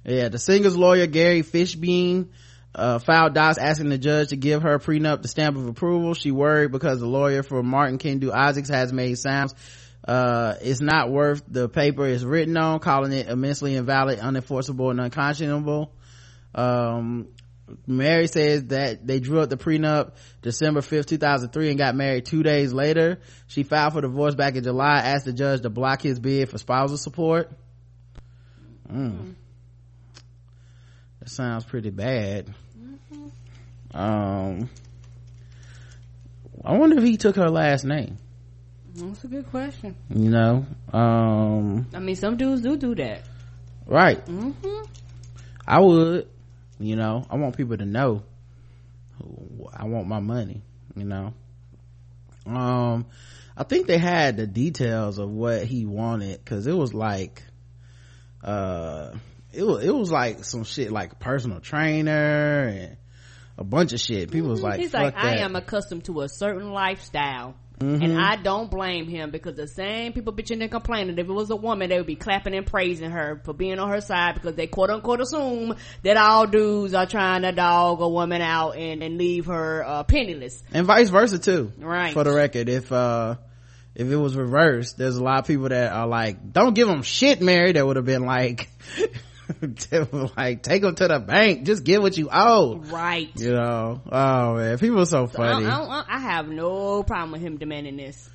Yeah, 0.05 0.29
the 0.29 0.37
singer's 0.37 0.77
lawyer 0.77 1.07
Gary 1.07 1.41
Fishbein 1.41 2.29
uh, 2.75 2.99
filed 2.99 3.33
docs 3.33 3.57
asking 3.57 3.89
the 3.89 3.97
judge 3.97 4.29
to 4.29 4.35
give 4.35 4.63
her 4.63 4.77
prenup 4.79 5.21
the 5.21 5.27
stamp 5.27 5.57
of 5.57 5.67
approval. 5.67 6.13
She 6.13 6.31
worried 6.31 6.71
because 6.71 6.99
the 6.99 7.07
lawyer 7.07 7.43
for 7.43 7.63
Martin 7.63 7.97
Kendu 7.97 8.31
Isaacs 8.31 8.69
has 8.69 8.91
made 8.91 9.17
sounds. 9.17 9.55
Uh, 10.05 10.55
it's 10.61 10.81
not 10.81 11.09
worth 11.09 11.43
the 11.47 11.69
paper 11.69 12.05
it's 12.05 12.23
written 12.23 12.57
on, 12.57 12.79
calling 12.79 13.13
it 13.13 13.27
immensely 13.27 13.75
invalid, 13.75 14.19
unenforceable, 14.19 14.91
and 14.91 14.99
unconscionable. 14.99 15.91
Um, 16.53 17.29
Mary 17.87 18.27
says 18.27 18.65
that 18.65 19.07
they 19.07 19.19
drew 19.19 19.39
up 19.39 19.49
the 19.49 19.57
prenup 19.57 20.13
December 20.41 20.81
5th, 20.81 21.05
2003 21.05 21.69
and 21.69 21.77
got 21.77 21.95
married 21.95 22.25
two 22.25 22.43
days 22.43 22.73
later. 22.73 23.19
She 23.47 23.63
filed 23.63 23.93
for 23.93 24.01
divorce 24.01 24.35
back 24.35 24.55
in 24.55 24.63
July, 24.63 24.99
asked 24.99 25.25
the 25.25 25.33
judge 25.33 25.61
to 25.61 25.69
block 25.69 26.01
his 26.01 26.19
bid 26.19 26.49
for 26.49 26.57
spousal 26.57 26.97
support. 26.97 27.51
Mm. 28.91 29.35
That 31.19 31.29
sounds 31.29 31.63
pretty 31.63 31.89
bad. 31.89 32.53
Um, 33.93 34.69
I 36.65 36.77
wonder 36.77 36.97
if 36.97 37.03
he 37.03 37.17
took 37.17 37.35
her 37.35 37.49
last 37.49 37.85
name. 37.85 38.17
That's 38.95 39.23
a 39.23 39.27
good 39.27 39.49
question. 39.49 39.95
You 40.09 40.29
know, 40.29 40.65
um, 40.91 41.87
I 41.93 41.99
mean, 41.99 42.15
some 42.15 42.37
dudes 42.37 42.61
do 42.61 42.77
do 42.77 42.93
that. 42.95 43.23
right. 43.85 44.23
Mm-hmm. 44.25 44.83
I 45.65 45.79
would, 45.79 46.27
you 46.85 46.95
know, 46.95 47.25
I 47.29 47.37
want 47.37 47.57
people 47.57 47.77
to 47.77 47.85
know 47.85 48.23
I 49.73 49.85
want 49.85 50.07
my 50.07 50.19
money, 50.19 50.61
you 50.95 51.05
know. 51.05 51.33
Um, 52.45 53.05
I 53.55 53.63
think 53.63 53.87
they 53.87 53.97
had 53.97 54.37
the 54.37 54.47
details 54.47 55.17
of 55.17 55.29
what 55.29 55.63
he 55.63 55.85
wanted 55.85 56.43
cause 56.45 56.67
it 56.67 56.75
was 56.75 56.93
like, 56.93 57.43
uh, 58.43 59.11
it 59.51 59.63
was, 59.63 59.83
it 59.83 59.95
was 59.95 60.11
like 60.11 60.43
some 60.43 60.63
shit 60.63 60.91
like 60.91 61.19
personal 61.19 61.59
trainer 61.59 62.65
and 62.67 62.97
a 63.57 63.63
bunch 63.63 63.93
of 63.93 63.99
shit. 63.99 64.31
People 64.31 64.49
was 64.49 64.61
like, 64.61 64.79
He's 64.79 64.93
like, 64.93 65.13
that. 65.13 65.23
I 65.23 65.37
am 65.37 65.55
accustomed 65.55 66.05
to 66.05 66.21
a 66.21 66.29
certain 66.29 66.71
lifestyle. 66.71 67.55
Mhm. 67.83 68.03
And 68.03 68.19
I 68.21 68.35
don't 68.37 68.71
blame 68.71 69.07
him 69.07 69.29
because 69.31 69.55
the 69.55 69.67
same 69.67 70.13
people 70.13 70.33
bitching 70.33 70.61
and 70.61 70.71
complaining. 70.71 71.17
If 71.17 71.27
it 71.27 71.31
was 71.31 71.49
a 71.49 71.55
woman, 71.55 71.89
they 71.89 71.97
would 71.97 72.07
be 72.07 72.15
clapping 72.15 72.55
and 72.55 72.65
praising 72.65 73.11
her 73.11 73.41
for 73.43 73.53
being 73.53 73.79
on 73.79 73.89
her 73.89 74.01
side 74.01 74.35
because 74.35 74.55
they 74.55 74.67
quote 74.67 74.89
unquote 74.89 75.21
assume 75.21 75.75
that 76.03 76.17
all 76.17 76.47
dudes 76.47 76.93
are 76.93 77.05
trying 77.05 77.41
to 77.43 77.51
dog 77.51 78.01
a 78.01 78.07
woman 78.07 78.41
out 78.41 78.77
and, 78.77 79.03
and 79.03 79.17
leave 79.17 79.47
her 79.47 79.83
uh, 79.85 80.03
penniless. 80.03 80.63
and 80.73 80.85
vice 80.87 81.09
versa 81.09 81.39
too. 81.39 81.71
Right. 81.77 82.13
For 82.13 82.23
the 82.23 82.33
record, 82.33 82.69
if, 82.69 82.91
uh, 82.91 83.35
if 83.95 84.09
it 84.09 84.15
was 84.15 84.35
reversed, 84.35 84.97
there's 84.97 85.17
a 85.17 85.23
lot 85.23 85.39
of 85.39 85.47
people 85.47 85.69
that 85.69 85.91
are 85.91 86.07
like, 86.07 86.51
don't 86.51 86.73
give 86.73 86.87
them 86.87 87.03
shit, 87.03 87.41
Mary. 87.41 87.73
That 87.73 87.85
would 87.85 87.97
have 87.97 88.05
been 88.05 88.25
like, 88.25 88.69
like, 90.37 90.63
take 90.63 90.81
them 90.81 90.95
to 90.95 91.07
the 91.07 91.19
bank. 91.19 91.65
Just 91.65 91.83
get 91.83 92.01
what 92.01 92.17
you 92.17 92.29
owe. 92.31 92.77
Right. 92.77 93.29
You 93.35 93.53
know? 93.53 94.01
Oh 94.11 94.55
man, 94.55 94.77
people 94.77 94.99
are 94.99 95.05
so 95.05 95.27
funny. 95.27 95.65
I, 95.65 95.79
I- 95.81 96.05
I 96.07 96.19
have 96.19 96.47
no 96.47 97.03
problem 97.03 97.31
with 97.31 97.41
him 97.41 97.57
demanding 97.57 97.97
this. 97.97 98.29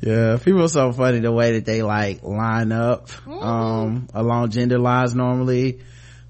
Yeah, 0.00 0.36
people 0.42 0.62
are 0.64 0.68
so 0.68 0.92
funny 0.92 1.20
the 1.20 1.32
way 1.32 1.52
that 1.52 1.64
they 1.64 1.82
like 1.82 2.22
line 2.22 2.72
up, 2.72 3.08
Mm-hmm. 3.08 3.32
um, 3.32 4.08
along 4.12 4.50
gender 4.50 4.78
lines 4.78 5.14
normally 5.14 5.80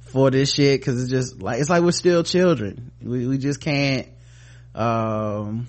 for 0.00 0.30
this 0.30 0.52
shit 0.54 0.80
because 0.80 1.02
it's 1.02 1.10
just 1.10 1.42
like 1.42 1.60
it's 1.60 1.68
like 1.68 1.82
we're 1.82 1.90
still 1.90 2.22
children 2.22 2.92
we, 3.02 3.26
we 3.26 3.36
just 3.36 3.60
can't 3.60 4.06
um 4.76 5.66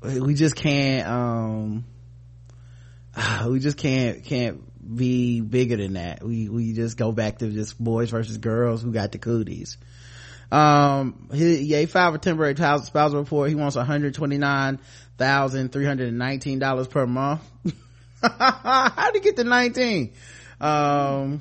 we 0.00 0.34
just 0.34 0.54
can't 0.54 1.08
um 1.08 1.84
we 3.48 3.58
just 3.58 3.76
can't 3.76 4.22
can't 4.24 4.62
be 4.94 5.40
bigger 5.40 5.76
than 5.76 5.94
that 5.94 6.22
we 6.24 6.48
we 6.48 6.72
just 6.72 6.96
go 6.96 7.10
back 7.12 7.38
to 7.38 7.50
just 7.50 7.82
boys 7.82 8.10
versus 8.10 8.36
girls 8.38 8.82
who 8.82 8.92
got 8.92 9.10
the 9.12 9.18
cooties 9.18 9.78
um 10.50 11.28
he, 11.32 11.58
yeah, 11.58 11.78
he 11.80 11.86
filed 11.86 12.14
for 12.14 12.18
temporary 12.18 12.56
spousal 12.56 13.20
report 13.20 13.48
he 13.48 13.54
wants 13.54 13.76
129,319 13.76 16.58
dollars 16.58 16.88
per 16.88 17.06
month 17.06 17.42
how 18.22 19.10
did 19.12 19.22
he 19.22 19.30
get 19.30 19.36
to 19.36 19.44
19 19.44 20.12
um 20.60 21.40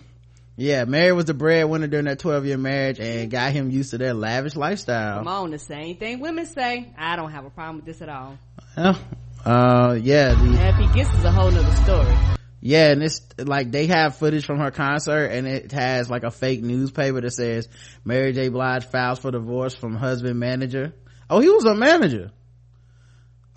yeah, 0.59 0.83
Mary 0.83 1.13
was 1.13 1.23
the 1.23 1.33
breadwinner 1.33 1.87
during 1.87 2.03
that 2.03 2.19
12 2.19 2.45
year 2.45 2.57
marriage 2.57 2.99
and 2.99 3.31
got 3.31 3.53
him 3.53 3.69
used 3.69 3.91
to 3.91 3.97
their 3.97 4.13
lavish 4.13 4.57
lifestyle. 4.57 5.19
Come 5.19 5.27
on, 5.29 5.51
the 5.51 5.57
same 5.57 5.95
thing 5.95 6.19
women 6.19 6.45
say. 6.45 6.93
I 6.97 7.15
don't 7.15 7.31
have 7.31 7.45
a 7.45 7.49
problem 7.49 7.77
with 7.77 7.85
this 7.85 8.01
at 8.01 8.09
all. 8.09 8.37
Yeah. 8.77 8.97
Uh, 9.45 9.97
yeah. 10.01 10.33
The, 10.33 10.67
if 10.67 10.75
he 10.75 10.97
gets 10.97 11.17
is 11.17 11.23
a 11.23 11.31
whole 11.31 11.49
nother 11.49 11.75
story. 11.83 12.38
Yeah, 12.61 12.91
and 12.91 13.01
it's 13.01 13.21
like 13.37 13.71
they 13.71 13.87
have 13.87 14.17
footage 14.17 14.45
from 14.45 14.59
her 14.59 14.71
concert 14.71 15.27
and 15.27 15.47
it 15.47 15.71
has 15.71 16.09
like 16.09 16.23
a 16.23 16.31
fake 16.31 16.61
newspaper 16.61 17.21
that 17.21 17.31
says 17.31 17.69
Mary 18.03 18.33
J. 18.33 18.49
Blige 18.49 18.85
files 18.85 19.19
for 19.19 19.31
divorce 19.31 19.75
from 19.75 19.95
husband 19.95 20.39
manager. 20.39 20.93
Oh, 21.29 21.39
he 21.39 21.49
was 21.49 21.65
a 21.65 21.75
manager 21.75 22.31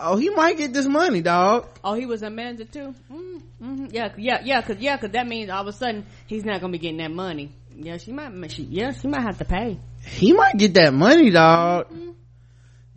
oh 0.03 0.17
he 0.17 0.31
might 0.31 0.57
get 0.57 0.73
this 0.73 0.87
money 0.87 1.23
dog 1.23 1.67
oh 1.85 1.95
he 1.95 2.07
was 2.07 2.23
a 2.23 2.31
manager 2.31 2.65
too 2.65 2.95
mm-hmm. 3.11 3.87
yeah 3.91 4.13
yeah 4.17 4.41
yeah 4.45 4.61
cause 4.61 4.77
yeah 4.79 4.97
cause 4.97 5.11
that 5.11 5.27
means 5.27 5.51
all 5.51 5.63
of 5.63 5.69
a 5.69 5.73
sudden 5.73 6.05
he's 6.27 6.45
not 6.45 6.61
gonna 6.61 6.73
be 6.73 6.79
getting 6.79 6.99
that 6.99 7.11
money 7.11 7.53
yeah 7.77 7.97
she 7.97 8.13
might 8.13 8.51
she, 8.51 8.65
yeah 8.65 8.93
she 8.93 9.09
might 9.09 9.23
have 9.23 9.39
to 9.39 9.45
pay 9.45 9.79
he 10.05 10.33
might 10.33 10.57
get 10.57 10.75
that 10.75 10.93
money 10.93 11.31
dog 11.31 11.89
mm-hmm. 11.89 12.11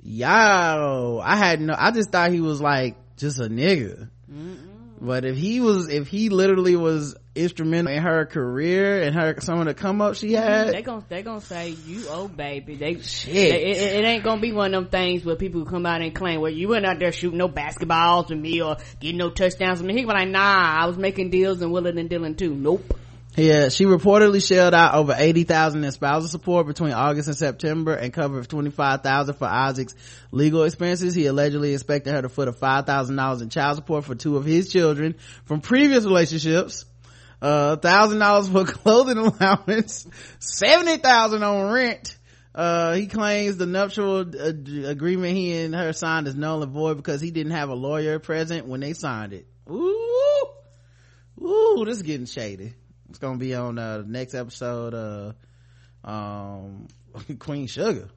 yo 0.03 1.22
i 1.23 1.36
had 1.36 1.61
no 1.61 1.76
i 1.77 1.91
just 1.91 2.11
thought 2.11 2.32
he 2.32 2.41
was 2.41 2.61
like 2.61 2.95
just 3.18 3.40
a 3.40 3.45
nigga 3.45 4.10
mm-hmm. 4.32 4.65
But 5.00 5.26
if 5.26 5.38
he 5.38 5.60
was 5.60 5.90
if 5.90 6.08
he 6.08 6.30
literally 6.30 6.76
was 6.76 7.16
instrumental 7.36 7.92
in 7.92 8.02
her 8.02 8.26
career 8.26 9.02
and 9.02 9.14
her 9.14 9.36
some 9.42 9.60
of 9.60 9.66
the 9.66 9.74
come 9.74 10.02
up 10.02 10.16
she 10.16 10.34
had. 10.34 10.70
They 10.70 10.82
gonna 10.82 11.06
they 11.08 11.22
gonna 11.22 11.42
say 11.42 11.70
you 11.86 12.06
oh 12.10 12.28
baby. 12.28 12.76
They 12.76 13.00
shit. 13.02 13.34
They, 13.34 13.64
it, 13.66 13.78
it, 13.78 14.06
ain't 14.06 14.24
gonna 14.24 14.42
be 14.42 14.52
one 14.52 14.74
of 14.74 14.84
them 14.84 14.92
things 14.92 15.26
where 15.26 15.36
people 15.36 15.66
come 15.66 15.86
out 15.86 16.02
and 16.02 16.16
claim, 16.16 16.40
well, 16.40 16.52
you 16.52 16.70
weren't 16.70 16.86
out 16.86 17.00
there 17.00 17.12
shooting 17.12 17.38
no 17.38 17.50
basketballs 17.50 18.30
with 18.30 18.40
me 18.40 18.62
or 18.62 18.78
getting 19.00 19.18
no 19.18 19.30
touchdowns 19.30 19.80
with 19.80 19.88
me. 19.88 19.94
He 19.94 20.02
be 20.02 20.08
like, 20.08 20.30
nah, 20.30 20.82
I 20.82 20.86
was 20.86 20.98
making 20.98 21.30
deals 21.30 21.62
and 21.62 21.72
willing 21.72 21.98
and 22.00 22.10
dealing 22.10 22.36
too. 22.36 22.56
Nope. 22.56 22.98
Yeah, 23.36 23.68
she 23.68 23.84
reportedly 23.84 24.45
shelled 24.45 24.74
out 24.74 24.95
over 24.95 25.14
80,000 25.18 25.84
in 25.84 25.91
spousal 25.91 26.30
support 26.30 26.68
between 26.68 26.94
August 26.94 27.28
and 27.28 27.38
September 27.38 27.94
and 27.94 28.14
covered 28.14 28.48
25,000 28.48 29.36
for 29.36 29.45
Isaac's 29.45 29.94
legal 30.32 30.64
expenses. 30.64 31.14
He 31.14 31.26
allegedly 31.26 31.74
expected 31.74 32.14
her 32.14 32.22
to 32.22 32.30
foot 32.30 32.48
a 32.48 32.53
$5,000 32.53 33.41
in 33.41 33.49
child 33.49 33.76
support 33.76 34.06
for 34.06 34.16
two 34.16 34.38
of 34.38 34.45
his 34.45 34.72
children 34.72 35.16
from 35.44 35.60
previous 35.60 36.06
relationships 36.06 36.86
uh 37.41 37.76
thousand 37.76 38.20
dollars 38.20 38.48
for 38.48 38.64
clothing 38.66 39.18
allowance, 39.18 40.07
seventy 40.40 40.98
thousand 40.98 41.44
on 41.44 41.72
rent. 41.72 42.18
Uh, 42.56 42.94
he 42.94 43.07
claims 43.07 43.57
the 43.57 43.66
nuptial 43.66 44.22
uh, 44.22 44.90
agreement 44.90 45.36
he 45.36 45.57
and 45.57 45.76
her 45.76 45.91
signed 45.91 46.26
is 46.28 46.36
null 46.36 46.64
and 46.64 46.72
void 46.72 46.95
because 46.95 47.20
he 47.20 47.30
didn't 47.30 47.52
have 47.52 47.68
a 47.68 47.76
lawyer 47.76 48.18
present 48.18 48.66
when 48.66 48.80
they 48.80 48.94
signed 48.94 49.34
it. 49.34 49.45
Ooh, 49.70 50.48
ooh, 51.41 51.84
this 51.86 51.98
is 51.98 52.03
getting 52.03 52.26
shady. 52.26 52.74
It's 53.16 53.22
gonna 53.22 53.38
be 53.38 53.56
on 53.56 53.80
uh, 53.80 54.00
the 54.00 54.04
next 54.04 54.34
episode. 54.34 54.94
Uh, 54.94 55.32
um, 56.06 56.90
Queen 57.40 57.66
Sugar. 57.68 58.10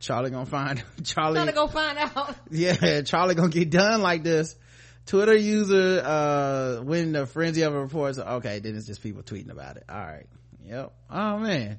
Charley 0.00 0.30
gonna 0.30 0.46
find 0.46 0.82
Charley. 1.04 1.44
Gonna 1.52 1.68
find 1.68 1.98
out. 1.98 2.34
Yeah, 2.50 3.02
Charley 3.02 3.34
gonna 3.34 3.50
get 3.50 3.68
done 3.68 4.00
like 4.00 4.22
this. 4.22 4.56
Twitter 5.04 5.36
user, 5.36 6.00
uh, 6.02 6.76
when 6.84 7.12
the 7.12 7.26
frenzy 7.26 7.62
of 7.62 7.74
a 7.74 7.80
reports, 7.82 8.18
okay, 8.18 8.60
then 8.60 8.74
it's 8.74 8.86
just 8.86 9.02
people 9.02 9.22
tweeting 9.22 9.50
about 9.50 9.76
it. 9.76 9.84
All 9.90 9.98
right. 9.98 10.26
Yep. 10.64 10.92
Oh 11.10 11.38
man. 11.38 11.78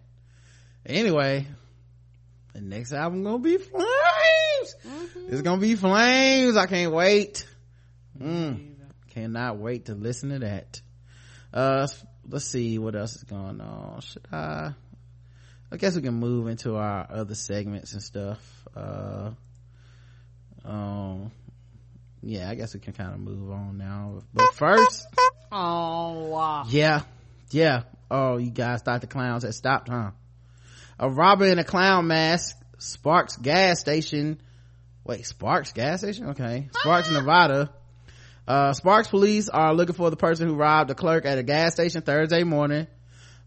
Anyway, 0.86 1.48
the 2.54 2.62
next 2.62 2.94
album 2.94 3.24
gonna 3.24 3.40
be 3.40 3.58
Flames. 3.58 3.88
Mm-hmm. 4.86 5.34
It's 5.34 5.42
gonna 5.42 5.62
be 5.62 5.74
Flames. 5.74 6.56
I 6.56 6.68
can't 6.68 6.94
wait. 6.94 7.48
Mm. 8.22 8.76
Cannot 9.16 9.58
wait 9.58 9.86
to 9.86 9.96
listen 9.96 10.30
to 10.30 10.40
that. 10.40 10.80
Uh, 11.54 11.88
let's 12.30 12.46
see 12.46 12.78
what 12.78 12.96
else 12.96 13.16
is 13.16 13.24
going 13.24 13.62
on. 13.62 14.02
Should 14.02 14.28
I? 14.32 14.74
I 15.72 15.78
guess 15.78 15.96
we 15.96 16.02
can 16.02 16.14
move 16.14 16.48
into 16.48 16.76
our 16.76 17.08
other 17.10 17.36
segments 17.36 17.94
and 17.94 18.02
stuff. 18.02 18.40
Uh, 18.76 19.32
um, 20.64 21.32
yeah, 22.22 22.50
I 22.50 22.56
guess 22.56 22.74
we 22.74 22.80
can 22.80 22.94
kind 22.94 23.14
of 23.14 23.20
move 23.20 23.52
on 23.52 23.78
now. 23.78 24.22
But 24.34 24.54
first, 24.54 25.08
oh 25.52 26.28
wow. 26.28 26.66
yeah, 26.70 27.02
yeah. 27.52 27.84
Oh, 28.10 28.38
you 28.38 28.52
guys 28.52 28.82
thought 28.82 29.02
the 29.02 29.08
clowns 29.08 29.44
had 29.44 29.54
stopped, 29.54 29.90
huh? 29.90 30.12
A 31.00 31.10
robber 31.10 31.46
in 31.46 31.60
a 31.60 31.64
clown 31.64 32.08
mask, 32.08 32.56
Sparks 32.78 33.36
gas 33.36 33.80
station. 33.80 34.42
Wait, 35.04 35.26
Sparks 35.26 35.74
gas 35.74 36.00
station? 36.00 36.30
Okay, 36.30 36.70
Sparks, 36.74 37.12
Nevada. 37.12 37.72
Uh, 38.48 38.74
Sparks 38.74 39.10
police 39.10 39.50
are 39.50 39.74
looking 39.74 39.96
for 39.96 40.10
the 40.10 40.16
person 40.16 40.48
who 40.48 40.56
robbed 40.56 40.90
a 40.90 40.96
clerk 40.96 41.26
at 41.26 41.38
a 41.38 41.44
gas 41.44 41.74
station 41.74 42.02
Thursday 42.02 42.44
morning. 42.44 42.88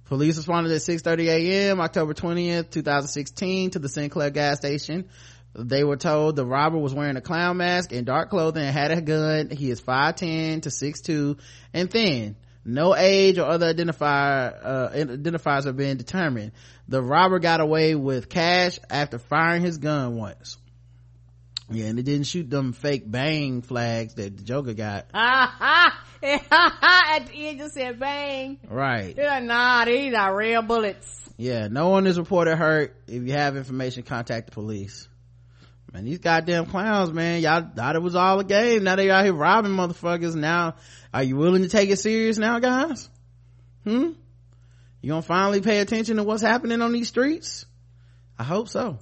Police 0.05 0.37
responded 0.37 0.73
at 0.73 0.81
6.30 0.81 1.27
a.m. 1.27 1.81
October 1.81 2.15
20th, 2.15 2.71
2016 2.71 3.71
to 3.71 3.79
the 3.79 3.89
Sinclair 3.89 4.31
gas 4.31 4.59
station 4.59 5.09
they 5.55 5.83
were 5.83 5.97
told 5.97 6.37
the 6.37 6.47
robber 6.47 6.79
was 6.79 6.95
wearing 6.95 7.17
a 7.17 7.21
clown 7.21 7.57
mask 7.57 7.93
and 7.93 8.07
dark 8.07 8.31
clothing 8.31 8.63
and 8.63 8.73
had 8.73 8.91
a 8.91 9.01
gun. 9.01 9.51
He 9.51 9.71
is 9.71 9.81
5'10 9.81 10.63
to 10.63 10.69
6'2 10.69 11.39
and 11.75 11.91
thin. 11.91 12.37
No 12.65 12.95
age 12.95 13.39
or 13.39 13.47
other 13.47 13.73
identifier, 13.73 14.55
uh, 14.63 14.89
identifiers 14.91 15.67
are 15.67 15.73
being 15.73 15.97
determined. 15.97 16.53
The 16.89 17.03
robber 17.03 17.39
got 17.39 17.61
away 17.61 17.95
with 17.95 18.29
cash 18.29 18.79
after 18.89 19.19
firing 19.19 19.63
his 19.63 19.79
gun 19.79 20.17
once. 20.17 20.59
Yeah, 21.71 21.87
and 21.87 21.99
it 21.99 22.03
didn't 22.03 22.27
shoot 22.27 22.51
them 22.51 22.73
fake 22.73 23.11
bang 23.11 23.63
flags 23.63 24.15
that 24.15 24.37
the 24.37 24.43
Joker 24.43 24.75
got. 24.75 25.07
At 25.15 25.93
the 26.23 27.33
end, 27.33 27.59
just 27.59 27.75
said 27.75 27.99
bang. 28.01 28.59
Right. 28.69 29.15
They're 29.15 29.29
like, 29.29 29.45
nah, 29.45 29.85
these 29.85 30.13
are 30.15 30.37
real 30.37 30.63
bullets. 30.63 31.29
Yeah, 31.37 31.69
no 31.69 31.89
one 31.89 32.07
is 32.07 32.19
reported 32.19 32.57
hurt. 32.57 32.97
If 33.07 33.23
you 33.23 33.33
have 33.33 33.57
information, 33.57 34.03
contact 34.03 34.47
the 34.47 34.53
police 34.53 35.09
man 35.93 36.05
these 36.05 36.19
goddamn 36.19 36.67
clowns 36.67 37.13
man 37.13 37.41
y'all 37.41 37.69
thought 37.75 37.97
it 37.97 38.03
was 38.03 38.15
all 38.15 38.39
a 38.39 38.45
game 38.45 38.85
now 38.85 38.97
they 38.97 39.11
out 39.11 39.25
here 39.25 39.35
robbing 39.35 39.73
motherfuckers 39.73 40.35
now 40.35 40.75
are 41.13 41.23
you 41.23 41.37
willing 41.37 41.63
to 41.63 41.69
take 41.69 41.91
it 41.91 41.99
serious 41.99 42.39
now 42.39 42.59
guys 42.59 43.09
hmm 43.85 44.11
you 45.03 45.09
gonna 45.09 45.23
finally 45.23 45.61
pay 45.61 45.81
attention 45.81 46.17
to 46.17 46.23
what's 46.23 46.43
happening 46.43 46.83
on 46.83 46.93
these 46.93 47.09
streets 47.09 47.65
i 48.39 48.45
hope 48.45 48.69
so 48.69 48.99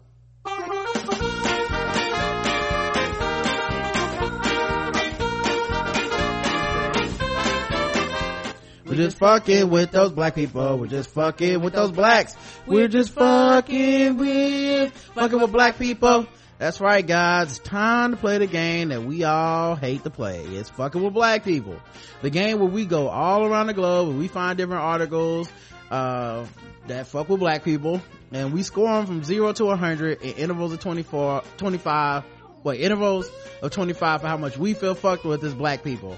We're 8.88 8.94
just 8.94 9.18
fucking 9.18 9.68
with 9.68 9.90
those 9.90 10.12
black 10.12 10.34
people. 10.34 10.78
We're 10.78 10.86
just 10.86 11.10
fucking 11.10 11.60
with 11.60 11.74
those 11.74 11.92
blacks. 11.92 12.34
We're 12.66 12.88
just 12.88 13.10
fucking 13.12 14.16
with, 14.16 14.92
fucking 15.14 15.40
with 15.40 15.52
black 15.52 15.78
people. 15.78 16.26
That's 16.58 16.80
right, 16.80 17.06
guys. 17.06 17.50
It's 17.50 17.58
time 17.58 18.12
to 18.12 18.16
play 18.16 18.38
the 18.38 18.46
game 18.46 18.88
that 18.88 19.02
we 19.02 19.24
all 19.24 19.76
hate 19.76 20.04
to 20.04 20.10
play. 20.10 20.42
It's 20.42 20.70
fucking 20.70 21.02
with 21.02 21.12
black 21.12 21.44
people. 21.44 21.78
The 22.22 22.30
game 22.30 22.58
where 22.58 22.68
we 22.68 22.86
go 22.86 23.08
all 23.08 23.44
around 23.44 23.66
the 23.66 23.74
globe 23.74 24.08
and 24.08 24.18
we 24.18 24.26
find 24.26 24.56
different 24.56 24.82
articles, 24.82 25.52
uh, 25.90 26.46
that 26.86 27.06
fuck 27.06 27.28
with 27.28 27.40
black 27.40 27.64
people 27.64 28.00
and 28.32 28.52
we 28.52 28.62
score 28.62 28.92
them 28.94 29.06
from 29.06 29.24
zero 29.24 29.52
to 29.52 29.64
100 29.66 30.22
in 30.22 30.34
intervals 30.36 30.72
of 30.72 30.80
24, 30.80 31.42
25, 31.56 32.24
wait, 32.62 32.80
intervals 32.80 33.30
of 33.62 33.70
25 33.70 34.20
for 34.22 34.26
how 34.26 34.36
much 34.36 34.56
we 34.58 34.74
feel 34.74 34.94
fucked 34.94 35.24
with 35.24 35.44
as 35.44 35.54
black 35.54 35.82
people. 35.82 36.16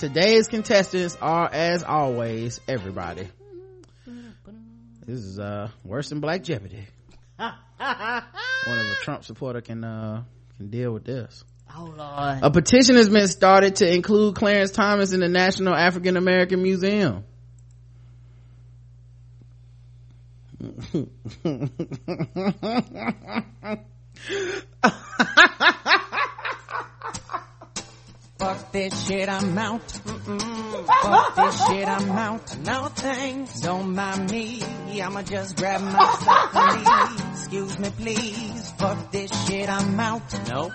Today's 0.00 0.48
contestants 0.48 1.14
are, 1.20 1.46
as 1.52 1.82
always, 1.82 2.58
everybody. 2.66 3.28
This 5.04 5.18
is, 5.18 5.38
uh, 5.38 5.68
worse 5.84 6.08
than 6.08 6.20
Black 6.20 6.42
Jeopardy. 6.42 6.86
Whenever 7.36 7.52
a 7.78 8.94
Trump 9.02 9.24
supporter 9.24 9.60
can 9.60 9.84
uh 9.84 10.24
can 10.56 10.70
deal 10.70 10.90
with 10.94 11.04
this. 11.04 11.44
Oh 11.76 11.92
lord. 11.94 12.38
A 12.42 12.50
petition 12.50 12.96
has 12.96 13.10
been 13.10 13.28
started 13.28 13.76
to 13.76 13.92
include 13.92 14.36
Clarence 14.36 14.70
Thomas 14.70 15.12
in 15.12 15.20
the 15.20 15.28
National 15.28 15.74
African 15.74 16.16
American 16.16 16.62
Museum. 16.62 17.24
Fuck 28.70 28.82
this 28.82 29.06
shit, 29.08 29.28
I'm 29.28 29.58
out. 29.58 29.80
Mm-mm. 29.88 30.86
Fuck 31.02 31.34
this 31.34 31.66
shit, 31.66 31.88
I'm 31.88 32.10
out. 32.12 32.58
No 32.58 32.84
thanks, 32.94 33.60
don't 33.62 33.96
mind 33.96 34.30
me. 34.30 34.62
I'ma 35.02 35.22
just 35.22 35.56
grab 35.56 35.80
myself 35.80 36.54
and 36.54 37.18
leave. 37.18 37.30
Excuse 37.32 37.78
me, 37.80 37.90
please. 37.98 38.70
Fuck 38.78 39.10
this 39.10 39.46
shit, 39.48 39.68
I'm 39.68 39.98
out. 39.98 40.48
Nope. 40.48 40.72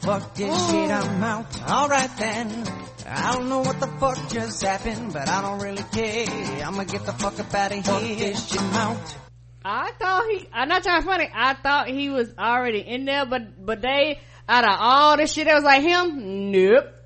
Fuck 0.00 0.34
this 0.34 0.70
shit, 0.70 0.90
I'm 0.90 1.20
mm. 1.20 1.22
out. 1.22 1.70
Alright 1.70 2.10
then. 2.18 2.64
I 3.06 3.32
don't 3.36 3.48
know 3.48 3.60
what 3.60 3.78
the 3.78 3.86
fuck 3.86 4.28
just 4.28 4.64
happened, 4.64 5.12
but 5.12 5.28
I 5.28 5.40
don't 5.40 5.60
really 5.60 5.84
care. 5.92 6.66
I'ma 6.66 6.82
get 6.82 7.06
the 7.06 7.12
fuck 7.12 7.38
up 7.38 7.54
out 7.54 7.70
of 7.70 7.74
here. 7.74 7.84
Fuck 7.84 8.18
this 8.18 8.48
shit, 8.50 8.60
I'm 8.60 8.74
out. 8.74 9.16
I 9.64 9.92
thought 9.92 10.24
he, 10.30 10.48
I'm 10.52 10.68
not 10.68 10.82
trying 10.82 11.02
to 11.02 11.06
funny, 11.06 11.30
I 11.32 11.54
thought 11.54 11.86
he 11.86 12.10
was 12.10 12.34
already 12.36 12.80
in 12.80 13.04
there, 13.04 13.24
but, 13.24 13.64
but 13.64 13.82
they, 13.82 14.18
out 14.48 14.64
of 14.64 14.76
all 14.80 15.16
the 15.16 15.28
shit 15.28 15.46
that 15.46 15.54
was 15.54 15.62
like 15.62 15.82
him, 15.82 16.50
nope. 16.50 16.96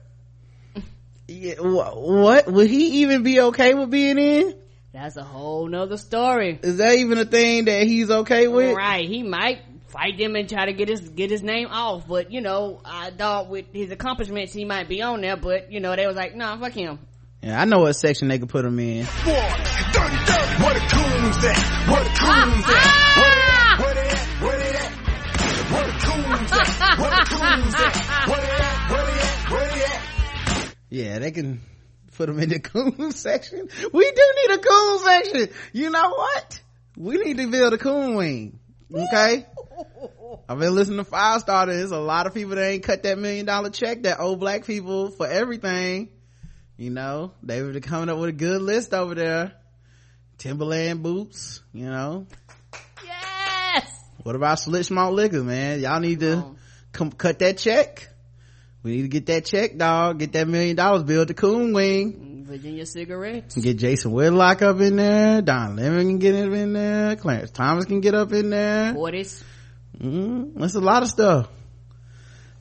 Yeah, 1.28 1.54
wh- 1.54 1.96
what? 1.96 2.46
Would 2.46 2.68
he 2.68 3.02
even 3.02 3.22
be 3.22 3.40
okay 3.40 3.74
with 3.74 3.90
being 3.90 4.18
in? 4.18 4.54
That's 4.92 5.16
a 5.16 5.24
whole 5.24 5.66
nother 5.66 5.96
story. 5.96 6.58
Is 6.62 6.76
that 6.76 6.94
even 6.94 7.18
a 7.18 7.24
thing 7.24 7.64
that 7.64 7.82
he's 7.86 8.10
okay 8.10 8.46
with? 8.46 8.76
Right, 8.76 9.08
he 9.08 9.22
might 9.22 9.60
fight 9.88 10.18
them 10.18 10.36
and 10.36 10.48
try 10.48 10.66
to 10.66 10.72
get 10.72 10.88
his, 10.88 11.00
get 11.08 11.30
his 11.30 11.42
name 11.42 11.68
off, 11.70 12.06
but 12.06 12.30
you 12.30 12.40
know, 12.40 12.80
I 12.84 13.10
thought 13.10 13.48
with 13.48 13.66
his 13.72 13.90
accomplishments 13.90 14.52
he 14.52 14.64
might 14.64 14.88
be 14.88 15.02
on 15.02 15.20
there, 15.20 15.36
but 15.36 15.72
you 15.72 15.80
know, 15.80 15.96
they 15.96 16.06
was 16.06 16.16
like, 16.16 16.34
nah, 16.36 16.56
fuck 16.58 16.72
him. 16.72 16.98
Yeah, 17.42 17.60
I 17.60 17.64
know 17.64 17.80
what 17.80 17.92
section 17.94 18.28
they 18.28 18.38
could 18.38 18.48
put 18.48 18.64
him 18.64 18.78
in. 18.78 19.04
What 19.04 20.76
a 20.76 20.80
coons 20.80 21.44
at? 21.44 21.58
What 21.88 22.06
a 22.06 22.10
coons 22.14 22.64
at? 22.68 22.84
Where 23.16 23.34
they 23.34 23.50
at? 23.50 23.78
Where 23.80 23.94
they 23.94 24.08
at? 24.08 24.26
Where 24.42 24.58
they 24.58 24.76
at? 24.76 24.92
What 25.72 25.86
a 25.86 25.92
coons 25.98 26.52
at? 26.52 26.98
What 26.98 27.12
a 27.12 27.24
coons 27.26 27.74
at? 27.74 28.28
Where 28.28 28.40
they 28.40 28.50
at? 28.50 28.90
Where 28.90 29.04
they 29.06 29.20
at? 29.20 29.50
Where 29.50 29.68
they 29.68 29.84
at? 29.84 30.03
Yeah, 30.94 31.18
they 31.18 31.32
can 31.32 31.60
put 32.16 32.26
them 32.26 32.38
in 32.38 32.50
the 32.50 32.60
coon 32.60 33.10
section. 33.10 33.68
We 33.92 34.12
do 34.12 34.32
need 34.36 34.54
a 34.54 34.58
coon 34.58 34.98
section. 35.00 35.48
You 35.72 35.90
know 35.90 36.10
what? 36.10 36.60
We 36.96 37.16
need 37.16 37.36
to 37.38 37.50
build 37.50 37.72
a 37.74 37.78
coon 37.78 38.14
wing. 38.14 38.60
Okay? 38.94 39.44
I've 40.48 40.60
been 40.60 40.72
listening 40.72 40.98
to 40.98 41.04
Five 41.04 41.40
Star. 41.40 41.66
There's 41.66 41.90
a 41.90 41.98
lot 41.98 42.28
of 42.28 42.34
people 42.34 42.54
that 42.54 42.64
ain't 42.64 42.84
cut 42.84 43.02
that 43.02 43.18
million 43.18 43.44
dollar 43.44 43.70
check 43.70 44.04
that 44.04 44.20
owe 44.20 44.36
black 44.36 44.66
people 44.66 45.10
for 45.10 45.26
everything. 45.26 46.10
You 46.76 46.90
know, 46.90 47.32
they 47.42 47.60
were 47.60 47.80
coming 47.80 48.08
up 48.08 48.18
with 48.18 48.28
a 48.28 48.32
good 48.32 48.62
list 48.62 48.94
over 48.94 49.16
there. 49.16 49.54
Timberland 50.38 51.02
boots, 51.02 51.60
you 51.72 51.86
know. 51.86 52.28
Yes! 53.04 53.92
What 54.22 54.36
about 54.36 54.60
Split 54.60 54.88
Malt 54.92 55.14
Liquor, 55.14 55.42
man? 55.42 55.80
Y'all 55.80 55.98
need 55.98 56.20
to 56.20 56.54
come 56.92 57.10
cut 57.10 57.40
that 57.40 57.58
check. 57.58 58.13
We 58.84 58.96
need 58.96 59.02
to 59.02 59.08
get 59.08 59.26
that 59.26 59.46
check, 59.46 59.78
dog. 59.78 60.18
Get 60.18 60.32
that 60.34 60.46
million 60.46 60.76
dollars, 60.76 61.04
build 61.04 61.28
the 61.28 61.34
coon 61.34 61.72
wing. 61.72 62.44
Virginia 62.46 62.84
cigarettes. 62.84 63.56
Get 63.56 63.78
Jason 63.78 64.12
Whitlock 64.12 64.60
up 64.60 64.78
in 64.80 64.96
there. 64.96 65.40
Don 65.40 65.76
Lemon 65.76 66.06
can 66.06 66.18
get 66.18 66.34
in 66.34 66.74
there. 66.74 67.16
Clarence 67.16 67.50
Thomas 67.50 67.86
can 67.86 68.02
get 68.02 68.14
up 68.14 68.32
in 68.34 68.50
there. 68.50 68.92
Forties. 68.92 69.42
Mm-hmm. 69.98 70.60
That's 70.60 70.74
a 70.74 70.80
lot 70.80 71.02
of 71.02 71.08
stuff. 71.08 71.48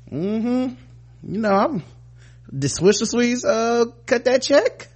Mm-hmm. 0.10 0.76
You 1.34 1.40
know, 1.40 1.52
I'm, 1.52 1.84
the 2.50 2.68
Swisher 2.68 3.06
Sweets, 3.06 3.44
uh, 3.44 3.86
cut 4.06 4.24
that 4.24 4.42
check. 4.42 4.88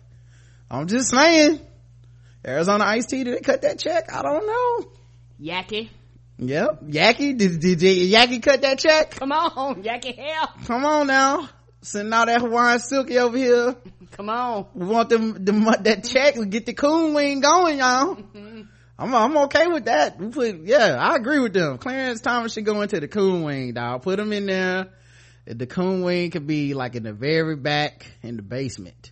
I'm 0.72 0.88
just 0.88 1.10
saying. 1.10 1.60
Arizona 2.46 2.86
Ice 2.86 3.06
Tea, 3.06 3.26
did 3.26 3.36
they 3.36 3.42
cut 3.42 3.64
that 3.64 3.80
check? 3.80 4.14
I 4.14 4.22
don't 4.22 4.48
know. 4.48 4.92
Yaki. 5.42 5.90
Yep. 6.40 6.84
Yaki, 6.84 7.38
did, 7.38 7.60
did, 7.60 7.80
did 7.80 8.12
Yaki 8.12 8.42
cut 8.42 8.62
that 8.62 8.80
check? 8.80 9.12
Come 9.12 9.32
on, 9.32 9.84
Yaki 9.84 10.16
hell. 10.16 10.54
Come 10.66 10.86
on 10.86 11.08
now. 11.08 11.50
Sending 11.82 12.14
all 12.14 12.26
that 12.26 12.42
Hawaiian 12.42 12.80
Silky 12.80 13.18
over 13.18 13.38
here. 13.38 13.76
Come 14.12 14.30
on. 14.30 14.68
We 14.74 14.86
want 14.86 15.10
them, 15.10 15.44
them 15.44 15.64
that 15.64 16.04
check 16.04 16.36
to 16.36 16.46
get 16.46 16.66
the 16.66 16.74
coon 16.74 17.14
wing 17.14 17.40
going, 17.40 17.78
y'all. 17.80 18.16
Mm-hmm. 18.16 18.62
I'm, 19.00 19.16
I'm 19.16 19.38
okay 19.46 19.68
with 19.68 19.86
that. 19.86 20.20
We 20.20 20.30
put, 20.30 20.62
yeah, 20.64 20.96
I 21.00 21.16
agree 21.16 21.40
with 21.40 21.54
them. 21.54 21.78
Clarence 21.78 22.20
Thomas 22.22 22.54
should 22.54 22.66
go 22.66 22.82
into 22.82 23.00
the 23.00 23.08
coon 23.08 23.44
wing, 23.44 23.74
dog. 23.74 24.02
Put 24.02 24.20
him 24.20 24.34
in 24.34 24.48
there. 24.48 24.88
The 25.46 25.68
coon 25.68 26.02
wing 26.02 26.32
could 26.32 26.48
be 26.48 26.74
like 26.74 26.96
in 26.96 27.04
the 27.04 27.14
very 27.14 27.56
back 27.56 28.06
in 28.22 28.38
the 28.38 28.42
basement. 28.42 29.12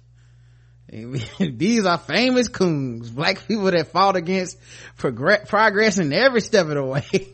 These 0.89 1.85
are 1.85 1.97
famous 1.97 2.47
coons, 2.47 3.09
black 3.09 3.47
people 3.47 3.65
that 3.71 3.91
fought 3.91 4.15
against 4.15 4.57
progress, 4.97 5.49
progress 5.49 5.97
in 5.97 6.13
every 6.13 6.41
step 6.41 6.67
of 6.67 6.75
the 6.75 6.83
way. 6.83 7.03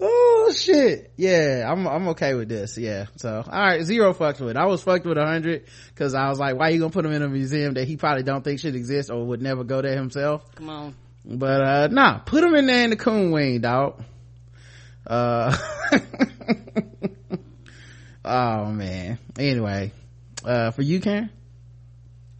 oh 0.00 0.52
shit. 0.56 1.12
Yeah 1.16 1.68
i'm 1.70 1.86
i'm 1.86 2.08
okay 2.08 2.34
with 2.34 2.48
this. 2.48 2.76
Yeah 2.78 3.06
so 3.16 3.42
all 3.46 3.62
right 3.62 3.82
zero 3.82 4.12
fucked 4.12 4.40
with 4.40 4.56
i 4.56 4.64
was 4.66 4.82
fucked 4.82 5.06
with 5.06 5.18
a 5.18 5.24
hundred 5.24 5.64
because 5.88 6.14
i 6.14 6.28
was 6.28 6.38
like 6.38 6.56
why 6.56 6.70
you 6.70 6.80
gonna 6.80 6.90
put 6.90 7.04
him 7.04 7.12
in 7.12 7.22
a 7.22 7.28
museum 7.28 7.74
that 7.74 7.86
he 7.86 7.96
probably 7.96 8.22
don't 8.22 8.42
think 8.42 8.60
should 8.60 8.74
exist 8.74 9.10
or 9.10 9.24
would 9.26 9.42
never 9.42 9.64
go 9.64 9.82
there 9.82 9.96
himself? 9.96 10.42
Come 10.54 10.70
on. 10.70 10.94
but 11.24 11.62
uh 11.62 11.88
nah 11.88 12.18
put 12.18 12.42
him 12.42 12.54
in 12.54 12.66
there 12.66 12.84
in 12.84 12.90
the 12.90 12.96
coon 12.96 13.30
wing 13.30 13.60
dog 13.60 14.02
uh 15.06 15.56
oh 18.24 18.66
man 18.66 19.18
anyway 19.38 19.92
uh 20.44 20.70
for 20.70 20.82
you 20.82 21.00
karen 21.00 21.30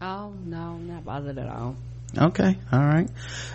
Oh 0.05 0.33
no, 0.43 0.75
not 0.75 1.05
bothered 1.05 1.37
at 1.37 1.47
all. 1.47 1.77
Okay, 2.17 2.57
all 2.73 2.79
right. 2.79 3.09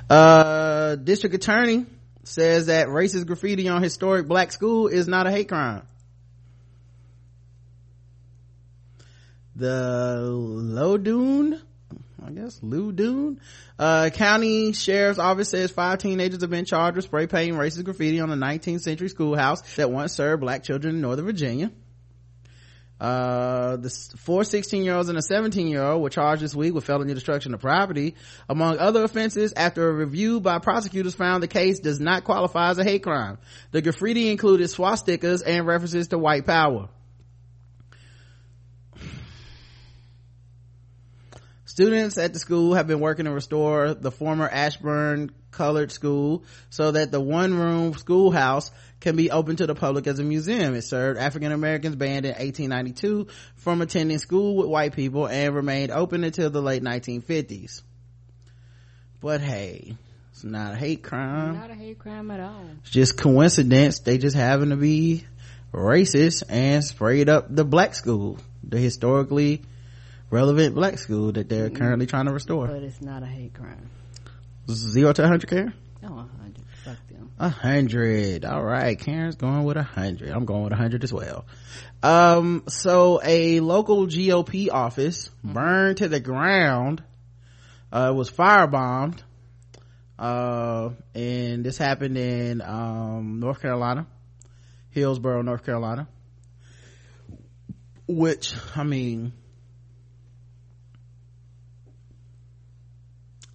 Uh, 0.09 0.97
district 0.97 1.35
attorney 1.35 1.85
says 2.25 2.67
that 2.67 2.89
racist 2.89 3.27
graffiti 3.27 3.69
on 3.69 3.83
historic 3.83 4.27
black 4.27 4.51
school 4.51 4.89
is 4.89 5.07
not 5.07 5.27
a 5.27 5.31
hate 5.31 5.51
crime. 5.51 5.83
The 9.57 10.31
Lodoon, 10.31 11.61
I 12.25 12.31
guess 12.31 12.61
Lodoon, 12.61 13.41
uh, 13.79 14.09
county 14.09 14.73
sheriff's 14.73 15.19
office 15.19 15.51
says 15.51 15.71
five 15.71 15.99
teenagers 15.99 16.41
have 16.41 16.49
been 16.49 16.65
charged 16.65 16.97
with 16.97 17.05
spray 17.05 17.27
painting 17.27 17.59
racist 17.59 17.85
graffiti 17.85 18.21
on 18.21 18.31
a 18.31 18.37
19th 18.37 18.81
century 18.81 19.11
schoolhouse 19.11 19.61
that 19.77 19.91
once 19.91 20.15
served 20.15 20.41
black 20.41 20.63
children 20.63 20.95
in 20.95 21.03
Northern 21.03 21.27
Virginia 21.27 21.71
uh 23.01 23.77
the 23.77 23.91
four 24.17 24.43
16 24.43 24.83
year 24.83 24.95
olds 24.95 25.09
and 25.09 25.17
a 25.17 25.23
17 25.23 25.69
year 25.69 25.83
old 25.83 26.03
were 26.03 26.11
charged 26.11 26.43
this 26.43 26.55
week 26.55 26.75
with 26.75 26.85
felony 26.85 27.15
destruction 27.15 27.55
of 27.55 27.61
property 27.61 28.17
among 28.49 28.79
other 28.79 29.05
offenses 29.05 29.53
after 29.57 29.89
a 29.89 29.93
review 29.93 30.41
by 30.41 30.59
prosecutors 30.59 31.15
found 31.15 31.43
the 31.43 31.49
case 31.49 31.79
does 31.79 32.01
not 32.01 32.25
qualify 32.25 32.71
as 32.71 32.79
a 32.79 32.85
hate 32.85 33.05
crime. 33.05 33.39
The 33.71 33.83
graffiti 33.83 34.31
included 34.31 34.69
swastikas 34.69 35.43
and 35.47 35.67
references 35.67 36.09
to 36.09 36.19
white 36.19 36.45
power. 36.45 36.89
Students 41.79 42.19
at 42.19 42.33
the 42.33 42.41
school 42.41 42.75
have 42.75 42.89
been 42.89 42.99
working 42.99 43.27
to 43.27 43.31
restore 43.31 43.95
the 43.95 44.11
former 44.11 44.49
Ashburn 44.49 45.31
Colored 45.53 45.93
School 45.93 46.43
so 46.71 46.91
that 46.91 47.13
the 47.13 47.21
one 47.21 47.55
room 47.55 47.95
schoolhouse 47.95 48.73
can 49.01 49.17
be 49.17 49.31
open 49.31 49.57
to 49.57 49.67
the 49.67 49.75
public 49.75 50.07
as 50.07 50.19
a 50.19 50.25
museum. 50.25 50.75
It 50.75 50.83
served 50.83 51.19
African 51.19 51.53
Americans 51.53 51.97
banned 51.97 52.27
in 52.27 52.33
1892 52.33 53.29
from 53.57 53.81
attending 53.81 54.19
school 54.19 54.57
with 54.57 54.67
white 54.69 54.95
people 54.95 55.27
and 55.27 55.55
remained 55.55 55.91
open 55.91 56.25
until 56.25 56.51
the 56.51 56.63
late 56.63 56.83
1950s. 56.83 57.83
But 59.21 59.41
hey, 59.41 59.97
it's 60.33 60.45
not 60.45 60.75
a 60.75 60.77
hate 60.77 61.03
crime. 61.03 61.55
Not 61.55 61.71
a 61.71 61.75
hate 61.75 61.99
crime 61.99 62.31
at 62.31 62.41
all. 62.41 62.65
It's 62.83 62.91
just 62.91 63.19
coincidence. 63.19 64.01
They 64.01 64.19
just 64.19 64.37
happen 64.37 64.71
to 64.71 64.77
be 64.77 65.25
racist 65.73 66.45
and 66.49 66.85
sprayed 66.85 67.29
up 67.29 67.55
the 67.55 67.65
black 67.65 67.95
school, 67.95 68.39
the 68.63 68.79
historically 68.79 69.63
relevant 70.31 70.75
black 70.75 70.99
school 70.99 71.33
that 71.33 71.49
they're 71.49 71.69
mm-hmm. 71.69 71.77
currently 71.77 72.07
trying 72.07 72.27
to 72.27 72.33
restore. 72.33 72.67
But 72.67 72.83
it's 72.83 73.01
not 73.01 73.23
a 73.23 73.27
hate 73.27 73.55
crime. 73.55 73.91
Zero 74.71 75.13
to 75.13 75.23
100, 75.23 75.49
Karen? 75.49 75.75
No, 76.03 76.09
a 76.09 76.41
hundred. 76.41 76.65
Fuck 76.85 76.99
them. 77.09 77.19
A 77.41 77.49
hundred. 77.49 78.45
All 78.45 78.65
right. 78.65 78.99
Karen's 78.99 79.37
going 79.37 79.63
with 79.63 79.77
a 79.77 79.83
hundred. 79.83 80.31
I'm 80.31 80.45
going 80.45 80.65
with 80.65 80.73
a 80.73 80.77
hundred 80.77 81.05
as 81.05 81.13
well. 81.13 81.47
Um, 82.03 82.65
so 82.67 83.21
a 83.23 83.61
local 83.61 84.07
GOP 84.09 84.71
office 84.73 85.31
burned 85.45 85.99
to 85.99 86.09
the 86.09 86.19
ground, 86.19 87.03
uh, 87.93 88.13
was 88.15 88.29
firebombed, 88.31 89.21
uh, 90.19 90.91
and 91.15 91.65
this 91.65 91.79
happened 91.79 92.19
in, 92.19 92.61
um, 92.61 93.39
North 93.41 93.63
Carolina, 93.63 94.07
Hillsborough, 94.91 95.43
North 95.43 95.65
Carolina, 95.65 96.09
which, 98.09 98.53
I 98.75 98.83
mean, 98.83 99.33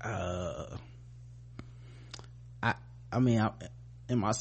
uh, 0.01 0.77
I, 2.61 2.75
I 3.11 3.19
mean, 3.19 3.39
I, 3.41 3.51
am 4.09 4.19
my 4.19 4.33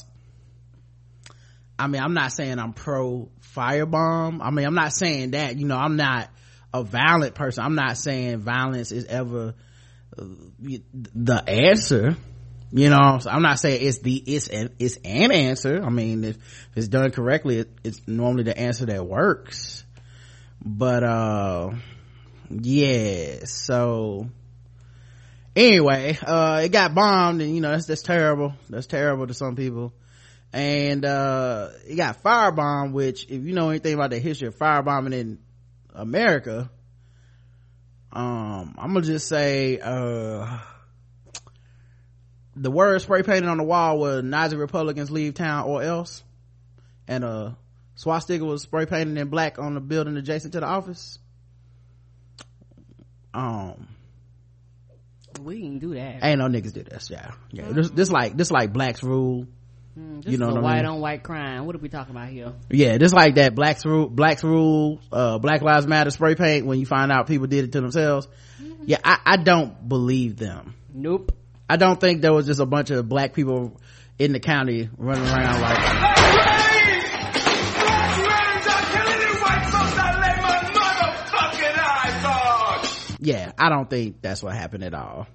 I 1.79 1.87
mean, 1.87 2.01
I'm 2.01 2.13
not 2.13 2.31
saying 2.31 2.59
I'm 2.59 2.73
pro 2.73 3.29
firebomb. 3.55 4.39
I 4.41 4.51
mean, 4.51 4.65
I'm 4.65 4.75
not 4.75 4.93
saying 4.93 5.31
that, 5.31 5.57
you 5.57 5.65
know, 5.65 5.77
I'm 5.77 5.95
not 5.95 6.29
a 6.73 6.83
violent 6.83 7.35
person. 7.35 7.63
I'm 7.63 7.75
not 7.75 7.97
saying 7.97 8.39
violence 8.39 8.91
is 8.91 9.05
ever 9.05 9.55
uh, 10.17 10.23
the 10.59 11.43
answer. 11.47 12.15
you 12.75 12.89
know 12.89 13.19
so 13.21 13.29
i'm 13.29 13.43
not 13.43 13.59
saying 13.59 13.85
it's 13.85 13.99
the 13.99 14.15
it's 14.15 14.47
an 14.47 14.69
it's 14.79 14.97
an 15.05 15.31
answer 15.31 15.83
i 15.83 15.89
mean 15.89 16.23
if, 16.23 16.37
if 16.37 16.77
it's 16.77 16.87
done 16.87 17.11
correctly 17.11 17.59
it, 17.59 17.69
it's 17.83 18.01
normally 18.07 18.43
the 18.43 18.57
answer 18.57 18.87
that 18.87 19.05
works 19.05 19.83
but 20.65 21.03
uh 21.03 21.69
yeah 22.49 23.45
so 23.45 24.27
anyway 25.55 26.17
uh 26.25 26.61
it 26.63 26.69
got 26.69 26.95
bombed 26.95 27.41
and 27.41 27.53
you 27.55 27.61
know 27.61 27.71
that's 27.71 27.85
that's 27.85 28.01
terrible. 28.01 28.53
That's 28.69 28.87
terrible 28.87 29.27
to 29.27 29.33
some 29.33 29.55
people. 29.55 29.93
And 30.51 31.03
uh 31.05 31.69
it 31.87 31.95
got 31.95 32.23
firebombed 32.23 32.93
which 32.93 33.25
if 33.25 33.43
you 33.43 33.53
know 33.53 33.69
anything 33.69 33.93
about 33.93 34.11
the 34.11 34.19
history 34.19 34.47
of 34.47 34.57
firebombing 34.57 35.13
in 35.13 35.39
america 35.95 36.71
um 38.11 38.75
i'm 38.77 38.93
gonna 38.93 39.01
just 39.01 39.27
say 39.27 39.79
uh 39.79 40.57
the 42.55 42.71
word 42.71 42.99
spray 43.01 43.21
painted 43.21 43.47
on 43.47 43.57
the 43.57 43.63
wall 43.63 43.99
was 43.99 44.23
nazi 44.23 44.55
republicans 44.55 45.11
leave 45.11 45.35
town 45.35 45.65
or 45.65 45.83
else 45.83 46.23
and 47.07 47.23
a 47.23 47.57
swastika 47.95 48.43
was 48.43 48.61
spray 48.61 48.85
painted 48.85 49.17
in 49.17 49.29
black 49.29 49.59
on 49.59 49.73
the 49.73 49.81
building 49.81 50.17
adjacent 50.17 50.53
to 50.53 50.59
the 50.59 50.65
office. 50.65 51.19
Um 53.33 53.87
We 55.43 55.61
can 55.61 55.79
do 55.79 55.93
that. 55.95 56.23
ain't 56.23 56.39
no 56.39 56.47
niggas 56.47 56.73
do 56.73 56.83
this 56.83 57.09
yeah 57.11 57.31
yeah 57.51 57.71
this, 57.71 57.89
this 57.91 58.09
like 58.11 58.35
this 58.37 58.51
like 58.51 58.71
blacks 58.73 59.03
rule 59.03 59.47
Mm, 59.95 60.27
you 60.27 60.39
know 60.39 60.47
what 60.47 60.57
I 60.57 60.61
white 60.61 60.75
mean? 60.77 60.85
on 60.87 61.01
white 61.01 61.21
crime. 61.21 61.67
What 61.67 61.75
are 61.75 61.77
we 61.77 61.87
talking 61.87 62.15
about 62.15 62.29
here? 62.29 62.53
yeah 62.71 62.97
just 62.97 63.13
like 63.13 63.35
that 63.35 63.53
blacks 63.53 63.85
rule 63.85 64.09
blacks 64.09 64.43
rule 64.43 64.99
uh 65.11 65.37
black 65.37 65.61
lives 65.61 65.85
matter 65.85 66.09
spray 66.09 66.33
paint 66.33 66.65
when 66.65 66.79
you 66.79 66.87
find 66.87 67.11
out 67.11 67.27
people 67.27 67.45
did 67.45 67.65
it 67.65 67.71
to 67.73 67.79
themselves 67.81 68.27
yeah 68.87 68.97
i 69.03 69.19
i 69.23 69.37
don't 69.37 69.87
believe 69.87 70.35
them 70.37 70.73
nope 70.91 71.31
i 71.69 71.77
don't 71.77 72.01
think 72.01 72.23
there 72.23 72.33
was 72.33 72.47
just 72.47 72.59
a 72.59 72.65
bunch 72.65 72.89
of 72.89 73.07
black 73.07 73.33
people 73.33 73.79
in 74.17 74.31
the 74.33 74.39
county 74.39 74.89
running 74.97 75.27
around 75.27 75.61
like 75.61 76.52
yeah 83.25 83.51
i 83.57 83.69
don't 83.69 83.89
think 83.89 84.21
that's 84.21 84.43
what 84.43 84.53
happened 84.55 84.83
at 84.83 84.93
all 84.93 85.27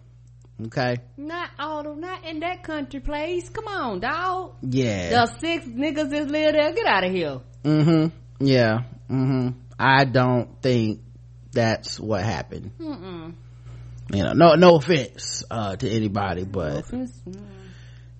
okay 0.66 0.98
Not 1.16 1.50
all 1.58 1.86
of 1.86 1.96
not 1.98 2.24
in 2.24 2.40
that 2.40 2.62
country 2.64 3.00
place. 3.00 3.48
Come 3.48 3.68
on, 3.68 4.00
dog. 4.00 4.54
yeah 4.62 5.10
The 5.10 5.26
six 5.38 5.64
niggas 5.66 6.10
that 6.10 6.28
live 6.28 6.52
there, 6.52 6.72
get 6.72 6.86
out 6.86 7.04
of 7.04 7.12
here. 7.12 7.40
mm-hmm 7.64 8.44
yeah 8.44 8.80
mm-hmm 9.10 9.50
i 9.78 10.04
don't 10.04 10.60
think 10.62 11.00
that's 11.52 11.98
what 12.00 12.22
happened 12.22 12.72
Mm-mm. 12.78 13.32
you 14.12 14.22
know 14.24 14.32
no 14.32 14.54
no 14.56 14.76
offense 14.76 15.44
uh 15.50 15.76
to 15.76 15.88
anybody 15.88 16.44
but 16.44 16.80
Offense? 16.80 17.20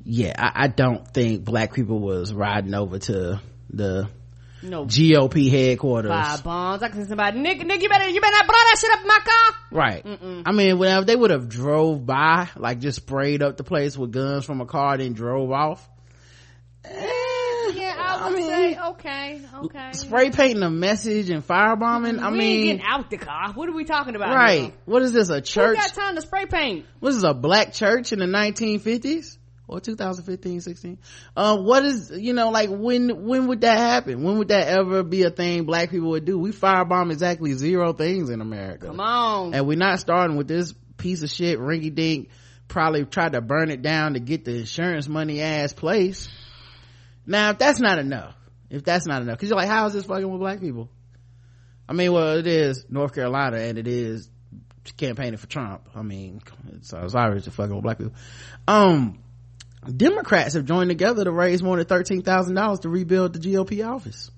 yeah 0.05 0.33
I, 0.39 0.65
I 0.65 0.69
don't 0.69 1.07
think 1.13 1.45
black 1.45 1.75
people 1.75 2.01
was 2.01 2.33
riding 2.33 2.75
over 2.75 2.99
to 3.01 3.41
the 3.71 4.09
No. 4.63 4.87
gop 4.87 5.51
headquarters 5.51 6.11
Five 6.11 6.43
bombs. 6.45 6.83
I 6.83 6.89
can 6.89 7.03
see 7.05 7.09
somebody, 7.09 7.39
Nick, 7.39 7.65
Nick, 7.67 7.83
you 7.83 7.89
better, 7.89 8.09
you 8.09 8.21
better 8.21 8.37
not 8.37 8.47
blow 8.47 8.55
that 8.55 8.77
shit 8.81 8.91
up 8.93 9.01
in 9.01 9.07
my 9.07 9.19
car. 9.25 9.55
right 9.71 10.05
Mm-mm. 10.05 10.43
i 10.47 10.53
mean 10.53 10.79
whenever 10.79 11.05
they 11.05 11.15
would 11.17 11.31
have 11.31 11.49
drove 11.49 12.05
by 12.07 12.49
like 12.57 12.81
just 12.81 12.97
sprayed 12.97 13.43
up 13.43 13.57
the 13.57 13.65
place 13.65 13.97
with 13.97 14.11
guns 14.13 14.45
from 14.45 14.61
a 14.61 14.67
car 14.67 14.97
then 14.99 15.13
drove 15.13 15.51
off 15.53 15.89
eh, 16.85 16.91
Yeah, 17.75 17.95
I 17.99 18.31
would 18.31 18.43
say, 18.43 18.79
okay, 18.79 19.41
okay. 19.65 19.93
spray 19.93 20.31
painting 20.31 20.63
a 20.63 20.71
message 20.71 21.31
and 21.31 21.47
firebombing 21.47 22.19
i 22.19 22.31
we 22.31 22.39
mean 22.39 22.67
getting 22.79 22.83
out 22.83 23.11
the 23.11 23.19
car. 23.19 23.53
What 23.53 23.69
are 23.69 23.73
we 23.75 23.85
talking 23.85 24.17
about? 24.17 24.35
right 24.35 24.61
here? 24.63 24.73
what 24.87 25.03
is 25.03 25.13
this 25.13 25.29
a 25.31 25.37
Who 25.37 25.41
church 25.43 25.77
got 25.77 25.95
time 25.95 26.15
to 26.17 26.23
spray 26.23 26.47
paint? 26.47 26.87
What 27.01 27.11
is 27.11 27.17
this, 27.17 27.25
a 27.31 27.35
black 27.35 27.73
church 27.75 28.13
in 28.13 28.19
the 28.19 28.27
1950s 28.27 29.38
or 29.69 29.81
2015 29.81 30.63
16 30.63 30.99
uh 31.37 31.57
what 31.59 31.85
is 31.85 32.11
you 32.11 32.33
know 32.33 32.49
like 32.51 32.71
when 32.71 33.27
when 33.27 33.47
would 33.47 33.61
that 33.61 33.79
happen? 33.79 34.25
When 34.25 34.39
would 34.39 34.49
that 34.49 34.67
ever 34.67 35.03
be 35.03 35.23
a 35.23 35.31
thing 35.31 35.65
black 35.65 35.91
people 35.91 36.11
would 36.11 36.25
do? 36.25 36.39
We 36.39 36.51
firebomb 36.51 37.13
exactly 37.13 37.53
zero 37.53 37.93
things 37.93 38.31
in 38.31 38.41
america. 38.41 38.87
Come 38.87 39.01
on. 39.01 39.55
and 39.55 39.67
we're 39.67 39.77
not 39.77 40.01
starting 40.01 40.37
with 40.37 40.49
this 40.49 40.75
piece 40.97 41.23
of 41.23 41.31
shit 41.31 41.59
ringy 41.59 41.95
dink 41.95 42.31
probably 42.67 43.05
tried 43.05 43.33
to 43.33 43.41
burn 43.41 43.71
it 43.71 43.83
down 43.83 44.15
to 44.15 44.21
get 44.21 44.45
the 44.45 44.59
insurance 44.59 45.09
money 45.09 45.41
ass 45.41 45.73
place. 45.73 46.29
Now 47.27 47.51
if 47.51 47.59
that's 47.59 47.79
not 47.79 47.99
enough 47.99 48.35
if 48.71 48.85
that's 48.85 49.07
not 49.07 49.23
enough 49.23 49.37
because 49.37 49.51
you're 49.51 49.59
like 49.59 49.69
how 49.69 49.87
is 49.87 49.93
this 49.93 50.05
fucking 50.05 50.29
with 50.29 50.41
black 50.41 50.61
people? 50.61 50.89
I 51.87 51.93
mean 51.93 52.13
well 52.13 52.39
it 52.39 52.47
is 52.47 52.87
north 52.89 53.15
carolina 53.15 53.59
and 53.59 53.77
it 53.77 53.87
is 53.87 54.31
campaigning 54.97 55.37
for 55.37 55.47
trump. 55.47 55.83
I 55.95 56.01
mean 56.01 56.41
it's, 56.73 56.91
it's 56.95 57.15
obvious 57.15 57.47
fucking 57.47 57.75
with 57.75 57.85
black 57.85 57.99
people. 57.99 58.15
Um 58.67 59.19
democrats 59.97 60.55
have 60.55 60.65
joined 60.65 60.91
together 60.91 61.25
to 61.25 61.31
raise 61.31 61.63
more 61.63 61.83
than 61.83 61.87
$13000 61.87 62.81
to 62.81 62.89
rebuild 62.89 63.33
the 63.33 63.39
gop 63.39 63.85
office 63.87 64.31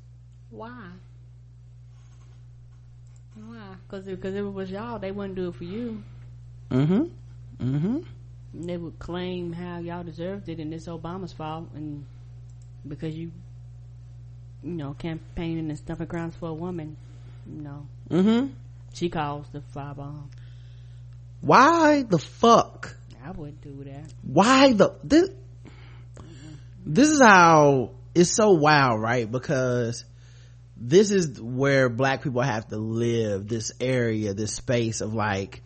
Why? 0.51 0.91
Why? 3.35 3.75
Because 3.89 4.07
if, 4.09 4.21
cause 4.21 4.35
if 4.35 4.41
it 4.41 4.53
was 4.53 4.71
y'all, 4.71 4.99
they 4.99 5.11
wouldn't 5.13 5.37
do 5.37 5.49
it 5.49 5.55
for 5.55 5.65
you. 5.65 6.03
mm-hmm 6.71 7.05
mm-hmm 7.59 7.99
And 8.53 8.69
they 8.69 8.77
would 8.77 8.99
claim 8.99 9.53
how 9.53 9.79
y'all 9.79 10.05
deserved 10.05 10.49
it 10.49 10.59
and 10.59 10.73
it's 10.75 10.87
Obama's 10.87 11.33
fault 11.33 11.69
and 11.75 12.05
because 12.87 13.15
you, 13.15 13.31
you 14.63 14.73
know, 14.73 14.95
campaigning 14.95 15.69
and 15.69 15.79
stuffing 15.79 16.07
grounds 16.07 16.35
for 16.37 16.49
a 16.49 16.55
woman, 16.55 16.97
you 17.47 17.63
know, 17.63 17.87
mm-hmm 18.11 18.47
she 18.93 19.09
caused 19.09 19.53
the 19.53 19.61
firebomb. 19.75 20.25
why 21.41 22.03
the 22.03 22.19
fuck 22.19 22.97
I 23.25 23.31
wouldn't 23.33 23.61
do 23.61 23.85
that. 23.85 24.13
why 24.23 24.73
the 24.73 24.97
this 25.05 25.29
this 26.85 27.09
is 27.09 27.21
how 27.21 27.93
it's 28.15 28.35
so 28.35 28.53
wild 28.53 29.01
right 29.01 29.31
because 29.31 30.05
this 30.77 31.11
is 31.11 31.41
where 31.41 31.89
black 31.89 32.23
people 32.23 32.41
have 32.43 32.67
to 32.69 32.77
live 32.77 33.47
this 33.47 33.73
area 33.81 34.33
this 34.35 34.55
space 34.55 35.01
of 35.01 35.13
like 35.15 35.63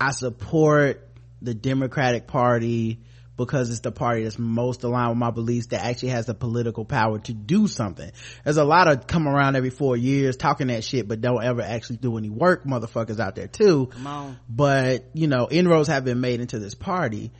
i 0.00 0.10
support 0.10 1.06
the 1.42 1.54
democratic 1.54 2.26
party 2.26 3.00
because 3.36 3.70
it's 3.70 3.80
the 3.80 3.92
party 3.92 4.22
that's 4.22 4.38
most 4.38 4.84
aligned 4.84 5.10
with 5.10 5.18
my 5.18 5.30
beliefs 5.30 5.68
that 5.68 5.84
actually 5.84 6.10
has 6.10 6.26
the 6.26 6.34
political 6.34 6.84
power 6.84 7.18
to 7.18 7.32
do 7.32 7.66
something. 7.66 8.10
There's 8.44 8.56
a 8.56 8.64
lot 8.64 8.88
of 8.88 9.06
come 9.06 9.26
around 9.26 9.56
every 9.56 9.70
four 9.70 9.96
years 9.96 10.36
talking 10.36 10.68
that 10.68 10.84
shit 10.84 11.08
but 11.08 11.20
don't 11.20 11.42
ever 11.42 11.62
actually 11.62 11.96
do 11.96 12.16
any 12.16 12.30
work 12.30 12.64
motherfuckers 12.64 13.18
out 13.18 13.34
there 13.34 13.48
too. 13.48 13.86
Come 13.86 14.06
on. 14.06 14.38
but 14.48 15.10
you 15.14 15.26
know 15.26 15.48
inroads 15.50 15.88
have 15.88 16.04
been 16.04 16.20
made 16.20 16.40
into 16.40 16.58
this 16.58 16.74
party. 16.74 17.32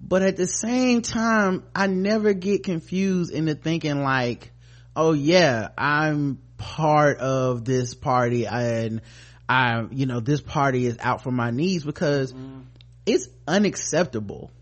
But 0.00 0.22
at 0.22 0.36
the 0.36 0.46
same 0.46 1.02
time 1.02 1.64
i 1.74 1.88
never 1.88 2.32
get 2.32 2.62
confused 2.62 3.32
into 3.32 3.56
thinking 3.56 4.02
like 4.02 4.52
oh 4.94 5.12
yeah 5.12 5.70
i'm 5.76 6.38
part 6.56 7.18
of 7.18 7.64
this 7.64 7.94
party 7.94 8.46
and 8.46 9.00
i'm 9.48 9.90
you 9.92 10.06
know 10.06 10.20
this 10.20 10.40
party 10.40 10.86
is 10.86 10.98
out 11.00 11.22
for 11.22 11.32
my 11.32 11.50
needs 11.50 11.84
because 11.84 12.32
mm. 12.32 12.62
it's 13.06 13.28
unacceptable 13.46 14.52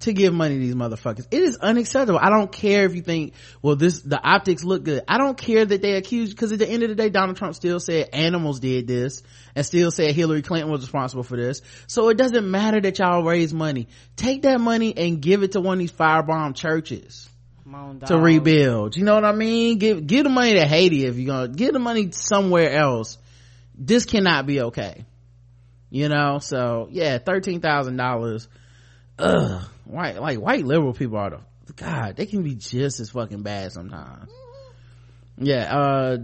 to 0.00 0.12
give 0.12 0.32
money 0.32 0.54
to 0.54 0.60
these 0.60 0.74
motherfuckers. 0.74 1.26
It 1.30 1.42
is 1.42 1.56
unacceptable. 1.56 2.20
I 2.22 2.30
don't 2.30 2.52
care 2.52 2.84
if 2.84 2.94
you 2.94 3.02
think, 3.02 3.34
well, 3.62 3.74
this, 3.74 4.00
the 4.00 4.20
optics 4.20 4.62
look 4.62 4.84
good. 4.84 5.02
I 5.08 5.18
don't 5.18 5.36
care 5.36 5.64
that 5.64 5.82
they 5.82 5.94
accuse, 5.94 6.32
cause 6.34 6.52
at 6.52 6.60
the 6.60 6.68
end 6.68 6.84
of 6.84 6.88
the 6.88 6.94
day, 6.94 7.08
Donald 7.08 7.36
Trump 7.36 7.54
still 7.54 7.80
said 7.80 8.10
animals 8.12 8.60
did 8.60 8.86
this 8.86 9.22
and 9.56 9.66
still 9.66 9.90
said 9.90 10.14
Hillary 10.14 10.42
Clinton 10.42 10.70
was 10.70 10.82
responsible 10.82 11.24
for 11.24 11.36
this. 11.36 11.62
So 11.88 12.08
it 12.10 12.16
doesn't 12.16 12.48
matter 12.48 12.80
that 12.80 12.98
y'all 12.98 13.24
raise 13.24 13.52
money. 13.52 13.88
Take 14.16 14.42
that 14.42 14.60
money 14.60 14.96
and 14.96 15.20
give 15.20 15.42
it 15.42 15.52
to 15.52 15.60
one 15.60 15.74
of 15.74 15.78
these 15.80 15.92
firebomb 15.92 16.54
churches 16.54 17.28
on, 17.74 18.00
to 18.00 18.18
rebuild. 18.18 18.96
You 18.96 19.04
know 19.04 19.14
what 19.14 19.24
I 19.24 19.32
mean? 19.32 19.78
Give, 19.78 20.06
give 20.06 20.24
the 20.24 20.30
money 20.30 20.54
to 20.54 20.66
Haiti 20.66 21.04
if 21.06 21.16
you're 21.16 21.26
gonna, 21.26 21.48
give 21.48 21.72
the 21.72 21.78
money 21.78 22.10
somewhere 22.12 22.70
else. 22.70 23.18
This 23.74 24.04
cannot 24.04 24.46
be 24.46 24.60
okay. 24.62 25.04
You 25.90 26.08
know, 26.08 26.38
so 26.38 26.88
yeah, 26.90 27.18
$13,000. 27.18 28.48
Ugh. 29.18 29.62
White, 29.84 30.20
like 30.20 30.38
white 30.38 30.64
liberal 30.64 30.92
people 30.92 31.16
are 31.18 31.30
the, 31.30 31.72
God, 31.74 32.16
they 32.16 32.26
can 32.26 32.42
be 32.42 32.54
just 32.54 33.00
as 33.00 33.10
fucking 33.10 33.42
bad 33.42 33.72
sometimes. 33.72 34.30
Yeah, 35.38 35.76
uh, 35.76 36.18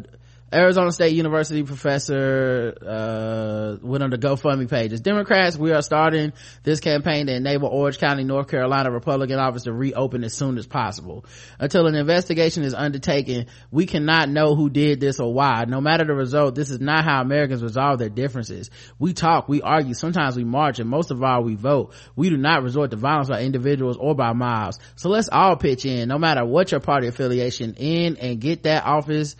Arizona 0.55 0.93
State 0.93 1.15
University 1.15 1.65
professor, 1.65 2.75
uh, 2.81 3.77
went 3.85 4.05
on 4.05 4.11
the 4.11 4.19
GoFundMe 4.19 4.71
pages. 4.71 5.01
Democrats, 5.01 5.57
we 5.57 5.73
are 5.73 5.83
starting 5.83 6.33
this 6.63 6.79
campaign 6.79 7.27
to 7.27 7.35
enable 7.35 7.69
Orange 7.69 7.99
County, 7.99 8.23
North 8.23 8.49
Carolina 8.49 8.93
Republican 8.93 9.39
office 9.39 9.65
to 9.65 9.73
reopen 9.73 10.23
as 10.23 10.33
soon 10.33 10.57
as 10.57 10.67
possible. 10.67 11.25
Until 11.59 11.89
an 11.89 11.97
investigation 11.97 12.63
is 12.63 12.73
undertaken, 12.73 13.47
we 13.73 13.87
cannot 13.87 14.29
know 14.29 14.55
who 14.55 14.71
did 14.71 15.01
this 15.01 15.19
or 15.19 15.35
why. 15.35 15.65
No 15.67 15.81
matter 15.81 16.05
the 16.05 16.15
result, 16.15 16.55
this 16.55 16.71
is 16.71 16.81
not 16.81 17.05
how 17.05 17.21
Americans 17.21 17.63
resolve 17.63 17.99
their 17.99 18.09
differences. 18.09 18.71
We 18.99 19.13
talk, 19.13 19.49
we 19.49 19.61
argue, 19.61 19.95
sometimes 19.95 20.37
we 20.37 20.45
march, 20.45 20.79
and 20.79 20.89
most 20.89 21.11
of 21.11 21.21
all, 21.23 21.43
we 21.43 21.57
vote. 21.57 21.95
We 22.15 22.31
do 22.31 22.37
not 22.37 22.63
resort 22.63 22.93
to 22.93 22.97
violence 22.97 23.29
by 23.29 23.43
individuals 23.43 23.97
or 23.97 24.15
by 24.15 24.33
mobs. 24.33 24.79
So 24.95 25.09
let's 25.09 25.29
all 25.29 25.57
pitch 25.57 25.85
in, 25.85 26.09
no 26.09 26.19
matter 26.19 26.45
what 26.45 26.71
your 26.71 26.81
party 26.81 27.09
affiliation, 27.09 27.75
in 27.75 28.19
and 28.19 28.41
get 28.41 28.63
that 28.63 28.85
office 28.85 29.35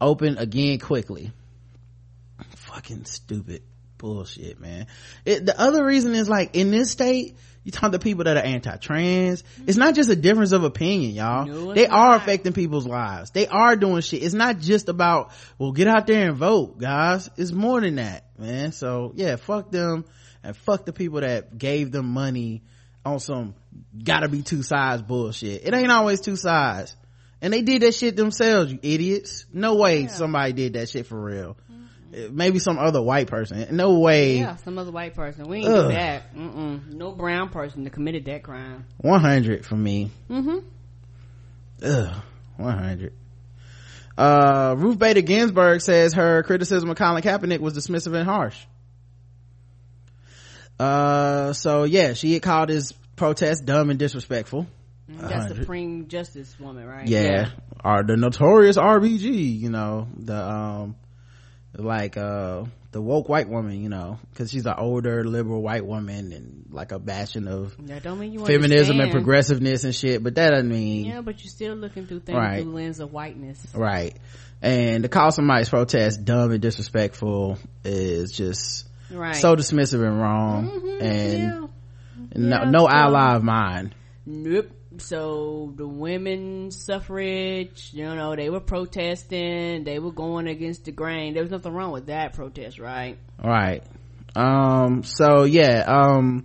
open 0.00 0.38
again 0.38 0.78
quickly. 0.78 1.32
Fucking 2.56 3.04
stupid 3.04 3.62
bullshit 3.98 4.58
man. 4.60 4.86
It, 5.24 5.44
the 5.44 5.60
other 5.60 5.84
reason 5.84 6.14
is 6.14 6.28
like 6.28 6.56
in 6.56 6.70
this 6.70 6.90
state 6.90 7.36
you 7.62 7.70
talk 7.70 7.92
to 7.92 7.98
people 7.98 8.24
that 8.24 8.38
are 8.38 8.42
anti-trans. 8.42 9.44
It's 9.66 9.76
not 9.76 9.94
just 9.94 10.08
a 10.08 10.16
difference 10.16 10.52
of 10.52 10.64
opinion 10.64 11.12
y'all. 11.12 11.44
No, 11.44 11.74
they 11.74 11.86
are 11.86 12.12
not. 12.12 12.22
affecting 12.22 12.54
people's 12.54 12.86
lives. 12.86 13.30
They 13.32 13.46
are 13.46 13.76
doing 13.76 14.00
shit. 14.00 14.22
It's 14.22 14.34
not 14.34 14.58
just 14.58 14.88
about 14.88 15.32
well 15.58 15.72
get 15.72 15.86
out 15.86 16.06
there 16.06 16.28
and 16.28 16.36
vote 16.36 16.78
guys. 16.78 17.28
It's 17.36 17.52
more 17.52 17.80
than 17.80 17.96
that 17.96 18.24
man. 18.38 18.72
So 18.72 19.12
yeah 19.14 19.36
fuck 19.36 19.70
them 19.70 20.06
and 20.42 20.56
fuck 20.56 20.86
the 20.86 20.92
people 20.92 21.20
that 21.20 21.58
gave 21.58 21.92
them 21.92 22.06
money 22.06 22.62
on 23.04 23.20
some 23.20 23.54
gotta 24.02 24.28
be 24.28 24.42
two 24.42 24.62
sides 24.62 25.02
bullshit. 25.02 25.66
It 25.66 25.74
ain't 25.74 25.90
always 25.90 26.20
two 26.20 26.36
sides 26.36 26.96
and 27.42 27.52
they 27.52 27.62
did 27.62 27.82
that 27.82 27.94
shit 27.94 28.16
themselves 28.16 28.72
you 28.72 28.78
idiots 28.82 29.46
no 29.52 29.76
way 29.76 30.06
somebody 30.08 30.52
did 30.52 30.72
that 30.74 30.88
shit 30.88 31.06
for 31.06 31.20
real 31.20 31.56
Uh, 32.12 32.28
maybe 32.32 32.58
some 32.58 32.76
other 32.78 33.00
white 33.00 33.28
person 33.28 33.68
no 33.76 34.00
way 34.00 34.38
Yeah, 34.38 34.56
some 34.56 34.78
other 34.78 34.90
white 34.90 35.14
person. 35.14 35.48
We 35.48 35.58
ain't 35.58 35.68
Ugh. 35.68 35.88
do 35.90 35.94
that. 35.94 36.34
Mm-mm. 36.34 36.92
No 36.94 37.12
brown 37.12 37.50
person 37.50 37.84
that 37.84 37.92
committed 37.92 38.24
that 38.24 38.42
crime. 38.42 38.84
100 38.98 39.64
for 39.64 39.76
me 39.76 40.10
Mm-hmm. 40.28 40.58
Ugh, 41.84 42.22
100 42.56 43.12
uh 44.18 44.74
ruth 44.76 44.98
bader 44.98 45.22
ginsburg 45.22 45.80
says 45.80 46.12
her 46.14 46.42
criticism 46.42 46.90
of 46.90 46.96
colin 46.96 47.22
kaepernick 47.22 47.60
was 47.60 47.74
dismissive 47.74 48.14
and 48.14 48.28
harsh 48.28 48.58
uh 50.78 51.52
so 51.52 51.84
yeah 51.84 52.12
she 52.14 52.32
had 52.34 52.42
called 52.42 52.68
his 52.68 52.92
protest 53.16 53.64
dumb 53.64 53.88
and 53.90 53.98
disrespectful 53.98 54.66
That's 55.18 55.32
100. 55.32 55.56
Supreme 55.56 56.08
Justice 56.08 56.58
woman, 56.60 56.86
right? 56.86 57.06
yeah, 57.08 57.50
or 57.84 58.02
the 58.02 58.16
notorious 58.16 58.76
rbg 58.76 59.58
you 59.58 59.70
know 59.70 60.06
the 60.16 60.36
um 60.36 60.96
like 61.76 62.16
uh 62.16 62.64
the 62.92 63.00
woke 63.00 63.28
white 63.28 63.48
woman 63.48 63.80
you 63.80 63.88
know 63.88 64.18
because 64.32 64.50
she's 64.50 64.66
an 64.66 64.74
older 64.76 65.24
liberal 65.24 65.62
white 65.62 65.86
woman 65.86 66.32
and 66.32 66.66
like 66.70 66.90
a 66.92 66.98
bastion 66.98 67.46
of 67.48 67.74
That 67.86 68.02
don't 68.02 68.18
mean 68.18 68.32
you 68.32 68.44
feminism 68.44 69.00
and 69.00 69.10
progressiveness 69.12 69.84
and 69.84 69.94
shit 69.94 70.22
but 70.22 70.34
that 70.34 70.50
doesn't 70.50 70.68
mean 70.68 71.06
Yeah, 71.06 71.20
but 71.20 71.40
you're 71.42 71.48
still 71.50 71.74
looking 71.76 72.06
through 72.06 72.20
things 72.20 72.36
Right. 72.36 72.62
through 72.62 72.70
the 72.72 72.76
lens 72.76 72.98
of 73.00 73.12
whiteness. 73.12 73.64
right 73.74 74.16
and 74.60 75.04
to 75.04 75.08
call 75.08 75.30
somebody's 75.30 75.68
protest 75.68 76.24
dumb 76.24 76.50
and 76.50 76.60
disrespectful 76.60 77.58
is 77.84 78.32
just 78.32 78.88
Right. 79.12 79.36
so 79.36 79.54
dismissive 79.56 80.04
and 80.06 80.20
wrong 80.20 80.68
Mhm, 80.70 81.02
and 81.02 82.48
no, 82.50 82.58
Yeah, 82.64 82.70
no 82.70 82.80
so- 82.80 82.88
ally 82.90 83.34
of 83.36 83.42
mine 83.44 83.94
Nope. 84.26 84.70
So 85.00 85.72
the 85.76 85.86
women 85.86 86.70
suffrage, 86.70 87.90
you 87.92 88.04
know, 88.04 88.36
they 88.36 88.50
were 88.50 88.60
protesting, 88.60 89.84
they 89.84 89.98
were 89.98 90.12
going 90.12 90.46
against 90.46 90.84
the 90.84 90.92
grain. 90.92 91.34
There 91.34 91.42
was 91.42 91.50
nothing 91.50 91.72
wrong 91.72 91.92
with 91.92 92.06
that 92.06 92.34
protest, 92.34 92.78
right? 92.78 93.18
right 93.42 93.82
um 94.36 95.02
so 95.02 95.42
yeah 95.42 95.84
um 95.86 96.44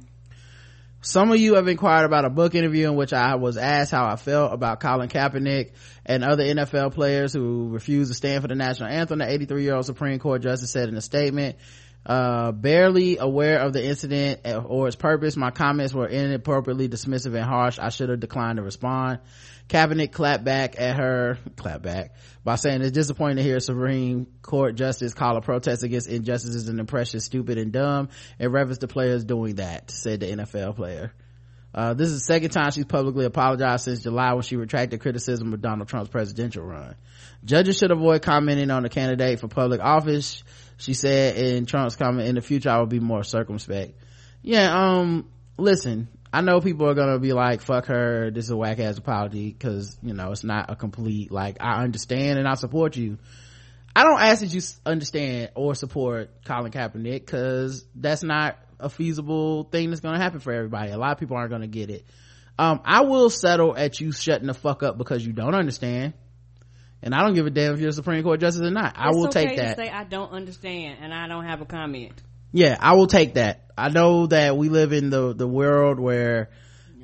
some 1.06 1.32
of 1.32 1.40
you 1.40 1.54
have 1.54 1.68
inquired 1.68 2.06
about 2.06 2.26
a 2.26 2.32
book 2.32 2.56
interview 2.56 2.90
in 2.90 2.96
which 2.96 3.14
I 3.14 3.36
was 3.36 3.58
asked 3.58 3.92
how 3.92 4.08
I 4.08 4.16
felt 4.16 4.52
about 4.52 4.80
Colin 4.80 5.08
Kaepernick 5.08 5.74
and 6.04 6.24
other 6.24 6.44
NFL 6.44 6.96
players 6.96 7.32
who 7.32 7.70
refused 7.70 8.10
to 8.10 8.16
stand 8.16 8.42
for 8.42 8.48
the 8.48 8.56
national 8.56 8.90
anthem. 8.90 9.20
The 9.20 9.32
83 9.32 9.64
year 9.64 9.76
old 9.76 9.86
Supreme 9.86 10.18
Court 10.18 10.42
justice 10.42 10.72
said 10.72 10.90
in 10.90 10.98
a 10.98 11.02
statement, 11.02 11.58
uh, 12.06 12.52
barely 12.52 13.18
aware 13.18 13.60
of 13.60 13.74
the 13.74 13.84
incident 13.84 14.42
or 14.46 14.88
its 14.88 14.96
purpose. 14.96 15.36
My 15.36 15.52
comments 15.52 15.94
were 15.94 16.08
inappropriately 16.08 16.88
dismissive 16.88 17.36
and 17.36 17.44
harsh. 17.44 17.80
I 17.80 17.90
should 17.90 18.10
have 18.10 18.20
declined 18.20 18.58
to 18.58 18.64
respond. 18.64 19.20
Kaepernick 19.70 20.12
clapped 20.12 20.44
back 20.44 20.80
at 20.80 20.98
her, 20.98 21.40
clapped 21.56 21.82
back 21.82 22.14
by 22.44 22.56
saying 22.56 22.82
it's 22.82 22.92
disappointing 22.92 23.38
to 23.38 23.44
hear 23.44 23.60
Supreme 23.60 24.28
Court 24.44 24.76
justice 24.76 25.16
call 25.16 25.38
a 25.38 25.42
protest 25.42 25.82
against 25.82 26.08
injustices 26.08 26.70
and 26.70 26.80
oppression 26.80 27.20
stupid 27.20 27.58
and 27.58 27.72
dumb 27.72 28.10
in 28.38 28.52
reference 28.52 28.78
to 28.80 28.88
players 28.88 29.24
doing 29.24 29.56
that, 29.56 29.90
said 29.90 30.20
the 30.20 30.28
NFL 30.28 30.76
player. 30.76 31.12
Uh, 31.74 31.94
this 31.94 32.08
is 32.08 32.22
the 32.22 32.26
second 32.26 32.52
time 32.52 32.72
she's 32.72 32.86
publicly 32.86 33.26
apologized 33.26 33.84
since 33.84 34.02
July 34.02 34.32
when 34.34 34.44
she 34.44 34.56
retracted 34.56 35.02
criticism 35.02 35.52
of 35.52 35.60
Donald 35.60 35.90
Trump's 35.90 36.10
presidential 36.10 36.64
run. 36.64 36.96
Judges 37.44 37.78
should 37.78 37.92
avoid 37.92 38.22
commenting 38.22 38.72
on 38.72 38.86
a 38.86 38.90
candidate 38.90 39.42
for 39.42 39.50
public 39.50 39.82
office. 39.82 40.42
She 40.78 40.94
said 40.94 41.38
in 41.38 41.66
Trump's 41.66 41.96
comment, 41.96 42.28
in 42.28 42.36
the 42.36 42.42
future 42.42 42.70
I 42.70 42.80
will 42.80 42.86
be 42.86 43.00
more 43.00 43.24
circumspect. 43.24 43.94
Yeah, 44.42 44.74
um, 44.74 45.30
listen, 45.58 46.10
I 46.32 46.42
know 46.42 46.60
people 46.60 46.88
are 46.88 46.94
gonna 46.94 47.20
be 47.20 47.34
like, 47.34 47.62
fuck 47.62 47.86
her, 47.86 48.30
this 48.30 48.46
is 48.46 48.52
a 48.52 48.58
whack 48.58 48.80
ass 48.80 48.98
apology, 48.98 49.54
cause, 49.54 49.98
you 50.04 50.14
know, 50.14 50.32
it's 50.32 50.44
not 50.44 50.70
a 50.70 50.76
complete, 50.76 51.32
like, 51.32 51.58
I 51.62 51.84
understand 51.84 52.40
and 52.40 52.48
I 52.48 52.56
support 52.56 52.96
you. 52.98 53.18
I 53.96 54.04
don't 54.04 54.20
ask 54.20 54.42
that 54.42 54.54
you 54.54 54.62
understand 54.86 55.52
or 55.56 55.74
support 55.76 56.44
Colin 56.44 56.72
Kaepernick, 56.72 57.26
cause 57.26 57.86
that's 57.96 58.24
not 58.24 58.58
a 58.80 58.90
feasible 58.90 59.64
thing 59.64 59.90
that's 59.90 60.02
gonna 60.02 60.22
happen 60.22 60.42
for 60.42 60.52
everybody. 60.52 60.92
A 60.92 60.98
lot 60.98 61.14
of 61.14 61.20
people 61.20 61.38
aren't 61.38 61.52
gonna 61.52 61.68
get 61.68 61.90
it. 61.90 62.06
Um, 62.60 62.82
I 62.86 63.02
will 63.02 63.30
settle 63.30 63.76
at 63.76 64.00
you 64.00 64.12
shutting 64.12 64.48
the 64.48 64.54
fuck 64.54 64.84
up 64.84 64.98
because 64.98 65.26
you 65.26 65.34
don't 65.34 65.56
understand. 65.56 66.14
And 67.06 67.14
I 67.14 67.22
don't 67.22 67.36
give 67.36 67.46
a 67.46 67.52
damn 67.52 67.76
if 67.76 67.80
you're 67.80 67.90
a 67.90 67.94
Supreme 67.94 68.24
Court 68.24 68.40
justice 68.40 68.64
or 68.64 68.72
not. 68.72 68.96
I 68.98 69.12
will 69.12 69.28
okay 69.28 69.46
take 69.46 69.58
that. 69.58 69.78
To 69.78 69.84
say 69.84 69.90
I 69.92 70.04
don't 70.04 70.32
understand 70.32 70.98
and 71.02 71.14
I 71.14 71.28
don't 71.28 71.46
have 71.46 71.62
a 71.62 71.66
comment. 71.66 72.14
yeah 72.52 72.76
i 72.80 72.94
will 72.96 73.06
take 73.08 73.36
that. 73.36 73.62
I 73.78 73.90
know 73.90 74.28
that 74.28 74.58
we 74.58 74.70
live 74.70 74.92
in 74.92 75.10
the 75.12 75.34
the 75.34 75.48
world 75.48 76.00
where 76.00 76.50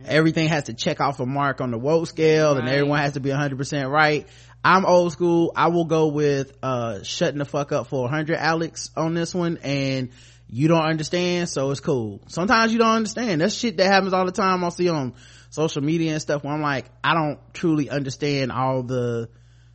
everything 0.05 0.47
has 0.47 0.63
to 0.63 0.73
check 0.73 0.99
off 0.99 1.19
a 1.19 1.25
mark 1.27 1.61
on 1.61 1.69
the 1.69 1.77
woke 1.77 2.07
scale 2.07 2.57
and 2.57 2.67
everyone 2.67 2.99
has 2.99 3.13
to 3.13 3.19
be 3.19 3.29
100% 3.29 3.89
right. 3.89 4.27
I'm 4.63 4.85
old 4.85 5.11
school. 5.11 5.51
I 5.55 5.67
will 5.67 5.85
go 5.85 6.07
with 6.07 6.51
uh 6.63 7.03
shutting 7.03 7.37
the 7.37 7.45
fuck 7.45 7.71
up 7.71 7.87
for 7.87 8.01
100 8.01 8.35
alex 8.37 8.89
on 8.97 9.13
this 9.13 9.35
one 9.35 9.59
and 9.61 10.09
you 10.47 10.67
don't 10.67 10.83
understand 10.83 11.47
so 11.47 11.69
it's 11.69 11.79
cool. 11.79 12.21
Sometimes 12.27 12.73
you 12.73 12.79
don't 12.79 12.95
understand. 12.95 13.41
That's 13.41 13.53
shit 13.53 13.77
that 13.77 13.85
happens 13.85 14.13
all 14.13 14.25
the 14.25 14.31
time. 14.31 14.63
I'll 14.63 14.71
see 14.71 14.89
on 14.89 15.13
social 15.51 15.83
media 15.83 16.13
and 16.13 16.21
stuff 16.21 16.43
where 16.45 16.53
i'm 16.53 16.61
like 16.61 16.85
i 17.03 17.13
don't 17.13 17.37
truly 17.53 17.89
understand 17.89 18.53
all 18.53 18.83
the 18.83 19.27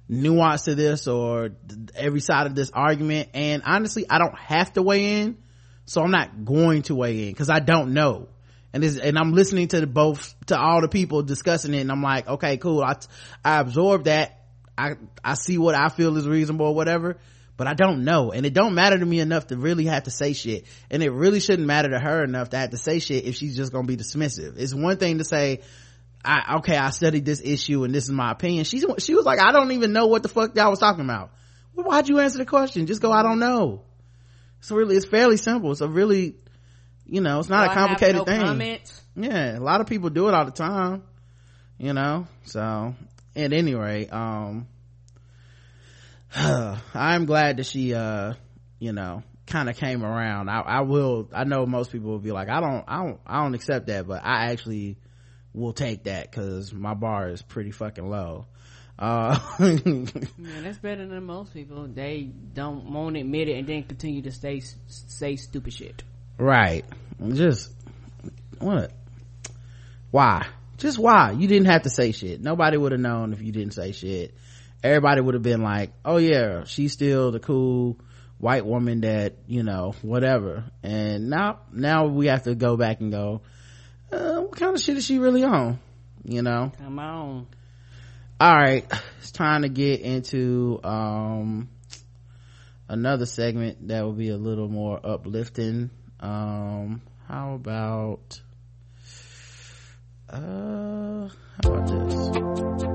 nuance 0.09 0.63
to 0.63 0.75
this 0.75 1.09
or 1.09 1.51
every 1.95 2.21
side 2.21 2.47
of 2.47 2.55
this 2.55 2.71
argument. 2.73 3.31
And 3.35 3.63
honestly 3.65 4.07
i 4.09 4.19
don't 4.19 4.39
have 4.39 4.73
to 4.75 4.83
weigh 4.83 5.23
in 5.23 5.39
so 5.85 6.03
i'm 6.03 6.11
not 6.11 6.45
going 6.45 6.83
to 6.83 6.95
weigh 6.95 7.25
in 7.25 7.33
because 7.33 7.51
i 7.51 7.59
don't 7.59 7.93
know. 7.93 8.29
And 8.73 8.83
this 8.83 8.99
and 8.99 9.19
i'm 9.19 9.33
listening 9.33 9.69
to 9.69 9.81
the 9.81 9.87
both 9.87 10.35
to 10.47 10.59
all 10.59 10.81
the 10.81 10.89
people 10.89 11.23
discussing 11.23 11.75
it 11.75 11.81
and 11.81 11.91
i'm 11.91 12.03
like 12.03 12.29
okay 12.29 12.57
cool. 12.57 12.83
I 12.83 12.97
i 13.45 13.61
absorb 13.61 14.05
that. 14.05 14.45
I 14.79 14.95
i 15.25 15.35
see 15.35 15.59
what 15.59 15.75
i 15.75 15.89
feel 15.89 16.17
is 16.17 16.29
reasonable 16.29 16.67
or 16.67 16.75
whatever 16.75 17.19
but 17.57 17.67
i 17.67 17.75
don't 17.75 18.05
know. 18.05 18.33
And 18.33 18.45
it 18.45 18.53
don't 18.53 18.75
matter 18.75 18.99
to 18.99 19.07
me 19.07 19.21
enough 19.21 19.49
to 19.49 19.57
really 19.57 19.87
have 19.87 20.05
to 20.05 20.11
say 20.11 20.35
shit. 20.35 20.67
And 20.91 21.03
it 21.03 21.11
really 21.11 21.41
shouldn't 21.41 21.67
matter 21.67 21.89
to 21.91 21.99
her 21.99 22.23
enough 22.23 22.51
to 22.51 22.59
have 22.59 22.71
to 22.71 22.77
say 22.77 22.99
shit 22.99 23.25
if 23.25 23.35
she's 23.35 23.57
just 23.57 23.73
gonna 23.73 23.87
be 23.87 23.97
dismissive. 23.97 24.59
It's 24.59 24.75
one 24.75 24.99
thing 24.99 25.19
to 25.19 25.25
say 25.25 25.63
I, 26.27 26.57
okay, 26.57 26.77
I 26.77 26.91
studied 26.91 27.25
this 27.25 27.41
issue 27.43 27.85
and 27.85 27.95
this 27.95 28.05
is 28.05 28.11
my 28.11 28.33
opinion. 28.33 28.65
She, 28.65 28.83
she 28.99 29.15
was 29.15 29.25
like, 29.25 29.39
I 29.39 29.53
don't 29.53 29.73
even 29.73 29.93
know 29.93 30.07
what 30.07 30.23
the 30.23 30.29
fuck 30.29 30.57
y'all 30.57 30.71
was 30.71 30.81
talking 30.81 31.05
about. 31.05 31.31
Well, 31.75 31.87
why'd 31.87 32.09
you 32.09 32.19
answer 32.19 32.39
the 32.39 32.47
question? 32.47 32.87
Just 32.87 33.01
go, 33.01 33.13
I 33.13 33.23
don't 33.23 33.39
know. 33.39 33.83
It's 34.59 34.71
really, 34.71 34.97
it's 34.97 35.07
fairly 35.07 35.37
simple. 35.37 35.71
It's 35.73 35.81
a 35.83 35.89
really, 35.89 36.35
you 37.07 37.21
know, 37.21 37.39
it's 37.39 37.49
not 37.49 37.67
Do 37.67 37.71
a 37.71 37.75
complicated 37.75 38.17
no 38.17 38.25
thing. 38.25 38.41
comments? 38.41 39.03
Yeah, 39.15 39.59
a 39.59 39.61
lot 39.61 39.81
of 39.81 39.87
people 39.87 40.11
do 40.11 40.29
it 40.29 40.35
all 40.35 40.45
the 40.45 40.51
time, 40.51 41.05
you 41.79 41.93
know, 41.93 42.27
so 42.45 42.95
at 43.35 43.53
any 43.53 43.75
rate, 43.75 44.13
um, 44.13 44.67
I'm 46.35 47.27
glad 47.27 47.59
that 47.59 47.67
she, 47.67 47.95
uh, 47.95 48.35
you 48.79 48.93
know, 48.93 49.23
kind 49.47 49.71
of 49.71 49.77
came 49.77 50.05
around. 50.05 50.49
I, 50.49 50.61
I 50.61 50.81
will, 50.81 51.29
I 51.33 51.45
know 51.45 51.65
most 51.67 51.93
people 51.93 52.11
will 52.11 52.19
be 52.19 52.33
like, 52.33 52.49
I 52.49 52.61
don't, 52.61 52.85
I 52.89 53.05
don't, 53.05 53.21
I 53.27 53.43
don't 53.43 53.55
accept 53.55 53.87
that, 53.87 54.07
but 54.07 54.23
I 54.25 54.51
actually 54.51 54.97
will 55.57 55.73
take 55.73 56.05
that 56.05 56.31
because 56.31 56.73
my 56.73 56.95
bar 56.95 57.31
is 57.31 57.43
pretty 57.43 57.71
fucking 57.73 58.09
low. 58.09 58.47
Uh, 58.99 59.39
Yeah, 59.59 60.61
that's 60.63 60.79
better 60.79 61.07
than 61.07 61.25
most 61.25 61.53
people. 61.53 61.87
They 61.89 62.23
don't 62.55 62.93
won't 62.93 63.17
admit 63.17 63.49
it 63.49 63.59
and 63.59 63.67
then 63.67 63.83
continue 63.83 64.23
to 64.23 64.31
stay 64.31 64.63
say 64.87 65.37
stupid 65.37 65.73
shit. 65.73 66.03
right. 66.39 66.85
Just, 67.33 67.73
what? 68.59 68.93
Why? 70.11 70.47
Just 70.77 70.99
why? 70.99 71.33
You 71.33 71.49
didn't 71.49 71.67
have 71.67 71.83
to 71.83 71.91
say 71.91 72.13
shit. 72.13 72.43
Nobody 72.43 72.77
would 72.77 72.93
have 72.93 73.01
known 73.01 73.33
if 73.33 73.41
you 73.41 73.53
didn't 73.53 73.73
say 73.73 73.93
shit. 73.93 74.35
Everybody 74.83 75.23
would 75.23 75.33
have 75.35 75.43
been 75.43 75.63
like, 75.63 75.93
oh 76.05 76.19
yeah, 76.19 76.65
she's 76.65 76.93
still 76.93 77.33
the 77.33 77.41
cool 77.41 77.99
white 78.39 78.67
woman 78.67 79.01
that, 79.01 79.37
you 79.47 79.63
know, 79.63 79.95
whatever. 80.03 80.65
And 80.83 81.31
now, 81.31 81.61
now 81.73 82.07
we 82.07 82.27
have 82.27 82.43
to 82.43 82.55
go 82.55 82.77
back 82.77 83.01
and 83.01 83.11
go, 83.11 83.41
uh, 84.13 84.41
what 84.43 84.57
kind 84.57 84.75
of 84.75 84.81
shit 84.81 84.97
is 84.97 85.05
she 85.05 85.19
really 85.19 85.45
on? 85.45 85.79
You 86.25 86.43
know? 86.43 86.73
Come 86.79 86.99
on. 86.99 87.47
all 88.41 88.55
right 88.57 88.85
it's 89.21 89.31
time 89.31 89.63
to 89.63 89.69
get 89.69 90.01
into 90.01 90.79
um 90.85 91.69
another 92.89 93.27
segment 93.27 93.89
that 93.89 94.03
will 94.03 94.13
be 94.13 94.29
a 94.31 94.37
little 94.37 94.69
more 94.69 95.01
uplifting 95.05 95.91
um 96.21 97.01
how 97.29 97.55
about 97.55 98.41
uh 100.29 101.29
how 101.29 101.71
about 101.71 101.87
this 101.89 102.86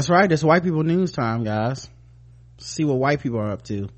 That's 0.00 0.08
right. 0.08 0.32
It's 0.32 0.42
white 0.42 0.62
people 0.62 0.82
news 0.82 1.12
time, 1.12 1.44
guys. 1.44 1.86
See 2.56 2.84
what 2.84 2.96
white 2.96 3.20
people 3.20 3.38
are 3.38 3.50
up 3.50 3.60
to. 3.64 3.90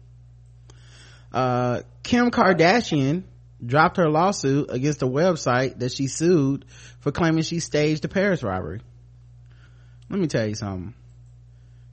Uh, 1.32 1.82
Kim 2.02 2.32
Kardashian 2.32 3.22
dropped 3.64 3.98
her 3.98 4.08
lawsuit 4.08 4.66
against 4.70 5.02
a 5.02 5.06
website 5.06 5.78
that 5.78 5.92
she 5.92 6.08
sued 6.08 6.64
for 6.98 7.12
claiming 7.12 7.44
she 7.44 7.60
staged 7.60 8.04
a 8.04 8.08
Paris 8.08 8.42
robbery. 8.42 8.80
Let 10.10 10.18
me 10.18 10.26
tell 10.26 10.44
you 10.44 10.56
something. 10.56 10.92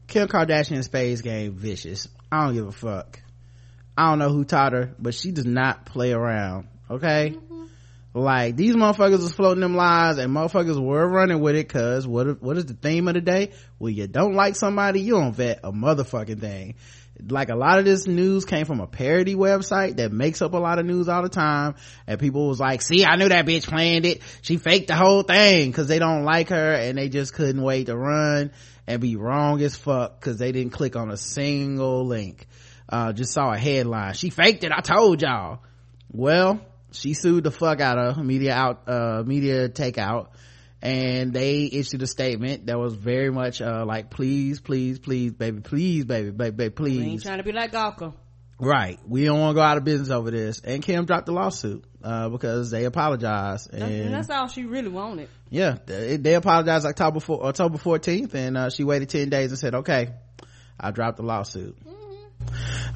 Kim 0.08 0.28
Kardashian's 0.28 0.86
space 0.86 1.22
game 1.22 1.54
vicious. 1.54 2.08
I 2.32 2.46
don't 2.46 2.56
give 2.56 2.68
a 2.68 2.72
fuck. 2.72 3.22
I 3.96 4.10
don't 4.10 4.18
know 4.18 4.30
who 4.30 4.44
taught 4.44 4.74
her, 4.74 4.90
but 4.98 5.14
she 5.14 5.30
does 5.30 5.46
not 5.46 5.86
play 5.86 6.14
around. 6.14 6.68
Okay? 6.90 7.38
Like 8.14 8.56
these 8.56 8.76
motherfuckers 8.76 9.22
was 9.22 9.34
floating 9.34 9.62
them 9.62 9.76
lies 9.76 10.18
and 10.18 10.36
motherfuckers 10.36 10.84
were 10.84 11.08
running 11.08 11.40
with 11.42 11.56
it 11.56 11.70
cause 11.70 12.08
what, 12.08 12.42
what 12.42 12.58
is 12.58 12.66
the 12.66 12.74
theme 12.74 13.08
of 13.08 13.14
the 13.14 13.22
day? 13.22 13.52
Well, 13.78 13.92
you 13.92 14.08
don't 14.08 14.34
like 14.34 14.56
somebody, 14.56 15.02
you 15.02 15.14
don't 15.14 15.36
vet 15.36 15.60
a 15.64 15.72
motherfucking 15.72 16.40
thing. 16.40 16.76
Like 17.28 17.50
a 17.50 17.56
lot 17.56 17.78
of 17.78 17.86
this 17.86 18.08
news 18.08 18.46
came 18.46 18.66
from 18.66 18.80
a 18.80 18.88
parody 18.88 19.36
website 19.36 19.98
that 19.98 20.12
makes 20.12 20.42
up 20.42 20.54
a 20.54 20.58
lot 20.58 20.80
of 20.80 20.88
news 20.88 21.08
all 21.08 21.22
the 21.22 21.30
time 21.30 21.76
and 22.08 22.20
people 22.20 22.48
was 22.48 22.60
like, 22.60 22.82
see, 22.82 23.06
I 23.06 23.16
knew 23.16 23.30
that 23.30 23.46
bitch 23.46 23.68
planned 23.68 24.08
it. 24.08 24.24
She 24.42 24.58
faked 24.58 24.88
the 24.88 24.96
whole 24.96 25.22
thing 25.22 25.72
cause 25.72 25.88
they 25.88 26.00
don't 26.00 26.24
like 26.24 26.50
her 26.50 26.74
and 26.74 26.98
they 26.98 27.10
just 27.10 27.36
couldn't 27.36 27.62
wait 27.62 27.88
to 27.88 27.98
run 27.98 28.52
and 28.88 29.02
be 29.02 29.18
wrong 29.18 29.62
as 29.62 29.76
fuck 29.76 30.20
cause 30.20 30.38
they 30.38 30.52
didn't 30.52 30.72
click 30.72 30.96
on 30.96 31.12
a 31.12 31.18
single 31.18 32.08
link. 32.08 32.48
Uh, 32.92 33.14
just 33.14 33.34
saw 33.34 33.54
a 33.54 33.58
headline. 33.58 34.16
She 34.16 34.32
faked 34.32 34.64
it. 34.64 34.72
I 34.72 34.82
told 34.82 35.22
y'all. 35.22 35.60
Well, 36.12 36.60
she 36.92 37.14
sued 37.14 37.44
the 37.44 37.52
fuck 37.52 37.80
out 37.82 37.98
of 37.98 38.18
media 38.26 38.54
out 38.54 38.88
uh 38.88 39.24
media 39.26 39.70
takeout 39.70 40.28
and 40.82 41.34
they 41.34 41.70
issued 41.72 42.02
a 42.02 42.08
statement 42.08 42.66
that 42.68 42.80
was 42.80 42.94
very 42.96 43.30
much 43.32 43.62
uh 43.62 43.84
like 43.86 44.10
please 44.10 44.60
please 44.62 44.98
please 45.00 45.32
baby 45.34 45.60
please 45.62 46.06
baby 46.06 46.32
baby, 46.32 46.70
baby 46.70 46.74
We 46.98 47.04
ain't 47.04 47.22
trying 47.22 47.38
to 47.40 47.44
be 47.44 47.52
like 47.52 47.72
Gawker. 47.74 48.14
right. 48.60 48.98
We 49.08 49.26
don't 49.26 49.40
want 49.40 49.56
to 49.56 49.56
go 49.56 49.62
out 49.62 49.78
of 49.78 49.84
business 49.84 50.10
over 50.10 50.32
this. 50.32 50.60
And 50.62 50.82
kim 50.82 51.06
dropped 51.06 51.26
the 51.26 51.34
lawsuit 51.34 51.84
uh 52.04 52.30
because 52.30 52.72
they 52.72 52.86
apologized 52.86 53.74
And 53.74 53.84
and 53.84 54.14
that's 54.14 54.30
all 54.30 54.48
she 54.48 54.64
really 54.64 54.88
wanted. 54.90 55.28
yeah 55.50 55.78
they, 55.86 56.16
they 56.18 56.34
apologized 56.36 56.86
october 56.86 57.20
four, 57.20 57.46
october 57.46 57.78
14th 57.78 58.34
and 58.34 58.58
uh 58.58 58.70
she 58.70 58.84
waited 58.86 59.10
10 59.10 59.30
days 59.30 59.52
and 59.52 59.60
said 59.60 59.76
okay 59.76 60.14
i 60.80 60.92
dropped 60.92 61.18
the 61.18 61.24
lawsuit 61.24 61.78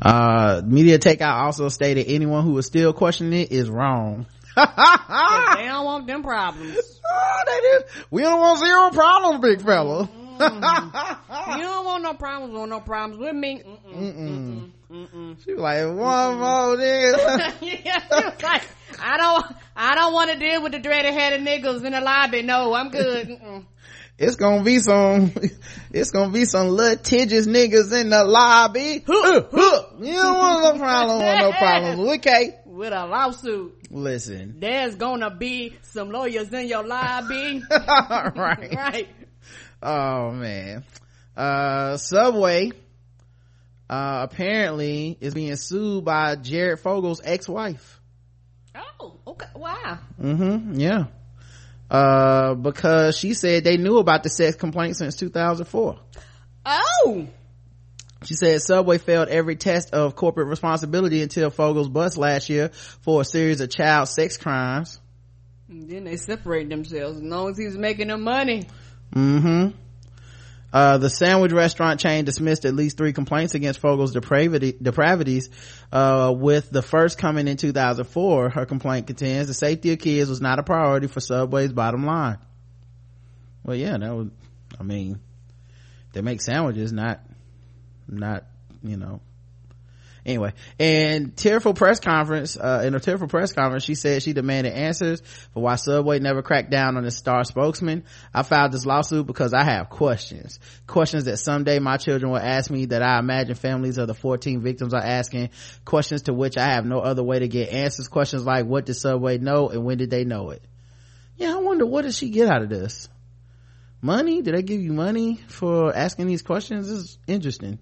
uh 0.04 0.62
media 0.66 1.00
takeout 1.00 1.36
also 1.46 1.70
stated 1.70 2.08
anyone 2.08 2.44
who 2.44 2.58
is 2.58 2.66
still 2.66 2.94
questioning 2.94 3.42
it 3.42 3.52
is 3.52 3.70
wrong. 3.70 4.26
they 4.56 4.64
don't 5.66 5.86
want 5.86 6.08
them 6.08 6.24
problems. 6.24 7.02
Oh, 7.10 7.42
they 7.48 7.62
did. 7.62 8.06
We 8.12 8.22
don't 8.22 8.40
want 8.40 8.60
zero 8.60 8.90
problems, 8.92 9.42
big 9.42 9.62
fella. 9.66 10.10
you 10.40 11.64
don't 11.64 11.86
want 11.86 12.04
no 12.04 12.14
problems. 12.14 12.54
Want 12.54 12.70
no 12.70 12.80
problems 12.80 13.20
with 13.20 13.36
me? 13.36 13.62
Mm-mm. 13.64 14.70
Mm-mm. 14.92 15.44
She 15.44 15.54
was 15.54 15.62
like, 15.62 15.86
one 15.86 16.38
more 16.40 16.76
nigga. 16.78 17.54
yeah, 17.86 18.00
she 18.00 18.26
was 18.26 18.44
like, 18.44 18.64
I 19.02 19.18
don't, 19.18 19.46
I 19.76 19.96
don't 19.96 20.14
want 20.14 20.32
to 20.32 20.38
deal 20.40 20.62
with 20.62 20.72
the 20.74 20.80
dreaded 20.80 21.14
headed 21.14 21.42
niggas 21.42 21.84
in 21.84 21.94
the 21.94 22.02
lobby. 22.02 22.42
No, 22.42 22.74
I'm 22.74 22.90
good. 22.90 23.40
It's 24.18 24.36
gonna 24.36 24.64
be 24.64 24.80
some, 24.80 25.32
it's 25.92 26.12
gonna 26.12 26.32
be 26.32 26.46
some 26.46 26.70
litigious 26.70 27.48
niggas 27.48 27.92
in 28.00 28.10
the 28.10 28.24
lobby. 28.24 29.04
You 30.04 30.12
don't 30.16 30.38
want 30.38 30.76
no 30.76 30.80
problem, 30.84 31.22
want 31.22 31.40
no 31.40 31.52
problems. 31.54 32.10
Okay. 32.18 32.56
With 32.66 32.92
a 32.92 33.06
lawsuit, 33.06 33.92
Listen. 33.92 34.56
there's 34.60 34.96
gonna 34.96 35.30
be 35.34 35.78
some 35.84 36.10
lawyers 36.10 36.52
in 36.52 36.68
your 36.68 36.84
lobby. 36.84 37.62
right. 37.70 38.36
right. 38.76 39.08
Oh 39.82 40.32
man. 40.32 40.84
Uh, 41.38 41.98
Subway, 41.98 42.72
uh, 43.90 44.28
apparently 44.30 45.18
is 45.22 45.34
being 45.34 45.56
sued 45.56 46.04
by 46.06 46.36
Jared 46.36 46.80
Fogle's 46.80 47.22
ex-wife. 47.24 48.02
Oh, 48.76 49.20
okay. 49.28 49.48
Wow. 49.56 50.00
mm-hmm 50.22 50.80
yeah 50.80 51.06
uh 51.94 52.56
because 52.56 53.18
she 53.18 53.34
said 53.34 53.64
they 53.64 53.78
knew 53.78 53.98
about 54.00 54.24
the 54.24 54.30
sex 54.30 54.56
complaint 54.58 54.98
since 54.98 55.16
2004 55.16 56.00
Oh. 56.66 57.28
she 58.24 58.34
said 58.34 58.62
subway 58.62 58.98
failed 58.98 59.30
every 59.30 59.56
test 59.56 59.94
of 59.94 60.16
corporate 60.16 60.48
responsibility 60.48 61.22
until 61.22 61.50
fogle's 61.50 61.90
bust 61.90 62.18
last 62.18 62.50
year 62.50 62.70
for 63.02 63.22
a 63.22 63.26
series 63.26 63.62
of 63.62 63.70
child 63.70 64.08
sex 64.10 64.38
crimes 64.38 65.00
And 65.70 65.90
then 65.90 66.04
they 66.06 66.18
separate 66.18 66.68
themselves 66.70 67.18
as 67.18 67.24
long 67.24 67.52
as 67.52 67.58
he's 67.58 67.78
making 67.78 68.08
them 68.08 68.24
money. 68.24 68.66
mm-hmm 69.14 69.78
uh, 70.74 70.98
the 70.98 71.10
sandwich 71.10 71.52
restaurant 71.52 72.00
chain 72.00 72.26
dismissed 72.26 72.66
at 72.66 72.74
least 72.74 72.98
three 72.98 73.14
complaints 73.14 73.54
against 73.54 73.80
Fogle's 73.80 74.12
depravity, 74.12 74.74
depravities, 74.74 75.50
uh, 75.92 76.34
with 76.36 76.72
the 76.72 76.82
first 76.82 77.20
coming 77.20 77.48
in 77.48 77.58
2004. 77.58 78.50
Her 78.50 78.66
complaint 78.66 79.06
contends 79.06 79.48
the 79.48 79.54
safety 79.54 79.94
of 79.94 80.00
kids 80.00 80.30
was 80.30 80.42
not 80.42 80.58
a 80.58 80.64
priority 80.64 81.06
for 81.06 81.20
Subway's 81.20 81.72
bottom 81.72 82.06
line. 82.06 82.40
Well, 83.64 83.78
yeah, 83.78 83.98
that 83.98 84.14
would, 84.14 84.32
I 84.80 84.84
mean, 84.84 85.20
they 86.14 86.22
make 86.22 86.42
sandwiches, 86.42 86.92
not, 86.92 87.22
not, 88.08 88.46
you 88.82 88.98
know. 88.98 89.22
Anyway, 90.26 90.54
in 90.80 91.32
tearful 91.32 91.74
press 91.74 92.00
conference, 92.00 92.56
uh, 92.56 92.84
in 92.86 92.96
a 92.96 93.00
tearful 93.00 93.28
press 93.28 93.52
conference, 93.52 93.84
she 93.84 93.96
said 93.96 94.24
she 94.24 94.32
demanded 94.32 94.72
answers 94.72 95.22
for 95.54 95.62
why 95.62 95.76
Subway 95.76 96.20
never 96.20 96.42
cracked 96.42 96.70
down 96.70 96.96
on 96.96 97.04
its 97.04 97.18
star 97.18 97.44
spokesman. 97.44 98.06
I 98.34 98.44
filed 98.44 98.72
this 98.72 98.86
lawsuit 98.86 99.28
because 99.28 99.54
I 99.54 99.66
have 99.66 99.90
questions. 99.90 100.60
Questions 100.88 101.26
that 101.26 101.38
someday 101.38 101.80
my 101.80 101.98
children 101.98 102.32
will 102.32 102.40
ask 102.40 102.72
me 102.72 102.86
that 102.86 103.04
I 103.04 103.20
imagine 103.20 103.56
families 103.56 103.98
of 103.98 104.08
the 104.08 104.14
14 104.14 104.62
victims 104.62 104.94
are 104.94 105.04
asking. 105.04 105.50
Questions 105.84 106.24
to 106.24 106.34
which 106.34 106.58
I 106.58 106.68
have 106.68 106.86
no 106.86 107.00
other 107.00 107.24
way 107.24 107.40
to 107.40 107.50
get 107.50 107.74
answers. 107.74 108.08
Questions 108.08 108.46
like, 108.46 108.66
what 108.66 108.86
did 108.86 108.94
Subway 108.94 109.40
know 109.40 109.68
and 109.70 109.84
when 109.84 109.98
did 109.98 110.10
they 110.10 110.24
know 110.24 110.52
it? 110.52 110.64
Yeah, 111.36 111.54
I 111.56 111.60
wonder 111.60 111.86
what 111.86 112.04
did 112.04 112.14
she 112.14 112.30
get 112.30 112.48
out 112.48 112.62
of 112.62 112.70
this? 112.70 113.10
Money? 114.02 114.42
Did 114.42 114.56
they 114.56 114.62
give 114.62 114.82
you 114.82 114.94
money 114.94 115.42
for 115.48 115.94
asking 115.94 116.28
these 116.28 116.42
questions? 116.42 116.88
This 116.88 116.98
is 117.00 117.18
interesting 117.28 117.80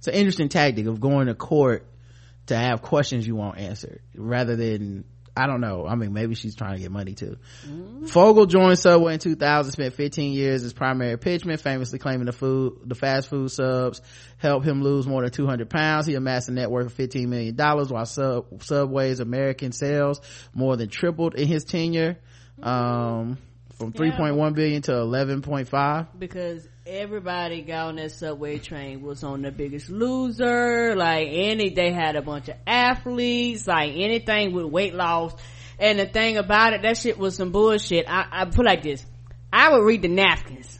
it's 0.00 0.08
an 0.08 0.14
interesting 0.14 0.48
tactic 0.48 0.86
of 0.86 0.98
going 0.98 1.26
to 1.26 1.34
court 1.34 1.86
to 2.46 2.56
have 2.56 2.80
questions 2.80 3.26
you 3.26 3.36
won't 3.36 3.58
answer 3.58 4.00
rather 4.16 4.56
than 4.56 5.04
I 5.36 5.46
don't 5.46 5.60
know. 5.60 5.86
I 5.86 5.94
mean, 5.94 6.14
maybe 6.14 6.34
she's 6.34 6.54
trying 6.54 6.76
to 6.76 6.80
get 6.80 6.90
money 6.90 7.12
too. 7.12 7.36
Fogle 8.06 8.46
joined 8.46 8.78
Subway 8.78 9.12
in 9.12 9.18
2000, 9.20 9.72
spent 9.72 9.92
15 9.92 10.32
years 10.32 10.64
as 10.64 10.72
primary 10.72 11.18
pitchman, 11.18 11.60
famously 11.60 11.98
claiming 11.98 12.24
the 12.24 12.32
food, 12.32 12.78
the 12.86 12.94
fast 12.94 13.28
food 13.28 13.50
subs 13.50 14.00
helped 14.38 14.66
him 14.66 14.82
lose 14.82 15.06
more 15.06 15.20
than 15.20 15.30
200 15.30 15.68
pounds. 15.68 16.06
He 16.06 16.14
amassed 16.14 16.48
a 16.48 16.52
net 16.52 16.70
worth 16.70 16.86
of 16.86 16.94
15 16.94 17.28
million 17.28 17.54
dollars 17.54 17.92
while 17.92 18.06
Sub, 18.06 18.62
Subway's 18.62 19.20
American 19.20 19.72
sales 19.72 20.22
more 20.54 20.78
than 20.78 20.88
tripled 20.88 21.34
in 21.34 21.46
his 21.46 21.64
tenure. 21.64 22.16
Um, 22.62 23.36
from 23.74 23.92
3.1 23.92 24.54
billion 24.54 24.82
to 24.82 24.92
11.5. 24.92 26.08
because 26.18 26.66
everybody 26.90 27.62
got 27.62 27.88
on 27.88 27.96
that 27.96 28.10
subway 28.10 28.58
train 28.58 29.00
was 29.00 29.22
on 29.22 29.42
the 29.42 29.52
biggest 29.52 29.88
loser 29.90 30.94
like 30.96 31.28
any 31.30 31.70
they 31.70 31.92
had 31.92 32.16
a 32.16 32.22
bunch 32.22 32.48
of 32.48 32.56
athletes 32.66 33.66
like 33.66 33.92
anything 33.94 34.52
with 34.52 34.64
weight 34.66 34.94
loss 34.94 35.32
and 35.78 35.98
the 36.00 36.06
thing 36.06 36.36
about 36.36 36.72
it 36.72 36.82
that 36.82 36.96
shit 36.96 37.16
was 37.16 37.36
some 37.36 37.52
bullshit 37.52 38.06
i, 38.08 38.26
I 38.30 38.44
put 38.46 38.66
like 38.66 38.82
this 38.82 39.06
I 39.52 39.72
would 39.72 39.84
read 39.84 40.02
the 40.02 40.08
napkins, 40.08 40.78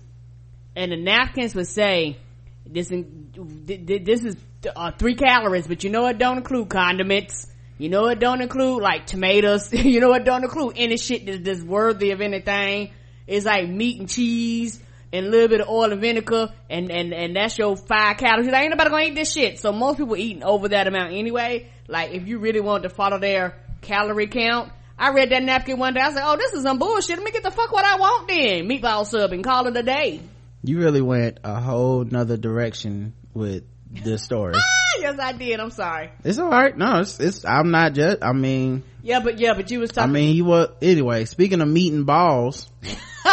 and 0.77 0.93
the 0.93 0.97
napkins 0.97 1.55
would 1.55 1.67
say, 1.67 2.19
"This 2.67 2.89
this 2.89 4.25
is 4.25 4.37
uh, 4.77 4.93
three 4.93 5.17
calories, 5.17 5.67
but 5.67 5.83
you 5.83 5.91
know 5.91 6.07
it 6.07 6.19
don't 6.19 6.39
include 6.39 6.69
condiments. 6.69 7.47
You 7.79 7.89
know 7.89 8.07
it 8.09 8.21
don't 8.21 8.43
include 8.43 8.83
like 8.83 9.07
tomatoes. 9.07 9.73
you 9.73 10.01
know 10.01 10.13
it 10.15 10.25
don't 10.25 10.45
include 10.45 10.75
any 10.77 10.97
shit 10.97 11.27
that, 11.27 11.45
that's 11.45 11.63
worthy 11.63 12.13
of 12.13 12.21
anything. 12.21 12.93
It's 13.27 13.47
like 13.47 13.69
meat 13.69 13.99
and 13.99 14.09
cheese." 14.09 14.81
And 15.13 15.27
a 15.27 15.29
little 15.29 15.49
bit 15.49 15.61
of 15.61 15.69
oil 15.69 15.91
and 15.91 16.01
vinegar, 16.01 16.53
and, 16.69 16.91
and, 16.91 17.13
and 17.13 17.35
that's 17.35 17.59
your 17.59 17.77
five 17.77 18.17
calories. 18.17 18.47
Like, 18.47 18.63
ain't 18.63 18.71
nobody 18.71 18.91
gonna 18.91 19.05
eat 19.07 19.15
this 19.17 19.33
shit. 19.33 19.59
So 19.59 19.73
most 19.73 19.99
people 19.99 20.17
eating 20.17 20.45
over 20.45 20.69
that 20.69 20.87
amount 20.87 21.13
anyway. 21.15 21.69
Like, 21.89 22.13
if 22.13 22.29
you 22.29 22.39
really 22.39 22.61
want 22.61 22.85
to 22.85 22.91
follow 22.91 23.19
their 23.19 23.57
calorie 23.81 24.29
count, 24.29 24.71
I 24.97 25.11
read 25.11 25.31
that 25.31 25.43
napkin 25.43 25.79
one 25.79 25.95
day. 25.95 26.01
I 26.01 26.07
was 26.07 26.15
like, 26.15 26.25
oh, 26.27 26.37
this 26.37 26.53
is 26.53 26.63
some 26.63 26.79
bullshit. 26.79 27.17
Let 27.17 27.25
me 27.25 27.33
get 27.33 27.43
the 27.43 27.51
fuck 27.51 27.73
what 27.73 27.85
I 27.85 27.97
want 27.97 28.29
then. 28.29 28.69
Meatball 28.69 29.05
sub 29.07 29.33
and 29.33 29.43
call 29.43 29.67
it 29.67 29.77
a 29.77 29.83
day. 29.83 30.21
You 30.63 30.79
really 30.79 31.01
went 31.01 31.39
a 31.43 31.59
whole 31.61 32.05
nother 32.05 32.37
direction 32.37 33.15
with 33.35 33.65
this 33.91 34.23
story. 34.23 34.55
Ah, 34.93 35.01
yes, 35.03 35.19
I 35.21 35.33
did. 35.33 35.61
I'm 35.61 35.71
sorry. 35.71 36.11
it's 36.25 36.39
all 36.39 36.51
right. 36.51 36.77
No, 36.77 36.99
it's, 36.99 37.21
it's, 37.21 37.45
I'm 37.45 37.71
not 37.71 37.95
just, 37.95 38.25
I 38.25 38.33
mean, 38.33 38.83
Yeah, 39.03 39.21
but 39.21 39.39
yeah, 39.39 39.55
but 39.55 39.71
you 39.71 39.79
was 39.79 39.91
talking. 39.91 40.11
I 40.11 40.13
mean, 40.13 40.35
he 40.35 40.43
was, 40.43 40.69
anyway, 40.83 41.27
speaking 41.27 41.61
of 41.61 41.69
meat 41.69 41.93
and 41.93 42.05
balls, 42.05 42.69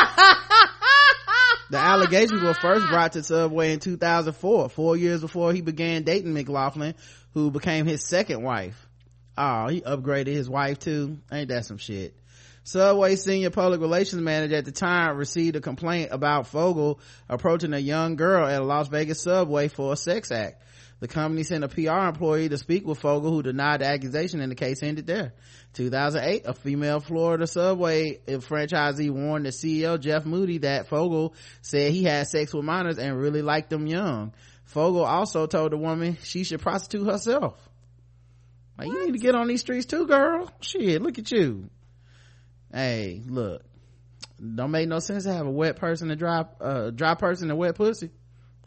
the 1.69 1.77
allegations 1.77 2.41
were 2.41 2.53
first 2.53 2.87
brought 2.87 3.13
to 3.13 3.23
Subway 3.23 3.73
in 3.73 3.79
2004, 3.79 4.69
four 4.69 4.97
years 4.97 5.21
before 5.21 5.53
he 5.53 5.61
began 5.61 6.03
dating 6.03 6.33
McLaughlin, 6.33 6.95
who 7.33 7.51
became 7.51 7.85
his 7.85 8.05
second 8.05 8.41
wife. 8.41 8.87
Oh, 9.37 9.67
he 9.67 9.81
upgraded 9.81 10.27
his 10.27 10.49
wife 10.49 10.79
too. 10.79 11.19
Ain't 11.31 11.49
that 11.49 11.65
some 11.65 11.77
shit? 11.77 12.15
Subway 12.63 13.15
senior 13.15 13.49
public 13.49 13.79
relations 13.79 14.21
manager 14.21 14.55
at 14.55 14.65
the 14.65 14.73
time 14.73 15.15
received 15.15 15.55
a 15.55 15.61
complaint 15.61 16.09
about 16.11 16.47
Fogle 16.47 16.99
approaching 17.29 17.73
a 17.73 17.79
young 17.79 18.17
girl 18.17 18.45
at 18.45 18.61
a 18.61 18.65
Las 18.65 18.89
Vegas 18.89 19.21
subway 19.21 19.69
for 19.69 19.93
a 19.93 19.95
sex 19.95 20.31
act. 20.31 20.61
The 20.99 21.07
company 21.07 21.43
sent 21.43 21.63
a 21.63 21.67
PR 21.67 22.07
employee 22.07 22.49
to 22.49 22.57
speak 22.57 22.85
with 22.87 22.99
Fogle 22.99 23.31
who 23.31 23.43
denied 23.43 23.81
the 23.81 23.85
accusation 23.85 24.41
and 24.41 24.51
the 24.51 24.55
case 24.55 24.81
ended 24.81 25.05
there. 25.05 25.33
2008, 25.73 26.43
a 26.45 26.53
female 26.53 26.99
Florida 26.99 27.45
subway 27.45 28.19
franchisee 28.27 29.11
warned 29.11 29.45
the 29.45 29.49
CEO 29.49 29.99
Jeff 29.99 30.25
Moody 30.25 30.59
that 30.59 30.87
Fogle 30.87 31.35
said 31.61 31.91
he 31.91 32.03
had 32.03 32.27
sex 32.27 32.51
with 32.51 32.65
minors 32.65 32.97
and 32.97 33.15
really 33.15 33.43
liked 33.43 33.69
them 33.69 33.85
young. 33.85 34.33
Fogle 34.65 35.05
also 35.05 35.45
told 35.45 35.71
the 35.71 35.77
woman 35.77 36.17
she 36.23 36.43
should 36.43 36.61
prostitute 36.61 37.05
herself. 37.05 37.69
Like, 38.77 38.87
you 38.87 39.05
need 39.05 39.13
to 39.13 39.19
get 39.19 39.35
on 39.35 39.47
these 39.47 39.61
streets 39.61 39.85
too, 39.85 40.07
girl. 40.07 40.51
Shit, 40.61 41.01
look 41.01 41.19
at 41.19 41.31
you. 41.31 41.69
Hey, 42.73 43.21
look. 43.27 43.63
Don't 44.39 44.71
make 44.71 44.87
no 44.87 44.99
sense 44.99 45.23
to 45.23 45.33
have 45.33 45.47
a 45.47 45.51
wet 45.51 45.77
person 45.77 46.11
and 46.11 46.19
dry, 46.19 46.45
uh, 46.61 46.91
dry 46.91 47.15
person 47.15 47.49
and 47.49 47.57
wet 47.57 47.75
pussy. 47.75 48.11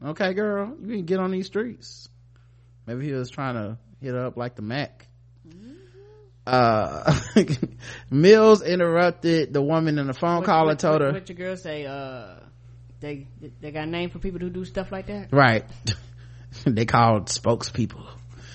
Okay, 0.03 0.33
girl, 0.33 0.77
you 0.81 0.97
can 0.97 1.05
get 1.05 1.21
on 1.21 1.31
these 1.31 1.47
streets. 1.47 2.09
Maybe 2.91 3.07
he 3.07 3.13
was 3.13 3.31
trying 3.31 3.55
to 3.55 3.79
hit 4.01 4.15
her 4.15 4.27
up 4.27 4.37
like 4.37 4.57
the 4.57 4.63
Mac. 4.63 5.07
Uh, 6.45 7.21
Mills 8.11 8.63
interrupted 8.63 9.53
the 9.53 9.63
woman 9.63 9.99
in 9.99 10.09
the 10.09 10.13
phone 10.13 10.39
What- 10.39 10.47
call 10.47 10.65
what- 10.65 10.71
and 10.73 10.79
told 10.81 10.95
what, 10.95 11.03
her, 11.03 11.13
What 11.13 11.29
your 11.29 11.37
girl 11.37 11.57
say? 11.57 11.87
Uh, 11.87 12.35
they 12.99 13.29
they 13.61 13.71
got 13.71 13.85
a 13.85 13.91
name 13.91 14.11
for 14.11 14.19
people 14.19 14.41
who 14.41 14.51
do 14.51 14.65
stuff 14.65 14.91
like 14.91 15.07
that. 15.07 15.29
right. 15.33 15.65
they 16.67 16.85
called 16.85 17.27
spokespeople. 17.27 18.05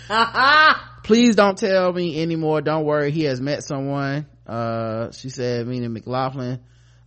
please 1.03 1.36
don't 1.38 1.57
tell 1.57 1.94
me 1.94 2.22
anymore 2.22 2.62
don't 2.62 2.84
worry 2.86 3.10
he 3.12 3.24
has 3.24 3.41
met 3.41 3.64
someone 3.64 4.28
uh 4.45 5.10
she 5.12 5.30
said 5.30 5.66
meaning 5.66 5.91
mclaughlin 5.94 6.60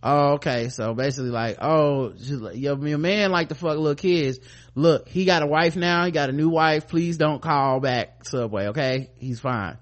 oh 0.03 0.35
okay 0.35 0.69
so 0.69 0.95
basically 0.95 1.31
like 1.31 1.59
oh 1.61 2.12
your, 2.53 2.79
your 2.87 2.99
man 2.99 3.31
like 3.31 3.49
to 3.49 3.55
fuck 3.55 3.77
little 3.77 3.95
kids 3.95 4.39
look 4.75 5.09
he 5.09 5.25
got 5.25 5.43
a 5.43 5.47
wife 5.47 5.77
now 5.77 6.05
he 6.05 6.11
got 6.11 6.29
a 6.29 6.33
new 6.33 6.49
wife 6.49 6.87
please 6.89 7.16
don't 7.16 7.43
call 7.43 7.81
back 7.81 8.25
subway 8.25 8.69
okay 8.69 9.11
he's 9.19 9.41
fine 9.41 9.77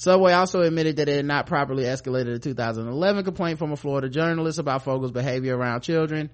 Subway 0.00 0.32
also 0.32 0.62
admitted 0.62 0.96
that 0.96 1.10
it 1.10 1.16
had 1.16 1.26
not 1.26 1.44
properly 1.46 1.84
escalated 1.84 2.36
a 2.36 2.38
2011 2.38 3.22
complaint 3.22 3.58
from 3.58 3.72
a 3.72 3.76
Florida 3.76 4.08
journalist 4.08 4.58
about 4.58 4.82
Fogle's 4.82 5.12
behavior 5.12 5.54
around 5.54 5.82
children. 5.82 6.30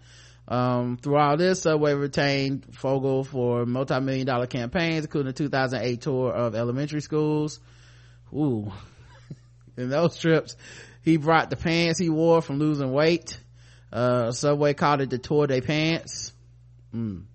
Um, 0.47 0.98
through 0.98 1.16
all 1.16 1.36
this, 1.36 1.62
Subway 1.62 1.94
retained 1.94 2.64
Fogle 2.76 3.24
for 3.24 3.66
multi-million 3.66 4.24
dollar 4.24 4.47
campaigns, 4.47 5.06
including 5.06 5.30
a 5.30 5.32
2008 5.32 6.01
tour 6.01 6.32
of 6.32 6.55
elementary 6.55 7.01
schools. 7.01 7.59
Ooh. 8.32 8.70
In 9.76 9.90
those 9.90 10.16
trips, 10.16 10.56
he 11.06 11.18
brought 11.18 11.50
the 11.50 11.56
pants 11.56 12.00
he 12.00 12.10
wore 12.10 12.42
from 12.42 12.58
losing 12.58 12.92
weight. 12.92 13.38
Uh, 13.92 14.32
Subway 14.32 14.74
called 14.74 15.00
it 15.00 15.08
the 15.08 15.18
tour 15.18 15.46
de 15.46 15.60
pants. 15.60 16.32
Mm. 16.92 17.26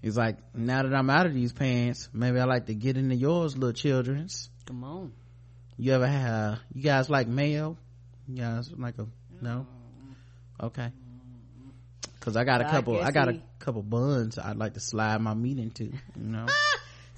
He's 0.00 0.16
like, 0.16 0.36
now 0.54 0.84
that 0.84 0.94
I'm 0.94 1.10
out 1.10 1.26
of 1.26 1.34
these 1.34 1.52
pants, 1.52 2.08
maybe 2.12 2.38
I 2.38 2.44
like 2.44 2.66
to 2.66 2.74
get 2.74 2.96
into 2.96 3.16
yours, 3.16 3.56
little 3.56 3.72
children's. 3.72 4.50
Come 4.66 4.84
on. 4.84 5.12
You 5.76 5.94
ever 5.94 6.06
have, 6.06 6.60
you 6.72 6.82
guys 6.82 7.10
like 7.10 7.26
mayo? 7.26 7.76
You 8.28 8.36
guys 8.36 8.70
like 8.78 8.98
a, 8.98 9.08
no? 9.42 9.66
Okay. 10.62 10.92
Cause 12.20 12.36
I 12.36 12.44
got 12.44 12.60
a 12.60 12.68
I 12.68 12.70
couple, 12.70 13.00
I 13.00 13.06
guess 13.06 13.14
got 13.14 13.28
a 13.30 13.40
couple 13.58 13.82
buns 13.82 14.38
I'd 14.38 14.56
like 14.56 14.74
to 14.74 14.80
slide 14.80 15.20
my 15.20 15.34
meat 15.34 15.58
into, 15.58 15.84
you 15.84 15.92
know? 16.16 16.46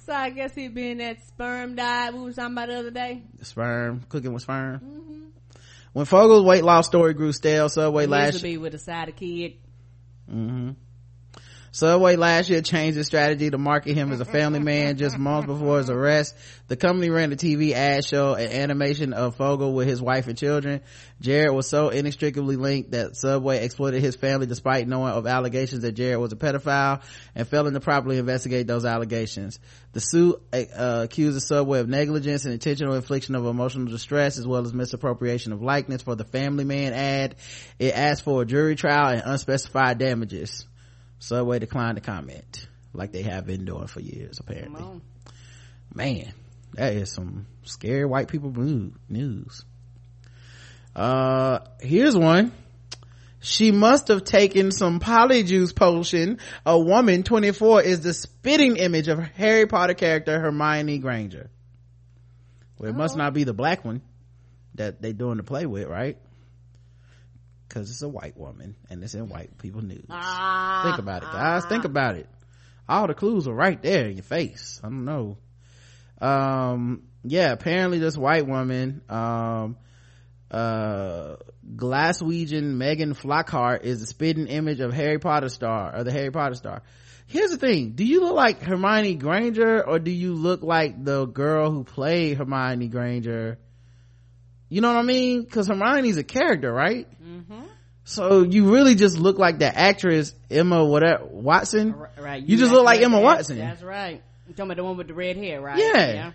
So 0.06 0.12
I 0.12 0.30
guess 0.30 0.54
he'd 0.54 0.72
be 0.72 0.92
in 0.92 0.98
that 0.98 1.26
sperm 1.26 1.74
diet 1.74 2.14
we 2.14 2.20
was 2.20 2.36
talking 2.36 2.52
about 2.52 2.68
the 2.68 2.78
other 2.78 2.90
day. 2.92 3.24
sperm, 3.42 4.04
cooking 4.08 4.32
with 4.32 4.42
sperm. 4.42 4.80
When 5.97 6.05
Fogle's 6.05 6.44
weight 6.44 6.62
loss 6.62 6.86
story 6.86 7.14
grew 7.14 7.32
stale, 7.32 7.70
Subway 7.70 8.05
last 8.05 8.35
would 8.35 8.43
be 8.43 8.59
with 8.59 8.74
a 8.74 8.78
side 8.78 9.09
of 9.09 9.16
kid. 9.16 9.55
hmm 10.28 10.73
Subway 11.77 12.16
last 12.16 12.48
year 12.48 12.62
changed 12.62 12.97
its 12.97 13.09
strategy 13.09 13.51
to 13.51 13.59
market 13.59 13.94
him 13.94 14.11
as 14.11 14.19
a 14.20 14.24
family 14.24 14.61
man 14.61 14.97
just 14.97 15.19
months 15.19 15.47
before 15.47 15.77
his 15.77 15.90
arrest. 15.90 16.35
The 16.69 16.77
company 16.77 17.11
ran 17.11 17.35
a 17.35 17.36
TV 17.36 17.73
ad 17.73 18.03
show 18.03 18.35
and 18.35 18.51
animation 18.51 19.12
of 19.12 19.36
Fogle 19.36 19.74
with 19.74 19.86
his 19.86 20.01
wife 20.01 20.27
and 20.27 20.39
children. 20.39 20.81
Jared 21.20 21.55
was 21.55 21.69
so 21.69 21.90
inextricably 21.90 22.57
linked 22.57 22.93
that 22.93 23.15
Subway 23.15 23.62
exploited 23.62 24.01
his 24.01 24.16
family 24.16 24.47
despite 24.47 24.89
knowing 24.89 25.12
of 25.12 25.27
allegations 25.27 25.82
that 25.82 25.93
Jared 25.93 26.19
was 26.19 26.32
a 26.32 26.36
pedophile 26.36 27.03
and 27.35 27.47
failing 27.47 27.74
to 27.74 27.81
properly 27.81 28.16
investigate 28.16 28.66
those 28.66 28.86
allegations. 28.86 29.59
The 29.93 30.01
suit 30.01 30.43
uh, 30.55 31.03
accuses 31.05 31.47
Subway 31.47 31.81
of 31.81 31.90
negligence 31.90 32.47
and 32.47 32.55
intentional 32.55 32.94
infliction 32.94 33.35
of 33.35 33.44
emotional 33.44 33.85
distress 33.85 34.39
as 34.39 34.47
well 34.47 34.65
as 34.65 34.73
misappropriation 34.73 35.53
of 35.53 35.61
likeness 35.61 36.01
for 36.01 36.15
the 36.15 36.24
family 36.24 36.65
man 36.65 36.94
ad. 36.94 37.35
It 37.78 37.94
asked 37.94 38.23
for 38.23 38.40
a 38.40 38.47
jury 38.47 38.77
trial 38.77 39.11
and 39.11 39.23
unspecified 39.27 39.98
damages. 39.98 40.65
Subway 41.18 41.59
declined 41.59 41.97
to 41.97 42.02
comment, 42.02 42.66
like 42.93 43.12
they 43.12 43.22
have 43.22 43.47
been 43.47 43.64
doing 43.64 43.86
for 43.86 44.01
years, 44.01 44.38
apparently. 44.38 45.01
Man, 45.94 46.32
that 46.74 46.94
is 46.94 47.12
some 47.12 47.47
scary 47.64 48.05
white 48.05 48.28
people 48.28 48.51
news. 49.09 49.64
Uh, 50.94 51.60
here's 51.80 52.16
one. 52.16 52.52
She 53.40 53.70
must 53.70 54.09
have 54.09 54.24
taken 54.24 54.72
some 54.72 54.98
polyjuice 54.98 55.74
potion. 55.74 56.38
A 56.64 56.78
woman, 56.78 57.22
24, 57.22 57.82
is 57.82 58.01
the 58.01 58.12
spitting 58.12 58.76
image 58.76 59.09
of 59.09 59.18
Harry 59.18 59.66
Potter 59.66 59.94
character 59.94 60.40
Hermione 60.40 60.98
Granger. 60.98 61.51
Well, 62.78 62.90
it 62.90 62.97
must 62.97 63.16
not 63.16 63.34
be 63.34 63.44
the 63.44 63.55
black 63.55 63.84
one 63.84 64.02
that 64.74 65.01
they 65.01 65.12
doing 65.12 65.36
the 65.36 65.43
play 65.43 65.64
with, 65.66 65.86
right? 65.86 66.18
Cause 67.77 67.90
it's 67.90 68.01
a 68.01 68.09
white 68.09 68.39
woman 68.39 68.74
and 68.89 69.05
it's 69.05 69.12
in 69.15 69.28
white 69.28 69.59
people 69.59 69.82
news. 69.82 70.07
Think 70.07 70.98
about 70.98 71.23
it, 71.23 71.27
guys. 71.27 71.66
Think 71.66 71.85
about 71.85 72.16
it. 72.16 72.27
All 72.89 73.07
the 73.07 73.12
clues 73.12 73.47
are 73.47 73.53
right 73.53 73.82
there 73.82 74.07
in 74.07 74.16
your 74.16 74.23
face. 74.23 74.81
I 74.82 74.89
don't 74.89 75.05
know. 75.05 75.36
Um, 76.19 77.03
yeah, 77.23 77.53
apparently 77.53 77.98
this 77.98 78.16
white 78.16 78.47
woman, 78.47 79.03
um, 79.11 79.77
uh, 80.51 81.36
Glaswegian 81.77 82.78
Megan 82.78 83.15
Flockhart 83.15 83.82
is 83.82 84.01
the 84.01 84.07
spitting 84.07 84.47
image 84.47 84.81
of 84.81 84.94
Harry 84.94 85.19
Potter 85.19 85.51
star, 85.51 85.98
or 85.98 86.03
the 86.03 86.12
Harry 86.12 86.31
Potter 86.31 86.55
star. 86.55 86.82
Here's 87.27 87.51
the 87.51 87.59
thing. 87.59 87.90
Do 87.90 88.07
you 88.07 88.23
look 88.23 88.36
like 88.36 88.62
Hermione 88.62 89.16
Granger 89.16 89.86
or 89.86 89.98
do 89.98 90.11
you 90.11 90.32
look 90.32 90.62
like 90.62 91.05
the 91.05 91.27
girl 91.27 91.70
who 91.70 91.85
played 91.85 92.39
Hermione 92.39 92.89
Granger? 92.89 93.59
You 94.70 94.81
know 94.81 94.89
what 94.89 95.01
I 95.01 95.03
mean? 95.03 95.44
Cause 95.44 95.69
Hermione's 95.69 96.16
a 96.16 96.24
character, 96.24 96.73
right? 96.73 97.07
Mm-hmm. 97.36 97.64
So 98.04 98.42
you 98.42 98.72
really 98.72 98.94
just 98.94 99.18
look 99.18 99.38
like 99.38 99.58
the 99.58 99.66
actress 99.76 100.32
Emma 100.50 100.84
whatever 100.84 101.24
Watson. 101.24 101.94
Right. 102.18 102.42
You, 102.42 102.56
just 102.56 102.70
look 102.72 102.84
like 102.84 103.00
Emma 103.00 103.16
that. 103.16 103.22
Watson. 103.22 103.58
That's 103.58 103.82
right. 103.82 104.22
You 104.46 104.54
talking 104.54 104.70
about 104.70 104.76
the 104.76 104.84
one 104.84 104.96
with 104.96 105.08
the 105.08 105.14
red 105.14 105.36
hair, 105.36 105.60
right? 105.60 105.78
Yeah. 105.78 106.32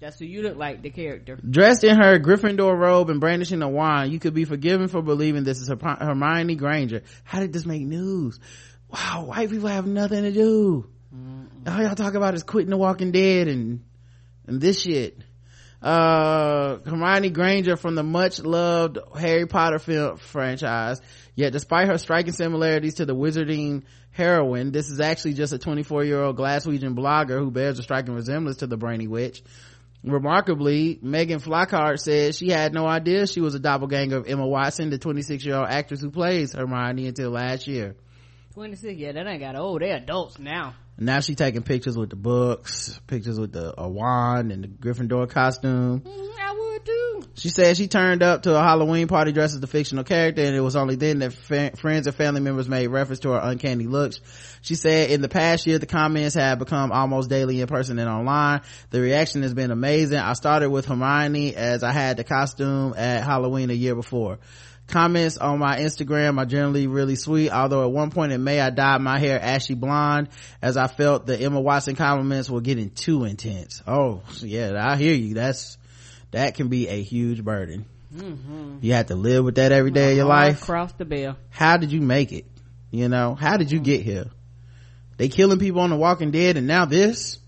That's 0.00 0.18
who 0.18 0.26
you 0.26 0.42
look 0.42 0.56
like, 0.56 0.82
the 0.82 0.90
character. 0.90 1.36
Dressed 1.36 1.82
in 1.84 1.96
her 1.96 2.18
Gryffindor 2.18 2.78
robe 2.78 3.08
and 3.08 3.18
brandishing 3.20 3.62
a 3.62 3.68
wand, 3.68 4.12
you 4.12 4.18
could 4.18 4.34
be 4.34 4.44
forgiven 4.44 4.88
for 4.88 5.00
believing 5.00 5.44
this 5.44 5.58
is 5.60 5.68
Her- 5.68 5.76
Hermione 5.98 6.54
Granger. 6.54 7.02
How 7.24 7.40
did 7.40 7.52
this 7.52 7.64
make 7.64 7.82
news? 7.82 8.38
Wow, 8.90 9.24
white 9.26 9.50
people 9.50 9.68
have 9.68 9.86
nothing 9.86 10.22
to 10.22 10.32
do. 10.32 10.88
All 11.66 11.82
y'all 11.82 11.94
talk 11.94 12.14
about 12.14 12.34
is 12.34 12.42
quitting 12.42 12.70
The 12.70 12.76
Walking 12.76 13.10
Dead 13.10 13.48
and 13.48 13.82
and 14.46 14.60
this 14.60 14.82
shit. 14.82 15.18
Uh 15.82 16.78
hermione 16.86 17.30
granger 17.30 17.76
from 17.76 17.94
the 17.94 18.02
much 18.02 18.40
loved 18.40 18.98
harry 19.18 19.46
potter 19.46 19.78
film 19.78 20.16
franchise 20.16 21.00
yet 21.34 21.52
despite 21.52 21.86
her 21.86 21.98
striking 21.98 22.32
similarities 22.32 22.94
to 22.94 23.04
the 23.04 23.14
wizarding 23.14 23.82
heroine 24.10 24.72
this 24.72 24.88
is 24.90 25.00
actually 25.00 25.34
just 25.34 25.52
a 25.52 25.58
24 25.58 26.04
year 26.04 26.22
old 26.22 26.36
glaswegian 26.36 26.96
blogger 26.96 27.38
who 27.38 27.50
bears 27.50 27.78
a 27.78 27.82
striking 27.82 28.14
resemblance 28.14 28.58
to 28.58 28.66
the 28.66 28.76
brainy 28.76 29.06
witch 29.06 29.42
remarkably 30.02 30.98
megan 31.02 31.40
flockhart 31.40 31.98
said 32.00 32.34
she 32.34 32.48
had 32.48 32.72
no 32.72 32.86
idea 32.86 33.26
she 33.26 33.40
was 33.40 33.54
a 33.54 33.60
doppelganger 33.60 34.16
of 34.16 34.26
emma 34.26 34.46
watson 34.46 34.88
the 34.88 34.98
26 34.98 35.44
year 35.44 35.56
old 35.56 35.68
actress 35.68 36.00
who 36.00 36.10
plays 36.10 36.52
hermione 36.52 37.06
until 37.06 37.30
last 37.30 37.66
year 37.66 37.94
26, 38.56 38.98
yeah, 38.98 39.12
that 39.12 39.26
ain't 39.26 39.40
got 39.40 39.54
old. 39.54 39.82
They're 39.82 39.98
adults 39.98 40.38
now. 40.38 40.74
Now 40.98 41.20
she 41.20 41.34
taking 41.34 41.62
pictures 41.62 41.96
with 41.96 42.10
the 42.10 42.16
books 42.16 43.00
pictures 43.06 43.38
with 43.38 43.52
the 43.52 43.74
a 43.78 43.88
wand 43.88 44.52
and 44.52 44.64
the 44.64 44.68
gryffindor 44.68 45.28
costume 45.28 46.00
mm-hmm, 46.00 46.40
I 46.40 46.52
would 46.52 46.86
too. 46.86 47.22
She 47.34 47.48
said 47.50 47.76
she 47.76 47.88
turned 47.88 48.22
up 48.22 48.42
to 48.42 48.54
a 48.54 48.62
Halloween 48.62 49.08
party 49.08 49.32
dressed 49.32 49.54
as 49.54 49.60
the 49.60 49.66
fictional 49.66 50.04
character 50.04 50.42
and 50.42 50.56
it 50.56 50.60
was 50.60 50.76
only 50.76 50.96
then 50.96 51.18
that 51.18 51.32
fa- 51.32 51.72
friends 51.76 52.06
and 52.06 52.16
family 52.16 52.40
members 52.40 52.68
made 52.68 52.86
reference 52.86 53.20
to 53.20 53.30
her 53.30 53.40
uncanny 53.42 53.86
looks. 53.86 54.20
She 54.62 54.74
said 54.74 55.10
in 55.10 55.20
the 55.20 55.28
past 55.28 55.66
year 55.66 55.78
the 55.78 55.86
comments 55.86 56.34
have 56.34 56.58
become 56.58 56.92
almost 56.92 57.28
daily 57.28 57.60
in 57.60 57.66
person 57.66 57.98
and 57.98 58.08
online. 58.08 58.62
The 58.90 59.00
reaction 59.00 59.42
has 59.42 59.54
been 59.54 59.70
amazing. 59.70 60.18
I 60.18 60.32
started 60.32 60.70
with 60.70 60.86
Hermione 60.86 61.54
as 61.54 61.82
I 61.82 61.92
had 61.92 62.16
the 62.16 62.24
costume 62.24 62.94
at 62.96 63.22
Halloween 63.22 63.70
a 63.70 63.74
year 63.74 63.94
before. 63.94 64.38
Comments 64.88 65.36
on 65.38 65.58
my 65.58 65.78
Instagram 65.80 66.38
are 66.38 66.46
generally 66.46 66.86
really 66.86 67.16
sweet, 67.16 67.50
although 67.50 67.82
at 67.84 67.90
one 67.90 68.10
point 68.10 68.32
in 68.32 68.44
May 68.44 68.60
I 68.60 68.70
dyed 68.70 69.00
my 69.00 69.18
hair 69.18 69.40
ashy 69.42 69.74
blonde 69.74 70.28
as 70.62 70.76
I 70.76 70.86
felt 70.86 71.26
the 71.26 71.38
Emma 71.38 71.60
Watson 71.60 71.96
compliments 71.96 72.48
were 72.48 72.60
getting 72.60 72.90
too 72.90 73.24
intense. 73.24 73.82
Oh, 73.86 74.22
yeah, 74.40 74.80
I 74.80 74.96
hear 74.96 75.14
you. 75.14 75.34
That's, 75.34 75.76
that 76.30 76.54
can 76.54 76.68
be 76.68 76.88
a 76.88 77.02
huge 77.02 77.42
burden. 77.44 77.86
Mm-hmm. 78.14 78.78
You 78.82 78.92
have 78.92 79.06
to 79.06 79.16
live 79.16 79.44
with 79.44 79.56
that 79.56 79.72
every 79.72 79.90
day 79.90 80.12
of 80.12 80.16
your 80.18 80.26
life. 80.26 80.60
Cross 80.60 80.92
the 80.92 81.04
bell. 81.04 81.36
How 81.50 81.76
did 81.76 81.90
you 81.90 82.00
make 82.00 82.30
it? 82.30 82.46
You 82.92 83.08
know, 83.08 83.34
how 83.34 83.56
did 83.56 83.72
you 83.72 83.80
get 83.80 84.02
here? 84.02 84.26
They 85.16 85.28
killing 85.28 85.58
people 85.58 85.80
on 85.80 85.90
the 85.90 85.96
Walking 85.96 86.30
Dead 86.30 86.56
and 86.56 86.66
now 86.68 86.84
this? 86.84 87.38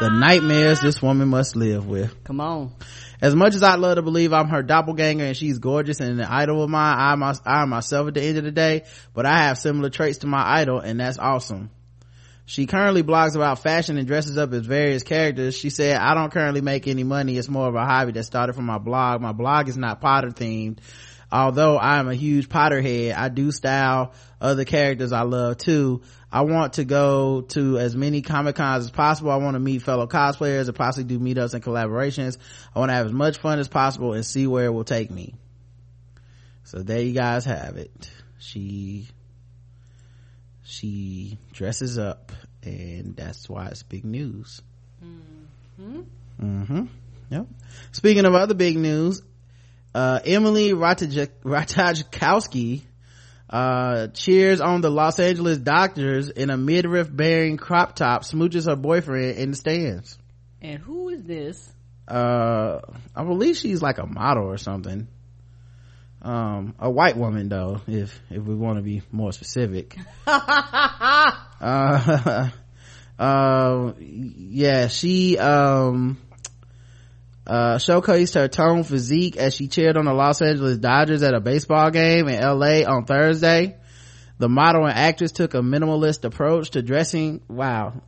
The 0.00 0.10
nightmares 0.10 0.80
this 0.80 1.02
woman 1.02 1.28
must 1.28 1.56
live 1.56 1.86
with. 1.86 2.22
Come 2.22 2.40
on. 2.40 2.72
As 3.20 3.34
much 3.34 3.54
as 3.54 3.62
I'd 3.62 3.80
love 3.80 3.96
to 3.96 4.02
believe 4.02 4.32
I'm 4.32 4.48
her 4.48 4.62
doppelganger 4.62 5.24
and 5.24 5.36
she's 5.36 5.58
gorgeous 5.58 6.00
and 6.00 6.20
an 6.20 6.26
idol 6.26 6.62
of 6.62 6.70
mine, 6.70 6.96
I, 6.98 7.14
my, 7.16 7.34
I 7.44 7.62
am 7.62 7.70
myself 7.70 8.08
at 8.08 8.14
the 8.14 8.22
end 8.22 8.38
of 8.38 8.44
the 8.44 8.52
day, 8.52 8.84
but 9.12 9.26
I 9.26 9.38
have 9.38 9.58
similar 9.58 9.90
traits 9.90 10.18
to 10.18 10.26
my 10.26 10.60
idol 10.60 10.78
and 10.78 11.00
that's 11.00 11.18
awesome. 11.18 11.70
She 12.46 12.66
currently 12.66 13.02
blogs 13.02 13.34
about 13.34 13.58
fashion 13.58 13.98
and 13.98 14.06
dresses 14.06 14.38
up 14.38 14.52
as 14.54 14.64
various 14.64 15.02
characters. 15.02 15.54
She 15.54 15.68
said, 15.68 15.96
I 15.96 16.14
don't 16.14 16.32
currently 16.32 16.62
make 16.62 16.88
any 16.88 17.04
money. 17.04 17.36
It's 17.36 17.48
more 17.48 17.68
of 17.68 17.74
a 17.74 17.84
hobby 17.84 18.12
that 18.12 18.24
started 18.24 18.54
from 18.54 18.64
my 18.64 18.78
blog. 18.78 19.20
My 19.20 19.32
blog 19.32 19.68
is 19.68 19.76
not 19.76 20.00
Potter 20.00 20.30
themed. 20.30 20.78
Although 21.30 21.76
I 21.76 21.98
am 21.98 22.08
a 22.08 22.14
huge 22.14 22.48
Potter 22.48 22.80
head, 22.80 23.12
I 23.12 23.28
do 23.28 23.50
style 23.52 24.14
other 24.40 24.64
characters 24.64 25.12
I 25.12 25.22
love 25.22 25.58
too. 25.58 26.00
I 26.30 26.42
want 26.42 26.74
to 26.74 26.84
go 26.84 27.40
to 27.40 27.78
as 27.78 27.96
many 27.96 28.20
Comic 28.20 28.56
Cons 28.56 28.84
as 28.84 28.90
possible. 28.90 29.30
I 29.30 29.36
want 29.36 29.54
to 29.54 29.60
meet 29.60 29.80
fellow 29.82 30.06
cosplayers 30.06 30.66
and 30.66 30.74
possibly 30.76 31.04
do 31.04 31.18
meetups 31.18 31.54
and 31.54 31.64
collaborations. 31.64 32.36
I 32.74 32.78
want 32.80 32.90
to 32.90 32.94
have 32.94 33.06
as 33.06 33.12
much 33.12 33.38
fun 33.38 33.58
as 33.58 33.68
possible 33.68 34.12
and 34.12 34.24
see 34.26 34.46
where 34.46 34.66
it 34.66 34.70
will 34.70 34.84
take 34.84 35.10
me. 35.10 35.34
So 36.64 36.80
there 36.82 37.00
you 37.00 37.14
guys 37.14 37.46
have 37.46 37.76
it. 37.78 38.10
She 38.38 39.08
she 40.64 41.38
dresses 41.52 41.98
up 41.98 42.30
and 42.62 43.16
that's 43.16 43.48
why 43.48 43.66
it's 43.68 43.82
big 43.82 44.04
news 44.04 44.60
Mm-hmm. 45.02 46.00
mm-hmm 46.42 46.84
yep 47.30 47.46
speaking 47.92 48.24
of 48.24 48.34
other 48.34 48.54
big 48.54 48.76
news 48.76 49.22
uh, 49.94 50.18
emily 50.24 50.70
Rataj- 50.72 51.30
ratajkowski 51.44 52.82
uh, 53.50 54.08
cheers 54.08 54.60
on 54.60 54.80
the 54.80 54.90
los 54.90 55.18
angeles 55.18 55.58
Dodgers 55.58 56.28
in 56.28 56.50
a 56.50 56.56
midriff 56.56 57.08
bearing 57.14 57.56
crop 57.56 57.96
top 57.96 58.22
smooches 58.22 58.66
her 58.66 58.76
boyfriend 58.76 59.38
in 59.38 59.50
the 59.50 59.56
stands. 59.56 60.18
And 60.60 60.78
who 60.80 61.08
is 61.08 61.22
this? 61.22 61.72
uh 62.06 62.80
i 63.14 63.22
believe 63.22 63.54
she's 63.54 63.82
like 63.82 63.98
a 63.98 64.06
model 64.06 64.44
or 64.44 64.56
something. 64.56 65.08
Um 66.22 66.74
a 66.78 66.90
white 66.90 67.16
woman 67.16 67.48
though 67.48 67.80
if 67.86 68.18
if 68.30 68.42
we 68.42 68.54
want 68.54 68.78
to 68.78 68.82
be 68.82 69.02
more 69.12 69.32
specific. 69.32 69.96
Uh, 71.60 72.50
uh, 73.18 73.92
yeah, 73.98 74.88
she, 74.88 75.38
um, 75.38 76.18
uh, 77.48 77.76
showcased 77.76 78.34
her 78.34 78.46
tone 78.46 78.84
physique 78.84 79.36
as 79.36 79.54
she 79.54 79.68
cheered 79.68 79.96
on 79.96 80.04
the 80.04 80.12
Los 80.12 80.42
Angeles 80.42 80.78
Dodgers 80.78 81.22
at 81.22 81.34
a 81.34 81.40
baseball 81.40 81.90
game 81.90 82.28
in 82.28 82.40
LA 82.40 82.82
on 82.86 83.06
Thursday. 83.06 83.76
The 84.36 84.48
model 84.48 84.84
and 84.84 84.96
actress 84.96 85.32
took 85.32 85.54
a 85.54 85.58
minimalist 85.58 86.24
approach 86.24 86.70
to 86.70 86.82
dressing. 86.82 87.40
Wow. 87.48 88.02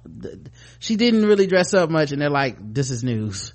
She 0.79 0.97
didn't 0.97 1.25
really 1.25 1.47
dress 1.47 1.75
up 1.75 1.91
much 1.91 2.13
and 2.13 2.21
they're 2.21 2.31
like, 2.31 2.57
this 2.61 2.91
is 2.91 3.03
news. 3.03 3.55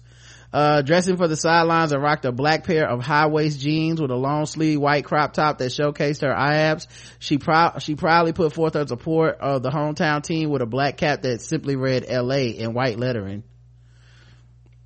Uh, 0.51 0.81
dressing 0.81 1.17
for 1.17 1.27
the 1.27 1.35
sidelines 1.35 1.91
and 1.91 2.01
rocked 2.01 2.25
a 2.25 2.31
black 2.31 2.63
pair 2.63 2.89
of 2.89 3.03
high-waist 3.03 3.59
jeans 3.59 4.01
with 4.01 4.09
a 4.09 4.15
long 4.15 4.45
sleeve 4.45 4.79
white 4.79 5.05
crop 5.05 5.33
top 5.33 5.57
that 5.57 5.71
showcased 5.71 6.21
her 6.21 6.33
abs. 6.33 6.87
She 7.19 7.37
she 7.79 7.95
proudly 7.95 8.33
put 8.33 8.53
forth 8.53 8.73
her 8.73 8.87
support 8.87 9.37
of 9.39 9.63
the 9.63 9.69
hometown 9.69 10.23
team 10.23 10.49
with 10.49 10.61
a 10.61 10.65
black 10.65 10.97
cap 10.97 11.23
that 11.23 11.41
simply 11.41 11.75
read 11.75 12.05
LA 12.09 12.53
in 12.55 12.73
white 12.73 12.97
lettering. 12.97 13.43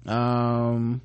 Um, 0.06 1.02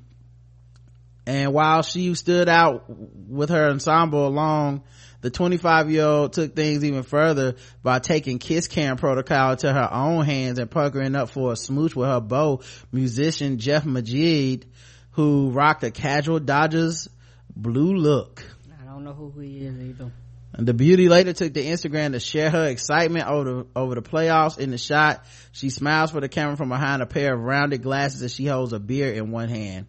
and 1.27 1.53
while 1.53 1.81
she 1.81 2.13
stood 2.15 2.49
out 2.49 2.85
with 2.87 3.49
her 3.49 3.69
ensemble 3.69 4.27
along, 4.27 4.83
the 5.21 5.31
25 5.31 5.89
year 5.89 6.05
old 6.05 6.33
took 6.33 6.55
things 6.55 6.85
even 6.85 7.01
further 7.01 7.55
by 7.81 7.97
taking 7.97 8.37
kiss 8.37 8.67
cam 8.67 8.97
protocol 8.97 9.55
to 9.55 9.73
her 9.73 9.89
own 9.91 10.23
hands 10.23 10.59
and 10.59 10.69
puckering 10.69 11.15
up 11.15 11.29
for 11.29 11.51
a 11.51 11.55
smooch 11.55 11.95
with 11.95 12.07
her 12.07 12.21
beau 12.21 12.61
musician 12.91 13.57
Jeff 13.57 13.85
Magid, 13.85 14.65
who 15.11 15.49
rocked 15.49 15.83
a 15.83 15.89
casual 15.89 16.39
Dodgers 16.39 17.09
blue 17.55 17.95
look. 17.95 18.43
I 18.79 18.85
don't 18.85 19.03
know 19.03 19.13
who 19.13 19.39
he 19.39 19.65
is 19.65 19.79
either. 19.79 20.11
And 20.57 20.65
the 20.65 20.73
beauty 20.73 21.09
later 21.09 21.33
took 21.33 21.53
to 21.53 21.61
Instagram 21.61 22.13
to 22.13 22.19
share 22.21 22.49
her 22.49 22.65
excitement 22.65 23.27
over 23.27 23.43
the, 23.43 23.67
over 23.75 23.95
the 23.95 24.01
playoffs. 24.01 24.57
In 24.57 24.71
the 24.71 24.77
shot, 24.77 25.25
she 25.51 25.69
smiles 25.69 26.11
for 26.11 26.21
the 26.21 26.29
camera 26.29 26.55
from 26.55 26.69
behind 26.69 27.01
a 27.01 27.05
pair 27.05 27.33
of 27.33 27.41
rounded 27.41 27.83
glasses 27.83 28.21
as 28.21 28.33
she 28.33 28.45
holds 28.45 28.71
a 28.71 28.79
beer 28.79 29.11
in 29.11 29.31
one 29.31 29.49
hand. 29.49 29.87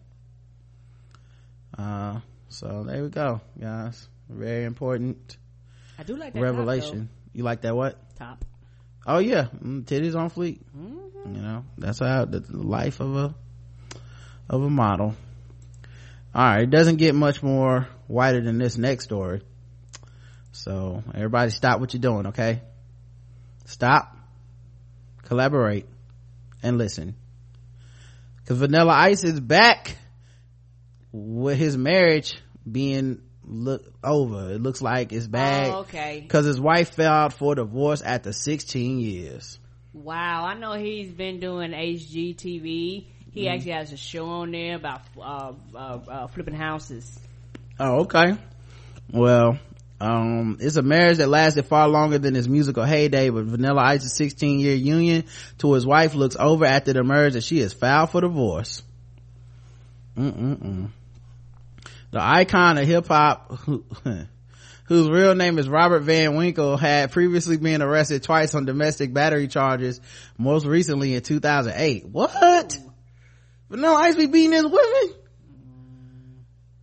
Uh, 1.77 2.19
so 2.49 2.83
there 2.85 3.01
we 3.01 3.09
go, 3.09 3.39
guys. 3.57 4.09
Very 4.29 4.65
important 4.65 5.37
I 5.97 6.03
do 6.03 6.17
like 6.17 6.33
that 6.33 6.41
revelation. 6.41 7.09
you 7.33 7.43
like 7.43 7.61
that 7.61 7.75
what? 7.75 7.97
Top. 8.17 8.43
Oh 9.05 9.19
yeah, 9.19 9.47
mm, 9.63 9.83
titties 9.83 10.15
on 10.15 10.29
fleek. 10.29 10.59
Mm-hmm. 10.77 11.35
You 11.35 11.41
know, 11.41 11.65
that's 11.77 11.99
how 11.99 12.25
the 12.25 12.43
life 12.49 12.99
of 12.99 13.15
a 13.15 13.35
of 14.49 14.63
a 14.63 14.69
model. 14.69 15.15
All 16.35 16.43
right, 16.43 16.63
it 16.63 16.69
doesn't 16.69 16.97
get 16.97 17.15
much 17.15 17.41
more 17.41 17.87
whiter 18.07 18.41
than 18.41 18.57
this 18.57 18.77
next 18.77 19.05
story. 19.05 19.41
So 20.57 21.03
everybody, 21.13 21.51
stop 21.51 21.79
what 21.79 21.93
you're 21.93 22.01
doing, 22.01 22.27
okay? 22.27 22.61
Stop, 23.65 24.17
collaborate, 25.21 25.85
and 26.63 26.79
listen. 26.79 27.15
Because 28.37 28.57
Vanilla 28.57 28.91
Ice 28.93 29.23
is 29.23 29.39
back 29.39 29.97
with 31.11 31.59
his 31.59 31.77
marriage 31.77 32.41
being 32.69 33.21
look 33.43 33.85
over. 34.03 34.51
It 34.51 34.61
looks 34.61 34.81
like 34.81 35.13
it's 35.13 35.27
bad. 35.27 35.73
Oh, 35.73 35.79
okay. 35.81 36.21
Because 36.21 36.47
his 36.47 36.59
wife 36.59 36.95
filed 36.95 37.33
for 37.33 37.53
divorce 37.53 38.01
after 38.01 38.33
16 38.33 38.99
years. 38.99 39.59
Wow, 39.93 40.45
I 40.45 40.55
know 40.55 40.73
he's 40.73 41.11
been 41.11 41.39
doing 41.39 41.71
HGTV. 41.71 43.05
He 43.31 43.45
Mhm. 43.45 43.53
actually 43.53 43.71
has 43.73 43.93
a 43.93 43.97
show 43.97 44.25
on 44.25 44.51
there 44.51 44.75
about 44.75 45.01
uh, 45.19 45.53
uh, 45.75 45.77
uh, 45.77 46.27
flipping 46.27 46.55
houses. 46.55 47.19
Oh, 47.79 48.01
okay. 48.01 48.35
Well, 49.11 49.59
um, 49.99 50.57
it's 50.59 50.75
a 50.75 50.83
marriage 50.83 51.17
that 51.17 51.27
lasted 51.27 51.65
far 51.65 51.87
longer 51.87 52.19
than 52.19 52.35
his 52.35 52.47
musical 52.47 52.83
heyday, 52.83 53.29
but 53.29 53.45
Vanilla 53.45 53.81
Ice's 53.81 54.13
16 54.13 54.59
year 54.59 54.75
union 54.75 55.23
to 55.59 55.73
his 55.73 55.85
wife 55.85 56.13
looks 56.13 56.35
over 56.39 56.65
after 56.65 56.93
the 56.93 57.03
marriage 57.03 57.33
that 57.33 57.43
she 57.43 57.59
is 57.59 57.73
filed 57.73 58.11
for 58.11 58.21
divorce. 58.21 58.83
Mm-mm-mm. 60.15 60.89
The 62.11 62.21
icon 62.21 62.77
of 62.77 62.85
hip 62.85 63.07
hop, 63.07 63.59
whose 64.85 65.09
real 65.09 65.35
name 65.35 65.57
is 65.57 65.67
Robert 65.67 66.01
Van 66.01 66.35
Winkle, 66.35 66.77
had 66.77 67.11
previously 67.11 67.57
been 67.57 67.81
arrested 67.81 68.21
twice 68.23 68.53
on 68.53 68.65
domestic 68.65 69.13
battery 69.13 69.47
charges, 69.47 69.99
most 70.37 70.65
recently 70.65 71.15
in 71.15 71.21
2008. 71.21 72.05
What? 72.05 72.77
Vanilla 73.69 73.95
Ice 73.95 74.15
be 74.15 74.27
beating 74.27 74.53
his 74.53 74.63
women? 74.63 75.15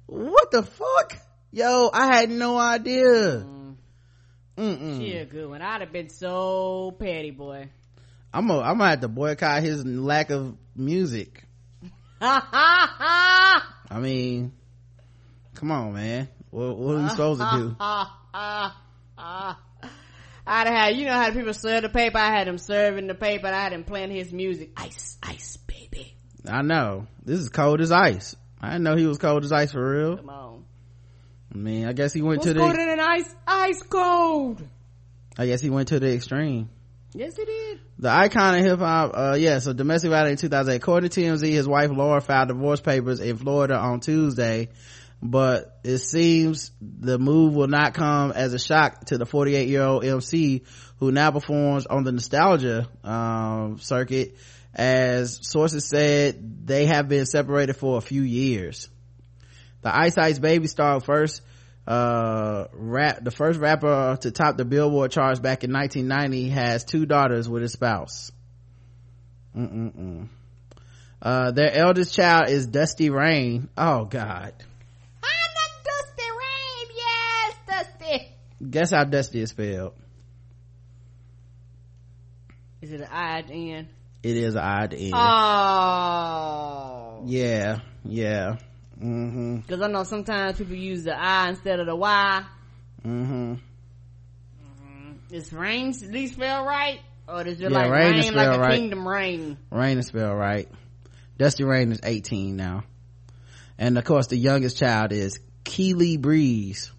What 0.06 0.50
the 0.50 0.62
fuck? 0.64 1.23
Yo, 1.54 1.88
I 1.94 2.16
had 2.16 2.30
no 2.30 2.58
idea. 2.58 3.04
Mm-hmm. 3.04 3.72
Mm-mm. 4.58 4.98
She 4.98 5.12
a 5.12 5.24
good 5.24 5.48
one. 5.48 5.62
I'd 5.62 5.82
have 5.82 5.92
been 5.92 6.08
so 6.08 6.96
petty, 6.98 7.30
boy. 7.30 7.68
I'm 8.32 8.48
gonna, 8.48 8.62
I'm 8.62 8.78
gonna 8.78 8.90
have 8.90 9.00
to 9.02 9.08
boycott 9.08 9.62
his 9.62 9.86
lack 9.86 10.30
of 10.30 10.56
music. 10.74 11.44
I 12.20 13.60
mean, 14.00 14.50
come 15.54 15.70
on, 15.70 15.94
man. 15.94 16.28
What, 16.50 16.76
what 16.76 16.96
are 16.96 17.02
we 17.04 17.08
supposed 17.10 17.40
to 17.40 17.56
do? 17.56 17.76
I'd 20.46 20.66
have 20.66 20.66
had, 20.66 20.96
you 20.96 21.06
know 21.06 21.12
how 21.12 21.30
people 21.30 21.54
serve 21.54 21.82
the 21.82 21.88
paper? 21.88 22.18
I 22.18 22.36
had 22.36 22.48
him 22.48 22.58
serving 22.58 23.06
the 23.06 23.14
paper 23.14 23.46
and 23.46 23.54
I 23.54 23.62
had 23.62 23.72
him 23.72 23.84
playing 23.84 24.10
his 24.10 24.32
music. 24.32 24.72
Ice, 24.76 25.18
ice, 25.22 25.56
baby. 25.68 26.16
I 26.44 26.62
know. 26.62 27.06
This 27.24 27.38
is 27.38 27.48
cold 27.48 27.80
as 27.80 27.92
ice. 27.92 28.34
I 28.60 28.70
didn't 28.70 28.82
know 28.82 28.96
he 28.96 29.06
was 29.06 29.18
cold 29.18 29.44
as 29.44 29.52
ice 29.52 29.70
for 29.70 29.88
real. 29.88 30.16
Come 30.16 30.30
on. 30.30 30.63
I 31.54 31.58
mean, 31.58 31.86
I 31.86 31.92
guess 31.92 32.12
he 32.12 32.22
went 32.22 32.40
What's 32.40 32.52
to 32.52 32.58
colder 32.58 32.76
the, 32.76 32.84
than 32.84 33.00
ice? 33.00 33.34
Ice 33.46 33.82
cold. 33.82 34.62
I 35.38 35.46
guess 35.46 35.60
he 35.60 35.70
went 35.70 35.88
to 35.88 36.00
the 36.00 36.12
extreme. 36.12 36.68
Yes, 37.12 37.38
it 37.38 37.46
did. 37.46 37.80
The 37.98 38.10
icon 38.10 38.58
of 38.58 38.64
hip 38.64 38.78
hop, 38.80 39.12
uh, 39.14 39.36
yeah, 39.38 39.60
so 39.60 39.72
domestic 39.72 40.10
violence 40.10 40.42
in 40.42 40.48
2008. 40.48 40.76
According 40.76 41.10
to 41.10 41.20
TMZ, 41.20 41.48
his 41.48 41.68
wife 41.68 41.90
Laura 41.92 42.20
filed 42.20 42.48
divorce 42.48 42.80
papers 42.80 43.20
in 43.20 43.36
Florida 43.36 43.76
on 43.76 44.00
Tuesday, 44.00 44.70
but 45.22 45.78
it 45.84 45.98
seems 45.98 46.72
the 46.80 47.18
move 47.18 47.54
will 47.54 47.68
not 47.68 47.94
come 47.94 48.32
as 48.32 48.52
a 48.52 48.58
shock 48.58 49.04
to 49.06 49.18
the 49.18 49.26
48 49.26 49.68
year 49.68 49.82
old 49.82 50.04
MC 50.04 50.62
who 50.98 51.12
now 51.12 51.30
performs 51.30 51.86
on 51.86 52.02
the 52.02 52.10
nostalgia, 52.10 52.88
um, 53.04 53.78
circuit 53.78 54.36
as 54.74 55.38
sources 55.42 55.84
said 55.84 56.66
they 56.66 56.86
have 56.86 57.08
been 57.08 57.26
separated 57.26 57.74
for 57.74 57.96
a 57.96 58.00
few 58.00 58.22
years. 58.22 58.88
The 59.84 59.94
Ice 59.94 60.16
Ice 60.16 60.38
Baby 60.38 60.66
star 60.66 60.98
first, 60.98 61.42
uh, 61.86 62.68
rap, 62.72 63.22
the 63.22 63.30
first 63.30 63.60
rapper 63.60 64.16
to 64.22 64.30
top 64.30 64.56
the 64.56 64.64
Billboard 64.64 65.10
charts 65.10 65.40
back 65.40 65.62
in 65.62 65.74
1990 65.74 66.48
has 66.48 66.84
two 66.84 67.04
daughters 67.04 67.50
with 67.50 67.60
his 67.60 67.72
spouse. 67.72 68.32
Mm-mm-mm. 69.54 70.28
Uh, 71.20 71.50
their 71.50 71.70
eldest 71.70 72.14
child 72.14 72.48
is 72.48 72.66
Dusty 72.66 73.10
Rain. 73.10 73.68
Oh 73.76 74.06
God. 74.06 74.54
I'm 75.22 75.50
not 75.54 75.70
dusty 75.84 76.30
Rain, 76.30 76.86
yes, 76.96 77.54
Dusty. 77.68 78.28
Guess 78.70 78.90
how 78.90 79.04
Dusty 79.04 79.42
is 79.42 79.50
spelled. 79.50 79.92
Is 82.80 82.90
it 82.90 83.02
an 83.02 83.08
I 83.10 83.40
at 83.40 83.48
the 83.48 83.72
end? 83.72 83.88
It 84.22 84.38
is 84.38 84.56
I 84.56 84.84
at 84.84 84.92
the 84.92 84.96
end. 84.96 85.12
Oh. 85.14 87.24
Yeah, 87.26 87.80
yeah. 88.02 88.56
Mm-hmm. 88.98 89.60
Cause 89.68 89.80
I 89.80 89.88
know 89.88 90.04
sometimes 90.04 90.58
people 90.58 90.76
use 90.76 91.04
the 91.04 91.14
I 91.18 91.48
instead 91.50 91.80
of 91.80 91.86
the 91.86 91.96
Y. 91.96 92.44
Mm-hmm. 93.04 93.54
Is 95.30 95.52
rain 95.52 95.88
at 95.90 96.10
least 96.10 96.34
spelled 96.34 96.66
right? 96.66 97.00
Or 97.26 97.42
is 97.46 97.60
it 97.60 97.62
Yeah, 97.62 97.68
like 97.70 97.90
rain 97.90 98.12
rain, 98.12 98.34
like 98.34 98.56
a 98.56 98.60
right. 98.60 98.78
kingdom 98.78 99.06
rain? 99.08 99.58
Rain 99.70 99.98
is 99.98 100.06
spelled 100.06 100.38
right. 100.38 100.68
Dusty 101.38 101.64
Rain 101.64 101.90
is 101.90 102.00
18 102.04 102.54
now. 102.56 102.84
And 103.78 103.98
of 103.98 104.04
course 104.04 104.28
the 104.28 104.36
youngest 104.36 104.78
child 104.78 105.10
is 105.12 105.40
Keely 105.64 106.16
Breeze. 106.16 106.92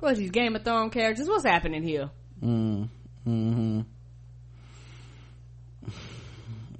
What 0.00 0.16
these 0.16 0.30
Game 0.30 0.54
of 0.54 0.64
Thrones 0.64 0.92
characters? 0.92 1.28
What's 1.28 1.44
happening 1.44 1.82
here? 1.82 2.10
Mm, 2.42 2.88
hmm 3.24 3.80
Mm, 3.80 3.84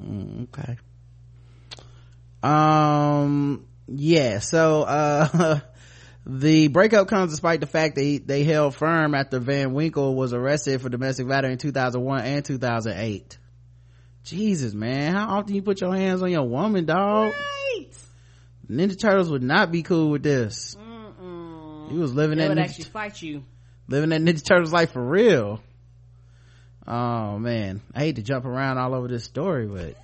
okay. 0.09 0.77
Um, 2.43 3.67
yeah, 3.89 4.39
so, 4.39 4.83
uh, 4.83 5.61
the 6.27 6.69
breakup 6.69 7.09
comes 7.09 7.31
despite 7.33 7.61
the 7.61 7.67
fact 7.67 7.97
that 7.97 8.03
he, 8.03 8.19
they 8.19 8.45
held 8.45 8.75
firm 8.75 9.15
after 9.15 9.39
Van 9.39 9.73
Winkle 9.75 10.15
was 10.15 10.33
arrested 10.33 10.81
for 10.81 10.89
domestic 10.89 11.27
violence 11.27 11.53
in 11.53 11.59
2001 11.71 12.21
and 12.25 12.45
2008. 12.45 13.39
Jesus, 14.25 14.75
man, 14.75 15.15
how 15.15 15.39
often 15.39 15.55
you 15.55 15.63
put 15.63 15.81
your 15.81 15.95
hands 15.95 16.23
on 16.23 16.31
your 16.31 16.45
woman, 16.47 16.85
dog? 16.85 17.33
Right. 17.33 17.89
Ninja 18.71 19.01
Turtles 19.01 19.31
would 19.31 19.43
not 19.43 19.73
be 19.73 19.83
cool 19.83 20.11
with 20.11 20.23
this. 20.23 20.77
He 21.91 21.97
was 21.97 22.13
living 22.13 22.37
They 22.37 22.45
that 22.45 22.51
would 22.51 22.59
Ninja- 22.59 22.69
actually 22.69 22.85
fight 22.85 23.23
you. 23.23 23.43
living 23.89 24.11
that 24.11 24.21
Ninja 24.21 24.45
Turtles 24.45 24.73
life 24.73 24.93
for 24.93 25.03
real. 25.03 25.61
Oh 26.90 27.39
man, 27.39 27.82
I 27.94 28.01
hate 28.01 28.16
to 28.16 28.23
jump 28.23 28.47
around 28.47 28.78
all 28.78 28.94
over 28.94 29.09
this 29.09 29.24
story, 29.24 29.66
but 29.66 29.97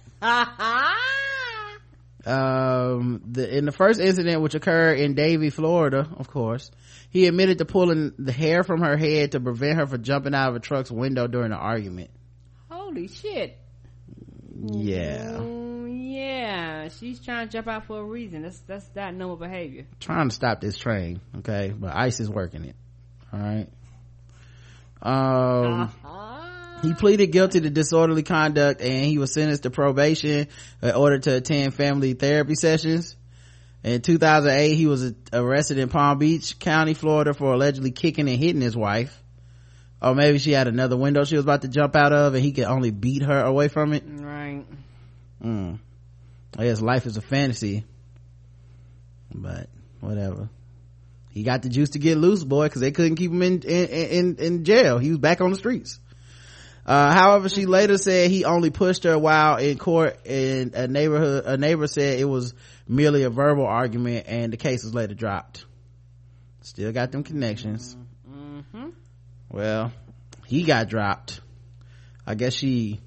um 2.27 3.21
the 3.31 3.57
in 3.59 3.67
the 3.67 3.73
first 3.73 4.01
incident 4.01 4.41
which 4.41 4.55
occurred 4.55 4.99
in 4.99 5.15
davie 5.15 5.51
florida 5.51 6.09
of 6.17 6.27
course 6.29 6.71
he 7.11 7.27
admitted 7.27 7.59
to 7.59 7.67
pulling 7.67 8.15
the 8.19 8.33
hair 8.33 8.63
from 8.65 8.81
her 8.81 8.97
head 8.97 9.33
to 9.33 9.41
prevent 9.41 9.77
her 9.79 9.87
from 9.87 10.03
jumping 10.03 10.35
out 10.35 10.49
of 10.49 10.57
a 10.57 10.61
truck's 10.61 10.91
window 10.91 11.27
during 11.27 11.53
an 11.53 11.59
argument 11.59 12.09
Holy 12.71 13.09
shit. 13.09 13.59
yeah 14.73 15.33
Mm, 15.39 16.15
yeah. 16.15 16.89
She's 16.89 17.21
trying 17.21 17.49
to 17.49 17.53
jump 17.53 17.67
out 17.67 17.87
for 17.87 17.99
a 18.01 18.05
reason. 18.05 18.43
That's 18.43 18.59
that's 18.61 18.87
that 18.91 19.15
normal 19.15 19.37
behavior. 19.37 19.85
trying 20.01 20.29
to 20.31 20.35
stop 20.35 20.61
this 20.63 20.79
train 20.79 21.21
okay 21.39 21.75
but 21.77 21.95
ice 21.95 22.21
is 22.21 22.31
working 22.31 22.65
it 22.65 22.77
all 23.33 23.41
right 23.41 23.69
um 25.03 25.91
he 26.85 26.95
pleaded 26.95 27.29
guilty 27.29 27.61
to 27.61 27.71
disorderly 27.71 28.23
conduct 28.23 28.81
and 28.81 29.07
he 29.07 29.19
was 29.19 29.33
sentenced 29.33 29.63
to 29.63 29.71
probation 29.71 30.49
in 30.83 30.91
order 30.91 31.19
to 31.19 31.37
attend 31.37 31.75
family 31.75 32.13
therapy 32.13 32.55
sessions. 32.55 33.17
In 33.83 34.01
2008 34.01 34.75
he 34.75 34.87
was 34.87 35.13
arrested 35.33 35.79
in 35.79 35.89
palm 35.89 36.19
beach 36.19 36.59
county 36.59 36.95
florida 36.95 37.35
for 37.35 37.53
allegedly 37.53 37.91
kicking 37.91 38.29
and 38.29 38.39
hitting 38.39 38.61
his 38.61 38.77
wife. 38.77 39.23
Or 40.03 40.15
maybe 40.15 40.39
she 40.39 40.53
had 40.53 40.69
another 40.69 40.97
window 40.97 41.25
she 41.25 41.37
was 41.37 41.45
about 41.45 41.63
to 41.63 41.69
jump 41.69 41.97
out 41.97 42.13
of 42.13 42.35
and 42.35 42.45
he 42.45 42.53
could 42.53 42.65
only 42.65 42.91
beat 42.91 43.23
her 43.23 43.41
away 43.41 43.69
from 43.69 43.93
it? 43.95 44.05
Right. 44.07 44.65
mm. 45.43 45.79
i 46.59 46.65
guess 46.65 46.81
life 46.81 47.07
is 47.07 47.17
a 47.17 47.23
fantasy. 47.23 47.85
But 49.35 49.69
whatever. 50.01 50.51
He 51.31 51.43
got 51.43 51.63
the 51.63 51.69
juice 51.69 51.91
to 51.91 51.99
get 51.99 52.17
loose 52.17 52.45
boy 52.45 52.67
because 52.67 52.81
they 52.81 52.93
couldn't 52.93 53.17
keep 53.17 53.33
him 53.33 53.43
in, 53.43 53.63
in 53.63 53.89
in 53.89 54.37
in 54.37 54.65
jail. 54.65 54.99
He 54.99 55.11
was 55.11 55.19
back 55.19 55.41
on 55.41 55.51
the 55.51 55.57
streets 55.57 55.99
uh, 56.87 57.13
however, 57.13 57.49
she 57.49 57.67
later 57.67 57.97
said 57.97 58.31
he 58.31 58.45
only 58.45 58.71
pushed 58.71 59.05
her 59.05 59.19
while 59.19 59.57
in 59.57 59.79
court 59.79 60.19
and 60.27 60.75
a 60.75 60.87
neighborhood, 60.87 61.45
a 61.47 61.57
neighbor 61.57 61.87
said 61.87 62.19
it 62.19 62.27
was 62.27 62.53
merely 62.87 63.23
a 63.23 63.31
verbal 63.31 63.67
argument 63.67 64.27
and 64.29 64.53
the 64.53 64.59
case 64.59 64.85
was 64.85 64.95
later 64.95 65.15
dropped. 65.15 65.65
Still 66.61 66.93
got 66.93 67.11
them 67.11 67.25
connections. 67.25 67.97
Mm-hmm. 68.31 68.91
Well, 69.51 69.93
he 70.47 70.63
got 70.65 70.89
dropped. 70.89 71.41
I 72.27 72.35
guess 72.35 72.55
she 72.55 73.01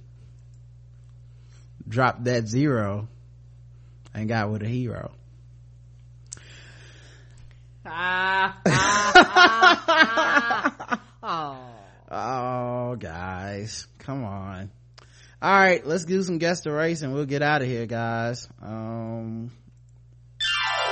dropped 1.87 2.23
that 2.25 2.47
zero 2.47 3.07
and 4.13 4.27
got 4.27 4.51
with 4.51 4.63
a 4.63 4.67
hero. 4.67 5.11
Ah, 7.85 8.59
ah, 8.65 9.83
ah, 9.87 10.99
ah. 11.23 11.73
Oh, 12.19 12.95
guys, 12.95 13.85
come 13.99 14.23
on. 14.23 14.71
All 15.39 15.53
right, 15.53 15.85
let's 15.85 16.05
do 16.05 16.23
some 16.23 16.39
guest 16.39 16.63
the 16.63 16.71
race 16.71 17.03
and 17.03 17.13
we'll 17.13 17.25
get 17.25 17.43
out 17.43 17.61
of 17.61 17.67
here, 17.67 17.85
guys. 17.85 18.49
Um, 18.59 19.51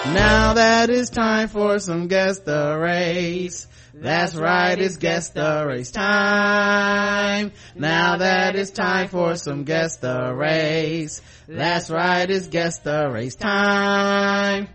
now 0.05 0.53
that 0.53 0.91
it's 0.91 1.09
time 1.09 1.47
for 1.47 1.79
some 1.79 2.07
guest 2.07 2.45
the 2.45 2.77
race. 2.79 3.65
That's 3.95 4.35
right, 4.35 4.77
it's 4.77 4.97
guest 4.97 5.33
the 5.33 5.65
race 5.67 5.89
time. 5.89 7.53
Now 7.73 8.17
that 8.17 8.55
it's 8.55 8.69
time 8.69 9.07
for 9.07 9.35
some 9.35 9.63
guest 9.63 10.03
race. 10.03 11.21
That's 11.47 11.89
right, 11.89 12.29
it's 12.29 12.47
guest 12.47 12.83
the 12.83 13.09
race 13.09 13.35
time. 13.35 14.67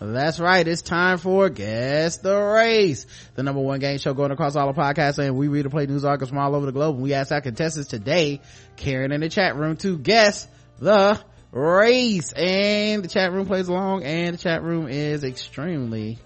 That's 0.00 0.40
right. 0.40 0.66
It's 0.66 0.80
time 0.80 1.18
for 1.18 1.50
Guess 1.50 2.18
the 2.18 2.34
Race, 2.34 3.06
the 3.34 3.42
number 3.42 3.60
one 3.60 3.80
game 3.80 3.98
show 3.98 4.14
going 4.14 4.30
across 4.30 4.56
all 4.56 4.72
the 4.72 4.80
podcasts, 4.80 5.18
and 5.18 5.36
we 5.36 5.48
read 5.48 5.66
and 5.66 5.70
play 5.70 5.84
news 5.84 6.06
articles 6.06 6.30
from 6.30 6.38
all 6.38 6.54
over 6.54 6.64
the 6.64 6.72
globe. 6.72 6.94
And 6.94 7.04
we 7.04 7.12
ask 7.12 7.30
our 7.32 7.42
contestants 7.42 7.90
today, 7.90 8.40
Karen 8.76 9.12
in 9.12 9.20
the 9.20 9.28
chat 9.28 9.56
room, 9.56 9.76
to 9.78 9.98
guess 9.98 10.48
the 10.78 11.20
race. 11.52 12.32
And 12.32 13.04
the 13.04 13.08
chat 13.08 13.30
room 13.32 13.46
plays 13.46 13.68
along, 13.68 14.04
and 14.04 14.38
the 14.38 14.38
chat 14.38 14.62
room 14.62 14.88
is 14.88 15.22
extremely 15.22 16.18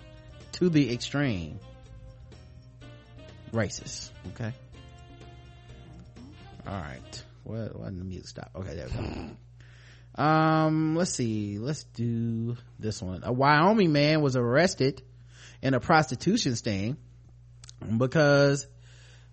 to 0.52 0.68
the 0.68 0.92
extreme 0.92 1.58
racist. 3.52 4.10
Okay. 4.34 4.52
All 6.64 6.74
right. 6.74 7.24
Why 7.42 7.64
didn't 7.64 7.98
the 7.98 8.04
music 8.04 8.28
stop? 8.28 8.50
Okay, 8.54 8.76
there 8.76 8.86
we 8.86 8.92
go 8.92 9.36
um 10.14 10.94
let's 10.96 11.12
see. 11.12 11.58
Let's 11.58 11.84
do 11.84 12.56
this 12.78 13.02
one. 13.02 13.22
A 13.24 13.32
wyoming 13.32 13.92
man 13.92 14.22
was 14.22 14.36
arrested 14.36 15.02
in 15.62 15.74
a 15.74 15.80
prostitution 15.80 16.56
sting 16.56 16.96
because 17.96 18.66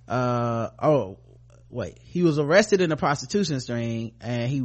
uh 0.08 0.70
oh 0.82 1.20
wait. 1.70 2.00
He 2.02 2.24
was 2.24 2.40
arrested 2.40 2.82
in 2.82 2.92
a 2.92 2.98
prostitution 2.98 3.60
sting 3.60 4.14
and 4.22 4.50
he 4.50 4.62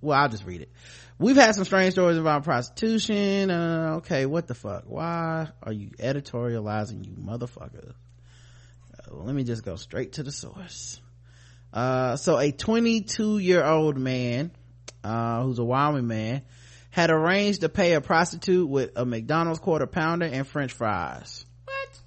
well 0.00 0.18
i'll 0.18 0.28
just 0.28 0.44
read 0.44 0.62
it. 0.62 0.70
We've 1.18 1.36
had 1.36 1.54
some 1.54 1.64
strange 1.64 1.94
stories 1.94 2.18
about 2.18 2.44
prostitution. 2.44 3.50
Uh 3.50 3.94
okay. 3.98 4.26
What 4.26 4.46
the 4.46 4.54
fuck? 4.54 4.84
Why 4.86 5.48
are 5.62 5.72
you 5.72 5.90
editorializing 5.98 7.06
you 7.06 7.14
motherfucker? 7.14 7.94
Uh, 8.94 9.14
let 9.16 9.34
me 9.34 9.42
just 9.42 9.64
go 9.64 9.76
straight 9.76 10.12
to 10.12 10.22
the 10.22 10.32
source. 10.32 11.00
Uh, 11.72 12.16
so 12.16 12.38
a 12.38 12.52
22 12.52 13.38
year 13.38 13.64
old 13.64 13.98
man, 13.98 14.50
uh, 15.06 15.42
who's 15.42 15.58
a 15.58 15.64
Wyoming 15.64 16.06
man, 16.06 16.42
had 16.90 17.10
arranged 17.10 17.60
to 17.60 17.68
pay 17.68 17.94
a 17.94 18.00
prostitute 18.00 18.68
with 18.68 18.92
a 18.96 19.04
McDonald's 19.04 19.60
quarter 19.60 19.86
pounder 19.86 20.26
and 20.26 20.46
french 20.46 20.72
fries. 20.72 21.44
What? 21.64 22.00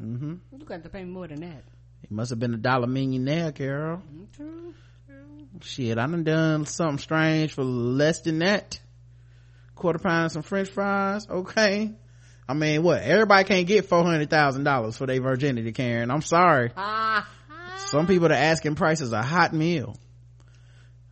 Mm-hmm. 0.00 0.34
You 0.58 0.64
got 0.64 0.82
to 0.84 0.88
pay 0.88 1.04
more 1.04 1.28
than 1.28 1.40
that. 1.40 1.64
He 2.08 2.14
must 2.14 2.30
have 2.30 2.38
been 2.38 2.54
a 2.54 2.58
dollar 2.58 2.86
millionaire, 2.86 3.52
Carol. 3.52 4.02
True. 4.34 4.74
Shit, 5.62 5.98
I 5.98 6.06
done 6.06 6.24
done 6.24 6.66
something 6.66 6.98
strange 6.98 7.52
for 7.52 7.64
less 7.64 8.20
than 8.20 8.38
that. 8.38 8.80
Quarter 9.74 9.98
pound 9.98 10.22
and 10.22 10.32
some 10.32 10.42
french 10.42 10.68
fries, 10.68 11.28
okay. 11.28 11.92
I 12.48 12.54
mean, 12.54 12.82
what? 12.82 13.02
Everybody 13.02 13.44
can't 13.44 13.66
get 13.66 13.88
$400,000 13.88 14.96
for 14.96 15.06
their 15.06 15.20
virginity, 15.20 15.72
Karen. 15.72 16.10
I'm 16.10 16.22
sorry. 16.22 16.70
Ah. 16.76 17.28
Some 17.86 18.06
people 18.06 18.28
are 18.28 18.34
asking 18.34 18.76
prices 18.76 19.12
a 19.12 19.22
hot 19.22 19.52
meal. 19.52 19.96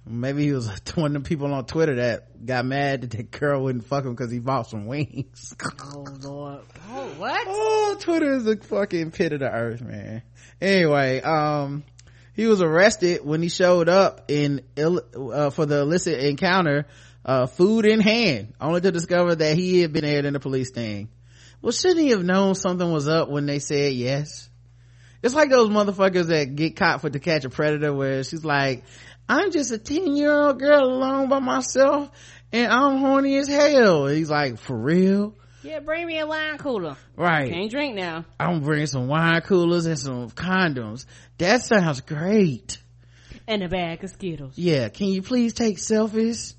Maybe 0.09 0.45
he 0.45 0.53
was 0.53 0.69
one 0.95 1.15
of 1.15 1.23
the 1.23 1.29
people 1.29 1.53
on 1.53 1.65
Twitter 1.67 1.97
that 1.97 2.45
got 2.45 2.65
mad 2.65 3.03
that 3.03 3.11
the 3.11 3.23
girl 3.23 3.65
wouldn't 3.65 3.85
fuck 3.85 4.05
him 4.05 4.15
because 4.15 4.31
he 4.31 4.39
bought 4.39 4.69
some 4.69 4.87
wings. 4.87 5.55
Oh 5.81 6.05
lord. 6.21 6.65
Oh 6.91 7.07
what? 7.19 7.45
Oh, 7.47 7.97
Twitter 8.01 8.33
is 8.35 8.47
a 8.47 8.57
fucking 8.57 9.11
pit 9.11 9.33
of 9.33 9.41
the 9.41 9.51
earth, 9.51 9.81
man. 9.81 10.23
Anyway, 10.61 11.21
um, 11.21 11.85
he 12.35 12.47
was 12.47 12.61
arrested 12.61 13.25
when 13.25 13.43
he 13.43 13.49
showed 13.49 13.89
up 13.89 14.27
in 14.29 14.63
uh, 14.77 15.51
for 15.51 15.67
the 15.67 15.81
illicit 15.81 16.21
encounter, 16.21 16.87
uh, 17.25 17.47
food 17.47 17.85
in 17.85 18.01
hand, 18.01 18.55
only 18.61 18.81
to 18.81 18.93
discover 18.93 19.35
that 19.35 19.57
he 19.57 19.81
had 19.81 19.93
been 19.93 20.05
aired 20.05 20.25
in 20.25 20.35
the 20.35 20.41
police 20.41 20.69
sting. 20.69 21.09
Well, 21.61 21.73
shouldn't 21.73 22.01
he 22.01 22.11
have 22.11 22.25
known 22.25 22.55
something 22.55 22.91
was 22.91 23.09
up 23.09 23.29
when 23.29 23.47
they 23.47 23.59
said 23.59 23.93
yes? 23.95 24.49
It's 25.23 25.35
like 25.35 25.51
those 25.51 25.69
motherfuckers 25.69 26.27
that 26.27 26.55
get 26.55 26.77
caught 26.77 27.01
for 27.01 27.11
to 27.11 27.19
catch 27.19 27.45
a 27.45 27.51
predator 27.51 27.93
where 27.93 28.23
she's 28.23 28.45
like, 28.45 28.85
I'm 29.29 29.51
just 29.51 29.71
a 29.73 29.79
10 29.79 30.17
year 30.17 30.33
old 30.33 30.59
girl 30.59 30.85
alone 30.85 31.29
by 31.29 31.39
myself 31.39 32.11
and 32.53 32.73
I'm 32.73 32.99
horny 32.99 33.37
as 33.37 33.49
hell. 33.49 34.07
He's 34.07 34.31
like, 34.31 34.59
for 34.59 34.77
real? 34.77 35.35
Yeah, 35.63 35.81
bring 35.81 36.07
me 36.07 36.19
a 36.19 36.27
wine 36.27 36.57
cooler. 36.59 36.97
Right. 37.17 37.53
Can't 37.53 37.71
drink 37.71 37.95
now. 37.95 38.25
I'm 38.39 38.61
bringing 38.61 38.87
some 38.87 39.09
wine 39.09 39.41
coolers 39.43 39.87
and 39.87 39.99
some 39.99 40.31
condoms. 40.31 41.05
That 41.39 41.63
sounds 41.63 42.01
great. 42.01 42.79
And 43.47 43.63
a 43.63 43.69
bag 43.69 44.05
of 44.05 44.11
Skittles. 44.11 44.57
Yeah, 44.57 44.89
can 44.89 45.09
you 45.09 45.23
please 45.23 45.53
take 45.53 45.79
selfies? 45.79 46.55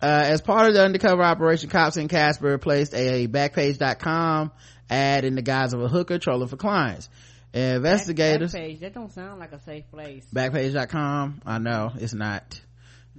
Uh, 0.00 0.06
as 0.06 0.42
part 0.42 0.68
of 0.68 0.74
the 0.74 0.84
undercover 0.84 1.22
operation, 1.22 1.70
cops 1.70 1.96
in 1.96 2.08
Casper 2.08 2.58
placed 2.58 2.94
a 2.94 3.26
Backpage.com 3.26 4.52
ad 4.88 5.24
in 5.24 5.34
the 5.34 5.42
guise 5.42 5.72
of 5.72 5.80
a 5.82 5.88
hooker 5.88 6.18
trolling 6.18 6.48
for 6.48 6.56
clients. 6.56 7.08
Investigators. 7.54 8.52
Backpage, 8.54 8.80
that 8.80 8.94
don't 8.94 9.12
sound 9.12 9.40
like 9.40 9.52
a 9.52 9.60
safe 9.60 9.90
place. 9.90 10.26
Backpage.com. 10.34 11.42
I 11.46 11.58
know 11.58 11.92
it's 11.96 12.12
not. 12.14 12.60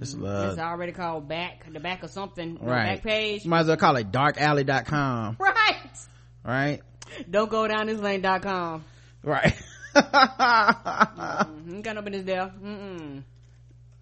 It's, 0.00 0.14
uh, 0.14 0.50
it's 0.52 0.60
already 0.60 0.92
called 0.92 1.28
back, 1.28 1.66
the 1.72 1.80
back 1.80 2.04
of 2.04 2.10
something. 2.10 2.58
right. 2.60 2.96
Back 2.96 3.02
page. 3.02 3.44
Might 3.46 3.60
as 3.60 3.66
well 3.66 3.76
call 3.76 3.96
it 3.96 4.12
darkalley.com. 4.12 5.36
Right. 5.40 6.08
Right. 6.44 6.80
Don't 7.28 7.50
go 7.50 7.66
down 7.66 7.88
this 7.88 7.98
lane.com. 7.98 8.84
Right. 9.22 9.54
mm, 9.94 11.72
ain't 11.74 11.82
got 11.84 11.96
no 11.96 12.02
business 12.02 12.24
there. 12.24 12.52
Mm-mm. 12.62 13.22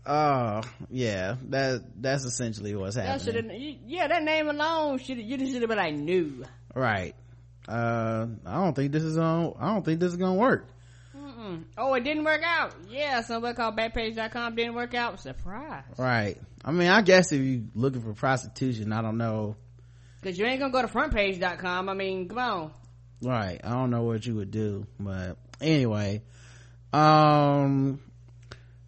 Oh, 0.05 0.61
yeah. 0.91 1.37
That, 1.49 1.83
that's 2.01 2.25
essentially 2.25 2.75
what's 2.77 2.97
happening. 2.97 3.49
should 3.51 3.81
yeah, 3.87 4.07
that 4.07 4.23
name 4.23 4.49
alone 4.49 4.99
should 4.99 5.19
you 5.19 5.39
just 5.39 5.53
should 5.53 5.63
have 5.63 5.69
been 5.69 5.79
like 5.79 5.95
new. 5.95 6.45
Right. 6.75 7.15
Uh, 7.69 8.27
I 8.45 8.55
don't 8.55 8.75
think 8.75 8.93
this 8.93 9.03
is 9.03 9.19
on, 9.19 9.55
I 9.59 9.73
don't 9.73 9.85
think 9.85 10.01
this 10.01 10.13
is 10.13 10.17
gonna 10.17 10.35
work. 10.35 10.69
Mm-mm. 11.17 11.65
Oh, 11.77 11.95
it 11.95 12.05
didn't 12.05 12.25
work 12.25 12.43
out. 12.45 12.75
Yeah, 12.89 13.23
somebody 13.23 13.57
called 13.57 13.77
Backpage.com 13.77 14.55
didn't 14.55 14.75
work 14.75 14.95
out. 14.95 15.21
Surprise. 15.21 15.85
Right. 15.99 16.39
I 16.65 16.73
mean, 16.73 16.89
I 16.89 17.03
guess 17.03 17.33
if 17.33 17.41
you're 17.41 17.63
looking 17.75 18.03
for 18.03 18.13
prostitution, 18.13 18.93
I 18.93 19.03
don't 19.03 19.19
know. 19.19 19.57
Cause 20.23 20.39
you 20.39 20.45
ain't 20.45 20.61
gonna 20.61 20.73
go 20.73 20.83
to 20.83 20.89
frontpage.com. 20.89 21.89
I 21.89 21.95
mean, 21.95 22.29
come 22.29 22.39
on. 22.39 22.73
Right. 23.23 23.61
I 23.63 23.71
don't 23.71 23.91
know 23.91 24.03
what 24.03 24.27
you 24.27 24.35
would 24.37 24.51
do, 24.51 24.87
but 24.99 25.37
anyway. 25.61 26.23
Um, 26.93 28.01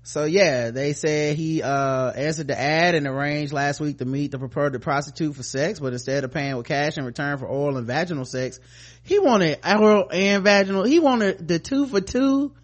so 0.08 0.24
yeah, 0.24 0.70
they 0.70 0.94
said 0.94 1.36
he, 1.36 1.62
uh, 1.62 2.12
answered 2.12 2.46
the 2.46 2.58
ad 2.58 2.94
and 2.94 3.06
arranged 3.06 3.52
last 3.52 3.78
week 3.78 3.98
to 3.98 4.06
meet 4.06 4.30
the 4.30 4.38
purported 4.38 4.80
prostitute 4.80 5.36
for 5.36 5.42
sex, 5.42 5.80
but 5.80 5.92
instead 5.92 6.24
of 6.24 6.32
paying 6.32 6.56
with 6.56 6.64
cash 6.64 6.96
in 6.96 7.04
return 7.04 7.36
for 7.36 7.44
oral 7.44 7.76
and 7.76 7.86
vaginal 7.86 8.24
sex, 8.24 8.58
he 9.02 9.18
wanted 9.18 9.58
oral 9.66 10.08
and 10.10 10.42
vaginal. 10.42 10.84
He 10.84 10.98
wanted 10.98 11.46
the 11.46 11.58
two 11.58 11.86
for 11.86 12.00
two 12.00 12.54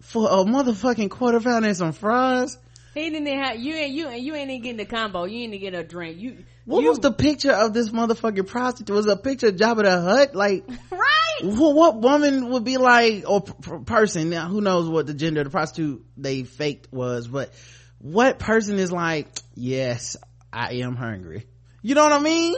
for 0.00 0.24
a 0.26 0.36
motherfucking 0.46 1.10
quarter 1.10 1.38
pound 1.40 1.66
and 1.66 1.76
some 1.76 1.92
fries. 1.92 2.56
He 2.94 3.10
didn't 3.10 3.26
have 3.26 3.60
you 3.60 3.74
ain't 3.74 3.92
you 3.92 4.08
you 4.12 4.34
ain't 4.34 4.48
even 4.50 4.62
getting 4.62 4.76
the 4.78 4.86
combo. 4.86 5.24
You 5.24 5.40
ain't 5.40 5.52
even 5.52 5.60
getting 5.60 5.80
a 5.80 5.84
drink. 5.84 6.16
You 6.16 6.44
What 6.70 6.82
you, 6.82 6.88
was 6.90 6.98
the 7.00 7.12
picture 7.12 7.52
of 7.52 7.72
this 7.74 7.90
motherfucking 7.90 8.46
prostitute? 8.46 8.94
Was 8.94 9.06
it 9.06 9.12
a 9.12 9.16
picture 9.16 9.48
of 9.48 9.56
Jabba 9.56 9.82
the 9.82 10.00
Hutt? 10.00 10.34
Like, 10.34 10.64
right? 10.90 11.42
What, 11.42 11.74
what 11.74 11.96
woman 12.00 12.50
would 12.50 12.64
be 12.64 12.76
like, 12.76 13.24
or 13.28 13.40
p- 13.42 13.52
person? 13.84 14.30
Now, 14.30 14.48
who 14.48 14.60
knows 14.60 14.88
what 14.88 15.06
the 15.06 15.14
gender 15.14 15.40
of 15.40 15.46
the 15.46 15.50
prostitute 15.50 16.04
they 16.16 16.44
faked 16.44 16.92
was? 16.92 17.28
But 17.28 17.52
what 17.98 18.38
person 18.38 18.78
is 18.78 18.92
like? 18.92 19.28
Yes, 19.54 20.16
I 20.52 20.74
am 20.74 20.96
hungry. 20.96 21.46
You 21.82 21.94
know 21.94 22.04
what 22.04 22.12
I 22.12 22.20
mean? 22.20 22.54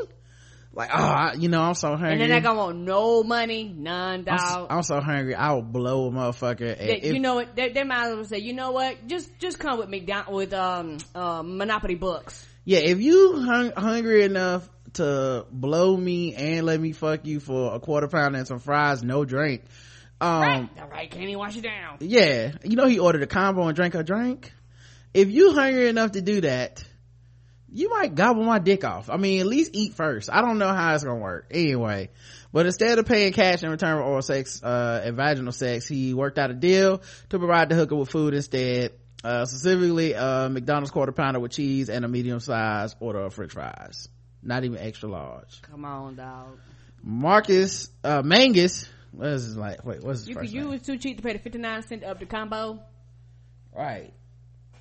Like, 0.74 0.90
oh, 0.92 0.96
I, 0.98 1.34
you 1.34 1.48
know, 1.48 1.60
I'm 1.60 1.74
so 1.74 1.90
hungry. 1.90 2.12
And 2.12 2.20
then 2.22 2.30
they 2.30 2.40
gonna 2.40 2.58
want 2.58 2.78
no 2.78 3.22
money, 3.22 3.64
none 3.76 4.24
I'm, 4.26 4.38
so, 4.38 4.66
I'm 4.70 4.82
so 4.82 5.00
hungry. 5.00 5.34
I 5.34 5.52
will 5.52 5.60
blow 5.62 6.08
a 6.08 6.10
motherfucker. 6.10 6.78
They- 6.78 7.00
if- 7.02 7.14
you 7.14 7.20
know 7.20 7.34
what? 7.34 7.54
They, 7.54 7.68
they 7.68 7.84
might 7.84 8.06
as 8.08 8.14
well 8.14 8.24
say, 8.24 8.38
you 8.38 8.54
know 8.54 8.72
what? 8.72 9.06
Just 9.06 9.38
just 9.38 9.58
come 9.58 9.78
with 9.78 9.90
McDonald 9.90 10.34
with 10.34 10.54
um 10.54 10.96
uh, 11.14 11.42
Monopoly 11.44 11.94
books. 11.96 12.46
Yeah, 12.64 12.78
if 12.78 13.00
you 13.00 13.40
hung, 13.42 13.72
hungry 13.72 14.22
enough 14.22 14.68
to 14.94 15.46
blow 15.50 15.96
me 15.96 16.34
and 16.34 16.66
let 16.66 16.80
me 16.80 16.92
fuck 16.92 17.24
you 17.26 17.40
for 17.40 17.74
a 17.74 17.80
quarter 17.80 18.08
pound 18.08 18.36
and 18.36 18.46
some 18.46 18.58
fries, 18.58 19.02
no 19.02 19.24
drink. 19.24 19.62
Um, 20.20 20.40
right, 20.40 20.68
all 20.80 20.88
right, 20.88 21.10
can't 21.10 21.24
even 21.24 21.38
wash 21.38 21.56
it 21.56 21.62
down. 21.62 21.96
Yeah, 22.00 22.52
you 22.62 22.76
know 22.76 22.86
he 22.86 22.98
ordered 22.98 23.22
a 23.22 23.26
combo 23.26 23.66
and 23.66 23.74
drank 23.74 23.94
a 23.94 24.04
drink. 24.04 24.52
If 25.12 25.30
you 25.30 25.52
hungry 25.52 25.88
enough 25.88 26.12
to 26.12 26.22
do 26.22 26.42
that, 26.42 26.84
you 27.68 27.88
might 27.88 28.14
gobble 28.14 28.44
my 28.44 28.58
dick 28.58 28.84
off. 28.84 29.10
I 29.10 29.16
mean, 29.16 29.40
at 29.40 29.46
least 29.46 29.70
eat 29.74 29.94
first. 29.94 30.30
I 30.30 30.40
don't 30.42 30.58
know 30.58 30.68
how 30.68 30.94
it's 30.94 31.02
gonna 31.02 31.18
work. 31.18 31.46
Anyway, 31.50 32.10
but 32.52 32.66
instead 32.66 32.98
of 32.98 33.06
paying 33.06 33.32
cash 33.32 33.62
in 33.62 33.70
return 33.70 33.96
for 33.96 34.02
oral 34.02 34.22
sex 34.22 34.62
uh, 34.62 35.02
and 35.04 35.16
vaginal 35.16 35.52
sex, 35.52 35.88
he 35.88 36.14
worked 36.14 36.38
out 36.38 36.50
a 36.50 36.54
deal 36.54 37.02
to 37.30 37.38
provide 37.38 37.70
the 37.70 37.74
hooker 37.74 37.96
with 37.96 38.10
food 38.10 38.34
instead. 38.34 38.92
Uh, 39.24 39.44
specifically, 39.44 40.14
uh, 40.14 40.48
McDonald's 40.48 40.90
quarter 40.90 41.12
pounder 41.12 41.38
with 41.40 41.52
cheese 41.52 41.88
and 41.88 42.04
a 42.04 42.08
medium 42.08 42.40
size 42.40 42.96
order 43.00 43.20
of 43.20 43.34
French 43.34 43.52
fries. 43.52 44.08
Not 44.42 44.64
even 44.64 44.78
extra 44.78 45.08
large. 45.08 45.62
Come 45.62 45.84
on, 45.84 46.16
dog. 46.16 46.58
Marcus 47.02 47.88
uh, 48.02 48.22
Mangus. 48.22 48.88
What 49.12 49.28
is 49.28 49.44
his 49.44 49.56
like? 49.56 49.84
Wait, 49.84 50.02
what's 50.02 50.20
his 50.20 50.28
You 50.28 50.34
first 50.34 50.46
could 50.46 50.54
name? 50.54 50.64
you 50.64 50.70
was 50.70 50.82
too 50.82 50.98
cheap 50.98 51.18
to 51.18 51.22
pay 51.22 51.34
the 51.34 51.38
fifty 51.38 51.58
nine 51.58 51.82
cent 51.82 52.02
up 52.02 52.18
the 52.18 52.26
combo. 52.26 52.80
Right. 53.76 54.12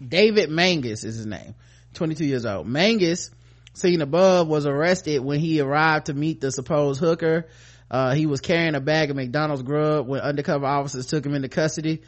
David 0.06 0.50
Mangus 0.50 1.04
is 1.04 1.16
his 1.16 1.26
name. 1.28 1.54
22 1.94 2.26
years 2.26 2.46
old. 2.46 2.66
Mangus, 2.66 3.30
seen 3.74 4.02
above, 4.02 4.48
was 4.48 4.66
arrested 4.66 5.20
when 5.24 5.40
he 5.40 5.60
arrived 5.60 6.08
to 6.08 6.14
meet 6.14 6.42
the 6.42 6.52
supposed 6.52 7.00
hooker. 7.00 7.48
Uh, 7.90 8.14
he 8.14 8.26
was 8.26 8.40
carrying 8.42 8.74
a 8.74 8.80
bag 8.80 9.10
of 9.10 9.16
McDonald's 9.16 9.62
grub 9.64 10.08
when 10.08 10.22
undercover 10.22 10.66
officers 10.66 11.06
took 11.06 11.26
him 11.26 11.36
into 11.36 11.50
custody. 11.50 12.02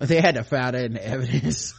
They 0.00 0.20
had 0.20 0.36
to 0.36 0.44
file 0.44 0.72
that 0.72 0.82
in 0.82 0.94
the 0.94 1.06
evidence. 1.06 1.74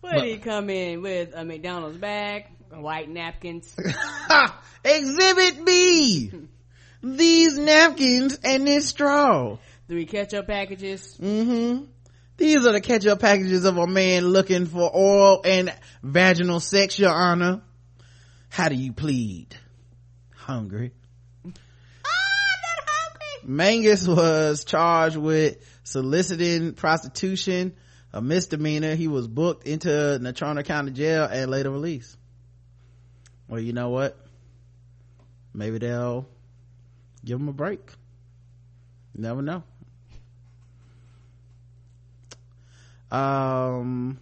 Where 0.00 0.20
did 0.20 0.24
he 0.24 0.36
come 0.36 0.68
in 0.68 1.00
with 1.00 1.32
a 1.34 1.44
McDonald's 1.46 1.96
bag, 1.96 2.44
white 2.70 3.08
napkins? 3.08 3.74
Exhibit 4.84 5.64
B! 5.64 6.30
These 7.02 7.58
napkins 7.58 8.38
and 8.44 8.66
this 8.66 8.88
straw. 8.88 9.56
Three 9.88 10.04
ketchup 10.04 10.46
packages. 10.46 11.16
Mm-hmm. 11.18 11.84
These 12.36 12.66
are 12.66 12.72
the 12.72 12.82
ketchup 12.82 13.20
packages 13.20 13.64
of 13.64 13.78
a 13.78 13.86
man 13.86 14.26
looking 14.26 14.66
for 14.66 14.90
oral 14.90 15.40
and 15.44 15.74
vaginal 16.02 16.60
sex, 16.60 16.98
your 16.98 17.12
honor. 17.12 17.62
How 18.50 18.68
do 18.68 18.74
you 18.74 18.92
plead? 18.92 19.56
Hungry. 20.36 20.92
Mangus 23.42 24.06
was 24.06 24.64
charged 24.64 25.16
with 25.16 25.56
soliciting 25.88 26.74
prostitution, 26.74 27.74
a 28.12 28.20
misdemeanor. 28.20 28.94
He 28.94 29.08
was 29.08 29.26
booked 29.26 29.66
into 29.66 29.88
Natrona 29.88 30.64
County 30.64 30.92
Jail 30.92 31.24
and 31.24 31.50
later 31.50 31.70
released. 31.70 32.16
Well, 33.48 33.60
you 33.60 33.72
know 33.72 33.88
what? 33.88 34.16
Maybe 35.54 35.78
they'll 35.78 36.26
give 37.24 37.40
him 37.40 37.48
a 37.48 37.52
break. 37.52 37.80
You 39.14 39.22
never 39.22 39.40
know. 39.42 39.62
Um, 43.10 44.18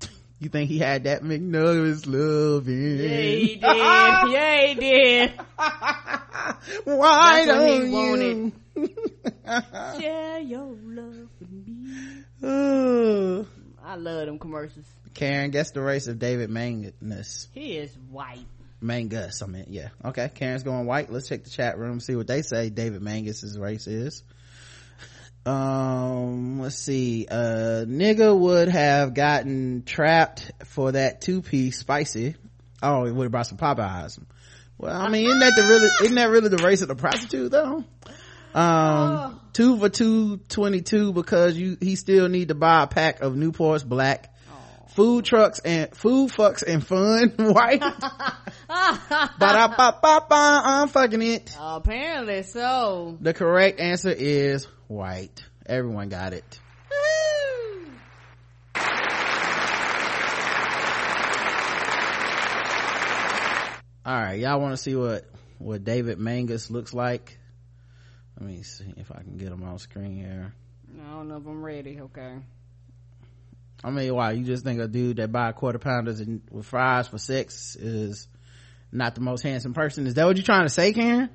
you 0.40 0.48
think 0.48 0.70
he 0.70 0.78
had 0.78 1.04
that 1.04 1.22
McNuggets 1.22 2.06
loving? 2.06 2.96
Yeah, 2.96 3.20
he 3.20 3.46
did. 3.56 3.62
yeah, 3.62 4.66
he 4.66 4.74
did. 4.74 5.32
Why 6.84 7.44
That's 7.44 7.58
what 7.58 7.68
he 7.68 7.78
don't 7.78 7.86
you? 7.86 7.92
wanted. 7.92 8.52
Share 10.00 10.38
your 10.40 10.76
love 10.84 11.28
with 11.40 12.24
Uh, 12.42 13.44
I 13.84 13.96
love 13.96 14.26
them 14.26 14.38
commercials. 14.38 14.86
Karen, 15.14 15.50
guess 15.50 15.72
the 15.72 15.82
race 15.82 16.06
of 16.06 16.18
David 16.18 16.50
Mangus. 16.50 17.48
He 17.52 17.76
is 17.76 17.96
white. 18.10 18.46
Mangus, 18.80 19.42
I 19.42 19.46
mean, 19.46 19.66
yeah. 19.68 19.88
Okay, 20.04 20.30
Karen's 20.34 20.62
going 20.62 20.86
white. 20.86 21.12
Let's 21.12 21.28
check 21.28 21.44
the 21.44 21.50
chat 21.50 21.78
room, 21.78 22.00
see 22.00 22.16
what 22.16 22.26
they 22.26 22.42
say 22.42 22.70
David 22.70 23.02
Mangus's 23.02 23.58
race 23.58 23.86
is. 23.86 24.22
Um, 25.44 26.60
let's 26.60 26.76
see. 26.76 27.26
Uh, 27.30 27.84
nigga 27.86 28.36
would 28.38 28.68
have 28.68 29.14
gotten 29.14 29.82
trapped 29.84 30.52
for 30.64 30.92
that 30.92 31.20
two 31.20 31.42
piece 31.42 31.78
spicy. 31.78 32.36
Oh, 32.82 33.04
he 33.04 33.12
would 33.12 33.24
have 33.24 33.32
brought 33.32 33.46
some 33.46 33.58
Popeyes. 33.58 34.18
Well, 34.78 34.98
I 34.98 35.08
mean, 35.10 35.26
isn't 35.26 35.40
that 35.40 35.56
the 35.56 35.62
really, 35.62 35.90
isn't 36.02 36.14
that 36.14 36.30
really 36.30 36.48
the 36.48 36.64
race 36.64 36.80
of 36.80 36.88
the 36.88 36.94
prostitute 36.94 37.50
though? 37.50 37.84
Um, 38.54 39.40
two 39.52 39.78
for 39.78 39.88
two 39.88 40.38
twenty-two 40.48 41.12
because 41.12 41.56
you, 41.56 41.76
he 41.80 41.96
still 41.96 42.28
need 42.28 42.48
to 42.48 42.54
buy 42.54 42.82
a 42.82 42.86
pack 42.86 43.20
of 43.20 43.36
Newport's 43.36 43.84
black. 43.84 44.34
Food 44.88 45.24
trucks 45.24 45.60
and 45.60 45.94
food 45.96 46.30
fucks 46.32 46.64
and 46.64 46.84
fun 46.84 47.30
white. 47.38 47.80
Ba-da-ba-ba-ba, 49.38 50.62
I'm 50.64 50.88
fucking 50.88 51.22
it. 51.22 51.56
Apparently 51.58 52.42
so. 52.42 53.16
The 53.20 53.32
correct 53.32 53.78
answer 53.78 54.10
is 54.10 54.66
white. 54.88 55.44
Everyone 55.64 56.08
got 56.08 56.32
it. 56.32 56.58
All 64.04 64.16
right, 64.18 64.40
y'all 64.40 64.60
want 64.60 64.72
to 64.72 64.76
see 64.76 64.96
what 64.96 65.24
what 65.58 65.84
David 65.84 66.18
Mangus 66.18 66.70
looks 66.70 66.92
like? 66.94 67.38
Let 68.40 68.48
me 68.48 68.62
see 68.62 68.94
if 68.96 69.12
I 69.12 69.22
can 69.22 69.36
get 69.36 69.50
them 69.50 69.62
on 69.62 69.78
screen 69.78 70.16
here. 70.16 70.54
I 70.98 71.10
don't 71.10 71.28
know 71.28 71.36
if 71.36 71.46
I'm 71.46 71.62
ready. 71.62 72.00
Okay. 72.00 72.36
I 73.84 73.90
mean, 73.90 74.14
why 74.14 74.32
you 74.32 74.44
just 74.44 74.64
think 74.64 74.80
a 74.80 74.88
dude 74.88 75.18
that 75.18 75.30
buy 75.30 75.52
quarter 75.52 75.78
pounders 75.78 76.20
and 76.20 76.40
with 76.50 76.64
fries 76.66 77.08
for 77.08 77.18
sex 77.18 77.76
is 77.76 78.28
not 78.90 79.14
the 79.14 79.20
most 79.20 79.42
handsome 79.42 79.74
person? 79.74 80.06
Is 80.06 80.14
that 80.14 80.24
what 80.26 80.36
you're 80.36 80.44
trying 80.44 80.64
to 80.64 80.70
say, 80.70 80.94
Karen? 80.94 81.28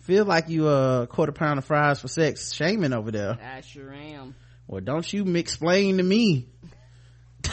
Feel 0.00 0.24
like 0.24 0.48
you 0.48 0.68
a 0.68 1.06
quarter 1.06 1.32
pound 1.32 1.58
of 1.58 1.64
fries 1.64 2.00
for 2.00 2.08
sex 2.08 2.52
shaming 2.52 2.92
over 2.92 3.10
there. 3.10 3.38
I 3.40 3.60
sure 3.60 3.92
am. 3.92 4.34
Well, 4.66 4.80
don't 4.80 5.12
you 5.12 5.24
explain 5.36 5.98
to 5.98 6.02
me. 6.02 6.48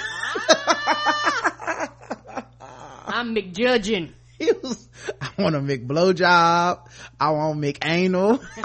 I'm 3.05 3.35
McJudging. 3.35 4.13
He 4.39 4.51
was, 4.63 4.89
I 5.21 5.29
want 5.37 5.53
to 5.53 5.61
make 5.61 5.87
blowjob. 5.87 6.87
I 7.19 7.29
want 7.29 7.55
to 7.55 7.59
make 7.59 7.85
anal. 7.85 8.41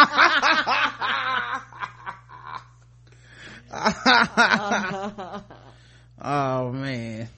oh 6.20 6.72
man. 6.72 7.28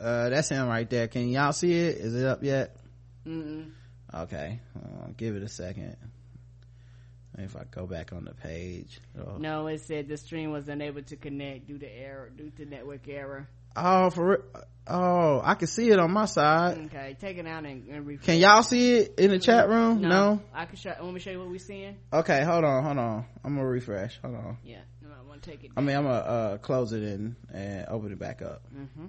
Uh, 0.00 0.28
that's 0.28 0.48
him 0.50 0.68
right 0.68 0.88
there. 0.88 1.08
Can 1.08 1.28
y'all 1.30 1.52
see 1.52 1.72
it? 1.72 1.96
Is 1.96 2.14
it 2.14 2.26
up 2.26 2.42
yet? 2.42 2.76
Mm-mm. 3.26 3.70
Okay. 4.14 4.60
Uh, 4.76 5.08
give 5.16 5.34
it 5.34 5.42
a 5.42 5.48
second. 5.48 5.96
If 7.36 7.56
I 7.56 7.64
go 7.70 7.86
back 7.86 8.12
on 8.12 8.24
the 8.24 8.34
page. 8.34 9.00
Oh. 9.18 9.38
No, 9.38 9.66
it 9.66 9.80
said 9.80 10.08
the 10.08 10.16
stream 10.16 10.52
was 10.52 10.68
unable 10.68 11.02
to 11.02 11.16
connect 11.16 11.66
due 11.66 11.78
to 11.78 11.86
error, 11.86 12.30
due 12.30 12.50
to 12.50 12.64
network 12.64 13.08
error. 13.08 13.48
Oh, 13.76 14.10
for 14.10 14.44
oh, 14.86 15.40
I 15.42 15.54
can 15.54 15.66
see 15.66 15.90
it 15.90 15.98
on 15.98 16.10
my 16.12 16.26
side. 16.26 16.78
Okay, 16.86 17.16
take 17.20 17.38
it 17.38 17.46
out 17.46 17.64
and, 17.64 17.88
and. 17.88 18.22
Can 18.22 18.38
y'all 18.38 18.62
see 18.62 18.94
it 18.94 19.18
in 19.18 19.30
the 19.30 19.38
chat 19.38 19.68
room? 19.68 20.00
No, 20.00 20.08
no? 20.08 20.42
I 20.54 20.66
can 20.66 20.76
show. 20.76 20.94
Want 21.00 21.14
me 21.14 21.20
show 21.20 21.30
you 21.30 21.38
what 21.40 21.48
we're 21.48 21.58
seeing? 21.58 21.96
Okay, 22.12 22.44
hold 22.44 22.64
on, 22.64 22.84
hold 22.84 22.98
on. 22.98 23.26
I'm 23.42 23.56
gonna 23.56 23.66
refresh. 23.66 24.18
Hold 24.22 24.36
on. 24.36 24.58
Yeah, 24.64 24.80
no, 25.02 25.08
I 25.10 25.28
want 25.28 25.42
to 25.42 25.50
take 25.50 25.64
it. 25.64 25.72
I 25.76 25.80
mean, 25.80 25.96
I'm 25.96 26.04
gonna 26.04 26.14
uh, 26.14 26.58
close 26.58 26.92
it 26.92 27.02
and 27.02 27.36
and 27.52 27.86
open 27.88 28.12
it 28.12 28.18
back 28.18 28.42
up. 28.42 28.62
Mm-hmm. 28.74 29.06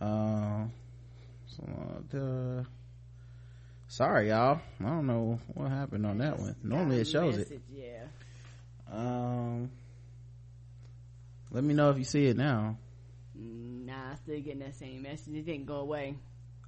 Um, 0.00 0.72
so, 1.46 1.64
uh, 1.64 2.00
the, 2.10 2.66
sorry, 3.88 4.28
y'all. 4.28 4.60
I 4.80 4.84
don't 4.84 5.06
know 5.06 5.40
what 5.54 5.70
happened 5.70 6.06
on 6.06 6.18
that 6.18 6.38
one. 6.38 6.56
Normally 6.62 7.00
it 7.00 7.08
shows 7.08 7.36
it. 7.36 7.60
Yeah. 7.72 8.04
Um, 8.90 9.70
let 11.50 11.64
me 11.64 11.74
know 11.74 11.90
if 11.90 11.98
you 11.98 12.04
see 12.04 12.26
it 12.26 12.36
now. 12.36 12.76
Still 14.22 14.40
getting 14.40 14.60
that 14.60 14.76
same 14.76 15.02
message. 15.02 15.34
It 15.34 15.46
didn't 15.46 15.66
go 15.66 15.76
away. 15.76 16.16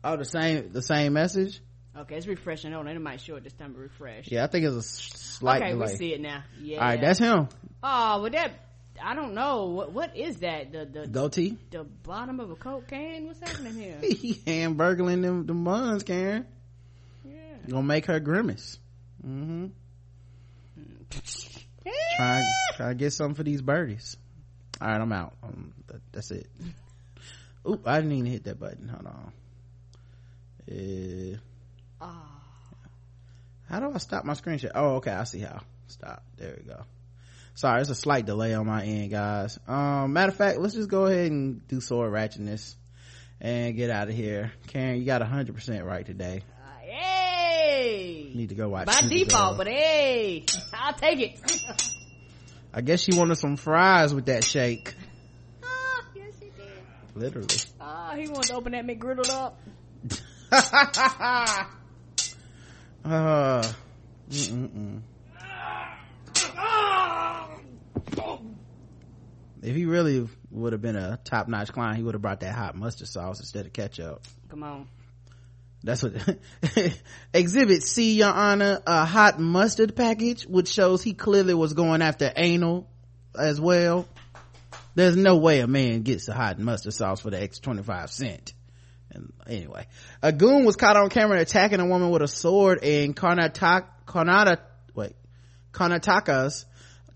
Oh, 0.03 0.17
the 0.17 0.25
same, 0.25 0.73
the 0.73 0.83
same 0.83 1.13
message. 1.13 1.61
Okay, 1.97 2.17
it's 2.17 2.27
refreshing. 2.27 2.73
On, 2.73 2.87
it 2.87 2.99
might 3.01 3.21
show 3.21 3.37
it 3.37 3.45
this 3.45 3.53
time 3.53 3.75
to 3.75 3.81
refresh. 3.81 4.31
Yeah, 4.31 4.45
I 4.45 4.47
think 4.47 4.65
it's 4.65 4.77
a 4.77 4.83
slight 4.83 5.63
okay, 5.63 5.73
delay. 5.73 5.87
we 5.91 5.97
see 5.97 6.15
it 6.15 6.21
now. 6.21 6.45
Yeah. 6.61 6.79
All 6.79 6.89
right, 6.89 7.01
that's 7.01 7.19
him. 7.19 7.49
Oh, 7.83 8.23
but 8.23 8.33
that 8.33 8.53
I 9.03 9.15
don't 9.15 9.35
know 9.35 9.67
what 9.67 9.93
what 9.93 10.17
is 10.17 10.39
that? 10.39 10.73
The 10.73 10.87
the 10.87 11.07
Goatee. 11.07 11.57
the 11.71 11.85
bottom 11.85 12.41
of 12.41 12.51
a 12.51 12.55
coke 12.55 12.89
can. 12.89 13.27
What's 13.27 13.41
happening 13.41 13.75
here? 13.75 13.99
he 14.03 14.41
hamburgling 14.47 15.23
them 15.23 15.47
the 15.47 15.55
buns, 15.55 16.03
Karen. 16.05 16.47
Yeah. 17.25 17.33
Gonna 17.69 17.83
make 17.83 18.07
her 18.07 18.21
grimace. 18.21 18.79
Mm-hmm. 19.27 19.67
try 22.17 22.43
try 22.77 22.89
to 22.89 22.95
get 22.95 23.13
something 23.13 23.35
for 23.35 23.43
these 23.43 23.63
birdies. 23.63 24.17
All 24.81 24.89
right, 24.89 25.01
I'm 25.01 25.13
out. 25.13 25.35
Um, 25.43 25.75
that, 25.89 26.01
that's 26.13 26.31
it. 26.31 26.47
Oop, 27.69 27.87
I 27.87 27.97
didn't 28.01 28.13
even 28.13 28.31
hit 28.31 28.45
that 28.45 28.59
button. 28.59 28.89
Hold 28.89 29.07
on. 29.07 29.33
Uh, 30.71 31.37
Ah. 32.01 32.41
how 33.69 33.81
do 33.81 33.93
I 33.95 33.99
stop 33.99 34.25
my 34.25 34.33
screen 34.35 34.59
share? 34.59 34.71
Oh, 34.75 34.97
okay, 34.97 35.11
I 35.11 35.25
see 35.25 35.41
how. 35.41 35.61
Stop. 35.89 36.23
There 36.39 36.55
we 36.57 36.63
go. 36.65 36.83
Sorry, 37.55 37.81
it's 37.83 37.91
a 37.91 37.95
slight 37.95 38.25
delay 38.25 38.55
on 38.55 38.67
my 38.67 38.85
end, 38.85 39.11
guys. 39.11 39.59
Um, 39.69 40.13
matter 40.15 40.31
of 40.31 40.37
fact, 40.37 40.59
let's 40.59 40.75
just 40.75 40.89
go 40.89 41.07
ahead 41.07 41.31
and 41.31 41.67
do 41.69 41.81
sword 41.81 42.11
ratchetness 42.13 42.75
and 43.41 43.77
get 43.77 43.91
out 43.91 44.09
of 44.09 44.15
here. 44.15 44.53
Karen, 44.69 44.99
you 44.99 45.05
got 45.05 45.21
hundred 45.23 45.55
percent 45.55 45.85
right 45.85 46.07
today. 46.07 46.43
Hey. 46.81 48.31
Need 48.35 48.49
to 48.51 48.55
go 48.55 48.69
watch. 48.69 48.87
By 48.87 48.93
Supergirl. 48.95 49.11
default, 49.11 49.57
but 49.59 49.67
hey, 49.69 50.45
I'll 50.73 50.95
take 50.95 51.21
it. 51.21 51.93
I 52.73 52.81
guess 52.83 53.01
she 53.03 53.15
wanted 53.19 53.35
some 53.37 53.57
fries 53.57 54.15
with 54.15 54.27
that 54.27 54.45
shake. 54.45 54.95
Ah, 55.63 56.05
yes, 56.15 56.33
he 56.39 56.47
did. 56.47 56.69
Literally. 57.21 57.49
Ah, 57.79 58.15
he 58.17 58.29
wanted 58.29 58.49
to 58.49 58.55
open 58.55 58.73
that 58.73 58.87
McGriddle 58.87 59.29
up. 59.31 59.61
Uh, 63.03 63.63
mm-mm-mm. 64.29 65.01
If 69.63 69.75
he 69.75 69.87
really 69.87 70.29
would 70.51 70.75
have 70.75 70.83
been 70.83 70.97
a 70.97 71.19
top 71.25 71.49
notch 71.49 71.73
client, 71.73 71.97
he 71.97 72.03
would 72.03 72.13
have 72.13 72.21
brought 72.21 72.41
that 72.41 72.55
hot 72.55 72.77
mustard 72.77 73.09
sauce 73.09 73.41
instead 73.41 73.65
of 73.65 73.73
ketchup. 73.73 74.23
Come 74.51 74.63
on. 74.63 74.89
That's 75.83 76.03
what 76.03 76.13
exhibit 77.33 77.83
C, 77.85 78.19
your 78.19 78.29
honor, 78.29 78.83
a 78.87 79.07
hot 79.07 79.41
mustard 79.41 79.97
package, 79.97 80.45
which 80.45 80.69
shows 80.69 81.03
he 81.03 81.15
clearly 81.15 81.55
was 81.55 81.73
going 81.73 82.03
after 82.03 82.31
anal 82.37 82.87
as 83.39 83.59
well. 83.59 84.07
There's 84.95 85.17
no 85.17 85.37
way 85.37 85.61
a 85.61 85.67
man 85.67 86.03
gets 86.03 86.29
a 86.29 86.35
hot 86.35 86.59
mustard 86.59 86.95
sauce 86.95 87.21
for 87.21 87.31
the 87.31 87.41
X 87.41 87.59
25 87.59 88.11
cent. 88.11 88.55
And 89.13 89.33
anyway, 89.47 89.87
a 90.23 90.33
goon 90.33 90.65
was 90.65 90.77
caught 90.77 90.97
on 90.97 91.11
camera 91.11 91.41
attacking 91.41 91.81
a 91.81 91.87
woman 91.87 92.11
with 92.11 92.23
a 92.23 92.29
sword 92.29 92.85
in 92.85 93.15
Karnataka, 93.15 94.59
wait, 94.95 95.17
Karnataka's 95.73 96.67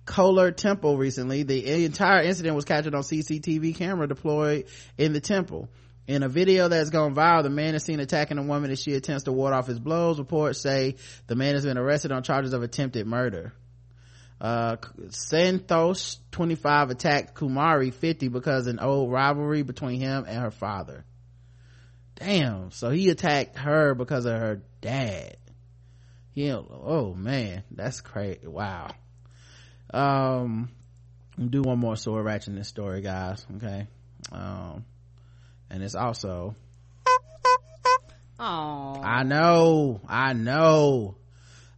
Kolar 0.04 0.50
temple 0.52 0.98
recently. 0.98 1.44
The 1.44 1.84
entire 1.84 2.22
incident 2.22 2.54
was 2.54 2.64
captured 2.64 2.94
on 2.94 3.02
CCTV 3.02 3.74
camera 3.76 4.06
deployed 4.06 4.66
in 4.98 5.12
the 5.12 5.20
temple. 5.20 5.68
In 6.06 6.22
a 6.22 6.28
video 6.28 6.68
that's 6.68 6.90
gone 6.90 7.14
viral, 7.14 7.42
the 7.42 7.48
man 7.48 7.74
is 7.74 7.84
seen 7.84 8.00
attacking 8.00 8.36
a 8.36 8.42
woman 8.42 8.70
as 8.70 8.82
she 8.82 8.92
attempts 8.94 9.24
to 9.24 9.32
ward 9.32 9.54
off 9.54 9.66
his 9.66 9.78
blows. 9.78 10.18
Reports 10.18 10.60
say 10.60 10.96
the 11.26 11.34
man 11.34 11.54
has 11.54 11.64
been 11.64 11.78
arrested 11.78 12.12
on 12.12 12.22
charges 12.22 12.52
of 12.52 12.62
attempted 12.62 13.06
murder. 13.06 13.54
Uh, 14.44 14.76
Santosh, 15.06 16.18
25, 16.32 16.90
attacked 16.90 17.34
Kumari, 17.34 17.94
50, 17.94 18.28
because 18.28 18.66
an 18.66 18.78
old 18.78 19.10
rivalry 19.10 19.62
between 19.62 20.00
him 20.00 20.26
and 20.28 20.42
her 20.42 20.50
father. 20.50 21.06
Damn. 22.16 22.70
So 22.70 22.90
he 22.90 23.08
attacked 23.08 23.56
her 23.56 23.94
because 23.94 24.26
of 24.26 24.38
her 24.38 24.60
dad. 24.82 25.38
Yeah. 26.34 26.56
Oh 26.56 27.14
man, 27.14 27.62
that's 27.70 28.02
crazy. 28.02 28.46
Wow. 28.46 28.90
Um, 29.94 30.68
do 31.38 31.62
one 31.62 31.78
more 31.78 31.96
sword 31.96 32.26
ratchet 32.26 32.48
in 32.48 32.56
this 32.56 32.68
story, 32.68 33.00
guys. 33.00 33.46
Okay. 33.56 33.86
Um, 34.30 34.84
and 35.70 35.82
it's 35.82 35.94
also 35.94 36.54
Oh. 38.38 39.00
I 39.02 39.22
know, 39.22 40.02
I 40.06 40.34
know. 40.34 41.16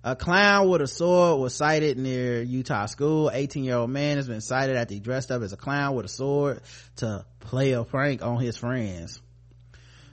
A 0.07 0.15
clown 0.15 0.69
with 0.69 0.83
a 0.83 0.87
sword 0.87 1.41
was 1.41 1.53
sighted 1.53 1.99
near 1.99 2.41
Utah 2.41 2.87
school. 2.87 3.29
18 3.35 3.65
year 3.65 3.75
old 3.75 3.91
man 3.91 4.19
has 4.19 4.29
been 4.29 4.41
sighted 4.41 4.77
after 4.77 4.95
he 4.95 5.01
dressed 5.01 5.33
up 5.33 5.43
as 5.43 5.53
a 5.53 5.57
clown 5.57 5.97
with 5.97 6.07
a 6.07 6.09
sword 6.09 6.61
to 6.99 7.27
play 7.41 7.73
a 7.73 7.83
prank 7.83 8.23
on 8.23 8.39
his 8.39 8.57
friends. 8.57 9.21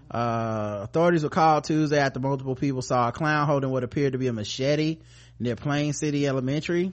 Uh, 0.10 0.80
authorities 0.82 1.22
were 1.22 1.30
called 1.30 1.66
Tuesday 1.66 2.00
after 2.00 2.20
multiple 2.20 2.56
people 2.56 2.82
saw 2.82 3.10
a 3.10 3.12
clown 3.12 3.46
holding 3.46 3.70
what 3.70 3.84
appeared 3.84 4.14
to 4.14 4.18
be 4.18 4.26
a 4.26 4.34
machete 4.34 4.98
near 5.40 5.56
Plain 5.56 5.94
City 5.94 6.26
Elementary. 6.26 6.92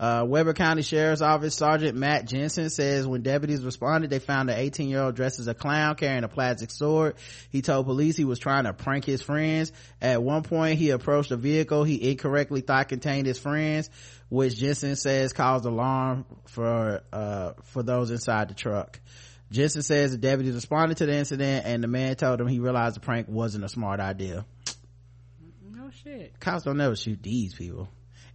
Uh, 0.00 0.24
Weber 0.26 0.54
County 0.54 0.82
Sheriff's 0.82 1.22
Office 1.22 1.56
Sergeant 1.56 1.96
Matt 1.96 2.24
Jensen 2.24 2.70
says 2.70 3.06
when 3.06 3.22
deputies 3.22 3.64
responded, 3.64 4.10
they 4.10 4.20
found 4.20 4.48
an 4.48 4.56
18 4.56 4.88
year 4.88 5.00
old 5.00 5.16
dressed 5.16 5.40
as 5.40 5.48
a 5.48 5.54
clown 5.54 5.96
carrying 5.96 6.22
a 6.22 6.28
plastic 6.28 6.70
sword. 6.70 7.16
He 7.50 7.62
told 7.62 7.86
police 7.86 8.16
he 8.16 8.24
was 8.24 8.38
trying 8.38 8.64
to 8.64 8.72
prank 8.72 9.04
his 9.04 9.22
friends. 9.22 9.72
At 10.00 10.22
one 10.22 10.44
point, 10.44 10.78
he 10.78 10.90
approached 10.90 11.32
a 11.32 11.36
vehicle 11.36 11.82
he 11.82 12.10
incorrectly 12.10 12.60
thought 12.60 12.88
contained 12.88 13.26
his 13.26 13.38
friends, 13.38 13.90
which 14.28 14.56
Jensen 14.56 14.94
says 14.94 15.32
caused 15.32 15.64
alarm 15.64 16.26
for, 16.46 17.02
uh, 17.12 17.54
for 17.64 17.82
those 17.82 18.12
inside 18.12 18.48
the 18.48 18.54
truck. 18.54 19.00
Jensen 19.50 19.82
says 19.82 20.12
the 20.12 20.18
deputies 20.18 20.54
responded 20.54 20.98
to 20.98 21.06
the 21.06 21.14
incident 21.14 21.66
and 21.66 21.82
the 21.82 21.88
man 21.88 22.14
told 22.14 22.40
him 22.40 22.46
he 22.46 22.60
realized 22.60 22.96
the 22.96 23.00
prank 23.00 23.26
wasn't 23.28 23.64
a 23.64 23.68
smart 23.68 23.98
idea. 23.98 24.44
No 25.72 25.90
shit. 25.90 26.38
Cops 26.38 26.64
don't 26.64 26.76
never 26.76 26.94
shoot 26.94 27.20
these 27.22 27.54
people. 27.54 27.88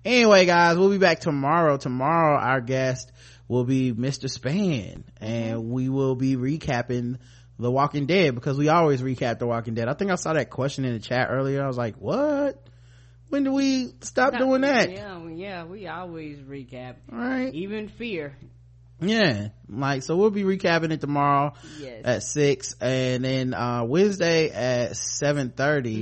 Anyway, 0.06 0.46
guys, 0.46 0.78
we'll 0.78 0.90
be 0.90 0.98
back 0.98 1.20
tomorrow. 1.20 1.78
Tomorrow, 1.78 2.38
our 2.38 2.62
guest 2.62 3.12
will 3.48 3.64
be 3.64 3.94
Mr. 3.94 4.30
Span, 4.30 5.06
and 5.22 5.60
mm-hmm. 5.60 5.72
we 5.72 5.90
will 5.90 6.16
be 6.16 6.36
recapping 6.36 7.18
The 7.58 7.72
Walking 7.72 8.06
Dead 8.06 8.36
because 8.36 8.58
we 8.58 8.70
always 8.70 9.02
recap 9.02 9.40
The 9.40 9.48
Walking 9.48 9.76
Dead. 9.76 9.88
I 9.88 9.94
think 9.94 10.12
I 10.12 10.16
saw 10.16 10.34
that 10.34 10.50
question 10.50 10.86
in 10.86 10.94
the 10.94 11.00
chat 11.00 11.28
earlier. 11.30 11.64
I 11.64 11.68
was 11.68 11.78
like, 11.78 11.96
what? 11.96 12.62
When 13.30 13.44
do 13.44 13.54
we 13.54 13.94
stop 14.02 14.38
doing 14.38 14.62
that? 14.62 14.92
Yeah, 14.92 15.28
yeah, 15.30 15.64
we 15.64 15.88
always 15.88 16.38
recap. 16.40 16.98
Right. 17.10 17.54
Even 17.54 17.88
fear. 17.88 18.38
Yeah. 19.08 19.50
Like, 19.70 20.04
so 20.04 20.16
we'll 20.18 20.30
be 20.30 20.44
recapping 20.44 20.92
it 20.92 21.02
tomorrow 21.02 21.54
Yes. 21.80 22.02
at 22.06 22.24
six. 22.24 22.76
And 22.82 23.24
then, 23.26 23.54
uh, 23.54 23.84
Wednesday 23.86 24.50
at 24.50 24.92
7.30, 24.92 25.54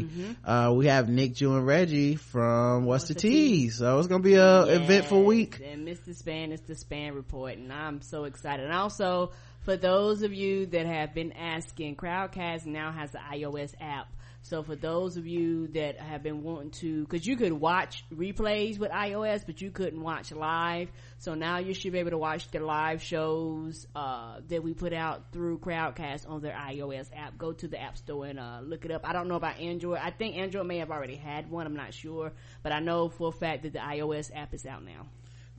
Mm-hmm. 0.09 0.49
uh, 0.49 0.73
we 0.73 0.87
have 0.87 1.07
Nick, 1.09 1.35
Jew, 1.35 1.55
and 1.55 1.65
Reggie 1.65 2.15
from 2.15 2.85
What's, 2.85 3.07
the 3.07 3.13
Tea. 3.13 3.69
So 3.69 3.97
it's 3.99 4.07
gonna 4.07 4.23
be 4.23 4.35
a 4.35 4.63
eventful 4.63 5.23
week. 5.23 5.61
And 5.63 5.87
Mr. 5.87 6.15
Span 6.15 6.51
is 6.51 6.61
the 6.61 6.75
Span 6.75 7.13
Report, 7.15 7.57
and 7.57 7.71
I'm 7.71 8.01
so 8.01 8.25
excited. 8.25 8.65
And 8.65 8.73
also, 8.73 9.31
for 9.61 9.77
those 9.77 10.23
of 10.23 10.33
you 10.33 10.65
that 10.67 10.85
have 10.85 11.13
been 11.13 11.31
asking, 11.33 11.95
Crowdcast 11.95 12.65
now 12.65 12.91
has 12.91 13.11
the 13.11 13.19
iOS 13.19 13.73
app. 13.79 14.07
So 14.43 14.63
for 14.63 14.75
those 14.75 15.17
of 15.17 15.27
you 15.27 15.67
that 15.69 15.99
have 15.99 16.23
been 16.23 16.43
wanting 16.43 16.71
to, 16.71 17.05
cause 17.07 17.25
you 17.25 17.37
could 17.37 17.53
watch 17.53 18.03
replays 18.13 18.79
with 18.79 18.91
iOS, 18.91 19.45
but 19.45 19.61
you 19.61 19.71
couldn't 19.71 20.01
watch 20.01 20.31
live. 20.31 20.89
So 21.19 21.35
now 21.35 21.59
you 21.59 21.73
should 21.73 21.93
be 21.93 21.99
able 21.99 22.11
to 22.11 22.17
watch 22.17 22.49
the 22.49 22.59
live 22.59 23.03
shows, 23.03 23.85
uh, 23.95 24.39
that 24.49 24.63
we 24.63 24.73
put 24.73 24.93
out 24.93 25.31
through 25.31 25.59
Crowdcast 25.59 26.27
on 26.27 26.41
their 26.41 26.53
iOS 26.53 27.07
app. 27.15 27.37
Go 27.37 27.53
to 27.53 27.67
the 27.67 27.79
app 27.79 27.97
store 27.97 28.25
and, 28.25 28.39
uh, 28.39 28.59
look 28.63 28.83
it 28.83 28.91
up. 28.91 29.07
I 29.07 29.13
don't 29.13 29.27
know 29.27 29.35
about 29.35 29.59
Android. 29.59 29.99
I 30.01 30.09
think 30.11 30.35
Android 30.35 30.65
may 30.65 30.77
have 30.79 30.91
already 30.91 31.15
had 31.15 31.49
one. 31.49 31.67
I'm 31.67 31.75
not 31.75 31.93
sure, 31.93 32.31
but 32.63 32.71
I 32.71 32.79
know 32.79 33.09
for 33.09 33.29
a 33.29 33.31
fact 33.31 33.63
that 33.63 33.73
the 33.73 33.79
iOS 33.79 34.31
app 34.35 34.53
is 34.53 34.65
out 34.65 34.83
now. 34.83 35.07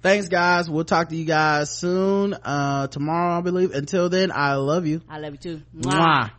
Thanks 0.03 0.29
guys. 0.29 0.69
We'll 0.69 0.85
talk 0.85 1.11
to 1.11 1.17
you 1.17 1.25
guys 1.25 1.71
soon, 1.71 2.35
uh, 2.35 2.89
tomorrow, 2.89 3.39
I 3.39 3.41
believe. 3.41 3.73
Until 3.73 4.09
then, 4.09 4.33
I 4.33 4.55
love 4.55 4.85
you. 4.87 5.01
I 5.09 5.19
love 5.21 5.35
you 5.35 5.39
too. 5.39 5.63
Mwah. 5.77 6.31